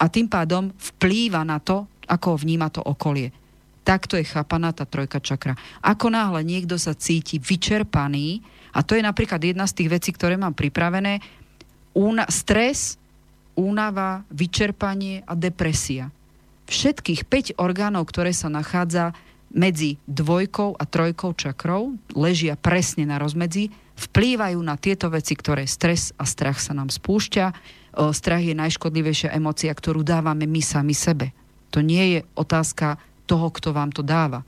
a 0.00 0.04
tým 0.06 0.30
pádom 0.30 0.70
vplýva 0.70 1.42
na 1.44 1.58
to, 1.60 1.84
ako 2.06 2.38
vníma 2.38 2.70
to 2.70 2.80
okolie. 2.80 3.34
Takto 3.82 4.14
je 4.14 4.28
chápaná 4.28 4.70
tá 4.70 4.86
trojka 4.86 5.18
čakra. 5.18 5.58
Ako 5.82 6.12
náhle 6.12 6.46
niekto 6.46 6.78
sa 6.78 6.94
cíti 6.94 7.42
vyčerpaný, 7.42 8.44
a 8.70 8.86
to 8.86 8.94
je 8.94 9.02
napríklad 9.02 9.42
jedna 9.42 9.66
z 9.66 9.82
tých 9.82 9.90
vecí, 9.90 10.10
ktoré 10.14 10.38
mám 10.38 10.54
pripravené, 10.54 11.18
úna, 11.90 12.22
stres, 12.30 12.99
únava, 13.60 14.24
vyčerpanie 14.32 15.20
a 15.28 15.36
depresia. 15.36 16.08
Všetkých 16.72 17.28
5 17.28 17.60
orgánov, 17.60 18.08
ktoré 18.08 18.32
sa 18.32 18.48
nachádza 18.48 19.12
medzi 19.52 20.00
dvojkou 20.08 20.78
a 20.78 20.86
trojkou 20.88 21.36
čakrov, 21.36 21.92
ležia 22.16 22.56
presne 22.56 23.04
na 23.04 23.20
rozmedzi, 23.20 23.68
vplývajú 24.00 24.56
na 24.64 24.80
tieto 24.80 25.12
veci, 25.12 25.36
ktoré 25.36 25.68
stres 25.68 26.16
a 26.16 26.24
strach 26.24 26.62
sa 26.62 26.72
nám 26.72 26.88
spúšťa. 26.88 27.44
Strach 28.14 28.40
je 28.46 28.54
najškodlivejšia 28.54 29.34
emocia, 29.34 29.74
ktorú 29.74 30.06
dávame 30.06 30.46
my 30.46 30.62
sami 30.62 30.94
sebe. 30.94 31.34
To 31.74 31.82
nie 31.82 32.16
je 32.16 32.20
otázka 32.38 33.02
toho, 33.26 33.50
kto 33.50 33.74
vám 33.74 33.90
to 33.90 34.06
dáva. 34.06 34.46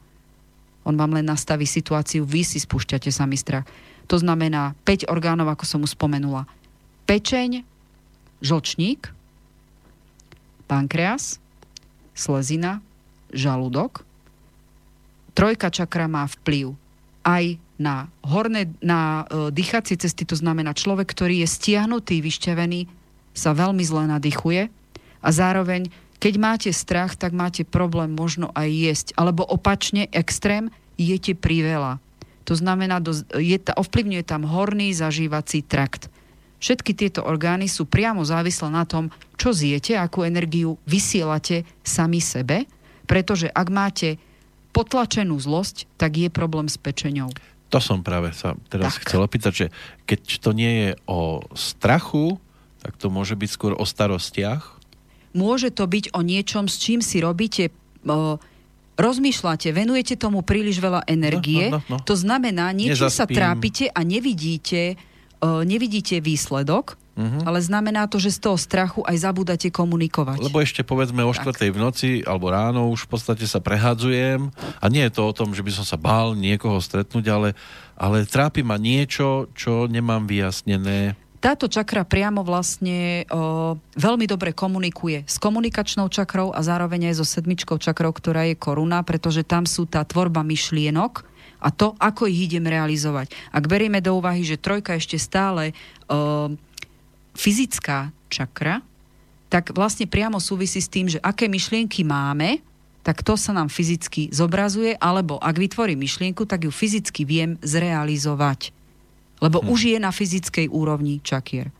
On 0.86 0.94
vám 0.94 1.18
len 1.18 1.26
nastaví 1.26 1.66
situáciu, 1.66 2.22
vy 2.22 2.46
si 2.46 2.62
spúšťate 2.62 3.10
sami 3.10 3.34
strach. 3.34 3.66
To 4.10 4.18
znamená 4.18 4.78
5 4.86 5.10
orgánov, 5.10 5.50
ako 5.50 5.64
som 5.66 5.82
už 5.82 5.98
spomenula. 5.98 6.46
Pečeň, 7.06 7.66
žlčník, 8.42 9.08
pankreas, 10.66 11.38
slezina, 12.12 12.84
žalúdok. 13.32 14.04
Trojka 15.32 15.72
čakra 15.72 16.10
má 16.10 16.28
vplyv 16.28 16.76
aj 17.24 17.56
na 17.80 18.12
horné, 18.20 18.68
na 18.84 19.24
e, 19.24 19.48
dýchacie 19.48 19.96
cesty, 19.96 20.28
to 20.28 20.36
znamená 20.36 20.76
človek, 20.76 21.08
ktorý 21.08 21.40
je 21.42 21.48
stiahnutý, 21.48 22.20
vyšťavený, 22.20 22.90
sa 23.32 23.56
veľmi 23.56 23.80
zle 23.80 24.04
nadýchuje 24.12 24.68
a 25.24 25.28
zároveň, 25.32 25.88
keď 26.20 26.34
máte 26.36 26.70
strach, 26.70 27.16
tak 27.16 27.32
máte 27.32 27.64
problém 27.64 28.12
možno 28.12 28.52
aj 28.52 28.68
jesť. 28.68 29.06
Alebo 29.16 29.42
opačne, 29.42 30.06
extrém, 30.12 30.68
jete 31.00 31.32
priveľa. 31.32 31.98
To 32.46 32.54
znamená, 32.54 33.00
je, 33.38 33.58
ovplyvňuje 33.58 34.22
tam 34.26 34.44
horný 34.44 34.92
zažívací 34.92 35.64
trakt. 35.64 36.11
Všetky 36.62 36.94
tieto 36.94 37.26
orgány 37.26 37.66
sú 37.66 37.90
priamo 37.90 38.22
závislé 38.22 38.70
na 38.70 38.86
tom, 38.86 39.10
čo 39.34 39.50
zjete, 39.50 39.98
akú 39.98 40.22
energiu 40.22 40.78
vysielate 40.86 41.66
sami 41.82 42.22
sebe, 42.22 42.70
pretože 43.10 43.50
ak 43.50 43.66
máte 43.66 44.22
potlačenú 44.70 45.42
zlosť, 45.42 45.90
tak 45.98 46.22
je 46.22 46.30
problém 46.30 46.70
s 46.70 46.78
pečenou. 46.78 47.34
To 47.74 47.82
som 47.82 48.06
práve 48.06 48.30
sa 48.30 48.54
teraz 48.70 48.94
tak. 48.94 49.10
chcel 49.10 49.26
opýtať, 49.26 49.52
že 49.52 49.66
keď 50.06 50.20
to 50.38 50.50
nie 50.54 50.72
je 50.86 50.90
o 51.10 51.42
strachu, 51.58 52.38
tak 52.78 52.94
to 52.94 53.10
môže 53.10 53.34
byť 53.34 53.50
skôr 53.50 53.72
o 53.74 53.82
starostiach? 53.82 54.78
Môže 55.34 55.74
to 55.74 55.88
byť 55.90 56.14
o 56.14 56.20
niečom, 56.22 56.70
s 56.70 56.78
čím 56.78 57.02
si 57.02 57.18
robíte, 57.18 57.74
o, 58.06 58.38
rozmýšľate, 59.00 59.72
venujete 59.74 60.14
tomu 60.14 60.44
príliš 60.44 60.78
veľa 60.78 61.08
energie. 61.10 61.72
No, 61.72 61.80
no, 61.80 61.84
no, 61.88 61.98
no. 61.98 62.04
To 62.06 62.14
znamená, 62.14 62.70
niečo 62.70 63.08
sa 63.08 63.26
trápite 63.26 63.88
a 63.90 64.04
nevidíte 64.04 65.00
nevidíte 65.42 66.22
výsledok, 66.22 66.94
uh-huh. 67.18 67.42
ale 67.42 67.58
znamená 67.58 68.06
to, 68.06 68.22
že 68.22 68.38
z 68.38 68.46
toho 68.46 68.58
strachu 68.58 69.02
aj 69.02 69.26
zabúdate 69.26 69.68
komunikovať. 69.74 70.38
Lebo 70.38 70.62
ešte 70.62 70.86
povedzme 70.86 71.26
o 71.26 71.34
štvrtej 71.34 71.70
v 71.74 71.78
noci 71.82 72.10
alebo 72.22 72.54
ráno 72.54 72.88
už 72.88 73.10
v 73.10 73.18
podstate 73.18 73.44
sa 73.50 73.58
prehádzujem 73.58 74.54
a 74.54 74.84
nie 74.86 75.02
je 75.06 75.12
to 75.12 75.22
o 75.26 75.36
tom, 75.36 75.50
že 75.52 75.66
by 75.66 75.72
som 75.74 75.84
sa 75.84 75.98
bál 75.98 76.38
niekoho 76.38 76.78
stretnúť, 76.78 77.24
ale, 77.28 77.48
ale 77.98 78.24
trápi 78.24 78.62
ma 78.62 78.78
niečo, 78.78 79.50
čo 79.52 79.90
nemám 79.90 80.30
vyjasnené. 80.30 81.18
Táto 81.42 81.66
čakra 81.66 82.06
priamo 82.06 82.46
vlastne 82.46 83.26
o, 83.26 83.74
veľmi 83.98 84.30
dobre 84.30 84.54
komunikuje 84.54 85.26
s 85.26 85.42
komunikačnou 85.42 86.06
čakrou 86.06 86.54
a 86.54 86.62
zároveň 86.62 87.10
aj 87.10 87.18
so 87.18 87.26
sedmičkou 87.26 87.82
čakrou, 87.82 88.14
ktorá 88.14 88.46
je 88.46 88.54
koruna, 88.54 89.02
pretože 89.02 89.42
tam 89.42 89.66
sú 89.66 89.90
tá 89.90 90.06
tvorba 90.06 90.46
myšlienok, 90.46 91.26
a 91.62 91.70
to, 91.70 91.94
ako 92.02 92.26
ich 92.26 92.50
idem 92.50 92.66
realizovať. 92.66 93.30
Ak 93.54 93.70
berieme 93.70 94.02
do 94.02 94.18
úvahy, 94.18 94.42
že 94.42 94.58
trojka 94.58 94.98
ešte 94.98 95.14
stále 95.14 95.70
uh, 96.10 96.50
fyzická 97.38 98.10
čakra, 98.26 98.82
tak 99.46 99.70
vlastne 99.70 100.10
priamo 100.10 100.42
súvisí 100.42 100.82
s 100.82 100.90
tým, 100.90 101.06
že 101.06 101.22
aké 101.22 101.46
myšlienky 101.46 102.02
máme, 102.02 102.58
tak 103.06 103.22
to 103.22 103.38
sa 103.38 103.54
nám 103.54 103.70
fyzicky 103.70 104.30
zobrazuje, 104.30 104.94
alebo 104.98 105.38
ak 105.38 105.58
vytvorím 105.58 106.02
myšlienku, 106.02 106.46
tak 106.46 106.66
ju 106.66 106.72
fyzicky 106.72 107.22
viem 107.26 107.58
zrealizovať. 107.62 108.74
Lebo 109.42 109.62
hm. 109.62 109.66
už 109.70 109.80
je 109.94 109.98
na 109.98 110.10
fyzickej 110.14 110.66
úrovni 110.70 111.22
čakier. 111.22 111.70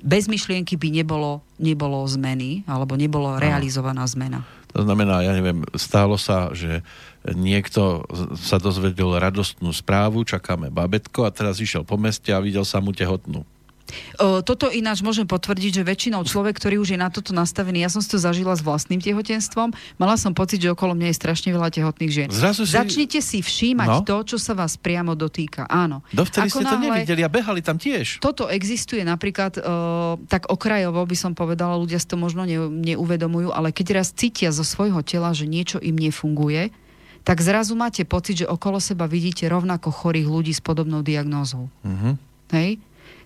Bez 0.00 0.32
myšlienky 0.32 0.80
by 0.80 0.88
nebolo, 1.02 1.44
nebolo 1.60 2.00
zmeny, 2.08 2.64
alebo 2.64 2.96
nebolo 2.96 3.36
realizovaná 3.36 4.08
zmena. 4.08 4.48
To 4.70 4.86
znamená, 4.86 5.26
ja 5.26 5.34
neviem, 5.34 5.66
stálo 5.74 6.14
sa, 6.14 6.54
že 6.54 6.86
niekto 7.26 8.06
sa 8.38 8.56
dozvedel 8.62 9.18
radostnú 9.18 9.74
správu, 9.74 10.22
čakáme 10.22 10.70
babetko 10.70 11.26
a 11.26 11.34
teraz 11.34 11.58
išiel 11.58 11.82
po 11.82 11.98
meste 11.98 12.30
a 12.30 12.42
videl 12.42 12.62
sa 12.62 12.78
mu 12.78 12.94
tehotnú. 12.94 13.42
Toto 14.18 14.70
ináč 14.70 15.02
môžem 15.02 15.26
potvrdiť, 15.26 15.80
že 15.80 15.82
väčšinou 15.82 16.22
človek, 16.22 16.56
ktorý 16.58 16.78
už 16.78 16.94
je 16.94 16.98
na 17.00 17.10
toto 17.10 17.34
nastavený, 17.34 17.82
ja 17.82 17.90
som 17.90 17.98
si 17.98 18.08
to 18.10 18.22
zažila 18.22 18.54
s 18.54 18.62
vlastným 18.62 19.02
tehotenstvom, 19.02 19.74
mala 19.98 20.14
som 20.14 20.30
pocit, 20.30 20.62
že 20.62 20.70
okolo 20.70 20.94
mňa 20.94 21.10
je 21.10 21.16
strašne 21.18 21.50
veľa 21.50 21.74
tehotných 21.74 22.12
žien. 22.12 22.28
Zrazu 22.30 22.68
si... 22.68 22.76
Začnite 22.76 23.18
si 23.18 23.42
všímať 23.42 23.88
no? 23.90 24.06
to, 24.06 24.16
čo 24.34 24.36
sa 24.38 24.54
vás 24.54 24.78
priamo 24.78 25.18
dotýka. 25.18 25.66
Áno. 25.66 26.06
Dovtedy 26.14 26.52
Ako 26.52 26.62
ste 26.62 26.66
náhle... 26.66 26.74
to 26.74 26.86
nevideli 26.86 27.22
a 27.26 27.30
behali 27.30 27.60
tam 27.64 27.76
tiež. 27.80 28.22
Toto 28.22 28.46
existuje 28.46 29.02
napríklad, 29.02 29.58
uh, 29.58 30.20
tak 30.30 30.46
okrajovo 30.52 31.02
by 31.02 31.16
som 31.18 31.32
povedala, 31.34 31.80
ľudia 31.80 31.98
si 31.98 32.06
to 32.06 32.14
možno 32.20 32.46
ne, 32.46 32.58
neuvedomujú, 32.70 33.50
ale 33.50 33.74
keď 33.74 34.02
raz 34.02 34.14
cítia 34.14 34.54
zo 34.54 34.62
svojho 34.62 35.02
tela, 35.02 35.34
že 35.34 35.50
niečo 35.50 35.82
im 35.82 35.98
nefunguje, 35.98 36.70
tak 37.20 37.44
zrazu 37.44 37.76
máte 37.76 38.04
pocit, 38.08 38.44
že 38.44 38.46
okolo 38.48 38.80
seba 38.80 39.04
vidíte 39.04 39.44
rovnako 39.44 39.92
chorých 39.92 40.28
ľudí 40.28 40.52
s 40.56 40.64
podobnou 40.64 41.04
diagnózou. 41.04 41.68
Uh-huh. 41.84 42.16
Hej? 42.56 42.80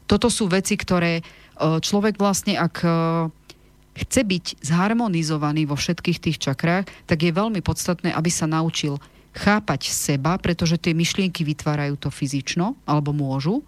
Toto 0.05 0.29
sú 0.29 0.49
veci, 0.49 0.77
ktoré 0.77 1.21
e, 1.21 1.23
človek 1.81 2.21
vlastne, 2.21 2.61
ak 2.61 2.85
e, 2.85 2.89
chce 4.05 4.21
byť 4.25 4.45
zharmonizovaný 4.61 5.65
vo 5.65 5.77
všetkých 5.77 6.19
tých 6.21 6.39
čakrách, 6.41 6.85
tak 7.09 7.19
je 7.25 7.33
veľmi 7.33 7.65
podstatné, 7.65 8.13
aby 8.13 8.29
sa 8.29 8.45
naučil 8.45 9.01
chápať 9.35 9.91
seba, 9.91 10.39
pretože 10.39 10.79
tie 10.79 10.95
myšlienky 10.95 11.43
vytvárajú 11.43 11.99
to 11.99 12.09
fyzično, 12.13 12.79
alebo 12.87 13.11
môžu, 13.17 13.61
e, 13.61 13.65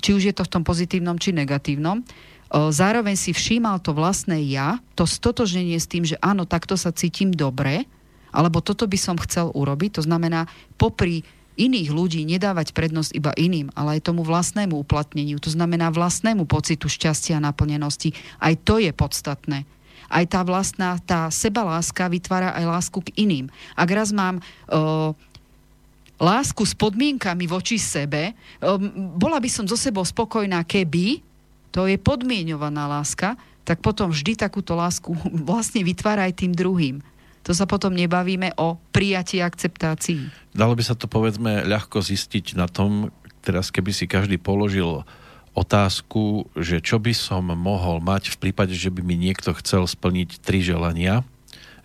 či 0.00 0.10
už 0.16 0.22
je 0.32 0.34
to 0.34 0.42
v 0.42 0.52
tom 0.52 0.62
pozitívnom, 0.64 1.20
či 1.20 1.36
negatívnom. 1.36 2.02
Zároveň 2.46 3.18
si 3.18 3.34
všímal 3.34 3.82
to 3.82 3.90
vlastné 3.90 4.38
ja, 4.46 4.78
to 4.94 5.02
stotožnenie 5.02 5.74
s 5.82 5.90
tým, 5.90 6.06
že 6.06 6.14
áno, 6.22 6.46
takto 6.46 6.78
sa 6.78 6.94
cítim 6.94 7.34
dobre, 7.34 7.90
alebo 8.30 8.62
toto 8.62 8.86
by 8.86 8.94
som 8.94 9.18
chcel 9.18 9.50
urobiť. 9.50 9.98
To 9.98 10.02
znamená, 10.06 10.46
popri 10.78 11.26
iných 11.56 11.88
ľudí 11.90 12.22
nedávať 12.28 12.76
prednosť 12.76 13.16
iba 13.16 13.32
iným, 13.34 13.72
ale 13.72 13.98
aj 13.98 14.12
tomu 14.12 14.22
vlastnému 14.22 14.76
uplatneniu, 14.76 15.40
to 15.40 15.48
znamená 15.48 15.88
vlastnému 15.88 16.44
pocitu 16.44 16.86
šťastia 16.86 17.40
a 17.40 17.44
naplnenosti. 17.50 18.12
Aj 18.38 18.52
to 18.54 18.76
je 18.76 18.92
podstatné. 18.92 19.64
Aj 20.06 20.24
tá 20.28 20.46
vlastná, 20.46 21.00
tá 21.02 21.26
sebaláska 21.32 22.06
vytvára 22.06 22.54
aj 22.54 22.64
lásku 22.64 22.98
k 23.02 23.10
iným. 23.18 23.50
Ak 23.74 23.88
raz 23.90 24.14
mám 24.14 24.38
uh, 24.38 25.10
lásku 26.22 26.62
s 26.62 26.76
podmienkami 26.78 27.50
voči 27.50 27.80
sebe, 27.80 28.36
um, 28.62 29.16
bola 29.18 29.42
by 29.42 29.50
som 29.50 29.66
so 29.66 29.74
sebou 29.74 30.06
spokojná, 30.06 30.62
keby, 30.62 31.18
to 31.74 31.90
je 31.90 31.98
podmienovaná 31.98 32.86
láska, 32.86 33.34
tak 33.66 33.82
potom 33.82 34.14
vždy 34.14 34.38
takúto 34.38 34.78
lásku 34.78 35.10
vlastne 35.50 35.82
vytvára 35.82 36.30
aj 36.30 36.46
tým 36.46 36.54
druhým 36.54 37.02
to 37.46 37.54
sa 37.54 37.62
potom 37.62 37.94
nebavíme 37.94 38.58
o 38.58 38.74
prijatí 38.90 39.38
akceptácii. 39.38 40.50
Dalo 40.50 40.74
by 40.74 40.82
sa 40.82 40.98
to 40.98 41.06
povedzme 41.06 41.62
ľahko 41.62 42.02
zistiť 42.02 42.58
na 42.58 42.66
tom, 42.66 43.14
teraz 43.46 43.70
keby 43.70 43.94
si 43.94 44.10
každý 44.10 44.34
položil 44.34 45.06
otázku, 45.54 46.50
že 46.58 46.82
čo 46.82 46.98
by 46.98 47.14
som 47.14 47.46
mohol 47.54 48.02
mať 48.02 48.34
v 48.34 48.50
prípade, 48.50 48.74
že 48.74 48.90
by 48.90 49.00
mi 49.06 49.14
niekto 49.14 49.54
chcel 49.62 49.86
splniť 49.86 50.42
tri 50.42 50.58
želania, 50.58 51.22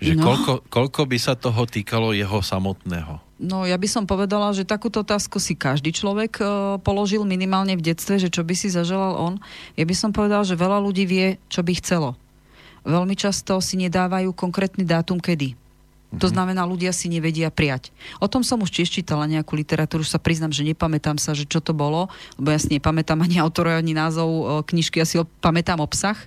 že 0.02 0.18
no. 0.18 0.26
koľko, 0.26 0.66
koľko 0.66 1.02
by 1.06 1.18
sa 1.22 1.38
toho 1.38 1.70
týkalo 1.70 2.10
jeho 2.10 2.42
samotného? 2.42 3.22
No 3.38 3.70
ja 3.70 3.78
by 3.78 3.86
som 3.86 4.10
povedala, 4.10 4.50
že 4.54 4.66
takúto 4.66 5.06
otázku 5.06 5.38
si 5.38 5.54
každý 5.54 5.94
človek 5.94 6.42
e, 6.42 6.44
položil 6.82 7.22
minimálne 7.22 7.78
v 7.78 7.86
detstve, 7.86 8.18
že 8.18 8.34
čo 8.34 8.42
by 8.42 8.54
si 8.58 8.74
zaželal 8.74 9.14
on. 9.14 9.38
Ja 9.78 9.86
by 9.86 9.94
som 9.94 10.10
povedal, 10.10 10.42
že 10.42 10.58
veľa 10.58 10.82
ľudí 10.82 11.06
vie, 11.06 11.38
čo 11.50 11.62
by 11.62 11.74
chcelo 11.78 12.21
veľmi 12.86 13.16
často 13.18 13.58
si 13.62 13.78
nedávajú 13.78 14.34
konkrétny 14.34 14.86
dátum 14.86 15.22
kedy. 15.22 15.58
To 16.20 16.28
mhm. 16.28 16.34
znamená, 16.36 16.68
ľudia 16.68 16.92
si 16.92 17.08
nevedia 17.08 17.48
prijať. 17.48 17.96
O 18.20 18.28
tom 18.28 18.44
som 18.44 18.60
už 18.60 18.72
tiež 18.72 18.92
čítala 18.92 19.24
nejakú 19.32 19.56
literatúru, 19.56 20.04
už 20.04 20.12
sa 20.12 20.20
priznam, 20.20 20.52
že 20.52 20.68
nepamätám 20.68 21.16
sa, 21.16 21.32
že 21.32 21.48
čo 21.48 21.64
to 21.64 21.72
bolo, 21.72 22.12
lebo 22.36 22.52
ja 22.52 22.60
si 22.60 22.68
nepamätám 22.76 23.24
ani 23.24 23.40
autora, 23.40 23.80
ani 23.80 23.96
názov 23.96 24.28
e, 24.28 24.44
knižky, 24.68 25.00
ja 25.00 25.08
si 25.08 25.16
pamätám 25.40 25.80
obsah. 25.80 26.20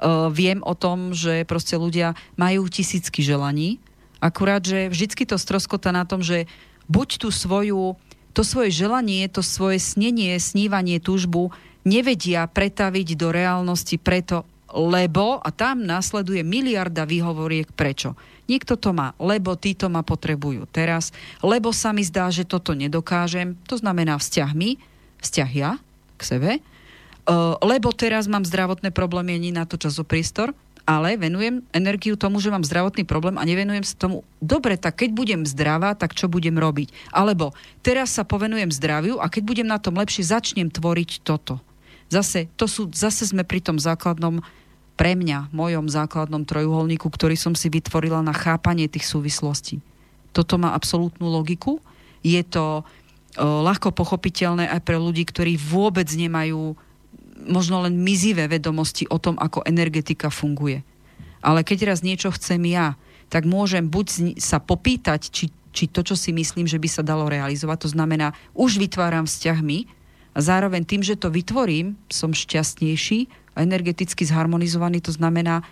Uh, 0.00 0.32
viem 0.32 0.64
o 0.64 0.72
tom, 0.72 1.12
že 1.12 1.44
proste 1.44 1.76
ľudia 1.76 2.16
majú 2.40 2.64
tisícky 2.72 3.20
želaní, 3.20 3.76
akurát, 4.16 4.64
že 4.64 4.88
vždycky 4.88 5.28
to 5.28 5.36
stroskota 5.36 5.92
na 5.92 6.08
tom, 6.08 6.24
že 6.24 6.48
buď 6.88 7.20
tú 7.20 7.28
svoju, 7.28 8.00
to 8.32 8.40
svoje 8.40 8.72
želanie, 8.72 9.28
to 9.28 9.44
svoje 9.44 9.76
snenie, 9.76 10.40
snívanie, 10.40 11.04
túžbu 11.04 11.52
nevedia 11.84 12.48
pretaviť 12.48 13.08
do 13.12 13.28
reálnosti 13.28 14.00
preto, 14.00 14.48
lebo, 14.74 15.42
a 15.42 15.50
tam 15.50 15.82
následuje 15.82 16.42
miliarda 16.46 17.06
výhovoriek 17.06 17.70
prečo. 17.74 18.14
Niekto 18.50 18.74
to 18.74 18.90
má, 18.90 19.14
lebo 19.22 19.54
títo 19.54 19.86
ma 19.86 20.02
potrebujú 20.02 20.66
teraz, 20.70 21.14
lebo 21.38 21.70
sa 21.70 21.94
mi 21.94 22.02
zdá, 22.02 22.26
že 22.34 22.42
toto 22.42 22.74
nedokážem, 22.74 23.54
to 23.66 23.78
znamená 23.78 24.18
vzťahmi, 24.18 24.78
vzťah 25.22 25.50
ja 25.54 25.78
k 26.18 26.22
sebe, 26.22 26.50
uh, 26.58 27.54
lebo 27.62 27.94
teraz 27.94 28.26
mám 28.26 28.42
zdravotné 28.42 28.90
problémy, 28.90 29.38
nie 29.38 29.54
na 29.54 29.66
to 29.66 29.78
časopriestor, 29.78 30.50
ale 30.88 31.14
venujem 31.14 31.62
energiu 31.70 32.18
tomu, 32.18 32.42
že 32.42 32.50
mám 32.50 32.66
zdravotný 32.66 33.06
problém 33.06 33.38
a 33.38 33.46
nevenujem 33.46 33.86
sa 33.86 33.94
tomu, 33.94 34.26
dobre, 34.42 34.74
tak 34.74 34.98
keď 34.98 35.14
budem 35.14 35.40
zdravá, 35.46 35.94
tak 35.94 36.18
čo 36.18 36.26
budem 36.26 36.58
robiť? 36.58 36.90
Alebo 37.14 37.54
teraz 37.86 38.18
sa 38.18 38.26
povenujem 38.26 38.74
zdraviu 38.74 39.22
a 39.22 39.30
keď 39.30 39.42
budem 39.46 39.68
na 39.70 39.78
tom 39.78 39.94
lepšie, 39.94 40.26
začnem 40.26 40.66
tvoriť 40.66 41.22
toto. 41.22 41.62
Zase, 42.10 42.50
to 42.58 42.66
sú, 42.66 42.90
zase 42.90 43.30
sme 43.30 43.46
pri 43.46 43.62
tom 43.62 43.78
základnom 43.78 44.42
pre 45.00 45.16
mňa, 45.16 45.48
mojom 45.56 45.88
základnom 45.88 46.44
trojuholníku, 46.44 47.08
ktorý 47.08 47.32
som 47.32 47.56
si 47.56 47.72
vytvorila 47.72 48.20
na 48.20 48.36
chápanie 48.36 48.84
tých 48.84 49.08
súvislostí. 49.08 49.80
Toto 50.36 50.60
má 50.60 50.76
absolútnu 50.76 51.24
logiku. 51.24 51.80
Je 52.20 52.44
to 52.44 52.84
o, 52.84 53.64
ľahko 53.64 53.96
pochopiteľné 53.96 54.68
aj 54.68 54.84
pre 54.84 55.00
ľudí, 55.00 55.24
ktorí 55.24 55.56
vôbec 55.56 56.04
nemajú 56.04 56.76
možno 57.48 57.80
len 57.80 57.96
mizivé 57.96 58.44
vedomosti 58.44 59.08
o 59.08 59.16
tom, 59.16 59.40
ako 59.40 59.64
energetika 59.64 60.28
funguje. 60.28 60.84
Ale 61.40 61.64
keď 61.64 61.96
raz 61.96 62.04
niečo 62.04 62.28
chcem 62.36 62.60
ja, 62.68 63.00
tak 63.32 63.48
môžem 63.48 63.88
buď 63.88 64.36
sa 64.36 64.60
popýtať, 64.60 65.32
či, 65.32 65.48
či 65.72 65.88
to, 65.88 66.04
čo 66.04 66.12
si 66.12 66.28
myslím, 66.36 66.68
že 66.68 66.76
by 66.76 66.88
sa 66.92 67.00
dalo 67.00 67.24
realizovať, 67.24 67.88
to 67.88 67.96
znamená, 67.96 68.36
už 68.52 68.76
vytváram 68.76 69.24
vzťahmi 69.24 69.88
a 70.36 70.38
zároveň 70.44 70.84
tým, 70.84 71.00
že 71.00 71.16
to 71.16 71.32
vytvorím, 71.32 71.96
som 72.12 72.36
šťastnejší 72.36 73.39
energeticky 73.56 74.22
zharmonizovaný, 74.26 75.02
to 75.02 75.12
znamená, 75.14 75.66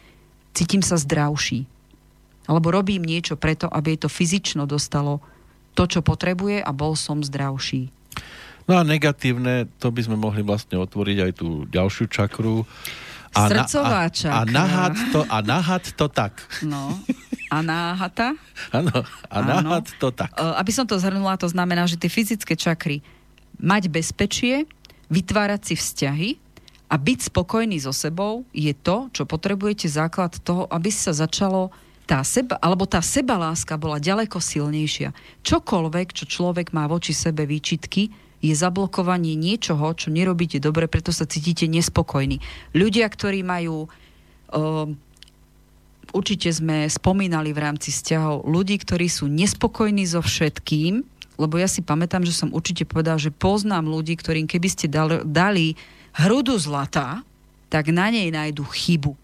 cítim 0.56 0.82
sa 0.82 0.98
zdravší. 0.98 1.66
Alebo 2.48 2.72
robím 2.72 3.05
niečo 3.05 3.36
preto, 3.36 3.68
aby 3.68 4.00
to 4.00 4.09
fyzično 4.09 4.64
dostalo 4.64 5.20
to, 5.76 5.84
čo 5.86 6.00
potrebuje 6.00 6.64
a 6.64 6.70
bol 6.72 6.96
som 6.98 7.20
zdravší. 7.22 7.92
No 8.68 8.76
a 8.76 8.82
negatívne, 8.84 9.70
to 9.80 9.88
by 9.88 10.00
sme 10.05 10.16
mohli 10.20 10.44
vlastne 10.44 10.76
otvoriť 10.76 11.18
aj 11.24 11.32
tú 11.38 11.64
ďalšiu 11.72 12.05
čakru. 12.10 12.68
A 13.32 13.48
Srdcová 13.48 14.05
na, 14.05 14.09
a, 14.09 14.12
čakra. 14.12 14.36
A 14.36 14.40
nahad 14.44 14.94
to, 15.12 15.20
a 15.24 15.38
nahad 15.40 15.84
to 15.96 16.06
tak. 16.09 16.34
No. 16.64 16.96
A 17.48 17.64
náhata? 17.64 18.36
Áno, 18.76 18.92
a 19.28 19.36
náhad 19.40 19.88
to 19.96 20.12
tak. 20.12 20.32
Aby 20.36 20.72
som 20.72 20.84
to 20.84 21.00
zhrnula, 21.00 21.40
to 21.40 21.48
znamená, 21.48 21.88
že 21.88 21.96
tie 21.96 22.12
fyzické 22.12 22.56
čakry 22.56 23.00
mať 23.56 23.88
bezpečie, 23.88 24.68
vytvárať 25.09 25.72
si 25.72 25.74
vzťahy, 25.76 26.28
a 26.89 26.94
byť 26.97 27.19
spokojný 27.28 27.77
so 27.85 27.93
sebou 27.93 28.48
je 28.56 28.73
to, 28.73 29.12
čo 29.12 29.28
potrebujete 29.28 29.86
základ 29.93 30.32
toho, 30.40 30.65
aby 30.73 30.89
sa 30.89 31.12
začalo 31.12 31.69
tá 32.09 32.24
seba, 32.24 32.56
alebo 32.65 32.89
tá 32.89 33.05
sebaláska 33.05 33.77
bola 33.77 34.01
ďaleko 34.01 34.40
silnejšia. 34.40 35.12
Čokoľvek, 35.44 36.16
čo 36.16 36.24
človek 36.24 36.73
má 36.73 36.89
voči 36.89 37.12
sebe 37.12 37.44
výčitky, 37.44 38.09
je 38.40 38.55
zablokovanie 38.55 39.36
niečoho, 39.36 39.93
čo 39.93 40.09
nerobíte 40.09 40.56
dobre, 40.62 40.89
preto 40.89 41.12
sa 41.12 41.28
cítite 41.28 41.69
nespokojní. 41.69 42.40
Ľudia, 42.73 43.05
ktorí 43.06 43.44
majú... 43.44 43.93
Uh, 44.48 44.89
určite 46.16 46.48
sme 46.48 46.89
spomínali 46.89 47.52
v 47.52 47.60
rámci 47.60 47.93
vzťahov 47.93 48.48
ľudí, 48.48 48.81
ktorí 48.81 49.12
sú 49.12 49.28
nespokojní 49.28 50.09
so 50.09 50.24
všetkým, 50.24 51.05
lebo 51.36 51.55
ja 51.60 51.69
si 51.69 51.85
pamätám, 51.85 52.24
že 52.24 52.32
som 52.32 52.48
určite 52.51 52.89
povedal, 52.89 53.20
že 53.20 53.28
poznám 53.28 53.85
ľudí, 53.85 54.16
ktorým 54.16 54.48
keby 54.48 54.69
ste 54.73 54.86
dali, 54.89 55.20
dali 55.28 55.77
hrudu 56.18 56.58
zlata, 56.58 57.22
tak 57.70 57.94
na 57.94 58.10
nej 58.10 58.28
nájdu 58.34 58.66
chybu. 58.66 59.14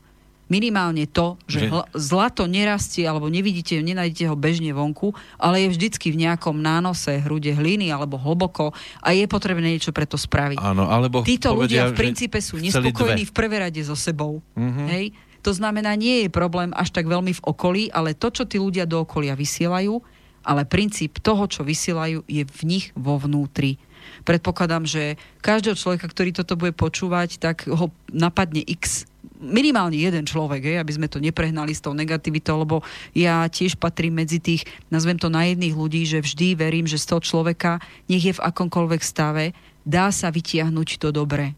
Minimálne 0.45 1.09
to, 1.09 1.41
že, 1.49 1.67
že... 1.67 1.73
zlato 1.97 2.45
nerastie 2.45 3.09
alebo 3.09 3.33
nevidíte, 3.33 3.81
nenájdete 3.81 4.29
ho 4.29 4.37
bežne 4.37 4.77
vonku, 4.77 5.17
ale 5.41 5.65
je 5.65 5.73
vždycky 5.73 6.13
v 6.13 6.29
nejakom 6.29 6.61
nánose 6.61 7.17
hrude 7.25 7.49
hliny 7.49 7.89
alebo 7.89 8.21
hlboko 8.21 8.77
a 9.01 9.17
je 9.17 9.25
potrebné 9.25 9.73
niečo 9.73 9.91
preto 9.91 10.21
spraviť. 10.21 10.61
Áno, 10.61 10.85
alebo 10.85 11.25
Títo 11.25 11.57
povedia, 11.57 11.89
ľudia 11.89 11.97
v 11.97 11.97
princípe 11.97 12.39
sú 12.45 12.61
nespokojní 12.61 13.25
v 13.25 13.33
prvé 13.33 13.57
rade 13.65 13.81
so 13.81 13.97
sebou. 13.97 14.45
Mm-hmm. 14.53 14.87
Hej? 14.93 15.05
To 15.49 15.53
znamená, 15.57 15.97
nie 15.97 16.25
je 16.25 16.29
problém 16.29 16.77
až 16.77 16.93
tak 16.93 17.09
veľmi 17.09 17.33
v 17.33 17.45
okolí, 17.45 17.83
ale 17.89 18.13
to, 18.13 18.29
čo 18.29 18.45
tí 18.45 18.61
ľudia 18.61 18.85
do 18.85 19.01
okolia 19.01 19.33
vysielajú, 19.33 19.97
ale 20.45 20.69
princíp 20.69 21.25
toho, 21.25 21.49
čo 21.49 21.65
vysielajú, 21.65 22.21
je 22.29 22.45
v 22.45 22.61
nich 22.69 22.93
vo 22.93 23.17
vnútri 23.17 23.81
predpokladám, 24.25 24.89
že 24.89 25.21
každého 25.45 25.77
človeka, 25.77 26.09
ktorý 26.09 26.33
toto 26.33 26.57
bude 26.57 26.73
počúvať, 26.73 27.39
tak 27.39 27.69
ho 27.69 27.93
napadne 28.11 28.65
x 28.65 29.05
minimálne 29.45 30.01
jeden 30.01 30.25
človek, 30.25 30.81
aby 30.81 30.93
sme 30.93 31.09
to 31.11 31.21
neprehnali 31.21 31.77
s 31.77 31.85
tou 31.85 31.93
negativitou, 31.93 32.65
lebo 32.65 32.81
ja 33.13 33.45
tiež 33.45 33.77
patrím 33.77 34.25
medzi 34.25 34.41
tých, 34.41 34.65
nazvem 34.89 35.21
to 35.21 35.29
na 35.29 35.45
jedných 35.45 35.77
ľudí, 35.77 36.09
že 36.09 36.25
vždy 36.25 36.57
verím, 36.57 36.89
že 36.89 36.97
z 36.97 37.13
toho 37.13 37.21
človeka, 37.21 37.85
nech 38.09 38.25
je 38.25 38.33
v 38.33 38.45
akomkoľvek 38.45 39.03
stave, 39.05 39.53
dá 39.85 40.09
sa 40.09 40.33
vytiahnuť 40.33 40.89
to 40.97 41.13
dobre. 41.13 41.53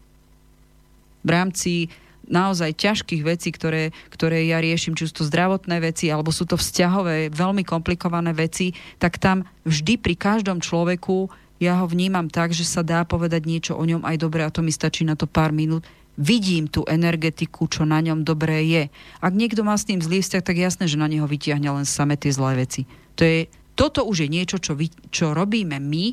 V 1.23 1.29
rámci 1.31 1.87
naozaj 2.27 2.75
ťažkých 2.75 3.23
vecí, 3.23 3.55
ktoré, 3.55 3.95
ktoré 4.11 4.43
ja 4.51 4.59
riešim, 4.59 4.93
či 4.99 5.07
sú 5.07 5.23
to 5.23 5.29
zdravotné 5.31 5.79
veci, 5.79 6.11
alebo 6.11 6.35
sú 6.35 6.43
to 6.43 6.59
vzťahové, 6.59 7.31
veľmi 7.31 7.63
komplikované 7.63 8.35
veci, 8.35 8.75
tak 8.99 9.15
tam 9.15 9.47
vždy 9.63 9.95
pri 9.95 10.15
každom 10.19 10.59
človeku 10.59 11.31
ja 11.57 11.81
ho 11.81 11.85
vnímam 11.89 12.29
tak, 12.29 12.53
že 12.53 12.65
sa 12.65 12.85
dá 12.85 13.01
povedať 13.01 13.49
niečo 13.49 13.73
o 13.73 13.81
ňom 13.81 14.05
aj 14.05 14.17
dobre 14.21 14.45
a 14.45 14.53
to 14.53 14.61
mi 14.61 14.69
stačí 14.69 15.01
na 15.01 15.17
to 15.17 15.25
pár 15.25 15.49
minút. 15.49 15.81
Vidím 16.17 16.65
tú 16.65 16.81
energetiku, 16.89 17.69
čo 17.69 17.85
na 17.85 18.01
ňom 18.01 18.25
dobré 18.25 18.65
je. 18.65 18.83
Ak 19.21 19.37
niekto 19.37 19.61
má 19.61 19.77
s 19.77 19.85
ním 19.85 20.01
zlý 20.01 20.21
vzťah, 20.21 20.41
tak 20.41 20.57
jasné, 20.57 20.89
že 20.89 20.97
na 20.97 21.05
neho 21.05 21.29
vytiahne 21.29 21.69
len 21.69 21.85
same 21.85 22.17
tie 22.17 22.33
zlé 22.33 22.65
veci. 22.65 22.89
To 23.17 23.21
je, 23.21 23.45
toto 23.77 24.01
už 24.01 24.25
je 24.25 24.29
niečo, 24.29 24.57
čo, 24.57 24.73
vy, 24.73 24.89
čo 25.13 25.37
robíme 25.37 25.77
my 25.77 26.05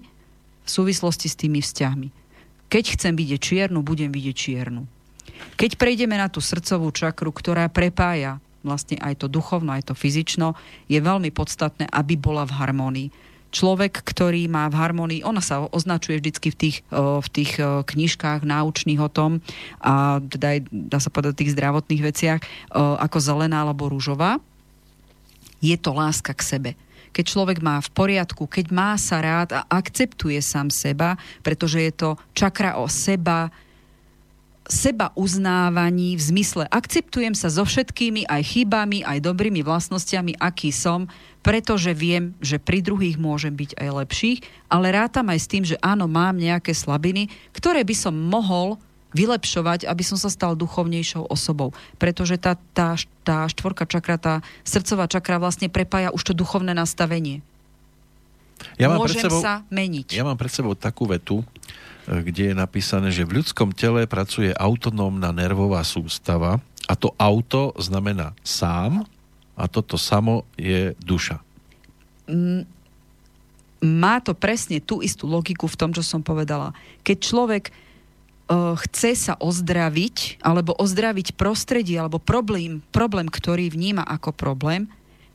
v 0.65 0.69
súvislosti 0.69 1.29
s 1.29 1.41
tými 1.41 1.65
vzťahmi. 1.65 2.09
Keď 2.69 2.85
chcem 3.01 3.17
vidieť 3.17 3.41
čiernu, 3.41 3.81
budem 3.81 4.13
vidieť 4.13 4.37
čiernu. 4.37 4.85
Keď 5.57 5.81
prejdeme 5.81 6.21
na 6.21 6.29
tú 6.29 6.41
srdcovú 6.41 6.93
čakru, 6.93 7.33
ktorá 7.33 7.69
prepája 7.73 8.41
vlastne 8.65 8.97
aj 8.97 9.25
to 9.25 9.27
duchovno, 9.29 9.77
aj 9.77 9.93
to 9.93 9.95
fyzično, 9.97 10.57
je 10.89 10.97
veľmi 10.97 11.29
podstatné, 11.33 11.85
aby 11.93 12.17
bola 12.17 12.49
v 12.49 12.57
harmonii 12.57 13.09
človek, 13.55 14.03
ktorý 14.03 14.51
má 14.51 14.67
v 14.67 14.83
harmonii, 14.83 15.23
ona 15.23 15.39
sa 15.39 15.63
označuje 15.71 16.19
vždycky 16.19 16.51
v 16.51 16.57
tých, 16.59 16.77
v 16.91 17.29
tých 17.31 17.63
knižkách 17.63 18.43
náučných 18.43 18.99
o 18.99 19.07
tom 19.07 19.39
a 19.79 20.19
teda 20.19 20.59
aj, 20.59 20.61
dá 20.75 20.99
sa 20.99 21.15
povedať, 21.15 21.47
tých 21.47 21.55
zdravotných 21.55 22.03
veciach 22.03 22.41
ako 22.75 23.19
zelená 23.23 23.63
alebo 23.63 23.87
rúžová, 23.87 24.43
je 25.63 25.79
to 25.79 25.95
láska 25.95 26.35
k 26.35 26.43
sebe. 26.43 26.71
Keď 27.15 27.25
človek 27.31 27.59
má 27.63 27.79
v 27.79 27.95
poriadku, 27.95 28.51
keď 28.51 28.75
má 28.75 28.99
sa 28.99 29.23
rád 29.23 29.55
a 29.55 29.63
akceptuje 29.71 30.43
sám 30.43 30.75
seba, 30.75 31.15
pretože 31.47 31.79
je 31.79 31.93
to 31.95 32.11
čakra 32.35 32.75
o 32.83 32.91
seba, 32.91 33.55
seba 34.65 35.13
uznávaní 35.13 36.17
v 36.17 36.23
zmysle 36.23 36.65
akceptujem 36.73 37.37
sa 37.37 37.53
so 37.53 37.69
všetkými 37.69 38.25
aj 38.25 38.43
chybami, 38.57 39.05
aj 39.05 39.21
dobrými 39.21 39.61
vlastnosťami, 39.61 40.41
aký 40.41 40.73
som, 40.73 41.09
pretože 41.45 41.93
viem, 41.93 42.33
že 42.41 42.57
pri 42.57 42.81
druhých 42.81 43.21
môžem 43.21 43.53
byť 43.53 43.77
aj 43.77 43.89
lepších, 44.05 44.39
ale 44.73 44.97
rátam 44.97 45.29
aj 45.29 45.39
s 45.41 45.51
tým, 45.51 45.65
že 45.69 45.77
áno, 45.85 46.09
mám 46.09 46.41
nejaké 46.41 46.73
slabiny, 46.73 47.29
ktoré 47.53 47.85
by 47.85 47.93
som 47.93 48.17
mohol 48.17 48.81
vylepšovať, 49.15 49.87
aby 49.87 50.03
som 50.03 50.19
sa 50.19 50.27
stal 50.27 50.59
duchovnejšou 50.59 51.31
osobou. 51.31 51.71
Pretože 52.03 52.35
tá, 52.35 52.59
tá, 52.75 52.99
tá 53.23 53.47
štvorka 53.47 53.87
čakra, 53.87 54.19
tá 54.19 54.35
srdcová 54.67 55.07
čakra 55.07 55.39
vlastne 55.39 55.71
prepája 55.71 56.11
už 56.11 56.21
to 56.25 56.33
duchovné 56.35 56.75
nastavenie. 56.75 57.45
Ja 58.79 58.91
mám 58.91 59.03
Môžem 59.03 59.23
pred 59.23 59.31
sebou, 59.31 59.41
sa 59.43 59.63
meniť. 59.71 60.15
Ja 60.15 60.27
mám 60.27 60.39
pred 60.39 60.51
sebou 60.51 60.75
takú 60.75 61.07
vetu, 61.07 61.47
kde 62.05 62.53
je 62.53 62.55
napísané, 62.55 63.09
že 63.09 63.25
v 63.25 63.41
ľudskom 63.41 63.73
tele 63.73 64.05
pracuje 64.05 64.53
autonómna 64.53 65.33
nervová 65.33 65.81
sústava 65.85 66.61
a 66.85 66.93
to 66.93 67.17
auto 67.17 67.73
znamená 67.81 68.37
sám 68.45 69.09
a 69.57 69.65
toto 69.71 69.97
samo 69.97 70.45
je 70.61 70.93
duša. 71.01 71.41
Mm, 72.29 72.69
má 73.85 74.21
to 74.21 74.37
presne 74.37 74.81
tú 74.81 75.01
istú 75.01 75.29
logiku 75.29 75.69
v 75.69 75.79
tom, 75.79 75.91
čo 75.93 76.05
som 76.05 76.21
povedala. 76.21 76.77
Keď 77.05 77.17
človek 77.21 77.65
uh, 77.69 78.77
chce 78.89 79.17
sa 79.17 79.35
ozdraviť 79.41 80.45
alebo 80.45 80.77
ozdraviť 80.77 81.37
prostredie 81.37 81.97
alebo 82.01 82.21
problém, 82.21 82.81
problém, 82.93 83.29
ktorý 83.29 83.73
vníma 83.73 84.05
ako 84.05 84.33
problém, 84.33 84.89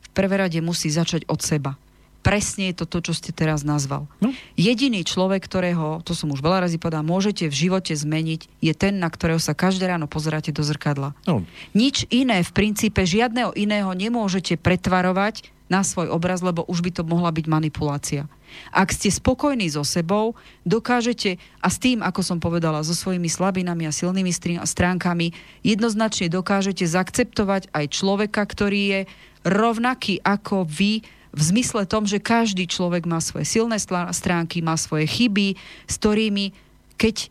v 0.06 0.10
prvé 0.14 0.42
rade 0.42 0.60
musí 0.62 0.90
začať 0.90 1.26
od 1.30 1.42
seba. 1.42 1.78
Presne 2.20 2.72
je 2.72 2.84
to 2.84 2.86
to, 2.86 3.00
čo 3.10 3.14
ste 3.16 3.32
teraz 3.32 3.64
nazval. 3.64 4.12
No. 4.20 4.36
Jediný 4.60 5.08
človek, 5.08 5.40
ktorého, 5.48 6.04
to 6.04 6.12
som 6.12 6.30
už 6.36 6.44
veľa 6.44 6.68
razy 6.68 6.76
povedal, 6.76 7.04
môžete 7.04 7.48
v 7.48 7.56
živote 7.56 7.96
zmeniť, 7.96 8.60
je 8.60 8.74
ten, 8.76 9.00
na 9.00 9.08
ktorého 9.08 9.40
sa 9.40 9.56
každé 9.56 9.88
ráno 9.88 10.06
pozeráte 10.06 10.52
do 10.52 10.60
zrkadla. 10.60 11.16
No, 11.24 11.48
Nič 11.72 12.04
iné, 12.12 12.44
v 12.44 12.52
princípe 12.52 13.02
žiadneho 13.08 13.56
iného 13.56 13.90
nemôžete 13.96 14.60
pretvarovať 14.60 15.48
na 15.70 15.86
svoj 15.86 16.10
obraz, 16.10 16.42
lebo 16.42 16.66
už 16.66 16.82
by 16.82 16.92
to 16.92 17.04
mohla 17.06 17.30
byť 17.30 17.46
manipulácia. 17.46 18.26
Ak 18.74 18.90
ste 18.90 19.14
spokojní 19.14 19.70
so 19.70 19.86
sebou, 19.86 20.34
dokážete, 20.66 21.38
a 21.62 21.70
s 21.70 21.78
tým, 21.78 22.02
ako 22.02 22.26
som 22.26 22.42
povedala, 22.42 22.82
so 22.82 22.98
svojimi 22.98 23.30
slabinami 23.30 23.86
a 23.86 23.94
silnými 23.94 24.34
stránkami, 24.66 25.38
jednoznačne 25.62 26.34
dokážete 26.34 26.90
zaakceptovať 26.90 27.70
aj 27.70 27.86
človeka, 27.94 28.42
ktorý 28.42 28.82
je 28.90 29.02
rovnaký 29.46 30.18
ako 30.26 30.66
vy, 30.66 31.06
v 31.30 31.42
zmysle 31.42 31.86
tom, 31.86 32.10
že 32.10 32.18
každý 32.22 32.66
človek 32.66 33.06
má 33.06 33.22
svoje 33.22 33.46
silné 33.46 33.78
stránky, 34.14 34.66
má 34.66 34.74
svoje 34.76 35.06
chyby, 35.06 35.54
s 35.86 35.96
ktorými, 36.02 36.52
keď 36.98 37.16
e, 37.26 37.28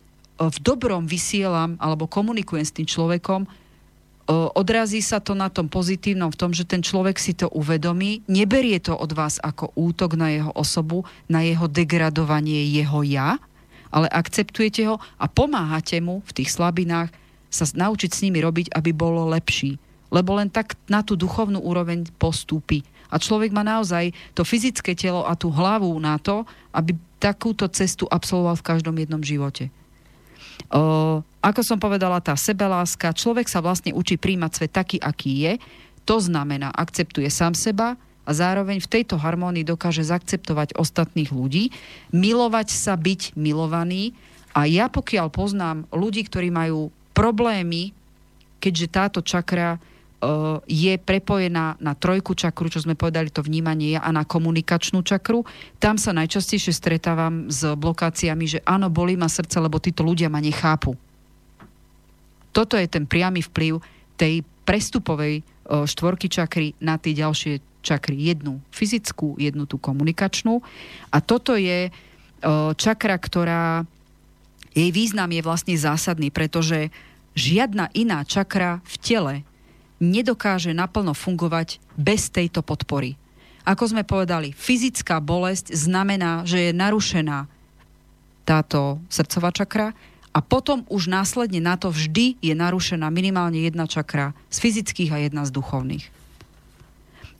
v 0.47 0.59
dobrom 0.63 1.05
vysielam 1.11 1.75
alebo 1.83 2.07
komunikujem 2.07 2.63
s 2.63 2.75
tým 2.75 2.87
človekom, 2.87 3.45
o, 3.45 3.51
odrazí 4.55 5.03
sa 5.03 5.19
to 5.19 5.35
na 5.35 5.51
tom 5.51 5.67
pozitívnom 5.67 6.31
v 6.31 6.39
tom, 6.39 6.55
že 6.55 6.69
ten 6.69 6.85
človek 6.85 7.19
si 7.19 7.35
to 7.35 7.51
uvedomí, 7.51 8.23
neberie 8.31 8.79
to 8.79 8.95
od 8.95 9.11
vás 9.17 9.43
ako 9.43 9.75
útok 9.75 10.15
na 10.15 10.31
jeho 10.31 10.53
osobu, 10.55 11.03
na 11.27 11.43
jeho 11.43 11.67
degradovanie 11.67 12.71
jeho 12.71 13.03
ja, 13.03 13.41
ale 13.89 14.07
akceptujete 14.13 14.85
ho 14.85 15.01
a 15.17 15.27
pomáhate 15.27 15.99
mu 15.99 16.21
v 16.29 16.33
tých 16.43 16.53
slabinách 16.53 17.09
sa 17.49 17.65
naučiť 17.65 18.11
s 18.13 18.23
nimi 18.23 18.45
robiť, 18.45 18.77
aby 18.77 18.93
bolo 18.93 19.25
lepší. 19.33 19.81
Lebo 20.13 20.37
len 20.37 20.53
tak 20.53 20.77
na 20.89 21.01
tú 21.01 21.17
duchovnú 21.17 21.61
úroveň 21.61 22.09
postúpi. 22.21 22.85
A 23.09 23.17
človek 23.17 23.53
má 23.53 23.65
naozaj 23.65 24.13
to 24.37 24.45
fyzické 24.45 24.93
telo 24.93 25.25
a 25.25 25.33
tú 25.33 25.49
hlavu 25.49 25.91
na 25.97 26.21
to, 26.21 26.45
aby 26.73 26.93
takúto 27.19 27.67
cestu 27.73 28.05
absolvoval 28.09 28.57
v 28.61 28.67
každom 28.67 28.95
jednom 28.95 29.23
živote. 29.25 29.73
O, 30.69 31.21
ako 31.41 31.61
som 31.65 31.79
povedala, 31.81 32.21
tá 32.21 32.37
sebeláska, 32.37 33.17
človek 33.17 33.49
sa 33.49 33.65
vlastne 33.65 33.95
učí 33.95 34.21
príjmať 34.21 34.51
svet 34.53 34.73
taký, 34.75 34.97
aký 35.01 35.33
je. 35.49 35.53
To 36.05 36.21
znamená, 36.21 36.73
akceptuje 36.73 37.29
sám 37.29 37.57
seba 37.57 37.97
a 38.29 38.31
zároveň 38.37 38.81
v 38.85 38.91
tejto 39.01 39.17
harmónii 39.17 39.65
dokáže 39.65 40.05
zaakceptovať 40.05 40.77
ostatných 40.77 41.33
ľudí, 41.33 41.73
milovať 42.13 42.69
sa, 42.69 42.93
byť 42.97 43.33
milovaný. 43.41 44.13
A 44.53 44.69
ja 44.69 44.93
pokiaľ 44.93 45.33
poznám 45.33 45.89
ľudí, 45.89 46.29
ktorí 46.29 46.53
majú 46.53 46.93
problémy, 47.17 47.97
keďže 48.61 48.87
táto 48.93 49.21
čakra 49.25 49.81
je 50.67 50.99
prepojená 50.99 51.79
na 51.79 51.95
trojku 51.95 52.35
čakru, 52.35 52.67
čo 52.67 52.83
sme 52.83 52.99
povedali, 52.99 53.31
to 53.31 53.39
vnímanie 53.39 53.95
a 53.95 54.11
na 54.11 54.27
komunikačnú 54.27 55.07
čakru. 55.07 55.47
Tam 55.79 55.95
sa 55.95 56.11
najčastejšie 56.11 56.75
stretávam 56.75 57.47
s 57.47 57.63
blokáciami, 57.63 58.45
že 58.51 58.59
áno, 58.67 58.91
bolí 58.91 59.15
ma 59.15 59.31
srdce, 59.31 59.63
lebo 59.63 59.79
títo 59.79 60.03
ľudia 60.03 60.27
ma 60.27 60.43
nechápu. 60.43 60.99
Toto 62.51 62.75
je 62.75 62.91
ten 62.91 63.07
priamy 63.07 63.47
vplyv 63.47 63.79
tej 64.19 64.43
prestupovej 64.67 65.47
uh, 65.47 65.87
štvorky 65.87 66.27
čakry 66.27 66.75
na 66.83 66.99
tie 66.99 67.15
ďalšie 67.15 67.63
čakry. 67.87 68.19
Jednu 68.19 68.59
fyzickú, 68.75 69.39
jednu 69.39 69.71
tú 69.71 69.79
komunikačnú. 69.79 70.59
A 71.15 71.23
toto 71.23 71.55
je 71.55 71.95
uh, 71.95 72.75
čakra, 72.75 73.15
ktorá 73.15 73.87
jej 74.75 74.91
význam 74.91 75.31
je 75.31 75.47
vlastne 75.47 75.79
zásadný, 75.79 76.35
pretože 76.35 76.91
žiadna 77.39 77.95
iná 77.95 78.27
čakra 78.27 78.83
v 78.83 78.95
tele 78.99 79.35
nedokáže 79.99 80.75
naplno 80.75 81.15
fungovať 81.15 81.83
bez 81.99 82.31
tejto 82.31 82.63
podpory. 82.63 83.19
Ako 83.69 83.93
sme 83.93 84.07
povedali, 84.07 84.57
fyzická 84.57 85.21
bolesť 85.21 85.77
znamená, 85.77 86.47
že 86.49 86.71
je 86.71 86.73
narušená 86.73 87.45
táto 88.49 88.97
srdcová 89.13 89.53
čakra 89.53 89.93
a 90.33 90.39
potom 90.41 90.89
už 90.89 91.13
následne 91.13 91.61
na 91.61 91.77
to 91.77 91.93
vždy 91.93 92.41
je 92.41 92.55
narušená 92.57 93.13
minimálne 93.13 93.61
jedna 93.61 93.85
čakra 93.85 94.33
z 94.49 94.57
fyzických 94.65 95.11
a 95.13 95.19
jedna 95.21 95.45
z 95.45 95.53
duchovných. 95.53 96.07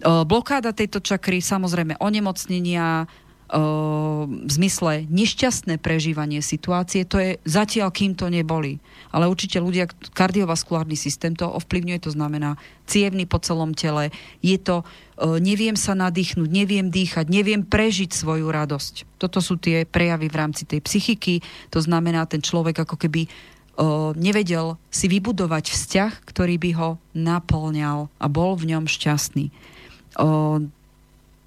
Blokáda 0.05 0.77
tejto 0.77 1.03
čakry, 1.03 1.43
samozrejme 1.43 1.99
onemocnenia, 1.99 3.09
v 3.49 4.51
zmysle 4.53 5.09
nešťastné 5.09 5.81
prežívanie 5.81 6.45
situácie, 6.45 7.09
to 7.09 7.17
je 7.17 7.31
zatiaľ, 7.49 7.89
kým 7.89 8.13
to 8.13 8.29
neboli. 8.29 8.77
Ale 9.09 9.25
určite 9.25 9.57
ľudia, 9.57 9.89
kardiovaskulárny 10.13 10.93
systém 10.93 11.33
to 11.33 11.49
ovplyvňuje, 11.49 11.97
to 12.05 12.13
znamená 12.13 12.61
cievny 12.85 13.25
po 13.25 13.41
celom 13.41 13.73
tele, 13.73 14.13
je 14.45 14.61
to, 14.61 14.85
o, 15.17 15.41
neviem 15.41 15.81
sa 15.81 15.97
nadýchnuť, 15.97 16.45
neviem 16.45 16.93
dýchať, 16.93 17.33
neviem 17.33 17.65
prežiť 17.65 18.13
svoju 18.13 18.53
radosť. 18.53 19.17
Toto 19.17 19.41
sú 19.41 19.57
tie 19.57 19.89
prejavy 19.89 20.29
v 20.29 20.37
rámci 20.37 20.69
tej 20.69 20.85
psychiky, 20.85 21.41
to 21.73 21.81
znamená, 21.81 22.29
ten 22.29 22.45
človek 22.45 22.85
ako 22.85 23.01
keby 23.01 23.33
o, 23.81 24.13
nevedel 24.13 24.77
si 24.93 25.09
vybudovať 25.09 25.73
vzťah, 25.73 26.13
ktorý 26.29 26.61
by 26.61 26.71
ho 26.77 26.91
naplňal 27.17 28.13
a 28.21 28.27
bol 28.29 28.61
v 28.61 28.77
ňom 28.77 28.85
šťastný. 28.85 29.49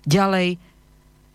Ďalej, 0.02 0.58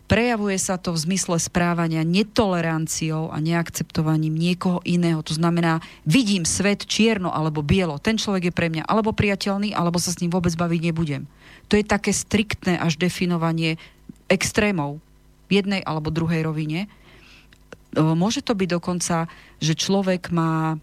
prejavuje 0.07 0.55
sa 0.57 0.79
to 0.79 0.95
v 0.95 1.03
zmysle 1.03 1.35
správania 1.37 2.07
netoleranciou 2.07 3.27
a 3.29 3.37
neakceptovaním 3.43 4.33
niekoho 4.33 4.79
iného. 4.87 5.19
To 5.21 5.35
znamená, 5.35 5.83
vidím 6.07 6.47
svet 6.47 6.87
čierno 6.87 7.29
alebo 7.29 7.59
bielo. 7.59 7.99
Ten 7.99 8.15
človek 8.15 8.49
je 8.49 8.55
pre 8.55 8.71
mňa 8.71 8.87
alebo 8.87 9.11
priateľný, 9.11 9.75
alebo 9.75 9.99
sa 9.99 10.15
s 10.15 10.23
ním 10.23 10.31
vôbec 10.31 10.55
baviť 10.55 10.79
nebudem. 10.79 11.27
To 11.67 11.75
je 11.75 11.83
také 11.83 12.15
striktné 12.15 12.79
až 12.79 12.95
definovanie 12.95 13.75
extrémov 14.31 15.03
v 15.51 15.59
jednej 15.59 15.83
alebo 15.83 16.11
druhej 16.11 16.47
rovine. 16.47 16.87
O, 17.95 18.15
Môže 18.15 18.39
to 18.39 18.55
byť 18.55 18.69
dokonca, 18.79 19.27
že 19.59 19.73
človek 19.75 20.31
má 20.31 20.79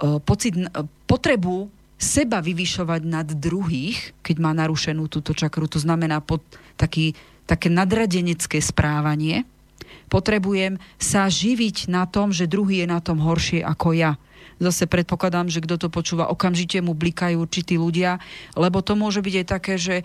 o, 0.00 0.20
pocit, 0.20 0.56
n- 0.56 0.72
potrebu 1.04 1.68
seba 2.00 2.40
vyvyšovať 2.40 3.00
nad 3.04 3.28
druhých, 3.28 4.16
keď 4.24 4.36
má 4.40 4.56
narušenú 4.56 5.04
túto 5.12 5.36
čakru. 5.36 5.68
To 5.68 5.76
znamená 5.76 6.24
pod 6.24 6.40
taký, 6.80 7.12
také 7.50 7.66
nadradenecké 7.66 8.62
správanie. 8.62 9.42
Potrebujem 10.06 10.78
sa 11.02 11.26
živiť 11.26 11.90
na 11.90 12.06
tom, 12.06 12.30
že 12.30 12.46
druhý 12.46 12.86
je 12.86 12.88
na 12.90 13.02
tom 13.02 13.18
horšie 13.18 13.66
ako 13.66 13.98
ja. 13.98 14.14
Zase 14.62 14.86
predpokladám, 14.86 15.50
že 15.50 15.64
kto 15.64 15.76
to 15.80 15.88
počúva, 15.88 16.30
okamžite 16.30 16.78
mu 16.84 16.94
blikajú 16.94 17.42
určití 17.42 17.74
ľudia, 17.80 18.22
lebo 18.54 18.84
to 18.84 18.94
môže 18.94 19.18
byť 19.24 19.34
aj 19.42 19.46
také, 19.46 19.74
že 19.74 19.96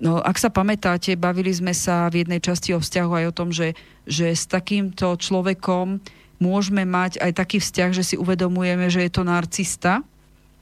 No, 0.00 0.16
ak 0.16 0.40
sa 0.40 0.48
pamätáte, 0.48 1.12
bavili 1.12 1.52
sme 1.52 1.76
sa 1.76 2.08
v 2.08 2.24
jednej 2.24 2.40
časti 2.40 2.72
o 2.72 2.80
vzťahu 2.80 3.20
aj 3.20 3.24
o 3.28 3.36
tom, 3.36 3.52
že, 3.52 3.76
že 4.08 4.32
s 4.32 4.48
takýmto 4.48 5.12
človekom 5.20 6.00
môžeme 6.40 6.88
mať 6.88 7.20
aj 7.20 7.36
taký 7.36 7.60
vzťah, 7.60 7.90
že 7.92 8.00
si 8.00 8.16
uvedomujeme, 8.16 8.88
že 8.88 9.04
je 9.04 9.12
to 9.12 9.28
narcista, 9.28 10.00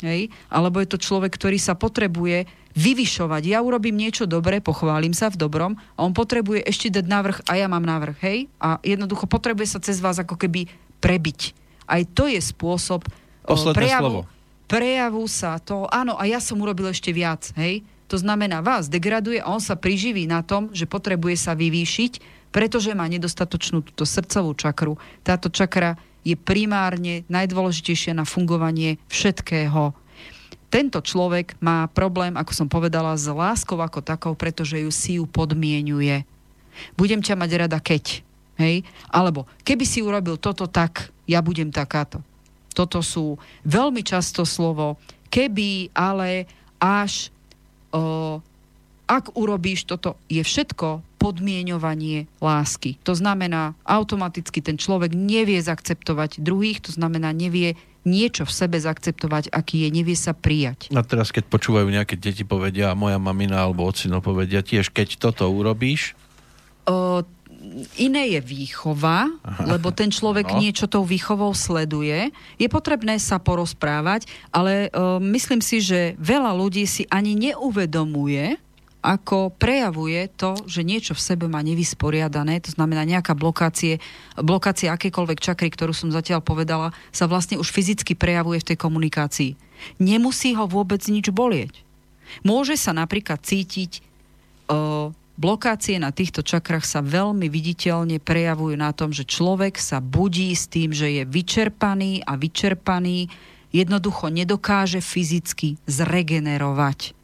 hej? 0.02 0.27
alebo 0.51 0.82
je 0.82 0.90
to 0.90 0.98
človek, 0.98 1.39
ktorý 1.39 1.55
sa 1.55 1.78
potrebuje 1.78 2.51
vyvyšovať. 2.78 3.42
Ja 3.50 3.59
urobím 3.59 3.98
niečo 3.98 4.30
dobré, 4.30 4.62
pochválim 4.62 5.10
sa 5.10 5.26
v 5.34 5.40
dobrom 5.42 5.74
a 5.98 6.06
on 6.06 6.14
potrebuje 6.14 6.62
ešte 6.62 6.94
dať 6.94 7.05
návrh 7.10 7.38
a 7.50 7.59
ja 7.59 7.66
mám 7.66 7.82
návrh, 7.82 8.16
hej? 8.22 8.38
A 8.62 8.78
jednoducho 8.86 9.26
potrebuje 9.26 9.74
sa 9.74 9.82
cez 9.82 9.98
vás 9.98 10.22
ako 10.22 10.38
keby 10.38 10.70
prebiť. 11.02 11.59
Aj 11.90 12.06
to 12.06 12.30
je 12.30 12.38
spôsob 12.38 13.02
o, 13.02 13.10
Posledné 13.50 13.74
prejavu, 13.74 14.06
slovo. 14.06 14.20
prejavu 14.70 15.24
sa 15.26 15.59
to, 15.59 15.90
áno, 15.90 16.14
a 16.14 16.22
ja 16.30 16.38
som 16.38 16.62
urobil 16.62 16.94
ešte 16.94 17.10
viac, 17.10 17.50
hej? 17.59 17.82
To 18.09 18.16
znamená, 18.16 18.64
vás 18.64 18.88
degraduje 18.88 19.42
a 19.42 19.52
on 19.52 19.60
sa 19.60 19.76
priživí 19.76 20.24
na 20.24 20.40
tom, 20.40 20.72
že 20.72 20.88
potrebuje 20.88 21.36
sa 21.36 21.52
vyvýšiť, 21.52 22.40
pretože 22.48 22.96
má 22.96 23.05
nedostatočnú 23.05 23.84
túto 23.84 24.09
srdcovú 24.09 24.56
čakru. 24.56 24.96
Táto 25.20 25.52
čakra 25.52 26.00
je 26.24 26.32
primárne 26.32 27.28
najdôležitejšia 27.28 28.16
na 28.16 28.24
fungovanie 28.24 28.96
všetkého. 29.12 29.92
Tento 30.68 31.00
človek 31.00 31.56
má 31.64 31.88
problém, 31.88 32.36
ako 32.36 32.52
som 32.52 32.68
povedala, 32.68 33.16
s 33.16 33.24
láskou 33.24 33.80
ako 33.80 34.04
takou, 34.04 34.32
pretože 34.36 34.76
ju 34.76 34.92
si 34.92 35.16
ju 35.16 35.24
podmienuje. 35.24 36.28
Budem 36.94 37.24
ťa 37.24 37.34
mať 37.40 37.50
rada 37.56 37.78
keď. 37.80 38.20
Hej? 38.60 38.84
Alebo 39.08 39.48
keby 39.64 39.84
si 39.88 40.04
urobil 40.04 40.36
toto 40.36 40.68
tak, 40.68 41.08
ja 41.24 41.40
budem 41.40 41.72
takáto. 41.72 42.20
Toto 42.76 43.00
sú 43.00 43.40
veľmi 43.64 44.04
často 44.04 44.44
slovo 44.44 45.00
keby, 45.32 45.92
ale, 45.96 46.48
až, 46.80 47.32
o, 47.92 48.40
ak 49.08 49.32
urobíš 49.36 49.88
toto, 49.88 50.20
je 50.28 50.40
všetko 50.44 51.00
podmienovanie 51.18 52.30
lásky. 52.38 53.00
To 53.02 53.12
znamená, 53.16 53.74
automaticky 53.82 54.62
ten 54.62 54.78
človek 54.78 55.12
nevie 55.16 55.58
zaakceptovať 55.58 56.38
druhých, 56.38 56.84
to 56.84 56.94
znamená, 56.94 57.34
nevie 57.34 57.74
niečo 58.09 58.48
v 58.48 58.52
sebe 58.56 58.80
zaakceptovať, 58.80 59.52
aký 59.52 59.85
je, 59.85 59.89
nevie 59.93 60.16
sa 60.16 60.32
prijať. 60.32 60.89
A 60.97 61.05
teraz, 61.05 61.28
keď 61.28 61.44
počúvajú 61.52 61.93
nejaké 61.93 62.16
deti 62.16 62.43
povedia, 62.43 62.90
a 62.90 62.97
moja 62.97 63.20
mamina 63.20 63.60
alebo 63.60 63.85
ocino 63.85 64.24
povedia 64.24 64.64
tiež, 64.64 64.89
keď 64.89 65.20
toto 65.20 65.44
urobíš, 65.52 66.16
O, 66.89 67.20
iné 68.01 68.32
je 68.32 68.40
výchova, 68.40 69.28
lebo 69.60 69.93
ten 69.93 70.09
človek 70.09 70.48
No. 70.48 70.56
niečo 70.56 70.89
tou 70.89 71.05
výchovou 71.05 71.52
sleduje. 71.52 72.32
Je 72.56 72.64
potrebné 72.64 73.20
sa 73.20 73.36
porozprávať, 73.36 74.24
ale 74.48 74.89
o, 74.97 75.20
myslím 75.20 75.60
si, 75.60 75.85
že 75.85 76.16
veľa 76.16 76.56
ľudí 76.56 76.89
si 76.89 77.05
ani 77.12 77.36
neuvedomuje, 77.36 78.56
ako 78.98 79.54
prejavuje 79.54 80.26
to, 80.34 80.58
že 80.66 80.82
niečo 80.82 81.14
v 81.14 81.22
sebe 81.22 81.46
má 81.46 81.62
nevysporiadané, 81.62 82.58
to 82.58 82.74
znamená 82.74 83.06
nejaká 83.06 83.38
blokácie, 83.38 84.02
blokácia 84.34 84.90
akékoľvek 84.90 85.38
čakry, 85.38 85.70
ktorú 85.70 85.94
som 85.94 86.10
zatiaľ 86.10 86.42
povedala, 86.42 86.90
sa 87.14 87.30
vlastne 87.30 87.62
už 87.62 87.70
fyzicky 87.70 88.18
prejavuje 88.18 88.58
v 88.58 88.68
tej 88.74 88.78
komunikácii. 88.82 89.50
Nemusí 90.02 90.58
ho 90.58 90.66
vôbec 90.66 90.98
nič 91.06 91.30
bolieť. 91.30 91.86
Môže 92.42 92.74
sa 92.74 92.90
napríklad 92.90 93.38
cítiť 93.38 94.02
o, 94.68 95.14
blokácie 95.38 96.02
na 96.02 96.10
týchto 96.10 96.42
čakrach 96.42 96.82
sa 96.82 96.98
veľmi 96.98 97.46
viditeľne 97.46 98.18
prejavujú 98.18 98.74
na 98.74 98.90
tom, 98.90 99.14
že 99.14 99.22
človek 99.22 99.78
sa 99.78 100.02
budí 100.02 100.50
s 100.50 100.66
tým, 100.66 100.90
že 100.90 101.22
je 101.22 101.22
vyčerpaný 101.22 102.26
a 102.26 102.34
vyčerpaný 102.34 103.30
jednoducho 103.70 104.28
nedokáže 104.28 104.98
fyzicky 104.98 105.78
zregenerovať 105.86 107.17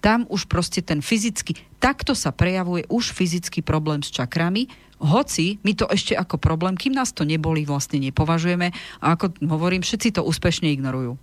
tam 0.00 0.26
už 0.26 0.48
proste 0.48 0.80
ten 0.80 1.04
fyzicky, 1.04 1.56
takto 1.78 2.16
sa 2.16 2.32
prejavuje 2.32 2.88
už 2.88 3.12
fyzický 3.12 3.60
problém 3.60 4.00
s 4.00 4.10
čakrami, 4.10 4.66
hoci 5.00 5.56
my 5.64 5.72
to 5.72 5.88
ešte 5.88 6.12
ako 6.12 6.36
problém, 6.36 6.76
kým 6.76 6.92
nás 6.92 7.16
to 7.16 7.24
neboli, 7.24 7.64
vlastne 7.64 7.96
nepovažujeme 8.00 8.72
a 9.00 9.06
ako 9.16 9.32
hovorím, 9.48 9.80
všetci 9.80 10.20
to 10.20 10.24
úspešne 10.24 10.68
ignorujú. 10.76 11.16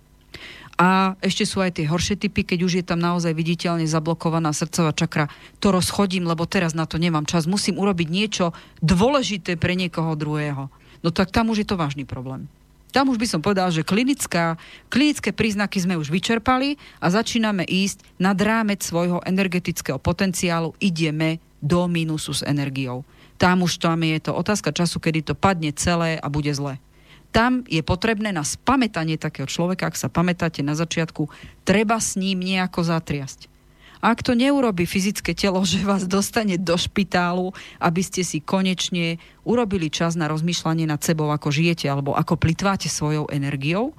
A 0.78 1.18
ešte 1.18 1.42
sú 1.42 1.58
aj 1.58 1.74
tie 1.74 1.90
horšie 1.90 2.14
typy, 2.14 2.46
keď 2.46 2.58
už 2.62 2.72
je 2.78 2.84
tam 2.86 3.02
naozaj 3.02 3.34
viditeľne 3.34 3.82
zablokovaná 3.82 4.54
srdcová 4.54 4.94
čakra. 4.94 5.26
To 5.58 5.74
rozchodím, 5.74 6.22
lebo 6.22 6.46
teraz 6.46 6.70
na 6.70 6.86
to 6.86 7.02
nemám 7.02 7.26
čas. 7.26 7.50
Musím 7.50 7.82
urobiť 7.82 8.06
niečo 8.06 8.54
dôležité 8.78 9.58
pre 9.58 9.74
niekoho 9.74 10.14
druhého. 10.14 10.70
No 11.02 11.10
tak 11.10 11.34
tam 11.34 11.50
už 11.50 11.66
je 11.66 11.68
to 11.74 11.74
vážny 11.74 12.06
problém. 12.06 12.46
Tam 12.88 13.12
už 13.12 13.20
by 13.20 13.26
som 13.28 13.40
povedal, 13.44 13.68
že 13.68 13.84
klinická, 13.84 14.56
klinické 14.88 15.30
príznaky 15.30 15.84
sme 15.84 16.00
už 16.00 16.08
vyčerpali 16.08 16.80
a 16.98 17.12
začíname 17.12 17.68
ísť 17.68 18.00
nad 18.16 18.36
rámec 18.40 18.80
svojho 18.80 19.20
energetického 19.28 20.00
potenciálu, 20.00 20.72
ideme 20.80 21.40
do 21.60 21.84
mínusu 21.84 22.32
s 22.32 22.46
energiou. 22.46 23.04
Tam 23.38 23.62
už 23.62 23.78
tam 23.78 24.02
je 24.02 24.18
to 24.18 24.32
otázka 24.34 24.74
času, 24.74 24.98
kedy 24.98 25.30
to 25.30 25.34
padne 25.36 25.70
celé 25.76 26.18
a 26.18 26.26
bude 26.26 26.50
zle. 26.50 26.80
Tam 27.28 27.60
je 27.68 27.84
potrebné 27.84 28.32
na 28.32 28.40
spamätanie 28.40 29.20
takého 29.20 29.44
človeka, 29.44 29.92
ak 29.92 30.00
sa 30.00 30.08
pamätáte 30.08 30.64
na 30.64 30.72
začiatku, 30.72 31.28
treba 31.68 32.00
s 32.00 32.16
ním 32.16 32.40
nejako 32.40 32.88
zatriasť. 32.88 33.57
Ak 33.98 34.22
to 34.22 34.38
neurobi 34.38 34.86
fyzické 34.86 35.34
telo, 35.34 35.62
že 35.68 35.82
vás 35.82 36.06
dostane 36.06 36.58
do 36.58 36.74
špitálu, 36.78 37.54
aby 37.82 38.00
ste 38.02 38.22
si 38.22 38.38
konečne 38.38 39.18
urobili 39.42 39.90
čas 39.90 40.14
na 40.14 40.30
rozmýšľanie 40.30 40.86
nad 40.86 41.02
sebou, 41.02 41.30
ako 41.30 41.50
žijete 41.50 41.90
alebo 41.90 42.14
ako 42.14 42.38
plitváte 42.38 42.86
svojou 42.86 43.26
energiou, 43.30 43.94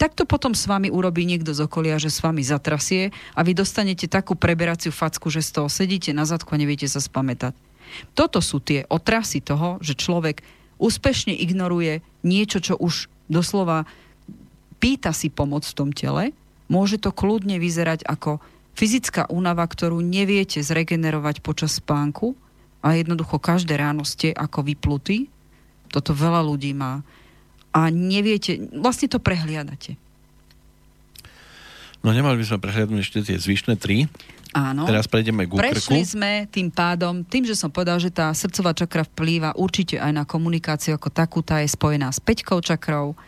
tak 0.00 0.16
to 0.16 0.24
potom 0.24 0.56
s 0.56 0.64
vami 0.64 0.88
urobí 0.88 1.28
niekto 1.28 1.52
z 1.52 1.68
okolia, 1.68 2.00
že 2.00 2.08
s 2.08 2.24
vami 2.24 2.40
zatrasie 2.40 3.12
a 3.36 3.40
vy 3.44 3.52
dostanete 3.52 4.08
takú 4.08 4.32
preberaciu 4.32 4.94
facku, 4.94 5.28
že 5.28 5.44
z 5.44 5.60
toho 5.60 5.68
sedíte 5.68 6.16
na 6.16 6.24
zadku 6.24 6.56
a 6.56 6.60
neviete 6.60 6.88
sa 6.88 7.02
spamätať. 7.02 7.52
Toto 8.16 8.40
sú 8.42 8.58
tie 8.58 8.88
otrasy 8.88 9.44
toho, 9.44 9.78
že 9.84 9.94
človek 9.94 10.42
úspešne 10.80 11.32
ignoruje 11.36 12.02
niečo, 12.24 12.58
čo 12.58 12.74
už 12.76 13.12
doslova 13.30 13.86
pýta 14.80 15.14
si 15.14 15.32
pomoc 15.32 15.64
v 15.64 15.76
tom 15.76 15.90
tele, 15.92 16.36
môže 16.66 16.98
to 16.98 17.14
kľudne 17.14 17.56
vyzerať 17.62 18.04
ako 18.04 18.42
fyzická 18.76 19.32
únava, 19.32 19.64
ktorú 19.64 20.04
neviete 20.04 20.60
zregenerovať 20.60 21.40
počas 21.40 21.80
spánku 21.80 22.36
a 22.84 22.94
jednoducho 22.94 23.40
každé 23.40 23.80
ráno 23.80 24.04
ste 24.04 24.36
ako 24.36 24.68
vyplutí. 24.68 25.32
Toto 25.88 26.12
veľa 26.12 26.44
ľudí 26.44 26.76
má. 26.76 27.00
A 27.72 27.88
neviete, 27.88 28.60
vlastne 28.76 29.08
to 29.08 29.16
prehliadate. 29.16 29.96
No 32.04 32.12
nemali 32.12 32.38
by 32.38 32.44
sme 32.46 32.62
prehliadnúť 32.62 33.00
ešte 33.02 33.18
tie 33.24 33.36
zvyšné 33.40 33.74
tri. 33.80 34.06
Áno. 34.54 34.86
Teraz 34.88 35.10
prejdeme 35.10 35.44
k 35.44 35.58
Prešli 35.58 36.06
sme 36.06 36.48
tým 36.48 36.72
pádom, 36.72 37.20
tým, 37.26 37.44
že 37.44 37.58
som 37.58 37.68
povedal, 37.68 38.00
že 38.00 38.08
tá 38.08 38.32
srdcová 38.32 38.72
čakra 38.72 39.02
vplýva 39.04 39.58
určite 39.58 40.00
aj 40.00 40.12
na 40.14 40.24
komunikáciu 40.24 40.96
ako 40.96 41.12
takú, 41.12 41.44
tá 41.44 41.60
je 41.60 41.68
spojená 41.68 42.08
s 42.08 42.22
peťkou 42.22 42.62
čakrou, 42.64 43.18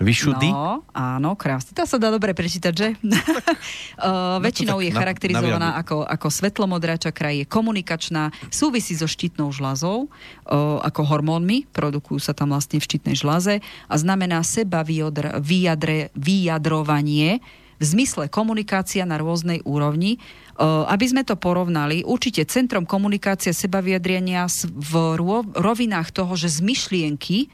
Vyšudy? 0.00 0.48
No, 0.48 0.82
áno, 0.96 1.36
krásne. 1.36 1.76
To 1.76 1.84
sa 1.84 2.00
dá 2.00 2.08
dobre 2.08 2.32
prečítať, 2.32 2.72
že? 2.72 2.88
uh, 3.04 4.40
väčšinou 4.40 4.80
no 4.80 4.84
je 4.84 4.90
charakterizovaná 4.90 5.76
ako, 5.76 6.08
ako 6.08 6.26
svetlomodrá 6.32 6.96
čakra, 6.96 7.30
je 7.36 7.44
komunikačná, 7.44 8.32
súvisí 8.48 8.96
so 8.96 9.04
štítnou 9.04 9.52
žľazou, 9.52 10.08
uh, 10.08 10.80
ako 10.80 11.00
hormónmi, 11.04 11.68
produkujú 11.70 12.18
sa 12.18 12.32
tam 12.32 12.56
vlastne 12.56 12.80
v 12.80 12.86
štítnej 12.88 13.16
žľaze 13.20 13.60
a 13.62 13.94
znamená 13.94 14.40
seba 14.40 14.80
vyjadre, 14.80 15.36
vyjadre, 15.38 16.08
vyjadrovanie 16.16 17.44
v 17.80 17.84
zmysle 17.84 18.28
komunikácia 18.28 19.08
na 19.08 19.16
rôznej 19.16 19.64
úrovni. 19.64 20.20
Aby 20.60 21.08
sme 21.08 21.24
to 21.24 21.40
porovnali, 21.40 22.04
určite 22.04 22.44
centrom 22.44 22.84
komunikácie 22.84 23.56
seba 23.56 23.80
vyjadrenia 23.80 24.44
v 24.68 25.16
rovinách 25.56 26.12
toho, 26.12 26.36
že 26.36 26.52
z 26.52 26.60
myšlienky 26.60 27.48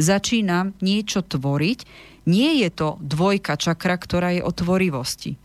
začínam 0.00 0.72
niečo 0.80 1.20
tvoriť, 1.20 1.78
nie 2.24 2.64
je 2.64 2.68
to 2.72 2.96
dvojka 3.00 3.60
čakra, 3.60 4.00
ktorá 4.00 4.32
je 4.34 4.42
o 4.44 4.52
tvorivosti. 4.52 5.36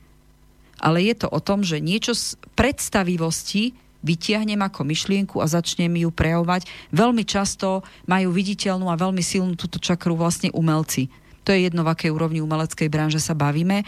Ale 0.80 1.04
je 1.04 1.16
to 1.16 1.28
o 1.32 1.40
tom, 1.40 1.64
že 1.64 1.84
niečo 1.84 2.16
z 2.16 2.36
predstavivosti 2.56 3.76
vytiahnem 4.06 4.62
ako 4.62 4.86
myšlienku 4.86 5.42
a 5.42 5.50
začnem 5.50 5.90
ju 5.98 6.14
prejavovať. 6.14 6.70
Veľmi 6.94 7.26
často 7.26 7.82
majú 8.06 8.30
viditeľnú 8.30 8.86
a 8.92 9.00
veľmi 9.00 9.24
silnú 9.26 9.58
túto 9.58 9.82
čakru 9.82 10.14
vlastne 10.14 10.54
umelci. 10.54 11.10
To 11.46 11.54
je 11.54 11.70
jedno, 11.70 11.86
v 11.86 11.94
akej 11.94 12.14
úrovni 12.14 12.42
umeleckej 12.42 12.90
branže 12.90 13.22
sa 13.22 13.38
bavíme. 13.38 13.82
E, 13.82 13.86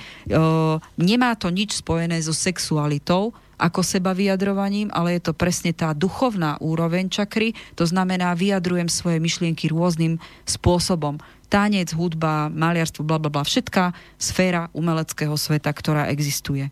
nemá 0.97 1.33
to 1.37 1.49
nič 1.49 1.81
spojené 1.81 2.21
so 2.21 2.33
sexualitou, 2.33 3.33
ako 3.57 3.81
seba 3.81 4.13
vyjadrovaním, 4.13 4.93
ale 4.93 5.17
je 5.17 5.29
to 5.29 5.33
presne 5.33 5.73
tá 5.73 5.91
duchovná 5.91 6.61
úroveň 6.61 7.09
čakry, 7.09 7.57
to 7.73 7.89
znamená 7.89 8.37
vyjadrujem 8.37 8.87
svoje 8.87 9.17
myšlienky 9.17 9.73
rôznym 9.73 10.21
spôsobom. 10.45 11.17
Tanec, 11.49 11.91
hudba, 11.97 12.53
maliarstvo, 12.53 13.01
bla 13.01 13.17
bla 13.17 13.33
bla, 13.33 13.41
všetká 13.41 13.91
sféra 14.21 14.69
umeleckého 14.77 15.33
sveta, 15.33 15.73
ktorá 15.73 16.07
existuje. 16.13 16.69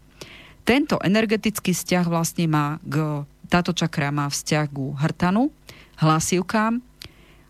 Tento 0.66 0.98
energetický 1.02 1.78
vzťah 1.78 2.06
vlastne 2.10 2.46
má 2.50 2.82
k, 2.82 3.26
táto 3.50 3.74
čakra 3.74 4.10
má 4.10 4.26
vzťah 4.30 4.66
ku 4.74 4.98
hrtanu, 4.98 5.54
hlasivkám, 6.02 6.82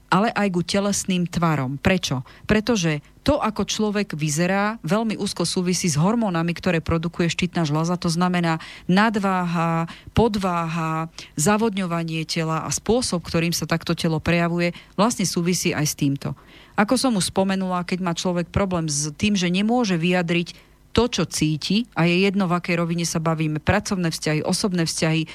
ale 0.09 0.29
aj 0.31 0.47
ku 0.53 0.61
telesným 0.61 1.25
tvarom. 1.27 1.77
Prečo? 1.81 2.21
Pretože 2.45 3.01
to, 3.25 3.41
ako 3.41 3.65
človek 3.65 4.13
vyzerá, 4.13 4.77
veľmi 4.85 5.17
úzko 5.17 5.49
súvisí 5.49 5.89
s 5.89 5.97
hormónami, 5.97 6.53
ktoré 6.53 6.77
produkuje 6.77 7.25
štítna 7.25 7.65
žľaza. 7.65 7.97
To 8.05 8.09
znamená 8.13 8.61
nadváha, 8.85 9.89
podváha, 10.13 11.09
zavodňovanie 11.33 12.21
tela 12.29 12.63
a 12.63 12.69
spôsob, 12.69 13.25
ktorým 13.25 13.49
sa 13.49 13.65
takto 13.65 13.97
telo 13.97 14.21
prejavuje, 14.21 14.77
vlastne 14.93 15.25
súvisí 15.25 15.73
aj 15.73 15.85
s 15.89 15.97
týmto. 15.97 16.37
Ako 16.77 16.99
som 16.99 17.17
už 17.17 17.33
spomenula, 17.33 17.87
keď 17.87 17.99
má 18.03 18.13
človek 18.13 18.51
problém 18.53 18.91
s 18.91 19.09
tým, 19.15 19.33
že 19.33 19.49
nemôže 19.49 19.97
vyjadriť 19.97 20.53
to, 20.95 21.11
čo 21.11 21.27
cíti 21.27 21.83
a 21.91 22.07
je 22.07 22.23
jedno, 22.23 22.47
v 22.47 22.55
akej 22.55 22.79
rovine 22.79 23.03
sa 23.03 23.19
bavíme, 23.19 23.59
pracovné 23.59 24.15
vzťahy, 24.15 24.47
osobné 24.47 24.87
vzťahy, 24.87 25.27
e, 25.27 25.29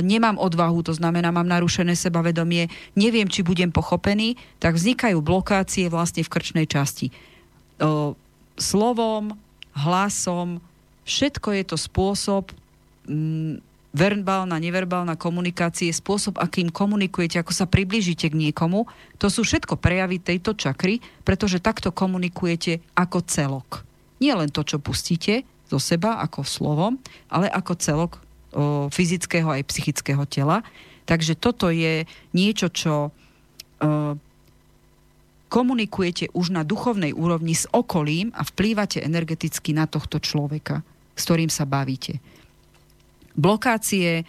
nemám 0.00 0.40
odvahu, 0.40 0.80
to 0.80 0.96
znamená, 0.96 1.28
mám 1.28 1.44
narušené 1.44 1.92
sebavedomie, 1.92 2.72
neviem, 2.96 3.28
či 3.28 3.44
budem 3.44 3.68
pochopený, 3.68 4.40
tak 4.56 4.80
vznikajú 4.80 5.20
blokácie 5.20 5.92
vlastne 5.92 6.24
v 6.24 6.32
krčnej 6.32 6.64
časti. 6.64 7.12
E, 7.12 7.14
slovom, 8.56 9.36
hlasom, 9.76 10.64
všetko 11.04 11.48
je 11.60 11.64
to 11.68 11.76
spôsob 11.76 12.48
mm, 13.04 13.60
verbálna, 13.92 14.56
neverbálna 14.56 15.20
komunikácie, 15.20 15.92
spôsob, 15.92 16.40
akým 16.40 16.72
komunikujete, 16.72 17.36
ako 17.36 17.52
sa 17.52 17.68
priblížite 17.68 18.32
k 18.32 18.38
niekomu, 18.48 18.88
to 19.20 19.28
sú 19.28 19.44
všetko 19.44 19.76
prejavy 19.76 20.16
tejto 20.16 20.56
čakry, 20.56 21.04
pretože 21.20 21.60
takto 21.60 21.92
komunikujete 21.92 22.80
ako 22.96 23.20
celok 23.28 23.91
nie 24.22 24.30
len 24.30 24.46
to, 24.54 24.62
čo 24.62 24.78
pustíte 24.78 25.42
zo 25.66 25.82
seba 25.82 26.22
ako 26.22 26.46
slovom, 26.46 27.02
ale 27.26 27.50
ako 27.50 27.72
celok 27.74 28.12
o, 28.14 28.86
fyzického 28.86 29.50
aj 29.50 29.66
psychického 29.66 30.22
tela. 30.30 30.62
Takže 31.02 31.34
toto 31.34 31.74
je 31.74 32.06
niečo, 32.30 32.70
čo 32.70 32.94
o, 33.08 33.10
komunikujete 35.50 36.30
už 36.32 36.54
na 36.54 36.62
duchovnej 36.62 37.10
úrovni 37.10 37.58
s 37.58 37.66
okolím 37.74 38.30
a 38.38 38.46
vplývate 38.46 39.02
energeticky 39.02 39.74
na 39.74 39.90
tohto 39.90 40.22
človeka, 40.22 40.86
s 41.18 41.26
ktorým 41.26 41.50
sa 41.50 41.66
bavíte. 41.66 42.22
Blokácie, 43.34 44.22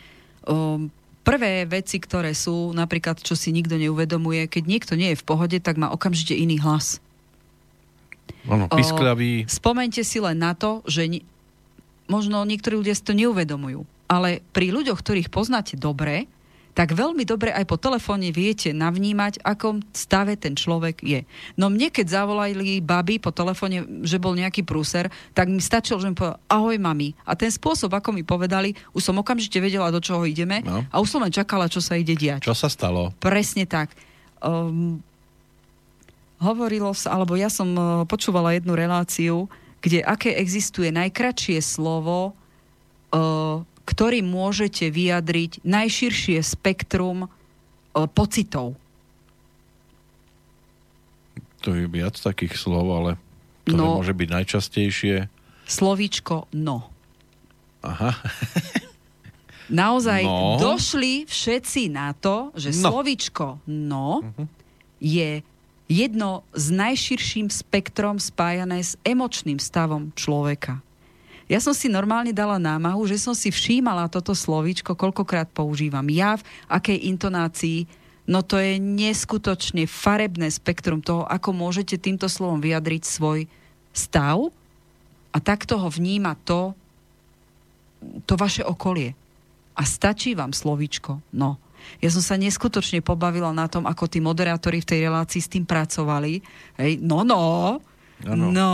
o, 0.49 0.89
prvé 1.23 1.69
veci, 1.69 2.01
ktoré 2.01 2.35
sú, 2.35 2.75
napríklad, 2.75 3.23
čo 3.23 3.37
si 3.37 3.55
nikto 3.55 3.79
neuvedomuje, 3.79 4.49
keď 4.51 4.63
niekto 4.67 4.93
nie 4.97 5.15
je 5.15 5.21
v 5.21 5.27
pohode, 5.27 5.57
tak 5.63 5.79
má 5.79 5.91
okamžite 5.93 6.35
iný 6.35 6.59
hlas. 6.59 6.99
Áno, 8.47 8.67
pisklavý. 8.67 9.47
Spomente 9.47 10.03
si 10.03 10.19
len 10.19 10.39
na 10.39 10.51
to, 10.55 10.83
že 10.83 11.07
ni- 11.07 11.25
možno 12.11 12.43
niektorí 12.43 12.79
ľudia 12.79 12.95
si 12.95 13.03
to 13.03 13.15
neuvedomujú, 13.15 13.87
ale 14.11 14.43
pri 14.51 14.75
ľuďoch, 14.75 14.99
ktorých 14.99 15.31
poznáte 15.31 15.79
dobre, 15.79 16.27
tak 16.73 16.97
veľmi 16.97 17.21
dobre 17.23 17.53
aj 17.53 17.69
po 17.69 17.77
telefóne 17.77 18.33
viete 18.33 18.73
navnímať, 18.73 19.45
akom 19.45 19.85
stave 19.93 20.33
ten 20.33 20.57
človek 20.57 21.05
je. 21.05 21.21
No 21.53 21.69
mne, 21.69 21.93
keď 21.93 22.21
zavolali 22.21 22.81
baby 22.81 23.21
po 23.21 23.29
telefóne, 23.29 23.85
že 24.01 24.17
bol 24.17 24.33
nejaký 24.33 24.65
prúser, 24.65 25.13
tak 25.37 25.53
mi 25.53 25.61
stačilo, 25.61 26.01
že 26.01 26.09
mi 26.09 26.17
povedal, 26.17 26.41
ahoj 26.49 26.73
mami. 26.81 27.13
A 27.29 27.37
ten 27.37 27.53
spôsob, 27.53 27.93
ako 27.93 28.09
mi 28.09 28.25
povedali, 28.25 28.73
už 28.97 29.05
som 29.05 29.21
okamžite 29.21 29.61
vedela, 29.61 29.93
do 29.93 30.01
čoho 30.01 30.25
ideme 30.25 30.65
no. 30.65 30.81
a 30.89 30.95
už 30.97 31.13
som 31.13 31.21
len 31.21 31.29
čakala, 31.31 31.69
čo 31.69 31.77
sa 31.77 31.93
ide 31.93 32.17
diať. 32.17 32.41
Čo 32.41 32.57
sa 32.57 32.67
stalo? 32.73 33.13
Presne 33.21 33.69
tak. 33.69 33.93
Um, 34.41 34.97
hovorilo 36.43 36.91
sa, 36.91 37.15
alebo 37.15 37.39
ja 37.39 37.47
som 37.47 37.71
uh, 37.73 37.85
počúvala 38.03 38.59
jednu 38.59 38.75
reláciu, 38.75 39.47
kde 39.79 40.03
aké 40.03 40.35
existuje 40.35 40.91
najkračšie 40.91 41.63
slovo, 41.63 42.35
uh, 43.15 43.63
ktorým 43.83 44.31
môžete 44.31 44.87
vyjadriť 44.87 45.63
najširšie 45.67 46.39
spektrum 46.39 47.27
e, 47.27 47.29
pocitov. 48.07 48.79
To 51.63 51.75
je 51.75 51.87
viac 51.87 52.15
takých 52.15 52.55
slov, 52.55 52.87
ale 52.91 53.11
to 53.67 53.75
no, 53.75 53.99
môže 53.99 54.15
byť 54.15 54.29
najčastejšie. 54.31 55.15
Slovíčko 55.67 56.47
no. 56.55 56.87
Aha. 57.83 58.15
Naozaj 59.71 60.21
no. 60.27 60.59
došli 60.59 61.23
všetci 61.27 61.91
na 61.91 62.11
to, 62.15 62.51
že 62.55 62.75
no. 62.75 62.91
slovíčko 62.91 63.63
no 63.67 64.07
uh-huh. 64.23 64.47
je 64.99 65.39
jedno 65.91 66.47
s 66.55 66.71
najširším 66.71 67.51
spektrom 67.51 68.17
spájané 68.17 68.81
s 68.81 68.95
emočným 69.03 69.59
stavom 69.59 70.11
človeka. 70.15 70.79
Ja 71.51 71.59
som 71.59 71.75
si 71.75 71.91
normálne 71.91 72.31
dala 72.31 72.55
námahu, 72.55 73.03
že 73.03 73.19
som 73.19 73.35
si 73.35 73.51
všímala 73.51 74.07
toto 74.07 74.31
slovíčko, 74.31 74.95
koľkokrát 74.95 75.51
používam 75.51 76.07
ja, 76.07 76.39
v 76.39 76.45
akej 76.71 76.97
intonácii. 77.11 77.85
No 78.23 78.39
to 78.39 78.55
je 78.55 78.79
neskutočne 78.79 79.83
farebné 79.83 80.47
spektrum 80.47 81.03
toho, 81.03 81.27
ako 81.27 81.51
môžete 81.51 81.99
týmto 81.99 82.31
slovom 82.31 82.63
vyjadriť 82.63 83.03
svoj 83.03 83.39
stav 83.91 84.49
a 85.35 85.37
takto 85.43 85.75
ho 85.75 85.91
vníma 85.91 86.39
to, 86.47 86.71
to 88.23 88.39
vaše 88.39 88.63
okolie. 88.63 89.11
A 89.75 89.83
stačí 89.83 90.37
vám 90.37 90.55
slovíčko 90.55 91.19
no. 91.35 91.59
Ja 91.99 92.09
som 92.11 92.23
sa 92.23 92.35
neskutočne 92.39 93.03
pobavila 93.03 93.51
na 93.51 93.67
tom, 93.71 93.87
ako 93.87 94.07
tí 94.07 94.19
moderátori 94.19 94.83
v 94.83 94.89
tej 94.89 94.99
relácii 95.07 95.41
s 95.41 95.51
tým 95.51 95.63
pracovali. 95.67 96.43
Hej, 96.79 97.01
no, 97.03 97.23
no, 97.23 97.41
Ano. 98.23 98.55
No, 98.55 98.73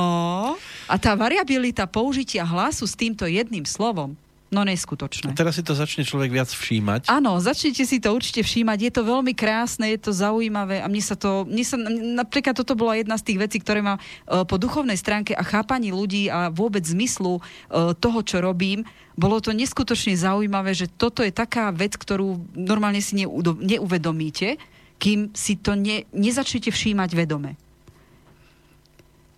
a 0.86 0.96
tá 1.02 1.18
variabilita 1.18 1.90
použitia 1.90 2.46
hlasu 2.46 2.86
s 2.86 2.94
týmto 2.94 3.26
jedným 3.26 3.66
slovom, 3.66 4.14
No 4.50 4.66
neskutočné. 4.66 5.30
A 5.30 5.38
teraz 5.38 5.62
si 5.62 5.64
to 5.64 5.78
začne 5.78 6.02
človek 6.02 6.34
viac 6.34 6.50
všímať. 6.50 7.06
Áno, 7.06 7.38
začnite 7.38 7.86
si 7.86 8.02
to 8.02 8.10
určite 8.10 8.42
všímať. 8.42 8.78
Je 8.82 8.92
to 8.98 9.06
veľmi 9.06 9.38
krásne, 9.38 9.94
je 9.94 10.02
to 10.02 10.10
zaujímavé 10.10 10.82
a 10.82 10.90
mne 10.90 11.04
sa 11.06 11.14
to, 11.14 11.46
mne 11.46 11.62
sa, 11.62 11.78
napríklad 12.18 12.58
toto 12.58 12.74
bola 12.74 12.98
jedna 12.98 13.14
z 13.22 13.30
tých 13.30 13.40
vecí, 13.46 13.58
ktoré 13.62 13.86
ma 13.86 14.02
uh, 14.02 14.50
po 14.50 14.58
duchovnej 14.58 14.98
stránke 14.98 15.38
a 15.38 15.46
chápaní 15.46 15.94
ľudí 15.94 16.34
a 16.34 16.50
vôbec 16.50 16.82
zmyslu 16.82 17.38
uh, 17.38 17.94
toho, 17.94 18.26
čo 18.26 18.42
robím, 18.42 18.82
bolo 19.14 19.38
to 19.38 19.54
neskutočne 19.54 20.18
zaujímavé, 20.18 20.74
že 20.74 20.90
toto 20.90 21.22
je 21.22 21.30
taká 21.30 21.70
vec, 21.70 21.94
ktorú 21.94 22.42
normálne 22.58 23.06
si 23.06 23.22
neuvedomíte, 23.46 24.58
kým 24.98 25.30
si 25.38 25.62
to 25.62 25.78
ne, 25.78 26.08
nezačnete 26.16 26.72
všímať 26.72 27.10
vedome. 27.14 27.60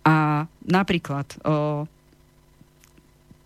A 0.02 0.46
napríklad 0.66 1.26
o, 1.46 1.86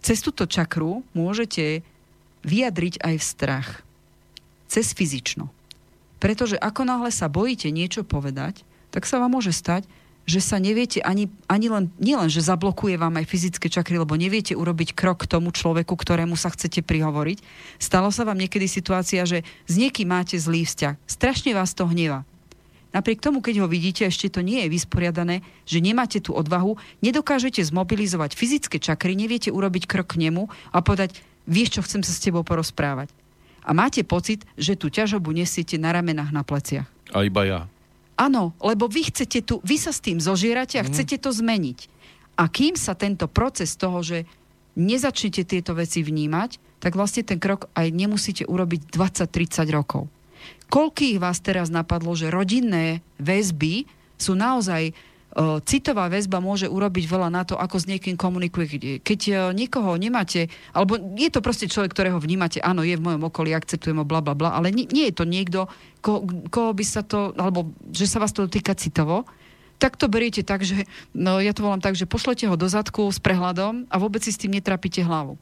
cez 0.06 0.22
túto 0.22 0.46
čakru 0.46 1.02
môžete 1.18 1.82
vyjadriť 2.46 3.02
aj 3.02 3.14
strach. 3.18 3.82
Cez 4.70 4.94
fyzično. 4.94 5.50
Pretože 6.22 6.54
ako 6.62 6.86
náhle 6.86 7.10
sa 7.10 7.26
bojíte 7.26 7.74
niečo 7.74 8.06
povedať, 8.06 8.62
tak 8.94 9.02
sa 9.02 9.18
vám 9.18 9.34
môže 9.34 9.50
stať, 9.50 9.82
že 10.26 10.38
sa 10.42 10.58
neviete 10.62 11.02
ani, 11.02 11.30
ani 11.46 11.66
len, 11.70 11.90
nielen, 11.98 12.30
že 12.30 12.42
zablokuje 12.42 12.98
vám 12.98 13.18
aj 13.18 13.30
fyzické 13.30 13.66
čakry, 13.66 13.98
lebo 13.98 14.18
neviete 14.18 14.58
urobiť 14.58 14.94
krok 14.94 15.26
k 15.26 15.30
tomu 15.38 15.54
človeku, 15.54 15.94
ktorému 15.94 16.38
sa 16.38 16.50
chcete 16.50 16.82
prihovoriť. 16.82 17.42
Stalo 17.78 18.10
sa 18.10 18.26
vám 18.26 18.38
niekedy 18.38 18.66
situácia, 18.66 19.22
že 19.26 19.42
s 19.70 19.74
niekým 19.74 20.10
máte 20.10 20.34
zlý 20.38 20.66
vzťah. 20.66 20.98
Strašne 21.06 21.54
vás 21.54 21.74
to 21.74 21.86
hneva. 21.86 22.26
Napriek 22.96 23.20
tomu, 23.20 23.44
keď 23.44 23.60
ho 23.60 23.68
vidíte, 23.68 24.08
ešte 24.08 24.32
to 24.32 24.40
nie 24.40 24.64
je 24.64 24.72
vysporiadané, 24.72 25.44
že 25.68 25.84
nemáte 25.84 26.16
tú 26.16 26.32
odvahu, 26.32 26.80
nedokážete 27.04 27.60
zmobilizovať 27.60 28.32
fyzické 28.32 28.80
čakry, 28.80 29.12
neviete 29.12 29.52
urobiť 29.52 29.84
krok 29.84 30.16
k 30.16 30.24
nemu 30.24 30.48
a 30.72 30.80
povedať, 30.80 31.20
vieš 31.44 31.76
čo, 31.76 31.84
chcem 31.84 32.00
sa 32.00 32.16
s 32.16 32.24
tebou 32.24 32.40
porozprávať. 32.40 33.12
A 33.68 33.76
máte 33.76 34.00
pocit, 34.00 34.48
že 34.56 34.80
tú 34.80 34.88
ťažobu 34.88 35.28
nesiete 35.36 35.76
na 35.76 35.92
ramenách, 35.92 36.32
na 36.32 36.40
pleciach. 36.40 36.88
A 37.12 37.28
iba 37.28 37.44
ja. 37.44 37.60
Áno, 38.16 38.56
lebo 38.64 38.88
vy 38.88 39.12
chcete 39.12 39.44
tu, 39.44 39.60
vy 39.60 39.76
sa 39.76 39.92
s 39.92 40.00
tým 40.00 40.16
zožierate 40.16 40.80
a 40.80 40.86
mm. 40.86 40.88
chcete 40.88 41.20
to 41.20 41.36
zmeniť. 41.36 41.92
A 42.40 42.48
kým 42.48 42.80
sa 42.80 42.96
tento 42.96 43.28
proces 43.28 43.76
toho, 43.76 44.00
že 44.00 44.24
nezačnete 44.72 45.44
tieto 45.44 45.76
veci 45.76 46.00
vnímať, 46.00 46.80
tak 46.80 46.96
vlastne 46.96 47.28
ten 47.28 47.36
krok 47.36 47.68
aj 47.76 47.92
nemusíte 47.92 48.48
urobiť 48.48 48.88
20-30 48.88 49.68
rokov. 49.68 50.08
Koľkých 50.66 51.22
vás 51.22 51.38
teraz 51.38 51.70
napadlo, 51.70 52.18
že 52.18 52.32
rodinné 52.32 53.04
väzby 53.22 53.86
sú 54.18 54.34
naozaj 54.34 54.96
citová 55.68 56.08
väzba 56.08 56.40
môže 56.40 56.64
urobiť 56.64 57.04
veľa 57.04 57.28
na 57.28 57.44
to, 57.44 57.60
ako 57.60 57.76
s 57.76 57.84
niekým 57.84 58.16
komunikuje. 58.16 59.04
Keď 59.04 59.20
e, 59.28 59.32
niekoho 59.52 60.00
nemáte, 60.00 60.48
alebo 60.72 60.96
je 60.96 61.28
to 61.28 61.44
proste 61.44 61.68
človek, 61.68 61.92
ktorého 61.92 62.16
vnímate, 62.16 62.56
áno, 62.64 62.80
je 62.80 62.96
v 62.96 63.04
mojom 63.04 63.28
okolí, 63.28 63.52
akceptujem 63.52 64.00
ho, 64.00 64.08
bla, 64.08 64.24
bla, 64.24 64.32
bla, 64.32 64.56
ale 64.56 64.72
nie, 64.72 64.88
nie 64.88 65.12
je 65.12 65.14
to 65.20 65.24
niekto, 65.28 65.68
ko, 66.00 66.24
koho 66.48 66.72
by 66.72 66.84
sa 66.88 67.04
to, 67.04 67.36
alebo 67.36 67.68
že 67.92 68.08
sa 68.08 68.16
vás 68.16 68.32
to 68.32 68.48
dotýka 68.48 68.72
citovo, 68.80 69.28
tak 69.76 70.00
to 70.00 70.08
beriete 70.08 70.40
tak, 70.40 70.64
že, 70.64 70.88
no 71.12 71.36
ja 71.36 71.52
to 71.52 71.68
volám 71.68 71.84
tak, 71.84 72.00
že 72.00 72.08
pošlete 72.08 72.48
ho 72.48 72.56
do 72.56 72.64
zadku 72.64 73.04
s 73.12 73.20
prehľadom 73.20 73.92
a 73.92 73.96
vôbec 74.00 74.24
si 74.24 74.32
s 74.32 74.40
tým 74.40 74.56
netrapíte 74.56 75.04
hlavu. 75.04 75.36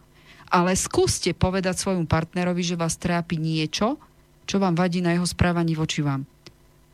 Ale 0.51 0.75
skúste 0.75 1.31
povedať 1.31 1.79
svojmu 1.79 2.11
partnerovi, 2.11 2.67
že 2.67 2.75
vás 2.75 2.99
trápi 2.99 3.39
niečo, 3.39 4.03
čo 4.45 4.61
vám 4.61 4.77
vadí 4.77 5.01
na 5.05 5.17
jeho 5.17 5.27
správaní 5.27 5.77
voči 5.77 6.05
vám. 6.05 6.25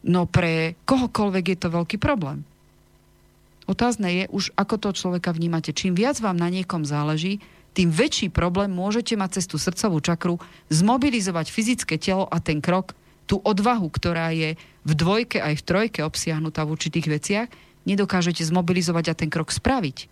No 0.07 0.25
pre 0.25 0.81
kohokoľvek 0.89 1.45
je 1.55 1.59
to 1.61 1.69
veľký 1.69 1.97
problém. 2.01 2.47
Otázne 3.69 4.09
je 4.11 4.25
už, 4.33 4.51
ako 4.59 4.81
toho 4.81 4.95
človeka 4.97 5.31
vnímate. 5.31 5.71
Čím 5.71 5.95
viac 5.95 6.19
vám 6.19 6.35
na 6.35 6.51
niekom 6.51 6.83
záleží, 6.83 7.39
tým 7.71 7.95
väčší 7.95 8.35
problém 8.35 8.73
môžete 8.73 9.15
mať 9.15 9.39
cez 9.39 9.45
tú 9.47 9.55
srdcovú 9.61 10.03
čakru 10.03 10.43
zmobilizovať 10.75 11.55
fyzické 11.55 11.95
telo 12.03 12.27
a 12.27 12.43
ten 12.43 12.59
krok, 12.59 12.99
tú 13.31 13.39
odvahu, 13.39 13.87
ktorá 13.87 14.35
je 14.35 14.59
v 14.83 14.93
dvojke 14.99 15.39
aj 15.39 15.55
v 15.63 15.67
trojke 15.67 16.01
obsiahnutá 16.03 16.67
v 16.67 16.75
určitých 16.75 17.07
veciach, 17.07 17.49
nedokážete 17.87 18.43
zmobilizovať 18.43 19.05
a 19.07 19.15
ten 19.15 19.31
krok 19.31 19.55
spraviť. 19.55 20.11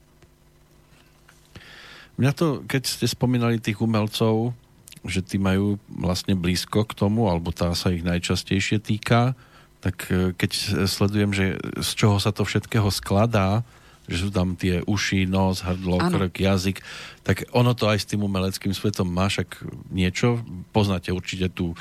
Mňa 2.18 2.32
to, 2.34 2.62
keď 2.66 2.82
ste 2.86 3.06
spomínali 3.10 3.58
tých 3.58 3.82
umelcov, 3.82 4.54
že 5.04 5.20
tí 5.22 5.36
majú 5.36 5.78
vlastne 5.86 6.34
blízko 6.34 6.86
k 6.86 6.96
tomu, 6.96 7.26
alebo 7.30 7.54
tá 7.54 7.70
sa 7.74 7.92
ich 7.94 8.02
najčastejšie 8.02 8.82
týka, 8.82 9.38
tak 9.78 10.10
e, 10.10 10.34
keď 10.34 10.50
sledujem, 10.86 11.30
že 11.30 11.58
z 11.78 11.90
čoho 11.94 12.16
sa 12.18 12.34
to 12.34 12.42
všetkého 12.42 12.90
skladá, 12.90 13.62
že 14.08 14.24
sú 14.24 14.30
tam 14.32 14.56
tie 14.56 14.80
uši, 14.88 15.28
nos, 15.28 15.60
hrdlo, 15.60 16.00
ano. 16.00 16.16
krk, 16.16 16.40
jazyk, 16.40 16.80
tak 17.22 17.44
ono 17.52 17.76
to 17.76 17.86
aj 17.92 18.00
s 18.00 18.08
tým 18.08 18.24
umeleckým 18.24 18.72
svetom 18.72 19.04
má 19.04 19.28
však 19.28 19.68
niečo. 19.92 20.40
Poznáte 20.72 21.12
určite 21.12 21.52
tú 21.52 21.76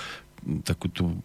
takú 0.68 0.92
tú 0.92 1.16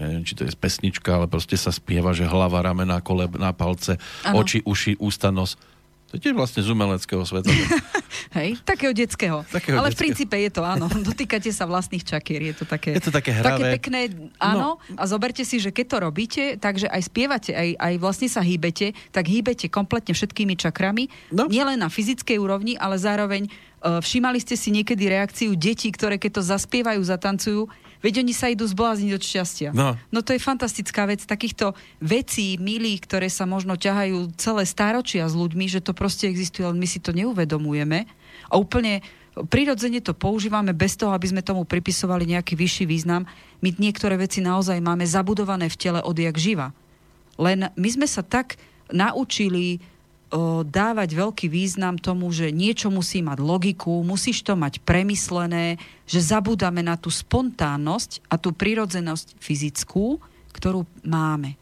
ja 0.00 0.08
neviem, 0.08 0.24
či 0.24 0.32
to 0.32 0.48
je 0.48 0.56
pesnička, 0.56 1.12
ale 1.12 1.28
proste 1.28 1.52
sa 1.60 1.68
spieva, 1.68 2.16
že 2.16 2.24
hlava, 2.24 2.64
ramena, 2.64 3.04
koleb 3.04 3.36
na 3.36 3.52
palce, 3.52 4.00
ano. 4.24 4.40
oči, 4.40 4.64
uši, 4.64 4.96
ústa, 4.96 5.28
nos 5.28 5.60
to 6.08 6.16
je 6.16 6.24
tiež 6.24 6.40
vlastne 6.40 6.64
z 6.64 6.72
umeleckého 6.72 7.20
sveta. 7.20 7.52
Hej, 8.40 8.56
takého 8.64 8.96
detského. 8.96 9.44
Takého 9.44 9.76
Ale 9.76 9.92
detského. 9.92 9.92
v 9.92 10.00
princípe 10.08 10.36
je 10.40 10.48
to, 10.48 10.64
áno. 10.64 10.88
Dotýkate 11.12 11.52
sa 11.52 11.68
vlastných 11.68 12.00
čakier. 12.00 12.40
Je 12.48 12.54
to 12.56 12.64
také, 12.64 12.96
je 12.96 13.04
to 13.04 13.12
také 13.12 13.36
hravé. 13.36 13.76
Také 13.76 13.76
pekné, 13.76 14.00
áno. 14.40 14.80
No. 14.80 14.96
A 14.96 15.04
zoberte 15.04 15.44
si, 15.44 15.60
že 15.60 15.68
keď 15.68 15.86
to 15.92 15.96
robíte, 16.00 16.44
takže 16.56 16.88
aj 16.88 17.02
spievate, 17.12 17.52
aj, 17.52 17.76
aj 17.76 17.94
vlastne 18.00 18.24
sa 18.32 18.40
hýbete, 18.40 18.96
tak 19.12 19.28
hýbete 19.28 19.68
kompletne 19.68 20.16
všetkými 20.16 20.56
čakrami. 20.56 21.12
No. 21.28 21.44
Nielen 21.44 21.84
na 21.84 21.92
fyzickej 21.92 22.40
úrovni, 22.40 22.72
ale 22.80 22.96
zároveň 22.96 23.44
uh, 23.84 24.00
všímali 24.00 24.40
ste 24.40 24.56
si 24.56 24.72
niekedy 24.72 25.12
reakciu 25.12 25.52
detí, 25.60 25.92
ktoré 25.92 26.16
keď 26.16 26.40
to 26.40 26.42
zaspievajú, 26.48 27.04
zatancujú, 27.04 27.68
Veď 27.98 28.22
oni 28.22 28.30
sa 28.30 28.46
idú 28.46 28.62
zblázniť 28.62 29.10
od 29.10 29.22
šťastia. 29.22 29.68
No. 29.74 29.98
no 30.14 30.20
to 30.22 30.30
je 30.34 30.40
fantastická 30.40 31.06
vec. 31.10 31.26
Takýchto 31.26 31.74
vecí, 31.98 32.54
milých, 32.58 33.02
ktoré 33.06 33.26
sa 33.26 33.42
možno 33.42 33.74
ťahajú 33.74 34.38
celé 34.38 34.62
stáročia 34.66 35.26
s 35.26 35.34
ľuďmi, 35.34 35.66
že 35.66 35.82
to 35.82 35.90
proste 35.94 36.30
existuje, 36.30 36.62
ale 36.62 36.78
my 36.78 36.86
si 36.86 37.02
to 37.02 37.10
neuvedomujeme. 37.10 38.06
A 38.48 38.54
úplne 38.54 39.02
prirodzene 39.34 40.02
to 40.02 40.14
používame 40.14 40.74
bez 40.74 40.98
toho, 40.98 41.14
aby 41.14 41.30
sme 41.30 41.46
tomu 41.46 41.62
pripisovali 41.62 42.26
nejaký 42.26 42.58
vyšší 42.58 42.84
význam. 42.86 43.26
My 43.62 43.74
niektoré 43.74 44.18
veci 44.18 44.42
naozaj 44.42 44.78
máme 44.78 45.06
zabudované 45.06 45.70
v 45.70 45.78
tele 45.78 46.00
odjak 46.02 46.34
živa. 46.38 46.74
Len 47.38 47.70
my 47.74 47.88
sme 47.90 48.06
sa 48.10 48.26
tak 48.26 48.58
naučili 48.90 49.78
dávať 50.68 51.16
veľký 51.16 51.46
význam 51.48 51.96
tomu, 51.96 52.28
že 52.28 52.52
niečo 52.52 52.92
musí 52.92 53.24
mať 53.24 53.40
logiku, 53.40 54.04
musíš 54.04 54.44
to 54.44 54.52
mať 54.52 54.84
premyslené, 54.84 55.80
že 56.04 56.20
zabúdame 56.20 56.84
na 56.84 57.00
tú 57.00 57.08
spontánnosť 57.08 58.28
a 58.28 58.36
tú 58.36 58.52
prirodzenosť 58.52 59.40
fyzickú, 59.40 60.20
ktorú 60.52 60.84
máme. 61.00 61.56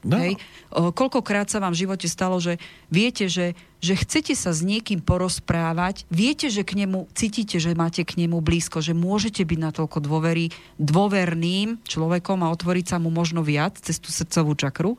No. 0.00 0.16
Hej. 0.16 0.40
O, 0.72 0.96
koľkokrát 0.96 1.52
sa 1.52 1.60
vám 1.60 1.76
v 1.76 1.84
živote 1.84 2.08
stalo, 2.08 2.40
že 2.40 2.56
viete, 2.88 3.28
že, 3.28 3.52
že 3.84 4.00
chcete 4.00 4.32
sa 4.32 4.48
s 4.48 4.64
niekým 4.64 5.04
porozprávať, 5.04 6.08
viete, 6.08 6.48
že 6.48 6.64
k 6.64 6.84
nemu, 6.84 7.04
cítite, 7.12 7.60
že 7.60 7.76
máte 7.76 8.00
k 8.08 8.16
nemu 8.16 8.40
blízko, 8.40 8.80
že 8.80 8.96
môžete 8.96 9.44
byť 9.44 9.58
natoľko 9.60 10.00
dôvery, 10.00 10.48
dôverným 10.80 11.84
človekom 11.84 12.40
a 12.40 12.48
otvoriť 12.48 12.86
sa 12.86 12.96
mu 12.96 13.12
možno 13.12 13.44
viac 13.44 13.76
cez 13.76 14.00
tú 14.00 14.08
srdcovú 14.08 14.56
čakru, 14.56 14.96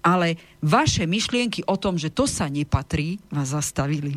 ale 0.00 0.40
vaše 0.64 1.04
myšlienky 1.04 1.64
o 1.68 1.76
tom, 1.76 1.96
že 1.96 2.12
to 2.12 2.28
sa 2.28 2.48
nepatrí, 2.48 3.20
vás 3.32 3.52
zastavili. 3.52 4.16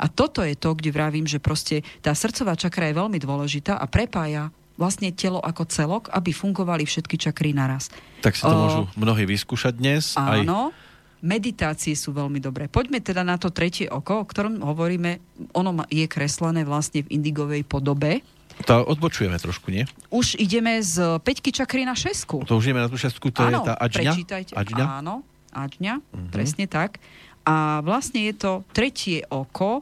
A 0.00 0.08
toto 0.08 0.40
je 0.40 0.56
to, 0.56 0.72
kde 0.72 0.96
vravím, 0.96 1.28
že 1.28 1.36
proste 1.36 1.84
tá 2.00 2.16
srdcová 2.16 2.56
čakra 2.56 2.88
je 2.88 2.96
veľmi 2.96 3.20
dôležitá 3.20 3.76
a 3.76 3.84
prepája 3.84 4.48
vlastne 4.80 5.12
telo 5.12 5.44
ako 5.44 5.68
celok, 5.68 6.08
aby 6.08 6.32
fungovali 6.32 6.88
všetky 6.88 7.20
čakry 7.20 7.52
naraz. 7.52 7.92
Tak 8.24 8.32
si 8.32 8.40
to 8.40 8.48
o, 8.48 8.56
môžu 8.56 8.82
mnohí 8.96 9.28
vyskúšať 9.28 9.76
dnes. 9.76 10.16
Áno, 10.16 10.72
aj... 10.72 11.20
meditácie 11.20 11.92
sú 11.92 12.16
veľmi 12.16 12.40
dobré. 12.40 12.64
Poďme 12.72 13.04
teda 13.04 13.20
na 13.20 13.36
to 13.36 13.52
tretie 13.52 13.92
oko, 13.92 14.24
o 14.24 14.28
ktorom 14.28 14.64
hovoríme, 14.64 15.20
ono 15.52 15.84
je 15.92 16.08
kreslené 16.08 16.64
vlastne 16.64 17.04
v 17.04 17.20
indigovej 17.20 17.68
podobe. 17.68 18.24
To 18.68 18.84
odbočujeme 18.84 19.36
trošku, 19.40 19.72
nie? 19.72 19.88
Už 20.12 20.36
ideme 20.36 20.84
z 20.84 21.20
peťky 21.24 21.48
čakry 21.54 21.88
na 21.88 21.96
šesku. 21.96 22.44
To 22.44 22.60
už 22.60 22.70
ideme 22.70 22.84
na 22.84 22.90
tú 22.92 23.00
šestku, 23.00 23.32
to 23.32 23.40
áno, 23.40 23.64
je 23.64 23.72
tá 23.72 23.74
aďňa? 23.80 24.12
prečítajte. 24.12 24.52
Aďňa? 24.52 24.84
Áno, 25.00 25.14
aďňa, 25.54 25.94
uh-huh. 25.96 26.28
presne 26.28 26.68
tak. 26.68 27.00
A 27.48 27.80
vlastne 27.80 28.28
je 28.28 28.34
to 28.36 28.52
tretie 28.76 29.24
oko, 29.32 29.80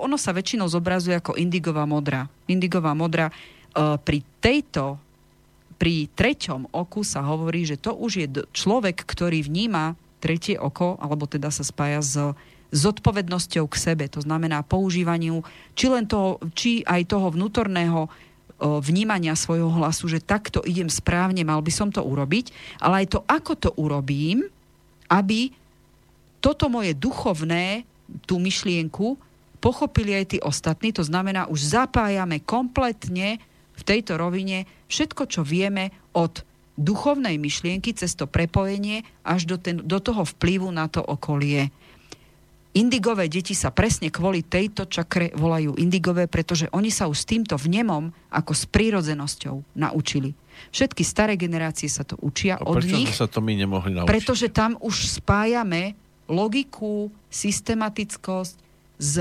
ono 0.00 0.16
sa 0.16 0.30
väčšinou 0.30 0.70
zobrazuje 0.70 1.18
ako 1.18 1.34
indigová 1.34 1.82
modra. 1.82 2.30
Indigová 2.46 2.94
modra 2.94 3.34
E, 3.76 4.00
pri 4.00 4.24
tejto, 4.40 4.96
pri 5.76 6.08
treťom 6.16 6.72
oku 6.72 7.04
sa 7.04 7.20
hovorí, 7.20 7.68
že 7.68 7.76
to 7.76 7.92
už 7.92 8.12
je 8.16 8.26
človek, 8.56 9.04
ktorý 9.04 9.44
vníma 9.44 9.92
tretie 10.24 10.56
oko, 10.56 10.96
alebo 10.96 11.28
teda 11.28 11.52
sa 11.52 11.60
spája 11.60 12.00
s 12.00 12.16
zodpovednosťou 12.76 13.64
k 13.72 13.76
sebe, 13.80 14.04
to 14.12 14.20
znamená 14.20 14.60
používaniu 14.60 15.40
či 15.72 15.88
len 15.88 16.04
toho, 16.04 16.36
či 16.52 16.84
aj 16.84 17.08
toho 17.08 17.32
vnútorného 17.32 18.12
vnímania 18.60 19.36
svojho 19.36 19.68
hlasu, 19.68 20.08
že 20.08 20.24
takto 20.24 20.64
idem 20.64 20.88
správne, 20.88 21.44
mal 21.44 21.60
by 21.60 21.72
som 21.72 21.92
to 21.92 22.00
urobiť, 22.00 22.78
ale 22.80 23.04
aj 23.04 23.06
to, 23.12 23.18
ako 23.28 23.52
to 23.52 23.70
urobím, 23.76 24.48
aby 25.12 25.52
toto 26.40 26.72
moje 26.72 26.96
duchovné, 26.96 27.84
tú 28.24 28.40
myšlienku, 28.40 29.18
pochopili 29.60 30.14
aj 30.16 30.24
tí 30.36 30.38
ostatní, 30.40 30.94
to 30.94 31.04
znamená, 31.04 31.50
už 31.50 31.74
zapájame 31.74 32.40
kompletne 32.40 33.42
v 33.76 33.82
tejto 33.84 34.16
rovine 34.16 34.64
všetko, 34.88 35.28
čo 35.28 35.42
vieme 35.44 35.92
od 36.16 36.40
duchovnej 36.76 37.36
myšlienky 37.40 37.92
cez 37.96 38.16
to 38.16 38.28
prepojenie 38.28 39.04
až 39.24 39.48
do, 39.48 39.56
ten, 39.56 39.80
do 39.84 39.98
toho 40.00 40.24
vplyvu 40.24 40.68
na 40.72 40.88
to 40.88 41.00
okolie. 41.00 41.72
Indigové 42.76 43.32
deti 43.32 43.56
sa 43.56 43.72
presne 43.72 44.12
kvôli 44.12 44.44
tejto 44.44 44.84
čakre 44.84 45.32
volajú 45.32 45.80
indigové, 45.80 46.28
pretože 46.28 46.68
oni 46.76 46.92
sa 46.92 47.08
už 47.08 47.24
s 47.24 47.28
týmto 47.28 47.56
vnemom 47.56 48.12
ako 48.28 48.52
s 48.52 48.68
prírodzenosťou 48.68 49.80
naučili. 49.80 50.36
Všetky 50.76 51.00
staré 51.00 51.40
generácie 51.40 51.88
sa 51.88 52.04
to 52.04 52.20
učia 52.20 52.60
A 52.60 52.68
od 52.68 52.84
nich. 52.84 53.16
sa 53.16 53.24
to 53.24 53.40
my 53.40 53.56
nemohli 53.56 53.96
naučiť? 53.96 54.08
Pretože 54.12 54.52
tam 54.52 54.76
už 54.84 55.08
spájame 55.08 55.96
logiku, 56.28 57.08
systematickosť 57.32 58.56
s 59.00 59.14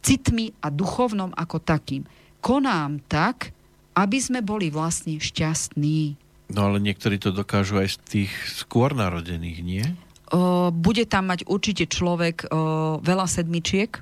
citmi 0.00 0.56
a 0.64 0.72
duchovnom 0.72 1.36
ako 1.36 1.60
takým 1.60 2.08
konám 2.40 3.02
tak, 3.10 3.52
aby 3.98 4.16
sme 4.22 4.40
boli 4.40 4.70
vlastne 4.70 5.18
šťastní. 5.18 6.14
No 6.52 6.70
ale 6.70 6.78
niektorí 6.78 7.18
to 7.18 7.34
dokážu 7.34 7.82
aj 7.82 7.96
z 7.96 7.98
tých 8.06 8.32
skôr 8.54 8.94
narodených, 8.94 9.58
nie? 9.66 9.84
Bude 10.72 11.04
tam 11.06 11.30
mať 11.30 11.46
určite 11.46 11.86
človek 11.86 12.50
veľa 13.02 13.26
sedmičiek. 13.30 13.94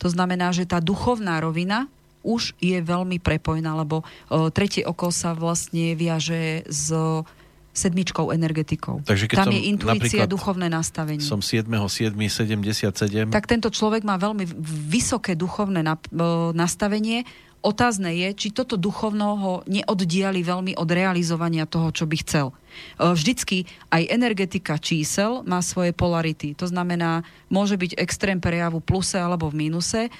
To 0.00 0.08
znamená, 0.08 0.50
že 0.50 0.66
tá 0.66 0.80
duchovná 0.82 1.38
rovina 1.38 1.86
už 2.22 2.54
je 2.62 2.78
veľmi 2.78 3.18
prepojená, 3.18 3.74
lebo 3.74 4.06
tretie 4.54 4.86
oko 4.86 5.10
sa 5.10 5.34
vlastne 5.34 5.98
viaže 5.98 6.62
s 6.70 6.94
sedmičkou 7.72 8.28
energetikou. 8.36 9.00
Takže 9.00 9.32
keď 9.32 9.36
Tam 9.42 9.48
je 9.48 9.60
intuícia, 9.64 10.28
duchovné 10.28 10.68
nastavenie. 10.68 11.24
Som 11.24 11.40
7. 11.40 11.64
7. 11.66 12.12
77. 12.12 13.32
Tak 13.32 13.48
tento 13.48 13.72
človek 13.72 14.04
má 14.04 14.20
veľmi 14.20 14.44
vysoké 14.92 15.32
duchovné 15.32 15.80
nastavenie 16.52 17.24
Otázne 17.62 18.10
je, 18.10 18.28
či 18.34 18.48
toto 18.50 18.74
duchovno 18.74 19.38
ho 19.38 19.52
neoddiali 19.70 20.42
veľmi 20.42 20.74
od 20.74 20.88
realizovania 20.90 21.62
toho, 21.62 21.94
čo 21.94 22.10
by 22.10 22.16
chcel. 22.18 22.50
E, 22.50 22.54
vždycky 23.14 23.70
aj 23.86 24.10
energetika 24.10 24.82
čísel 24.82 25.46
má 25.46 25.62
svoje 25.62 25.94
polarity. 25.94 26.58
To 26.58 26.66
znamená, 26.66 27.22
môže 27.46 27.78
byť 27.78 28.02
extrém 28.02 28.42
prejavu 28.42 28.82
pluse 28.82 29.14
alebo 29.14 29.46
v 29.46 29.70
mínuse. 29.70 30.06
E, 30.06 30.10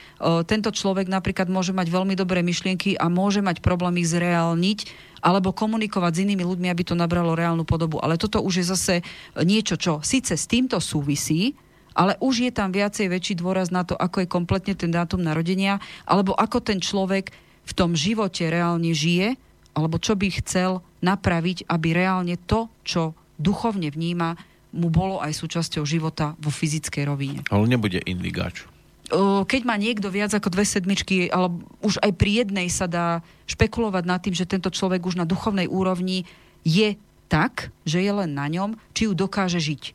tento 0.47 0.71
človek 0.71 1.11
napríklad 1.11 1.51
môže 1.51 1.75
mať 1.75 1.91
veľmi 1.91 2.15
dobré 2.15 2.47
myšlienky 2.47 2.95
a 2.95 3.11
môže 3.11 3.43
mať 3.43 3.59
problém 3.59 3.99
ich 3.99 4.15
zreálniť 4.15 5.11
alebo 5.23 5.51
komunikovať 5.51 6.13
s 6.15 6.23
inými 6.23 6.47
ľuďmi, 6.47 6.69
aby 6.71 6.83
to 6.87 6.95
nabralo 6.95 7.35
reálnu 7.35 7.67
podobu. 7.67 7.99
Ale 7.99 8.19
toto 8.23 8.39
už 8.39 8.63
je 8.63 8.67
zase 8.71 8.95
niečo, 9.39 9.75
čo 9.75 9.99
síce 10.03 10.35
s 10.39 10.47
týmto 10.47 10.79
súvisí, 10.79 11.59
ale 11.93 12.17
už 12.21 12.49
je 12.49 12.53
tam 12.53 12.73
viacej 12.73 13.09
väčší 13.13 13.35
dôraz 13.39 13.69
na 13.69 13.85
to, 13.85 13.97
ako 13.97 14.25
je 14.25 14.29
kompletne 14.29 14.75
ten 14.77 14.93
dátum 14.93 15.21
narodenia, 15.21 15.81
alebo 16.09 16.33
ako 16.37 16.61
ten 16.61 16.81
človek 16.81 17.31
v 17.63 17.73
tom 17.73 17.95
živote 17.95 18.49
reálne 18.49 18.91
žije, 18.91 19.39
alebo 19.73 19.97
čo 19.97 20.19
by 20.19 20.29
chcel 20.43 20.85
napraviť, 21.01 21.65
aby 21.71 21.89
reálne 21.97 22.37
to, 22.37 22.69
čo 22.85 23.17
duchovne 23.41 23.89
vníma, 23.89 24.37
mu 24.73 24.89
bolo 24.89 25.21
aj 25.21 25.37
súčasťou 25.37 25.85
života 25.85 26.33
vo 26.41 26.49
fyzickej 26.49 27.05
rovine. 27.05 27.41
Ale 27.53 27.69
nebude 27.69 28.01
indigáč. 28.05 28.65
Keď 29.13 29.63
má 29.69 29.77
niekto 29.77 30.09
viac 30.09 30.33
ako 30.33 30.49
dve 30.49 30.65
sedmičky, 30.65 31.29
ale 31.29 31.53
už 31.85 32.01
aj 32.01 32.17
pri 32.17 32.45
jednej 32.45 32.73
sa 32.73 32.89
dá 32.89 33.21
špekulovať 33.45 34.05
nad 34.09 34.25
tým, 34.25 34.33
že 34.33 34.49
tento 34.49 34.73
človek 34.73 35.05
už 35.05 35.21
na 35.21 35.29
duchovnej 35.29 35.69
úrovni 35.69 36.25
je 36.65 36.97
tak, 37.29 37.69
že 37.85 38.01
je 38.01 38.13
len 38.13 38.33
na 38.33 38.49
ňom, 38.49 38.81
či 38.97 39.05
ju 39.09 39.13
dokáže 39.13 39.61
žiť. 39.61 39.93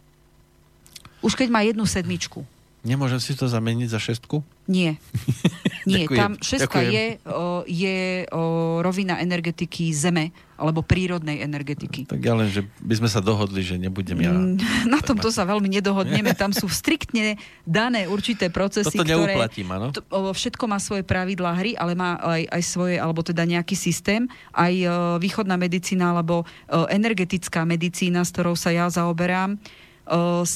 Už 1.22 1.34
keď 1.34 1.48
má 1.50 1.62
jednu 1.66 1.84
sedmičku. 1.88 2.46
Nemôžem 2.88 3.20
si 3.20 3.36
to 3.36 3.50
zameniť 3.52 3.90
za 3.92 4.00
šestku? 4.00 4.40
Nie. 4.70 4.96
Nie, 5.88 6.04
Ďakujem. 6.04 6.20
tam 6.20 6.32
šestka 6.44 6.80
Ďakujem. 6.84 6.92
je, 6.92 7.06
o, 7.32 7.48
je 7.64 7.98
o, 8.36 8.42
rovina 8.84 9.24
energetiky 9.24 9.88
Zeme, 9.96 10.36
alebo 10.60 10.84
prírodnej 10.84 11.40
energetiky. 11.40 12.12
Tak 12.12 12.20
ja 12.20 12.36
len, 12.36 12.52
že 12.52 12.68
by 12.84 13.00
sme 13.00 13.08
sa 13.08 13.24
dohodli, 13.24 13.64
že 13.64 13.80
nebudem 13.80 14.20
ja... 14.20 14.36
Mm, 14.36 14.60
na 14.94 15.00
tomto 15.00 15.32
sa 15.32 15.48
veľmi 15.48 15.72
nedohodneme. 15.80 16.36
Tam 16.36 16.52
sú 16.52 16.68
striktne 16.68 17.40
dané 17.64 18.12
určité 18.12 18.52
procesy, 18.52 19.00
Toto 19.00 19.08
ktoré... 19.08 19.40
áno? 19.48 19.96
To, 19.96 20.04
všetko 20.36 20.64
má 20.68 20.76
svoje 20.84 21.08
pravidlá 21.08 21.56
hry, 21.56 21.72
ale 21.80 21.96
má 21.96 22.20
aj, 22.20 22.44
aj 22.52 22.64
svoje, 22.68 22.96
alebo 23.00 23.24
teda 23.24 23.48
nejaký 23.48 23.80
systém. 23.80 24.28
Aj 24.52 24.72
o, 24.72 25.16
východná 25.24 25.56
medicína, 25.56 26.12
alebo 26.12 26.44
o, 26.44 26.44
energetická 26.92 27.64
medicína, 27.64 28.28
s 28.28 28.36
ktorou 28.36 28.60
sa 28.60 28.76
ja 28.76 28.92
zaoberám, 28.92 29.56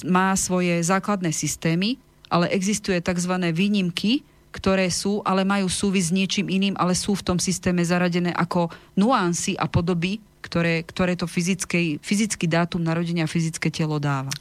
má 0.07 0.33
svoje 0.39 0.79
základné 0.81 1.35
systémy, 1.35 1.99
ale 2.31 2.47
existuje 2.55 2.97
tzv. 3.03 3.33
výnimky, 3.51 4.23
ktoré 4.51 4.91
sú, 4.91 5.23
ale 5.23 5.47
majú 5.47 5.71
súvisť 5.71 6.07
s 6.11 6.15
niečím 6.15 6.47
iným, 6.51 6.75
ale 6.75 6.95
sú 6.95 7.15
v 7.15 7.23
tom 7.23 7.39
systéme 7.39 7.79
zaradené 7.83 8.35
ako 8.35 8.67
nuancy 8.99 9.55
a 9.55 9.67
podoby, 9.67 10.19
ktoré, 10.43 10.83
ktoré 10.83 11.15
to 11.15 11.25
fyzický, 11.25 12.03
fyzický 12.03 12.45
dátum 12.51 12.83
narodenia 12.83 13.23
a 13.23 13.31
fyzické 13.31 13.71
telo 13.71 13.95
dáva. 13.99 14.31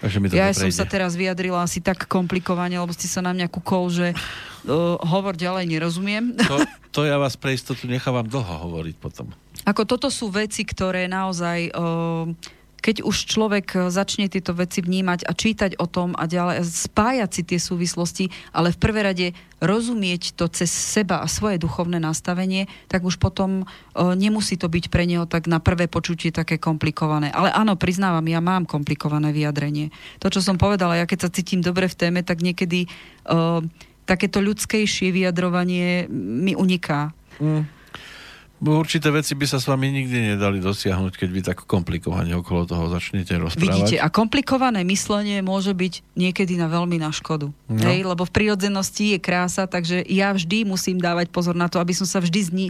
to 0.00 0.32
ja 0.32 0.48
som 0.56 0.72
sa 0.72 0.88
teraz 0.88 1.12
vyjadrila 1.12 1.60
asi 1.60 1.84
tak 1.84 2.08
komplikovane, 2.08 2.80
lebo 2.80 2.92
ste 2.96 3.04
sa 3.04 3.20
na 3.20 3.36
mňa 3.36 3.52
kúkol, 3.52 3.92
že 3.92 4.08
uh, 4.16 4.96
hovor 5.04 5.36
ďalej 5.36 5.68
nerozumiem. 5.68 6.40
To, 6.48 6.56
to 6.88 7.00
ja 7.04 7.20
vás 7.20 7.36
pre 7.36 7.52
istotu 7.52 7.84
nechávam 7.84 8.24
dlho 8.24 8.64
hovoriť 8.64 8.96
potom. 8.96 9.28
Ako 9.68 9.84
toto 9.84 10.08
sú 10.08 10.32
veci, 10.32 10.64
ktoré 10.64 11.04
naozaj... 11.04 11.76
Uh, 11.76 12.32
keď 12.80 13.04
už 13.04 13.16
človek 13.28 13.66
e, 13.76 13.78
začne 13.92 14.26
tieto 14.26 14.56
veci 14.56 14.80
vnímať 14.80 15.28
a 15.28 15.32
čítať 15.36 15.76
o 15.76 15.86
tom 15.86 16.16
a 16.16 16.24
ďalej, 16.24 16.64
spájať 16.64 17.30
si 17.30 17.42
tie 17.44 17.58
súvislosti, 17.60 18.24
ale 18.50 18.72
v 18.72 18.80
prvé 18.80 19.00
rade 19.04 19.26
rozumieť 19.60 20.34
to 20.34 20.48
cez 20.48 20.72
seba 20.72 21.20
a 21.20 21.28
svoje 21.28 21.60
duchovné 21.60 22.00
nastavenie, 22.00 22.66
tak 22.88 23.04
už 23.04 23.20
potom 23.20 23.62
e, 23.62 23.64
nemusí 24.16 24.56
to 24.56 24.66
byť 24.66 24.88
pre 24.88 25.04
neho 25.04 25.28
tak 25.28 25.46
na 25.46 25.60
prvé 25.60 25.86
počutie 25.86 26.32
také 26.32 26.56
komplikované. 26.56 27.28
Ale 27.30 27.52
áno, 27.52 27.76
priznávam, 27.76 28.24
ja 28.24 28.40
mám 28.40 28.64
komplikované 28.64 29.30
vyjadrenie. 29.30 29.92
To, 30.24 30.32
čo 30.32 30.40
som 30.40 30.56
povedala, 30.56 30.96
ja 30.96 31.04
keď 31.04 31.28
sa 31.28 31.30
cítim 31.30 31.60
dobre 31.60 31.86
v 31.86 31.98
téme, 32.00 32.20
tak 32.24 32.40
niekedy 32.40 32.84
e, 32.84 32.88
takéto 34.08 34.42
ľudskejšie 34.42 35.14
vyjadrovanie 35.14 36.10
mi 36.10 36.58
uniká. 36.58 37.14
Mm. 37.38 37.79
Určité 38.60 39.08
veci 39.08 39.32
by 39.32 39.46
sa 39.48 39.56
s 39.56 39.64
vami 39.64 39.88
nikdy 39.88 40.36
nedali 40.36 40.60
dosiahnuť, 40.60 41.16
keď 41.16 41.28
vy 41.32 41.40
tak 41.40 41.64
komplikovane 41.64 42.36
okolo 42.36 42.68
toho 42.68 42.92
začnete 42.92 43.32
rozprávať. 43.40 43.64
Vidíte, 43.64 43.96
a 43.96 44.12
komplikované 44.12 44.84
myslenie 44.84 45.40
môže 45.40 45.72
byť 45.72 46.04
niekedy 46.12 46.60
na 46.60 46.68
veľmi 46.68 47.00
na 47.00 47.08
škodu. 47.08 47.48
No. 47.48 47.80
Hej, 47.80 48.04
lebo 48.04 48.28
v 48.28 48.32
prírodzenosti 48.36 49.16
je 49.16 49.18
krása, 49.18 49.64
takže 49.64 50.04
ja 50.04 50.36
vždy 50.36 50.68
musím 50.68 51.00
dávať 51.00 51.32
pozor 51.32 51.56
na 51.56 51.72
to, 51.72 51.80
aby 51.80 51.96
som 51.96 52.04
sa 52.04 52.20
vždy 52.20 52.40
zni, 52.44 52.66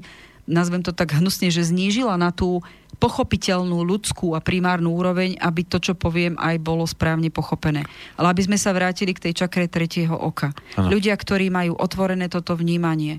nazvem 0.47 0.79
to 0.79 0.95
tak 0.95 1.11
hnusne, 1.11 1.51
že 1.51 1.67
znížila 1.67 2.15
na 2.15 2.31
tú 2.31 2.63
pochopiteľnú 3.03 3.83
ľudskú 3.83 4.39
a 4.39 4.45
primárnu 4.45 4.95
úroveň, 4.95 5.43
aby 5.43 5.67
to, 5.67 5.83
čo 5.83 5.99
poviem, 5.99 6.39
aj 6.39 6.55
bolo 6.63 6.87
správne 6.87 7.35
pochopené. 7.35 7.83
Ale 8.15 8.31
aby 8.31 8.47
sme 8.47 8.59
sa 8.63 8.71
vrátili 8.71 9.11
k 9.11 9.31
tej 9.31 9.43
čakre 9.43 9.67
tretieho 9.67 10.15
oka. 10.15 10.55
Ano. 10.79 10.87
Ľudia, 10.87 11.19
ktorí 11.19 11.51
majú 11.51 11.75
otvorené 11.75 12.31
toto 12.31 12.55
vnímanie, 12.55 13.19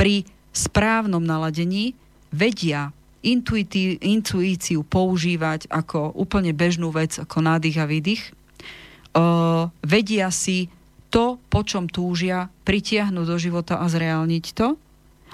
pri 0.00 0.24
správnom 0.56 1.20
naladení 1.20 1.92
vedia 2.30 2.94
intuití, 3.26 3.98
intuíciu 3.98 4.86
používať 4.86 5.66
ako 5.66 6.14
úplne 6.14 6.54
bežnú 6.54 6.94
vec, 6.94 7.18
ako 7.18 7.42
nádych 7.42 7.76
a 7.82 7.86
výdych. 7.90 8.22
Uh, 9.16 9.72
vedia 9.82 10.30
si 10.30 10.70
to, 11.10 11.40
po 11.48 11.64
čom 11.66 11.90
túžia, 11.90 12.52
pritiahnuť 12.68 13.26
do 13.26 13.36
života 13.40 13.80
a 13.82 13.86
zreálniť 13.90 14.44
to. 14.52 14.76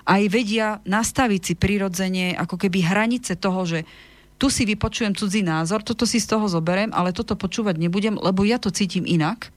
Aj 0.02 0.22
vedia 0.30 0.82
nastaviť 0.86 1.40
si 1.42 1.54
prirodzene 1.54 2.34
ako 2.34 2.58
keby 2.58 2.82
hranice 2.82 3.38
toho, 3.38 3.62
že 3.66 3.80
tu 4.38 4.50
si 4.50 4.66
vypočujem 4.66 5.14
cudzí 5.14 5.46
názor, 5.46 5.86
toto 5.86 6.02
si 6.02 6.18
z 6.18 6.26
toho 6.26 6.50
zoberiem, 6.50 6.90
ale 6.90 7.14
toto 7.14 7.38
počúvať 7.38 7.78
nebudem, 7.78 8.18
lebo 8.18 8.42
ja 8.42 8.58
to 8.58 8.74
cítim 8.74 9.06
inak. 9.06 9.54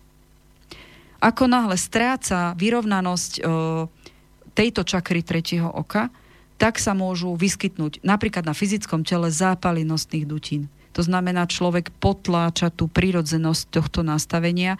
Ako 1.18 1.50
náhle 1.50 1.74
stráca 1.74 2.54
vyrovnanosť 2.54 3.32
uh, 3.42 3.90
tejto 4.54 4.86
čakry 4.86 5.26
tretieho 5.26 5.66
oka, 5.66 6.14
tak 6.56 6.80
sa 6.80 6.96
môžu 6.96 7.36
vyskytnúť 7.36 8.00
napríklad 8.02 8.48
na 8.48 8.56
fyzickom 8.56 9.04
tele 9.04 9.28
zápaly 9.28 9.84
nosných 9.84 10.26
dutín. 10.28 10.72
To 10.96 11.04
znamená, 11.04 11.44
človek 11.44 11.92
potláča 12.00 12.72
tú 12.72 12.88
prírodzenosť 12.88 13.64
tohto 13.68 14.00
nastavenia, 14.00 14.80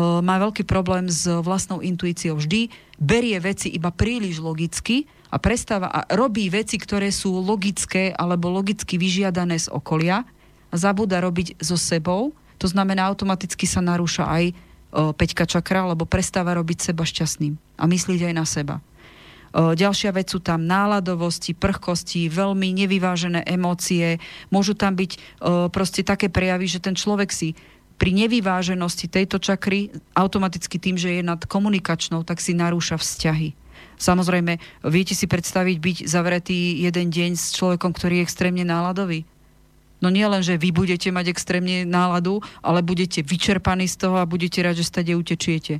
má 0.00 0.40
veľký 0.40 0.64
problém 0.64 1.12
s 1.12 1.28
vlastnou 1.28 1.84
intuíciou. 1.84 2.40
Vždy 2.40 2.72
berie 2.96 3.36
veci 3.36 3.68
iba 3.68 3.92
príliš 3.92 4.40
logicky 4.40 5.04
a 5.28 5.36
prestáva 5.36 5.92
a 5.92 6.08
robí 6.16 6.48
veci, 6.48 6.80
ktoré 6.80 7.12
sú 7.12 7.36
logické 7.44 8.16
alebo 8.16 8.48
logicky 8.48 8.96
vyžiadané 8.96 9.60
z 9.60 9.68
okolia 9.68 10.24
a 10.72 10.74
zabúda 10.80 11.20
robiť 11.20 11.60
so 11.60 11.76
sebou. 11.76 12.32
To 12.56 12.66
znamená, 12.68 13.04
automaticky 13.12 13.68
sa 13.68 13.84
narúša 13.84 14.24
aj 14.32 14.44
e, 14.48 14.52
peťka 15.12 15.44
čakra, 15.44 15.84
lebo 15.84 16.08
prestáva 16.08 16.56
robiť 16.56 16.80
seba 16.80 17.04
šťastným 17.04 17.60
a 17.76 17.84
myslieť 17.84 18.32
aj 18.32 18.34
na 18.40 18.48
seba. 18.48 18.80
Ďalšia 19.52 20.16
vec 20.16 20.32
sú 20.32 20.40
tam 20.40 20.64
náladovosti, 20.64 21.52
prchkosti, 21.52 22.32
veľmi 22.32 22.72
nevyvážené 22.72 23.44
emócie. 23.44 24.16
Môžu 24.48 24.72
tam 24.72 24.96
byť 24.96 25.40
proste 25.68 26.00
také 26.00 26.32
prejavy, 26.32 26.66
že 26.66 26.80
ten 26.80 26.96
človek 26.96 27.28
si 27.28 27.52
pri 28.00 28.16
nevyváženosti 28.16 29.06
tejto 29.12 29.38
čakry 29.38 29.92
automaticky 30.16 30.80
tým, 30.80 30.96
že 30.96 31.20
je 31.20 31.22
nad 31.22 31.38
komunikačnou, 31.44 32.24
tak 32.24 32.40
si 32.40 32.56
narúša 32.56 32.96
vzťahy. 32.98 33.54
Samozrejme, 34.00 34.58
viete 34.90 35.14
si 35.14 35.30
predstaviť 35.30 35.76
byť 35.78 35.96
zavretý 36.10 36.82
jeden 36.82 37.14
deň 37.14 37.38
s 37.38 37.54
človekom, 37.54 37.94
ktorý 37.94 38.18
je 38.18 38.26
extrémne 38.26 38.64
náladový? 38.66 39.22
No 40.02 40.10
nie 40.10 40.26
len, 40.26 40.42
že 40.42 40.58
vy 40.58 40.74
budete 40.74 41.14
mať 41.14 41.30
extrémne 41.30 41.86
náladu, 41.86 42.42
ale 42.58 42.82
budete 42.82 43.22
vyčerpaní 43.22 43.86
z 43.86 44.02
toho 44.02 44.18
a 44.18 44.26
budete 44.26 44.58
rád, 44.58 44.82
že 44.82 44.88
stade 44.88 45.14
utečiete. 45.14 45.78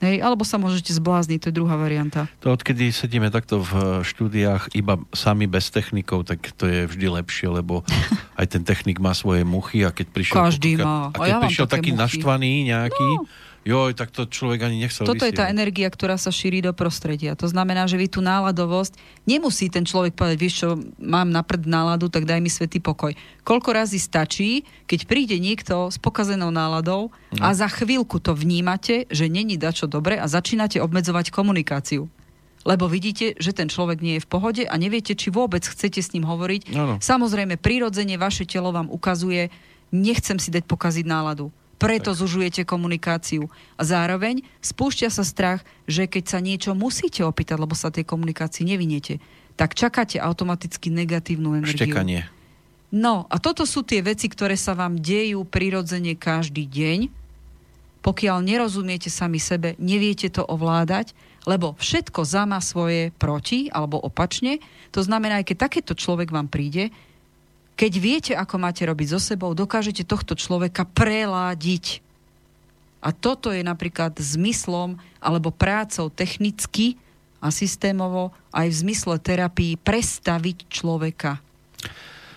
Hej, 0.00 0.24
alebo 0.24 0.48
sa 0.48 0.56
môžete 0.56 0.96
zblázniť, 0.96 1.38
to 1.44 1.48
je 1.52 1.58
druhá 1.60 1.76
varianta. 1.76 2.24
To 2.40 2.56
odkedy 2.56 2.88
sedíme 2.88 3.28
takto 3.28 3.60
v 3.60 4.00
štúdiách 4.00 4.72
iba 4.72 4.96
sami 5.12 5.44
bez 5.44 5.68
technikov, 5.68 6.24
tak 6.24 6.40
to 6.56 6.64
je 6.64 6.88
vždy 6.88 7.20
lepšie, 7.20 7.52
lebo 7.52 7.84
aj 8.40 8.46
ten 8.48 8.64
technik 8.64 8.96
má 8.96 9.12
svoje 9.12 9.44
muchy 9.44 9.84
a 9.84 9.92
keď 9.92 10.06
prišiel... 10.08 10.36
Každý 10.40 10.80
má. 10.80 11.12
A 11.12 11.20
keď 11.20 11.20
a 11.20 11.24
ja 11.28 11.36
prišiel 11.44 11.66
taký 11.68 11.92
muchy. 11.92 12.00
naštvaný 12.00 12.52
nejaký, 12.72 13.08
no 13.20 13.28
joj, 13.64 13.92
tak 13.92 14.08
to 14.08 14.24
človek 14.24 14.64
ani 14.64 14.80
nechcel 14.80 15.04
Toto 15.04 15.20
vysielať. 15.20 15.36
je 15.36 15.40
tá 15.40 15.52
energia, 15.52 15.88
ktorá 15.92 16.16
sa 16.16 16.32
šíri 16.32 16.64
do 16.64 16.72
prostredia. 16.72 17.36
To 17.36 17.44
znamená, 17.44 17.84
že 17.84 18.00
vy 18.00 18.08
tú 18.08 18.24
náladovosť, 18.24 18.96
nemusí 19.28 19.68
ten 19.68 19.84
človek 19.84 20.16
povedať, 20.16 20.38
vieš 20.40 20.54
čo, 20.64 20.68
mám 20.96 21.28
na 21.28 21.44
prd 21.44 21.68
náladu, 21.68 22.08
tak 22.08 22.24
daj 22.24 22.40
mi 22.40 22.48
svetý 22.48 22.80
pokoj. 22.80 23.12
Koľko 23.44 23.70
razy 23.76 24.00
stačí, 24.00 24.64
keď 24.88 25.00
príde 25.04 25.36
niekto 25.36 25.92
s 25.92 26.00
pokazenou 26.00 26.48
náladou 26.48 27.12
no. 27.36 27.42
a 27.44 27.52
za 27.52 27.68
chvíľku 27.68 28.16
to 28.18 28.32
vnímate, 28.32 29.04
že 29.12 29.28
není 29.28 29.60
dačo 29.60 29.84
dobre 29.84 30.16
a 30.16 30.24
začínate 30.24 30.80
obmedzovať 30.80 31.28
komunikáciu 31.32 32.08
lebo 32.60 32.92
vidíte, 32.92 33.40
že 33.40 33.56
ten 33.56 33.72
človek 33.72 34.04
nie 34.04 34.20
je 34.20 34.24
v 34.24 34.28
pohode 34.28 34.62
a 34.68 34.74
neviete, 34.76 35.16
či 35.16 35.32
vôbec 35.32 35.64
chcete 35.64 36.04
s 36.04 36.12
ním 36.12 36.28
hovoriť. 36.28 36.76
No, 36.76 36.84
no. 36.84 36.94
Samozrejme, 37.00 37.56
prirodzene 37.56 38.20
vaše 38.20 38.44
telo 38.44 38.68
vám 38.68 38.92
ukazuje, 38.92 39.48
nechcem 39.88 40.36
si 40.36 40.52
dať 40.52 40.68
pokaziť 40.68 41.08
náladu 41.08 41.48
preto 41.80 42.12
tak. 42.12 42.20
zužujete 42.20 42.68
komunikáciu. 42.68 43.48
A 43.80 43.82
zároveň 43.82 44.44
spúšťa 44.60 45.08
sa 45.08 45.24
strach, 45.24 45.64
že 45.88 46.04
keď 46.04 46.24
sa 46.28 46.38
niečo 46.44 46.76
musíte 46.76 47.24
opýtať, 47.24 47.56
lebo 47.56 47.72
sa 47.72 47.88
tej 47.88 48.04
komunikácii 48.04 48.68
neviniete, 48.68 49.16
tak 49.56 49.72
čakáte 49.72 50.20
automaticky 50.20 50.92
negatívnu 50.92 51.56
energiu. 51.56 51.88
Štekanie. 51.88 52.28
No 52.90 53.24
a 53.30 53.38
toto 53.40 53.64
sú 53.64 53.86
tie 53.86 54.04
veci, 54.04 54.26
ktoré 54.26 54.58
sa 54.58 54.76
vám 54.76 55.00
dejú 55.00 55.46
prirodzene 55.48 56.18
každý 56.18 56.68
deň. 56.68 57.08
Pokiaľ 58.00 58.38
nerozumiete 58.40 59.12
sami 59.12 59.36
sebe, 59.36 59.76
neviete 59.76 60.32
to 60.32 60.42
ovládať, 60.42 61.12
lebo 61.44 61.76
všetko 61.76 62.24
za 62.24 62.48
má 62.48 62.58
svoje 62.64 63.12
proti 63.16 63.68
alebo 63.68 64.00
opačne. 64.00 64.60
To 64.96 65.04
znamená, 65.04 65.40
aj 65.40 65.52
keď 65.52 65.56
takéto 65.68 65.92
človek 65.92 66.32
vám 66.32 66.48
príde, 66.48 66.92
keď 67.80 67.92
viete, 67.96 68.32
ako 68.36 68.60
máte 68.60 68.84
robiť 68.84 69.16
so 69.16 69.16
sebou, 69.16 69.56
dokážete 69.56 70.04
tohto 70.04 70.36
človeka 70.36 70.84
preládiť. 70.84 72.04
A 73.00 73.08
toto 73.08 73.48
je 73.48 73.64
napríklad 73.64 74.20
zmyslom 74.20 75.00
alebo 75.16 75.48
prácou 75.48 76.12
technicky 76.12 77.00
a 77.40 77.48
systémovo 77.48 78.36
aj 78.52 78.68
v 78.68 78.78
zmysle 78.84 79.16
terapii 79.16 79.80
prestaviť 79.80 80.68
človeka. 80.68 81.40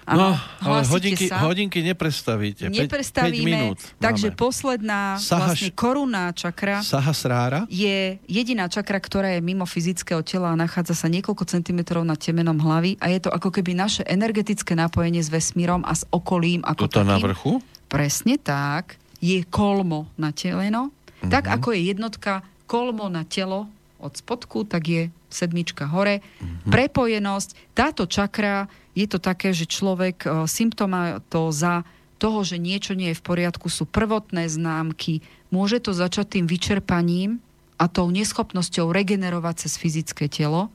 Ano, 0.03 0.35
no, 0.35 0.67
ale 0.67 0.83
hodinky, 0.91 1.31
sa. 1.31 1.39
hodinky 1.39 1.79
neprestavíte. 1.79 2.67
Neprestavíme, 2.67 3.39
5, 3.39 3.47
5 3.47 3.47
minút 3.47 3.79
takže 4.03 4.35
máme. 4.35 4.39
posledná 4.39 5.01
Sahaš, 5.15 5.63
vlastne 5.63 5.71
korunná 5.71 6.25
čakra 6.35 6.83
Sahasrára 6.83 7.63
je 7.71 8.19
jediná 8.27 8.67
čakra, 8.67 8.99
ktorá 8.99 9.31
je 9.31 9.39
mimo 9.39 9.63
fyzického 9.63 10.19
tela 10.27 10.51
a 10.51 10.59
nachádza 10.59 10.93
sa 10.93 11.07
niekoľko 11.07 11.47
centimetrov 11.47 12.03
nad 12.03 12.19
temenom 12.19 12.59
hlavy 12.59 12.99
a 12.99 13.07
je 13.07 13.19
to 13.23 13.29
ako 13.31 13.49
keby 13.55 13.71
naše 13.73 14.03
energetické 14.03 14.75
napojenie 14.75 15.23
s 15.23 15.31
vesmírom 15.31 15.87
a 15.87 15.95
s 15.95 16.03
okolím. 16.11 16.61
Ako 16.67 16.87
Toto 16.91 17.01
takým. 17.01 17.09
na 17.09 17.17
vrchu? 17.19 17.51
Presne 17.87 18.35
tak. 18.35 18.99
Je 19.23 19.39
kolmo 19.47 20.11
na 20.19 20.35
teleno. 20.35 20.91
Uh-huh. 20.91 21.31
Tak 21.31 21.47
ako 21.47 21.71
je 21.71 21.95
jednotka 21.95 22.43
kolmo 22.67 23.07
na 23.07 23.23
telo 23.23 23.71
od 24.03 24.11
spodku, 24.19 24.67
tak 24.67 24.83
je 24.83 25.03
sedmička 25.31 25.87
hore. 25.87 26.19
Uh-huh. 26.19 26.67
Prepojenosť. 26.67 27.71
Táto 27.71 28.03
čakra 28.03 28.67
je 28.93 29.05
to 29.09 29.17
také, 29.17 29.51
že 29.53 29.69
človek, 29.69 30.17
e, 30.23 30.27
symptóma 30.45 31.21
to 31.33 31.49
za 31.49 31.81
toho, 32.21 32.45
že 32.45 32.61
niečo 32.61 32.95
nie 32.95 33.11
je 33.11 33.19
v 33.19 33.25
poriadku, 33.25 33.67
sú 33.67 33.83
prvotné 33.83 34.47
známky. 34.47 35.25
Môže 35.51 35.83
to 35.83 35.91
začať 35.91 36.39
tým 36.39 36.45
vyčerpaním 36.47 37.43
a 37.75 37.91
tou 37.91 38.07
neschopnosťou 38.13 38.93
regenerovať 38.93 39.67
cez 39.67 39.73
fyzické 39.75 40.31
telo. 40.31 40.71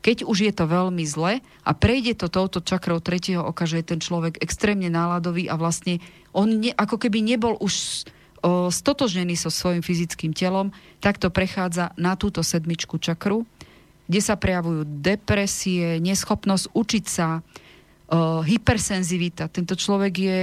Keď 0.00 0.22
už 0.22 0.46
je 0.46 0.52
to 0.54 0.64
veľmi 0.70 1.02
zle 1.04 1.42
a 1.42 1.70
prejde 1.74 2.14
to 2.14 2.30
touto 2.30 2.62
čakrou 2.62 3.02
tretieho 3.02 3.42
oka, 3.42 3.66
že 3.66 3.82
je 3.82 3.90
ten 3.90 4.00
človek 4.00 4.38
extrémne 4.38 4.86
náladový 4.86 5.50
a 5.50 5.58
vlastne 5.58 5.98
on 6.30 6.62
ne, 6.62 6.70
ako 6.72 6.96
keby 6.96 7.20
nebol 7.20 7.58
už 7.58 8.06
o, 8.40 8.70
stotožnený 8.70 9.34
so 9.34 9.50
svojím 9.50 9.82
fyzickým 9.82 10.30
telom, 10.30 10.70
tak 11.02 11.18
to 11.18 11.28
prechádza 11.28 11.90
na 11.98 12.14
túto 12.14 12.46
sedmičku 12.46 13.02
čakru 13.02 13.44
kde 14.06 14.20
sa 14.22 14.38
prejavujú 14.38 14.86
depresie, 14.86 15.98
neschopnosť 15.98 16.70
učiť 16.72 17.04
sa, 17.06 17.42
uh, 17.42 18.42
hypersenzivita. 18.46 19.50
Tento 19.50 19.74
človek 19.74 20.14
je 20.14 20.40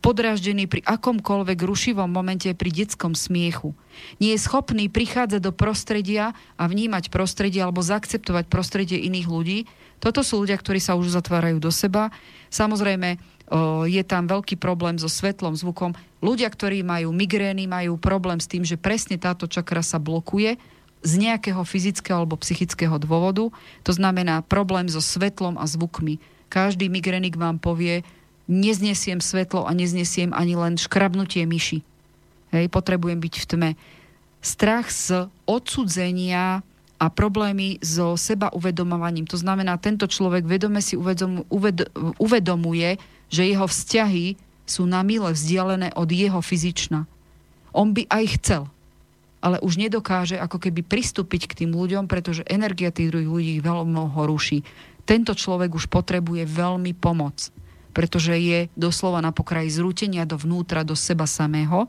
podráždený 0.00 0.64
pri 0.68 0.80
akomkoľvek 0.84 1.58
rušivom 1.60 2.08
momente 2.08 2.48
pri 2.56 2.70
detskom 2.72 3.12
smiechu. 3.12 3.76
Nie 4.18 4.36
je 4.36 4.44
schopný 4.44 4.88
prichádzať 4.88 5.40
do 5.40 5.52
prostredia 5.52 6.32
a 6.56 6.64
vnímať 6.64 7.12
prostredie 7.12 7.60
alebo 7.60 7.84
zaakceptovať 7.84 8.48
prostredie 8.48 8.98
iných 9.04 9.28
ľudí. 9.28 9.58
Toto 10.00 10.20
sú 10.20 10.44
ľudia, 10.44 10.58
ktorí 10.58 10.80
sa 10.82 10.98
už 10.98 11.14
zatvárajú 11.14 11.60
do 11.60 11.72
seba. 11.72 12.12
Samozrejme, 12.48 13.16
uh, 13.16 13.84
je 13.84 14.02
tam 14.04 14.24
veľký 14.24 14.56
problém 14.56 14.96
so 14.96 15.08
svetlom, 15.08 15.56
zvukom. 15.56 15.92
Ľudia, 16.24 16.48
ktorí 16.48 16.80
majú 16.80 17.12
migrény, 17.12 17.68
majú 17.68 18.00
problém 18.00 18.40
s 18.40 18.48
tým, 18.48 18.64
že 18.64 18.80
presne 18.80 19.20
táto 19.20 19.44
čakra 19.44 19.84
sa 19.84 20.00
blokuje 20.00 20.56
z 21.04 21.12
nejakého 21.20 21.60
fyzického 21.62 22.24
alebo 22.24 22.40
psychického 22.40 22.96
dôvodu. 22.96 23.52
To 23.84 23.92
znamená 23.92 24.40
problém 24.40 24.88
so 24.88 25.04
svetlom 25.04 25.60
a 25.60 25.68
zvukmi. 25.68 26.16
Každý 26.48 26.88
migrenik 26.88 27.36
vám 27.36 27.60
povie, 27.60 28.02
neznesiem 28.48 29.20
svetlo 29.20 29.68
a 29.68 29.72
neznesiem 29.76 30.32
ani 30.32 30.56
len 30.56 30.80
škrabnutie 30.80 31.44
myši. 31.44 31.84
Hej, 32.56 32.66
potrebujem 32.72 33.20
byť 33.20 33.34
v 33.36 33.46
tme. 33.48 33.70
Strach 34.44 34.88
z 34.92 35.28
odsudzenia 35.48 36.64
a 37.00 37.06
problémy 37.12 37.80
so 37.84 38.16
seba 38.16 38.52
uvedomovaním. 38.52 39.28
To 39.28 39.36
znamená, 39.36 39.76
tento 39.80 40.08
človek 40.08 40.48
vedome 40.48 40.80
si 40.80 40.96
uvedom, 40.96 41.44
uved, 41.52 41.88
uvedomuje, 42.20 42.96
že 43.28 43.48
jeho 43.48 43.66
vzťahy 43.68 44.40
sú 44.64 44.88
na 44.88 45.04
mile 45.04 45.32
vzdialené 45.32 45.92
od 45.96 46.08
jeho 46.08 46.40
fyzična. 46.40 47.04
On 47.74 47.90
by 47.92 48.06
aj 48.08 48.24
chcel, 48.40 48.62
ale 49.44 49.60
už 49.60 49.76
nedokáže 49.76 50.40
ako 50.40 50.56
keby 50.56 50.80
pristúpiť 50.80 51.52
k 51.52 51.56
tým 51.64 51.76
ľuďom, 51.76 52.08
pretože 52.08 52.48
energia 52.48 52.88
tých 52.88 53.12
druhých 53.12 53.28
ľudí 53.28 53.54
veľmi 53.60 54.16
ho 54.16 54.22
ruší. 54.24 54.64
Tento 55.04 55.36
človek 55.36 55.76
už 55.76 55.92
potrebuje 55.92 56.48
veľmi 56.48 56.96
pomoc, 56.96 57.52
pretože 57.92 58.32
je 58.40 58.72
doslova 58.72 59.20
na 59.20 59.36
pokraji 59.36 59.68
zrútenia 59.68 60.24
dovnútra, 60.24 60.80
do 60.80 60.96
seba 60.96 61.28
samého 61.28 61.84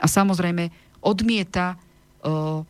a 0.00 0.08
samozrejme 0.08 0.72
odmieta 1.04 1.76
uh, 1.76 2.64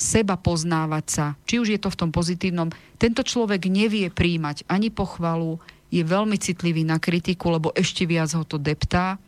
seba 0.00 0.40
poznávať 0.40 1.04
sa, 1.04 1.26
či 1.44 1.60
už 1.60 1.76
je 1.76 1.80
to 1.82 1.92
v 1.92 1.98
tom 2.00 2.10
pozitívnom. 2.14 2.72
Tento 2.96 3.20
človek 3.20 3.68
nevie 3.68 4.08
príjmať 4.08 4.64
ani 4.64 4.88
pochvalu, 4.88 5.60
je 5.92 6.00
veľmi 6.00 6.40
citlivý 6.40 6.88
na 6.88 6.96
kritiku, 6.96 7.52
lebo 7.52 7.68
ešte 7.76 8.08
viac 8.08 8.32
ho 8.32 8.44
to 8.48 8.56
deptá. 8.56 9.20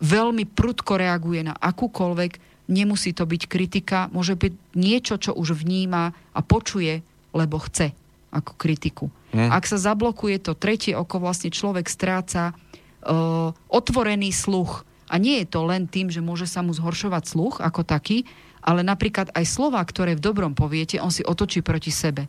Veľmi 0.00 0.44
prudko 0.44 0.96
reaguje 1.00 1.44
na 1.44 1.56
akúkoľvek, 1.56 2.47
nemusí 2.68 3.16
to 3.16 3.24
byť 3.24 3.42
kritika, 3.48 4.12
môže 4.12 4.36
byť 4.36 4.52
niečo, 4.76 5.16
čo 5.16 5.32
už 5.34 5.56
vníma 5.56 6.12
a 6.12 6.40
počuje, 6.44 7.00
lebo 7.32 7.58
chce 7.58 7.96
ako 8.28 8.52
kritiku. 8.60 9.06
Hm. 9.32 9.48
Ak 9.52 9.64
sa 9.64 9.80
zablokuje 9.80 10.40
to 10.40 10.52
tretie 10.52 10.92
oko, 10.92 11.20
vlastne 11.20 11.48
človek 11.48 11.88
stráca 11.88 12.52
uh, 12.52 13.50
otvorený 13.68 14.32
sluch. 14.32 14.84
A 15.08 15.16
nie 15.16 15.40
je 15.40 15.48
to 15.48 15.64
len 15.64 15.88
tým, 15.88 16.12
že 16.12 16.20
môže 16.20 16.44
sa 16.44 16.60
mu 16.60 16.76
zhoršovať 16.76 17.24
sluch 17.24 17.54
ako 17.64 17.80
taký, 17.80 18.28
ale 18.60 18.84
napríklad 18.84 19.32
aj 19.32 19.44
slova, 19.48 19.80
ktoré 19.80 20.12
v 20.12 20.24
dobrom 20.24 20.52
poviete, 20.52 21.00
on 21.00 21.08
si 21.08 21.24
otočí 21.24 21.64
proti 21.64 21.88
sebe. 21.88 22.28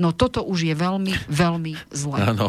No 0.00 0.16
toto 0.16 0.40
už 0.44 0.64
je 0.64 0.74
veľmi, 0.76 1.12
veľmi 1.28 1.72
zlé. 1.92 2.18
Ano. 2.32 2.48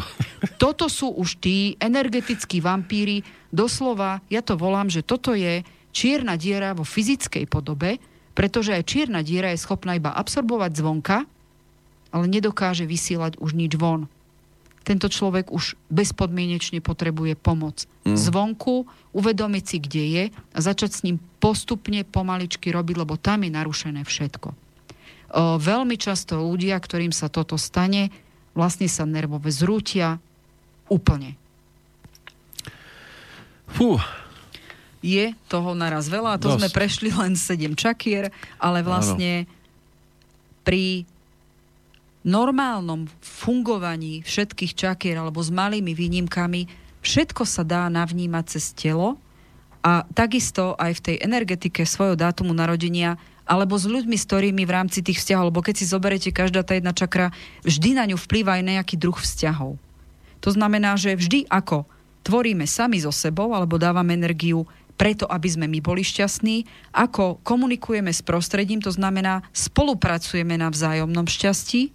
Toto 0.55 0.87
sú 0.87 1.11
už 1.15 1.39
tí 1.39 1.75
energetickí 1.79 2.63
vampíry, 2.63 3.23
doslova, 3.51 4.23
ja 4.31 4.39
to 4.39 4.55
volám, 4.55 4.87
že 4.87 5.03
toto 5.03 5.35
je 5.35 5.63
čierna 5.91 6.39
diera 6.39 6.73
vo 6.73 6.87
fyzickej 6.87 7.45
podobe, 7.47 7.99
pretože 8.35 8.73
aj 8.75 8.87
čierna 8.87 9.21
diera 9.21 9.51
je 9.51 9.59
schopná 9.59 9.99
iba 9.99 10.11
absorbovať 10.15 10.71
zvonka, 10.73 11.17
ale 12.11 12.25
nedokáže 12.27 12.83
vysielať 12.83 13.39
už 13.39 13.55
nič 13.55 13.75
von 13.79 14.07
tento 14.81 15.07
človek 15.07 15.53
už 15.53 15.77
bezpodmienečne 15.93 16.81
potrebuje 16.81 17.37
pomoc. 17.37 17.85
Mm. 18.03 18.17
Zvonku, 18.17 18.89
uvedomiť 19.13 19.63
si, 19.63 19.77
kde 19.77 20.03
je 20.03 20.23
a 20.33 20.57
začať 20.57 20.91
s 20.91 21.03
ním 21.05 21.17
postupne, 21.37 22.01
pomaličky 22.01 22.73
robiť, 22.73 22.95
lebo 22.97 23.17
tam 23.17 23.45
je 23.45 23.51
narušené 23.53 24.01
všetko. 24.01 24.49
O, 24.51 24.55
veľmi 25.61 25.95
často 26.01 26.41
ľudia, 26.41 26.75
ktorým 26.81 27.13
sa 27.13 27.29
toto 27.29 27.55
stane, 27.61 28.09
vlastne 28.57 28.89
sa 28.89 29.05
nervové 29.05 29.53
zrútia 29.53 30.17
úplne. 30.89 31.37
Fú. 33.71 34.01
Je 35.01 35.33
toho 35.49 35.73
naraz 35.73 36.05
veľa, 36.07 36.37
to 36.37 36.53
Dosť. 36.53 36.57
sme 36.61 36.69
prešli 36.69 37.09
len 37.09 37.33
7 37.33 37.73
čakier, 37.73 38.29
ale 38.61 38.85
vlastne 38.85 39.45
ano. 39.45 39.49
pri 40.61 41.09
normálnom 42.21 43.09
fungovaní 43.17 44.21
všetkých 44.21 44.77
čakier 44.77 45.17
alebo 45.17 45.41
s 45.41 45.49
malými 45.49 45.97
výnimkami 45.97 46.69
všetko 47.01 47.43
sa 47.49 47.65
dá 47.65 47.89
navnímať 47.89 48.45
cez 48.45 48.77
telo 48.77 49.17
a 49.81 50.05
takisto 50.13 50.77
aj 50.77 51.01
v 51.01 51.03
tej 51.11 51.15
energetike 51.25 51.81
svojho 51.81 52.13
dátumu 52.13 52.53
narodenia 52.53 53.17
alebo 53.49 53.73
s 53.73 53.89
ľuďmi, 53.89 54.15
s 54.15 54.29
ktorými 54.29 54.63
v 54.63 54.71
rámci 54.71 55.01
tých 55.01 55.17
vzťahov, 55.17 55.49
lebo 55.49 55.65
keď 55.65 55.75
si 55.81 55.89
zoberete 55.89 56.29
každá 56.29 56.61
tá 56.61 56.77
jedna 56.77 56.93
čakra, 56.93 57.33
vždy 57.65 57.97
na 57.97 58.05
ňu 58.05 58.15
vplýva 58.21 58.61
aj 58.61 58.63
nejaký 58.69 58.95
druh 59.01 59.17
vzťahov. 59.17 59.81
To 60.45 60.49
znamená, 60.53 60.95
že 60.95 61.17
vždy 61.17 61.49
ako 61.49 61.89
tvoríme 62.21 62.69
sami 62.69 63.01
so 63.01 63.09
sebou 63.09 63.51
alebo 63.57 63.81
dávame 63.81 64.13
energiu 64.13 64.69
preto, 65.01 65.25
aby 65.25 65.49
sme 65.49 65.65
my 65.65 65.81
boli 65.81 66.05
šťastní, 66.05 66.61
ako 66.93 67.41
komunikujeme 67.41 68.13
s 68.13 68.21
prostredím, 68.21 68.85
to 68.85 68.93
znamená 68.93 69.41
spolupracujeme 69.49 70.53
na 70.61 70.69
vzájomnom 70.69 71.25
šťastí, 71.25 71.89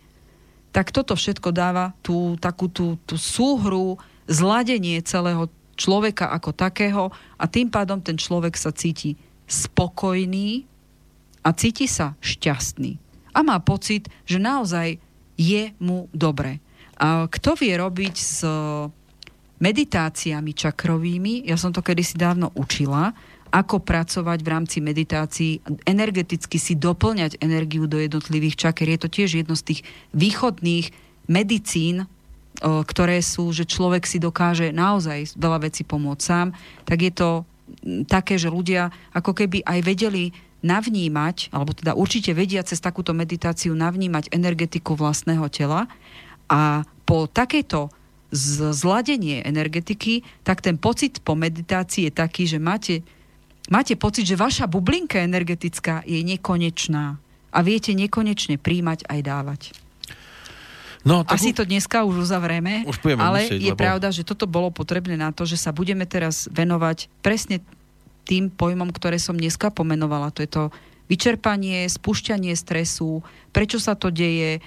tak 0.75 0.91
toto 0.91 1.15
všetko 1.15 1.55
dáva 1.55 1.95
tú 2.03 2.35
takú 2.43 2.67
tú, 2.67 2.99
tú 3.07 3.15
súhru, 3.15 3.95
zladenie 4.27 4.99
celého 5.07 5.47
človeka 5.79 6.35
ako 6.35 6.51
takého 6.51 7.15
a 7.39 7.47
tým 7.47 7.71
pádom 7.71 8.03
ten 8.03 8.19
človek 8.19 8.59
sa 8.59 8.75
cíti 8.75 9.15
spokojný 9.47 10.67
a 11.47 11.55
cíti 11.55 11.87
sa 11.87 12.19
šťastný. 12.19 12.99
A 13.39 13.47
má 13.47 13.63
pocit, 13.63 14.11
že 14.27 14.43
naozaj 14.43 14.99
je 15.39 15.71
mu 15.79 16.11
dobre. 16.11 16.59
A 16.99 17.31
kto 17.31 17.55
vie 17.55 17.71
robiť 17.79 18.15
s 18.19 18.43
meditáciami 19.61 20.53
čakrovými, 20.53 21.49
ja 21.49 21.57
som 21.57 21.73
to 21.73 21.81
kedysi 21.81 22.21
dávno 22.21 22.53
učila, 22.53 23.17
ako 23.49 23.81
pracovať 23.81 24.39
v 24.43 24.53
rámci 24.53 24.79
meditácií, 24.83 25.65
energeticky 25.87 26.61
si 26.61 26.77
doplňať 26.77 27.41
energiu 27.41 27.89
do 27.89 27.97
jednotlivých 27.97 28.69
čaker. 28.69 28.85
Je 28.91 29.01
to 29.01 29.09
tiež 29.09 29.31
jedno 29.39 29.55
z 29.57 29.73
tých 29.73 29.81
východných 30.13 30.93
medicín, 31.31 32.05
ktoré 32.61 33.21
sú, 33.21 33.53
že 33.53 33.69
človek 33.69 34.05
si 34.05 34.21
dokáže 34.21 34.73
naozaj 34.73 35.37
veľa 35.37 35.69
vecí 35.69 35.85
pomôcť 35.85 36.21
sám, 36.25 36.53
tak 36.85 37.05
je 37.05 37.13
to 37.13 37.31
také, 38.09 38.37
že 38.37 38.53
ľudia 38.53 38.93
ako 39.13 39.33
keby 39.33 39.63
aj 39.65 39.81
vedeli 39.85 40.33
navnímať, 40.65 41.53
alebo 41.53 41.77
teda 41.77 41.93
určite 41.95 42.33
vedia 42.33 42.65
cez 42.65 42.81
takúto 42.83 43.13
meditáciu 43.13 43.77
navnímať 43.77 44.33
energetiku 44.33 44.97
vlastného 44.99 45.47
tela 45.53 45.87
a 46.51 46.83
po 47.07 47.31
takejto 47.31 47.93
zladenie 48.37 49.41
energetiky, 49.43 50.21
tak 50.45 50.61
ten 50.61 50.77
pocit 50.77 51.25
po 51.25 51.33
meditácii 51.33 52.09
je 52.09 52.13
taký, 52.13 52.45
že 52.45 52.61
máte 52.61 53.01
máte 53.67 53.99
pocit, 53.99 54.29
že 54.29 54.39
vaša 54.39 54.71
bublinka 54.71 55.19
energetická 55.19 56.07
je 56.07 56.23
nekonečná 56.23 57.19
a 57.51 57.59
viete 57.65 57.97
nekonečne 57.97 58.61
príjmať 58.61 59.09
aj 59.09 59.21
dávať. 59.25 59.63
No, 61.07 61.23
tak 61.23 61.39
Asi 61.39 61.55
to 61.55 61.63
dneska 61.63 62.03
už 62.03 62.27
uzavrieme, 62.27 62.83
už 62.83 62.99
ale 63.15 63.47
musieť, 63.47 63.63
je 63.63 63.73
lebo... 63.75 63.79
pravda, 63.79 64.09
že 64.11 64.27
toto 64.27 64.51
bolo 64.51 64.75
potrebné 64.75 65.15
na 65.15 65.31
to, 65.31 65.47
že 65.47 65.55
sa 65.55 65.71
budeme 65.71 66.03
teraz 66.03 66.51
venovať 66.51 67.07
presne 67.23 67.63
tým 68.27 68.51
pojmom, 68.51 68.91
ktoré 68.91 69.23
som 69.23 69.39
dneska 69.39 69.71
pomenovala. 69.71 70.35
To 70.35 70.43
je 70.43 70.51
to 70.51 70.65
vyčerpanie, 71.07 71.87
spúšťanie 71.87 72.51
stresu, 72.59 73.23
prečo 73.55 73.79
sa 73.79 73.95
to 73.95 74.11
deje, 74.11 74.59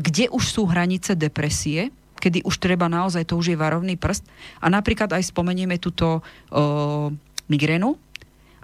kde 0.00 0.32
už 0.32 0.44
sú 0.48 0.64
hranice 0.64 1.12
depresie, 1.12 1.92
kedy 2.18 2.44
už 2.44 2.56
treba 2.58 2.88
naozaj, 2.90 3.28
to 3.28 3.38
už 3.38 3.52
je 3.52 3.58
varovný 3.58 3.94
prst. 4.00 4.26
A 4.60 4.72
napríklad 4.72 5.12
aj 5.12 5.30
spomenieme 5.30 5.76
túto 5.76 6.24
migrénu, 7.46 7.96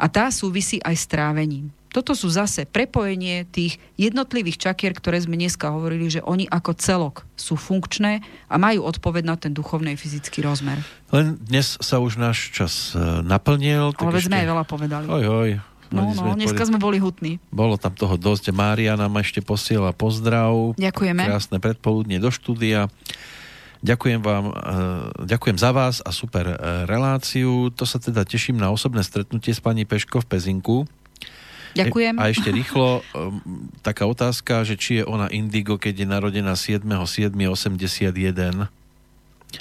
a 0.03 0.11
tá 0.11 0.35
súvisí 0.35 0.83
aj 0.83 0.97
s 0.99 1.07
trávením. 1.07 1.70
Toto 1.93 2.16
sú 2.16 2.33
zase 2.33 2.65
prepojenie 2.65 3.45
tých 3.53 3.77
jednotlivých 4.01 4.57
čakier, 4.57 4.97
ktoré 4.97 5.20
sme 5.20 5.37
dneska 5.37 5.69
hovorili, 5.69 6.09
že 6.09 6.24
oni 6.24 6.49
ako 6.49 6.73
celok 6.74 7.29
sú 7.37 7.55
funkčné 7.61 8.24
a 8.49 8.57
majú 8.57 8.89
odpoveď 8.89 9.23
na 9.29 9.37
ten 9.37 9.53
duchovný 9.53 9.95
fyzický 10.01 10.41
rozmer. 10.41 10.81
Len 11.12 11.37
dnes 11.37 11.77
sa 11.85 12.01
už 12.01 12.16
náš 12.16 12.49
čas 12.51 12.97
e, 12.97 13.20
naplnil. 13.20 13.93
Ale 13.93 14.16
ešte... 14.16 14.33
sme 14.33 14.41
aj 14.41 14.49
veľa 14.49 14.65
povedali. 14.65 15.05
Oj, 15.07 15.24
oj. 15.29 15.51
No, 15.93 16.09
no, 16.16 16.33
dneska 16.33 16.65
sme 16.65 16.81
boli 16.81 16.97
hutní. 16.97 17.37
Bolo 17.53 17.77
tam 17.77 17.93
toho 17.93 18.16
dosť. 18.16 18.49
Mária 18.57 18.97
nám 18.97 19.12
ešte 19.20 19.45
posiela 19.45 19.93
pozdrav. 19.93 20.73
Ďakujeme. 20.81 21.29
Krásne 21.29 21.61
predpoludne 21.61 22.16
do 22.16 22.33
štúdia. 22.33 22.89
Ďakujem 23.83 24.23
vám, 24.23 24.47
eh, 24.47 24.55
ďakujem 25.27 25.59
za 25.59 25.75
vás 25.75 25.99
a 26.07 26.15
super 26.15 26.55
eh, 26.55 26.87
reláciu. 26.87 27.75
To 27.75 27.83
sa 27.83 27.99
teda 27.99 28.23
teším 28.23 28.63
na 28.63 28.71
osobné 28.71 29.03
stretnutie 29.03 29.51
s 29.51 29.59
pani 29.59 29.83
Peško 29.83 30.23
v 30.23 30.27
Pezinku. 30.31 30.87
Ďakujem. 31.75 32.15
A 32.21 32.29
ešte 32.31 32.53
rýchlo 32.53 33.01
ehm, 33.01 33.41
taká 33.83 34.07
otázka, 34.07 34.63
že 34.63 34.79
či 34.79 35.03
je 35.03 35.05
ona 35.09 35.27
indigo, 35.33 35.81
keď 35.81 36.05
je 36.05 36.07
narodená 36.07 36.55
7.7.81. 36.55 38.71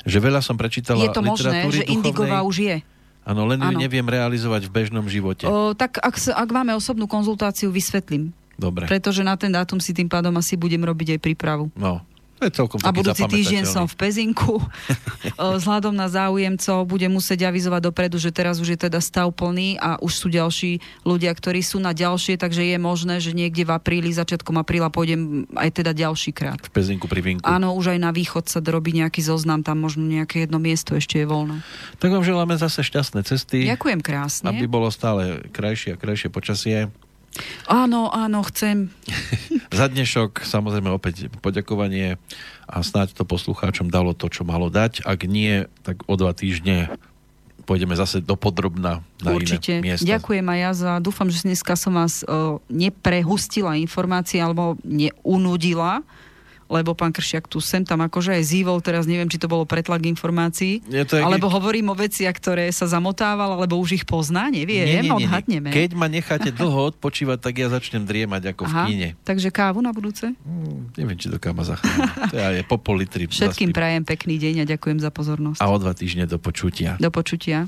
Že 0.05 0.17
veľa 0.21 0.43
som 0.43 0.59
prečítala 0.59 1.01
Je 1.01 1.09
to 1.09 1.23
možné, 1.23 1.65
že 1.71 1.87
indigová 1.87 2.43
už 2.45 2.61
je. 2.61 2.77
Áno, 3.21 3.45
len 3.45 3.61
ju 3.61 3.77
neviem 3.77 4.03
realizovať 4.03 4.65
v 4.67 4.71
bežnom 4.73 5.05
živote. 5.05 5.45
O, 5.45 5.77
tak 5.77 6.01
ak, 6.01 6.17
ak 6.33 6.49
máme 6.49 6.73
osobnú 6.73 7.05
konzultáciu, 7.05 7.69
vysvetlím. 7.69 8.33
Dobre. 8.57 8.85
Pretože 8.85 9.25
na 9.25 9.37
ten 9.37 9.53
dátum 9.53 9.81
si 9.81 9.93
tým 9.93 10.09
pádom 10.09 10.33
asi 10.37 10.57
budem 10.57 10.81
robiť 10.81 11.17
aj 11.17 11.19
prípravu. 11.21 11.69
No, 11.73 12.01
to 12.41 12.49
je 12.49 12.57
celkom 12.57 12.81
a 12.81 12.89
budúci 12.89 13.21
týždeň 13.21 13.69
som 13.69 13.85
v 13.85 13.93
Pezinku. 14.01 14.57
Vzhľadom 15.61 15.93
na 15.93 16.09
záujemcov 16.09 16.89
budem 16.89 17.13
musieť 17.13 17.45
avizovať 17.45 17.93
dopredu, 17.93 18.17
že 18.17 18.33
teraz 18.33 18.57
už 18.57 18.73
je 18.73 18.79
teda 18.89 18.97
stav 18.97 19.29
plný 19.29 19.77
a 19.77 20.01
už 20.01 20.09
sú 20.09 20.27
ďalší 20.33 20.81
ľudia, 21.05 21.29
ktorí 21.37 21.61
sú 21.61 21.77
na 21.77 21.93
ďalšie, 21.93 22.41
takže 22.41 22.65
je 22.65 22.77
možné, 22.81 23.21
že 23.21 23.37
niekde 23.37 23.61
v 23.61 23.77
apríli, 23.77 24.09
začiatkom 24.09 24.57
apríla 24.57 24.89
pôjdem 24.89 25.45
aj 25.53 25.69
teda 25.69 25.93
ďalší 25.93 26.33
krát. 26.33 26.57
V 26.65 26.73
Pezinku 26.73 27.05
pri 27.05 27.21
Vinku. 27.21 27.45
Áno, 27.45 27.77
už 27.77 27.93
aj 27.93 27.99
na 28.01 28.09
východ 28.09 28.49
sa 28.49 28.57
robí 28.57 28.89
nejaký 28.97 29.21
zoznam, 29.21 29.61
tam 29.61 29.77
možno 29.85 30.09
nejaké 30.09 30.49
jedno 30.49 30.57
miesto 30.57 30.97
ešte 30.97 31.21
je 31.21 31.29
voľné. 31.29 31.61
Tak 32.01 32.09
vám 32.09 32.25
želáme 32.25 32.57
zase 32.57 32.81
šťastné 32.81 33.21
cesty. 33.21 33.69
Ďakujem 33.69 34.01
krásne. 34.01 34.49
Aby 34.49 34.65
bolo 34.65 34.89
stále 34.89 35.45
krajšie 35.53 35.93
a 35.93 35.97
krajšie 36.01 36.33
počasie. 36.33 36.89
Áno, 37.67 38.11
áno, 38.11 38.43
chcem. 38.47 38.91
za 39.79 39.87
dnešok 39.87 40.43
samozrejme 40.43 40.91
opäť 40.91 41.31
poďakovanie 41.39 42.19
a 42.67 42.83
snáď 42.83 43.15
to 43.15 43.23
poslucháčom 43.23 43.87
dalo 43.87 44.11
to, 44.11 44.27
čo 44.27 44.43
malo 44.43 44.67
dať. 44.67 45.03
Ak 45.07 45.23
nie, 45.23 45.67
tak 45.83 46.03
o 46.07 46.15
dva 46.19 46.35
týždne 46.35 46.91
pôjdeme 47.63 47.95
zase 47.95 48.19
do 48.19 48.35
podrobna 48.35 49.05
na 49.23 49.31
Určite. 49.31 49.79
iné 49.79 49.95
miesta. 49.95 50.03
Ďakujem 50.03 50.43
aj 50.43 50.59
ja 50.59 50.71
za, 50.75 50.91
dúfam, 50.99 51.31
že 51.31 51.47
dneska 51.47 51.79
som 51.79 51.95
vás 51.95 52.25
o, 52.25 52.59
neprehustila 52.67 53.79
informácie 53.79 54.43
alebo 54.43 54.75
neunudila 54.83 56.03
lebo 56.71 56.95
pán 56.95 57.11
Kršiak 57.11 57.51
tu 57.51 57.59
sem 57.59 57.83
tam 57.83 57.99
akože 57.99 58.31
aj 58.31 58.43
zývol, 58.47 58.79
teraz 58.79 59.03
neviem, 59.03 59.27
či 59.27 59.35
to 59.35 59.51
bolo 59.51 59.67
pretlak 59.67 60.07
informácií, 60.07 60.79
Je 60.87 61.03
to, 61.03 61.19
alebo 61.19 61.51
hovorím 61.51 61.91
o 61.91 61.95
veciach, 61.95 62.31
ktoré 62.31 62.71
sa 62.71 62.87
zamotával, 62.87 63.59
alebo 63.59 63.75
už 63.75 63.99
ich 63.99 64.05
pozná, 64.07 64.47
neviem, 64.47 64.87
nie, 64.87 65.03
nie, 65.03 65.11
nie, 65.11 65.27
odhadneme. 65.27 65.69
Keď 65.75 65.91
ma 65.99 66.07
necháte 66.07 66.49
dlho 66.59 66.95
odpočívať, 66.95 67.37
tak 67.43 67.53
ja 67.59 67.67
začnem 67.67 68.07
driemať 68.07 68.55
ako 68.55 68.63
Aha, 68.71 68.87
v 68.87 68.95
kine. 68.95 69.09
takže 69.27 69.51
kávu 69.51 69.83
na 69.83 69.91
budúce? 69.91 70.31
Hmm, 70.31 70.87
neviem, 70.95 71.19
či 71.19 71.27
do 71.27 71.35
káma 71.37 71.67
zachránim. 71.67 72.07
To 72.31 72.39
je 72.39 72.63
po 72.63 72.79
pol 72.79 73.03
litri. 73.03 73.27
Všetkým 73.27 73.75
prajem 73.75 74.07
pekný 74.07 74.39
deň 74.39 74.63
a 74.63 74.65
ďakujem 74.65 75.03
za 75.03 75.11
pozornosť. 75.11 75.59
A 75.59 75.67
o 75.67 75.75
dva 75.75 75.91
týždne 75.91 76.23
do 76.23 76.39
počutia. 76.39 76.95
Do 76.95 77.11
počutia. 77.11 77.67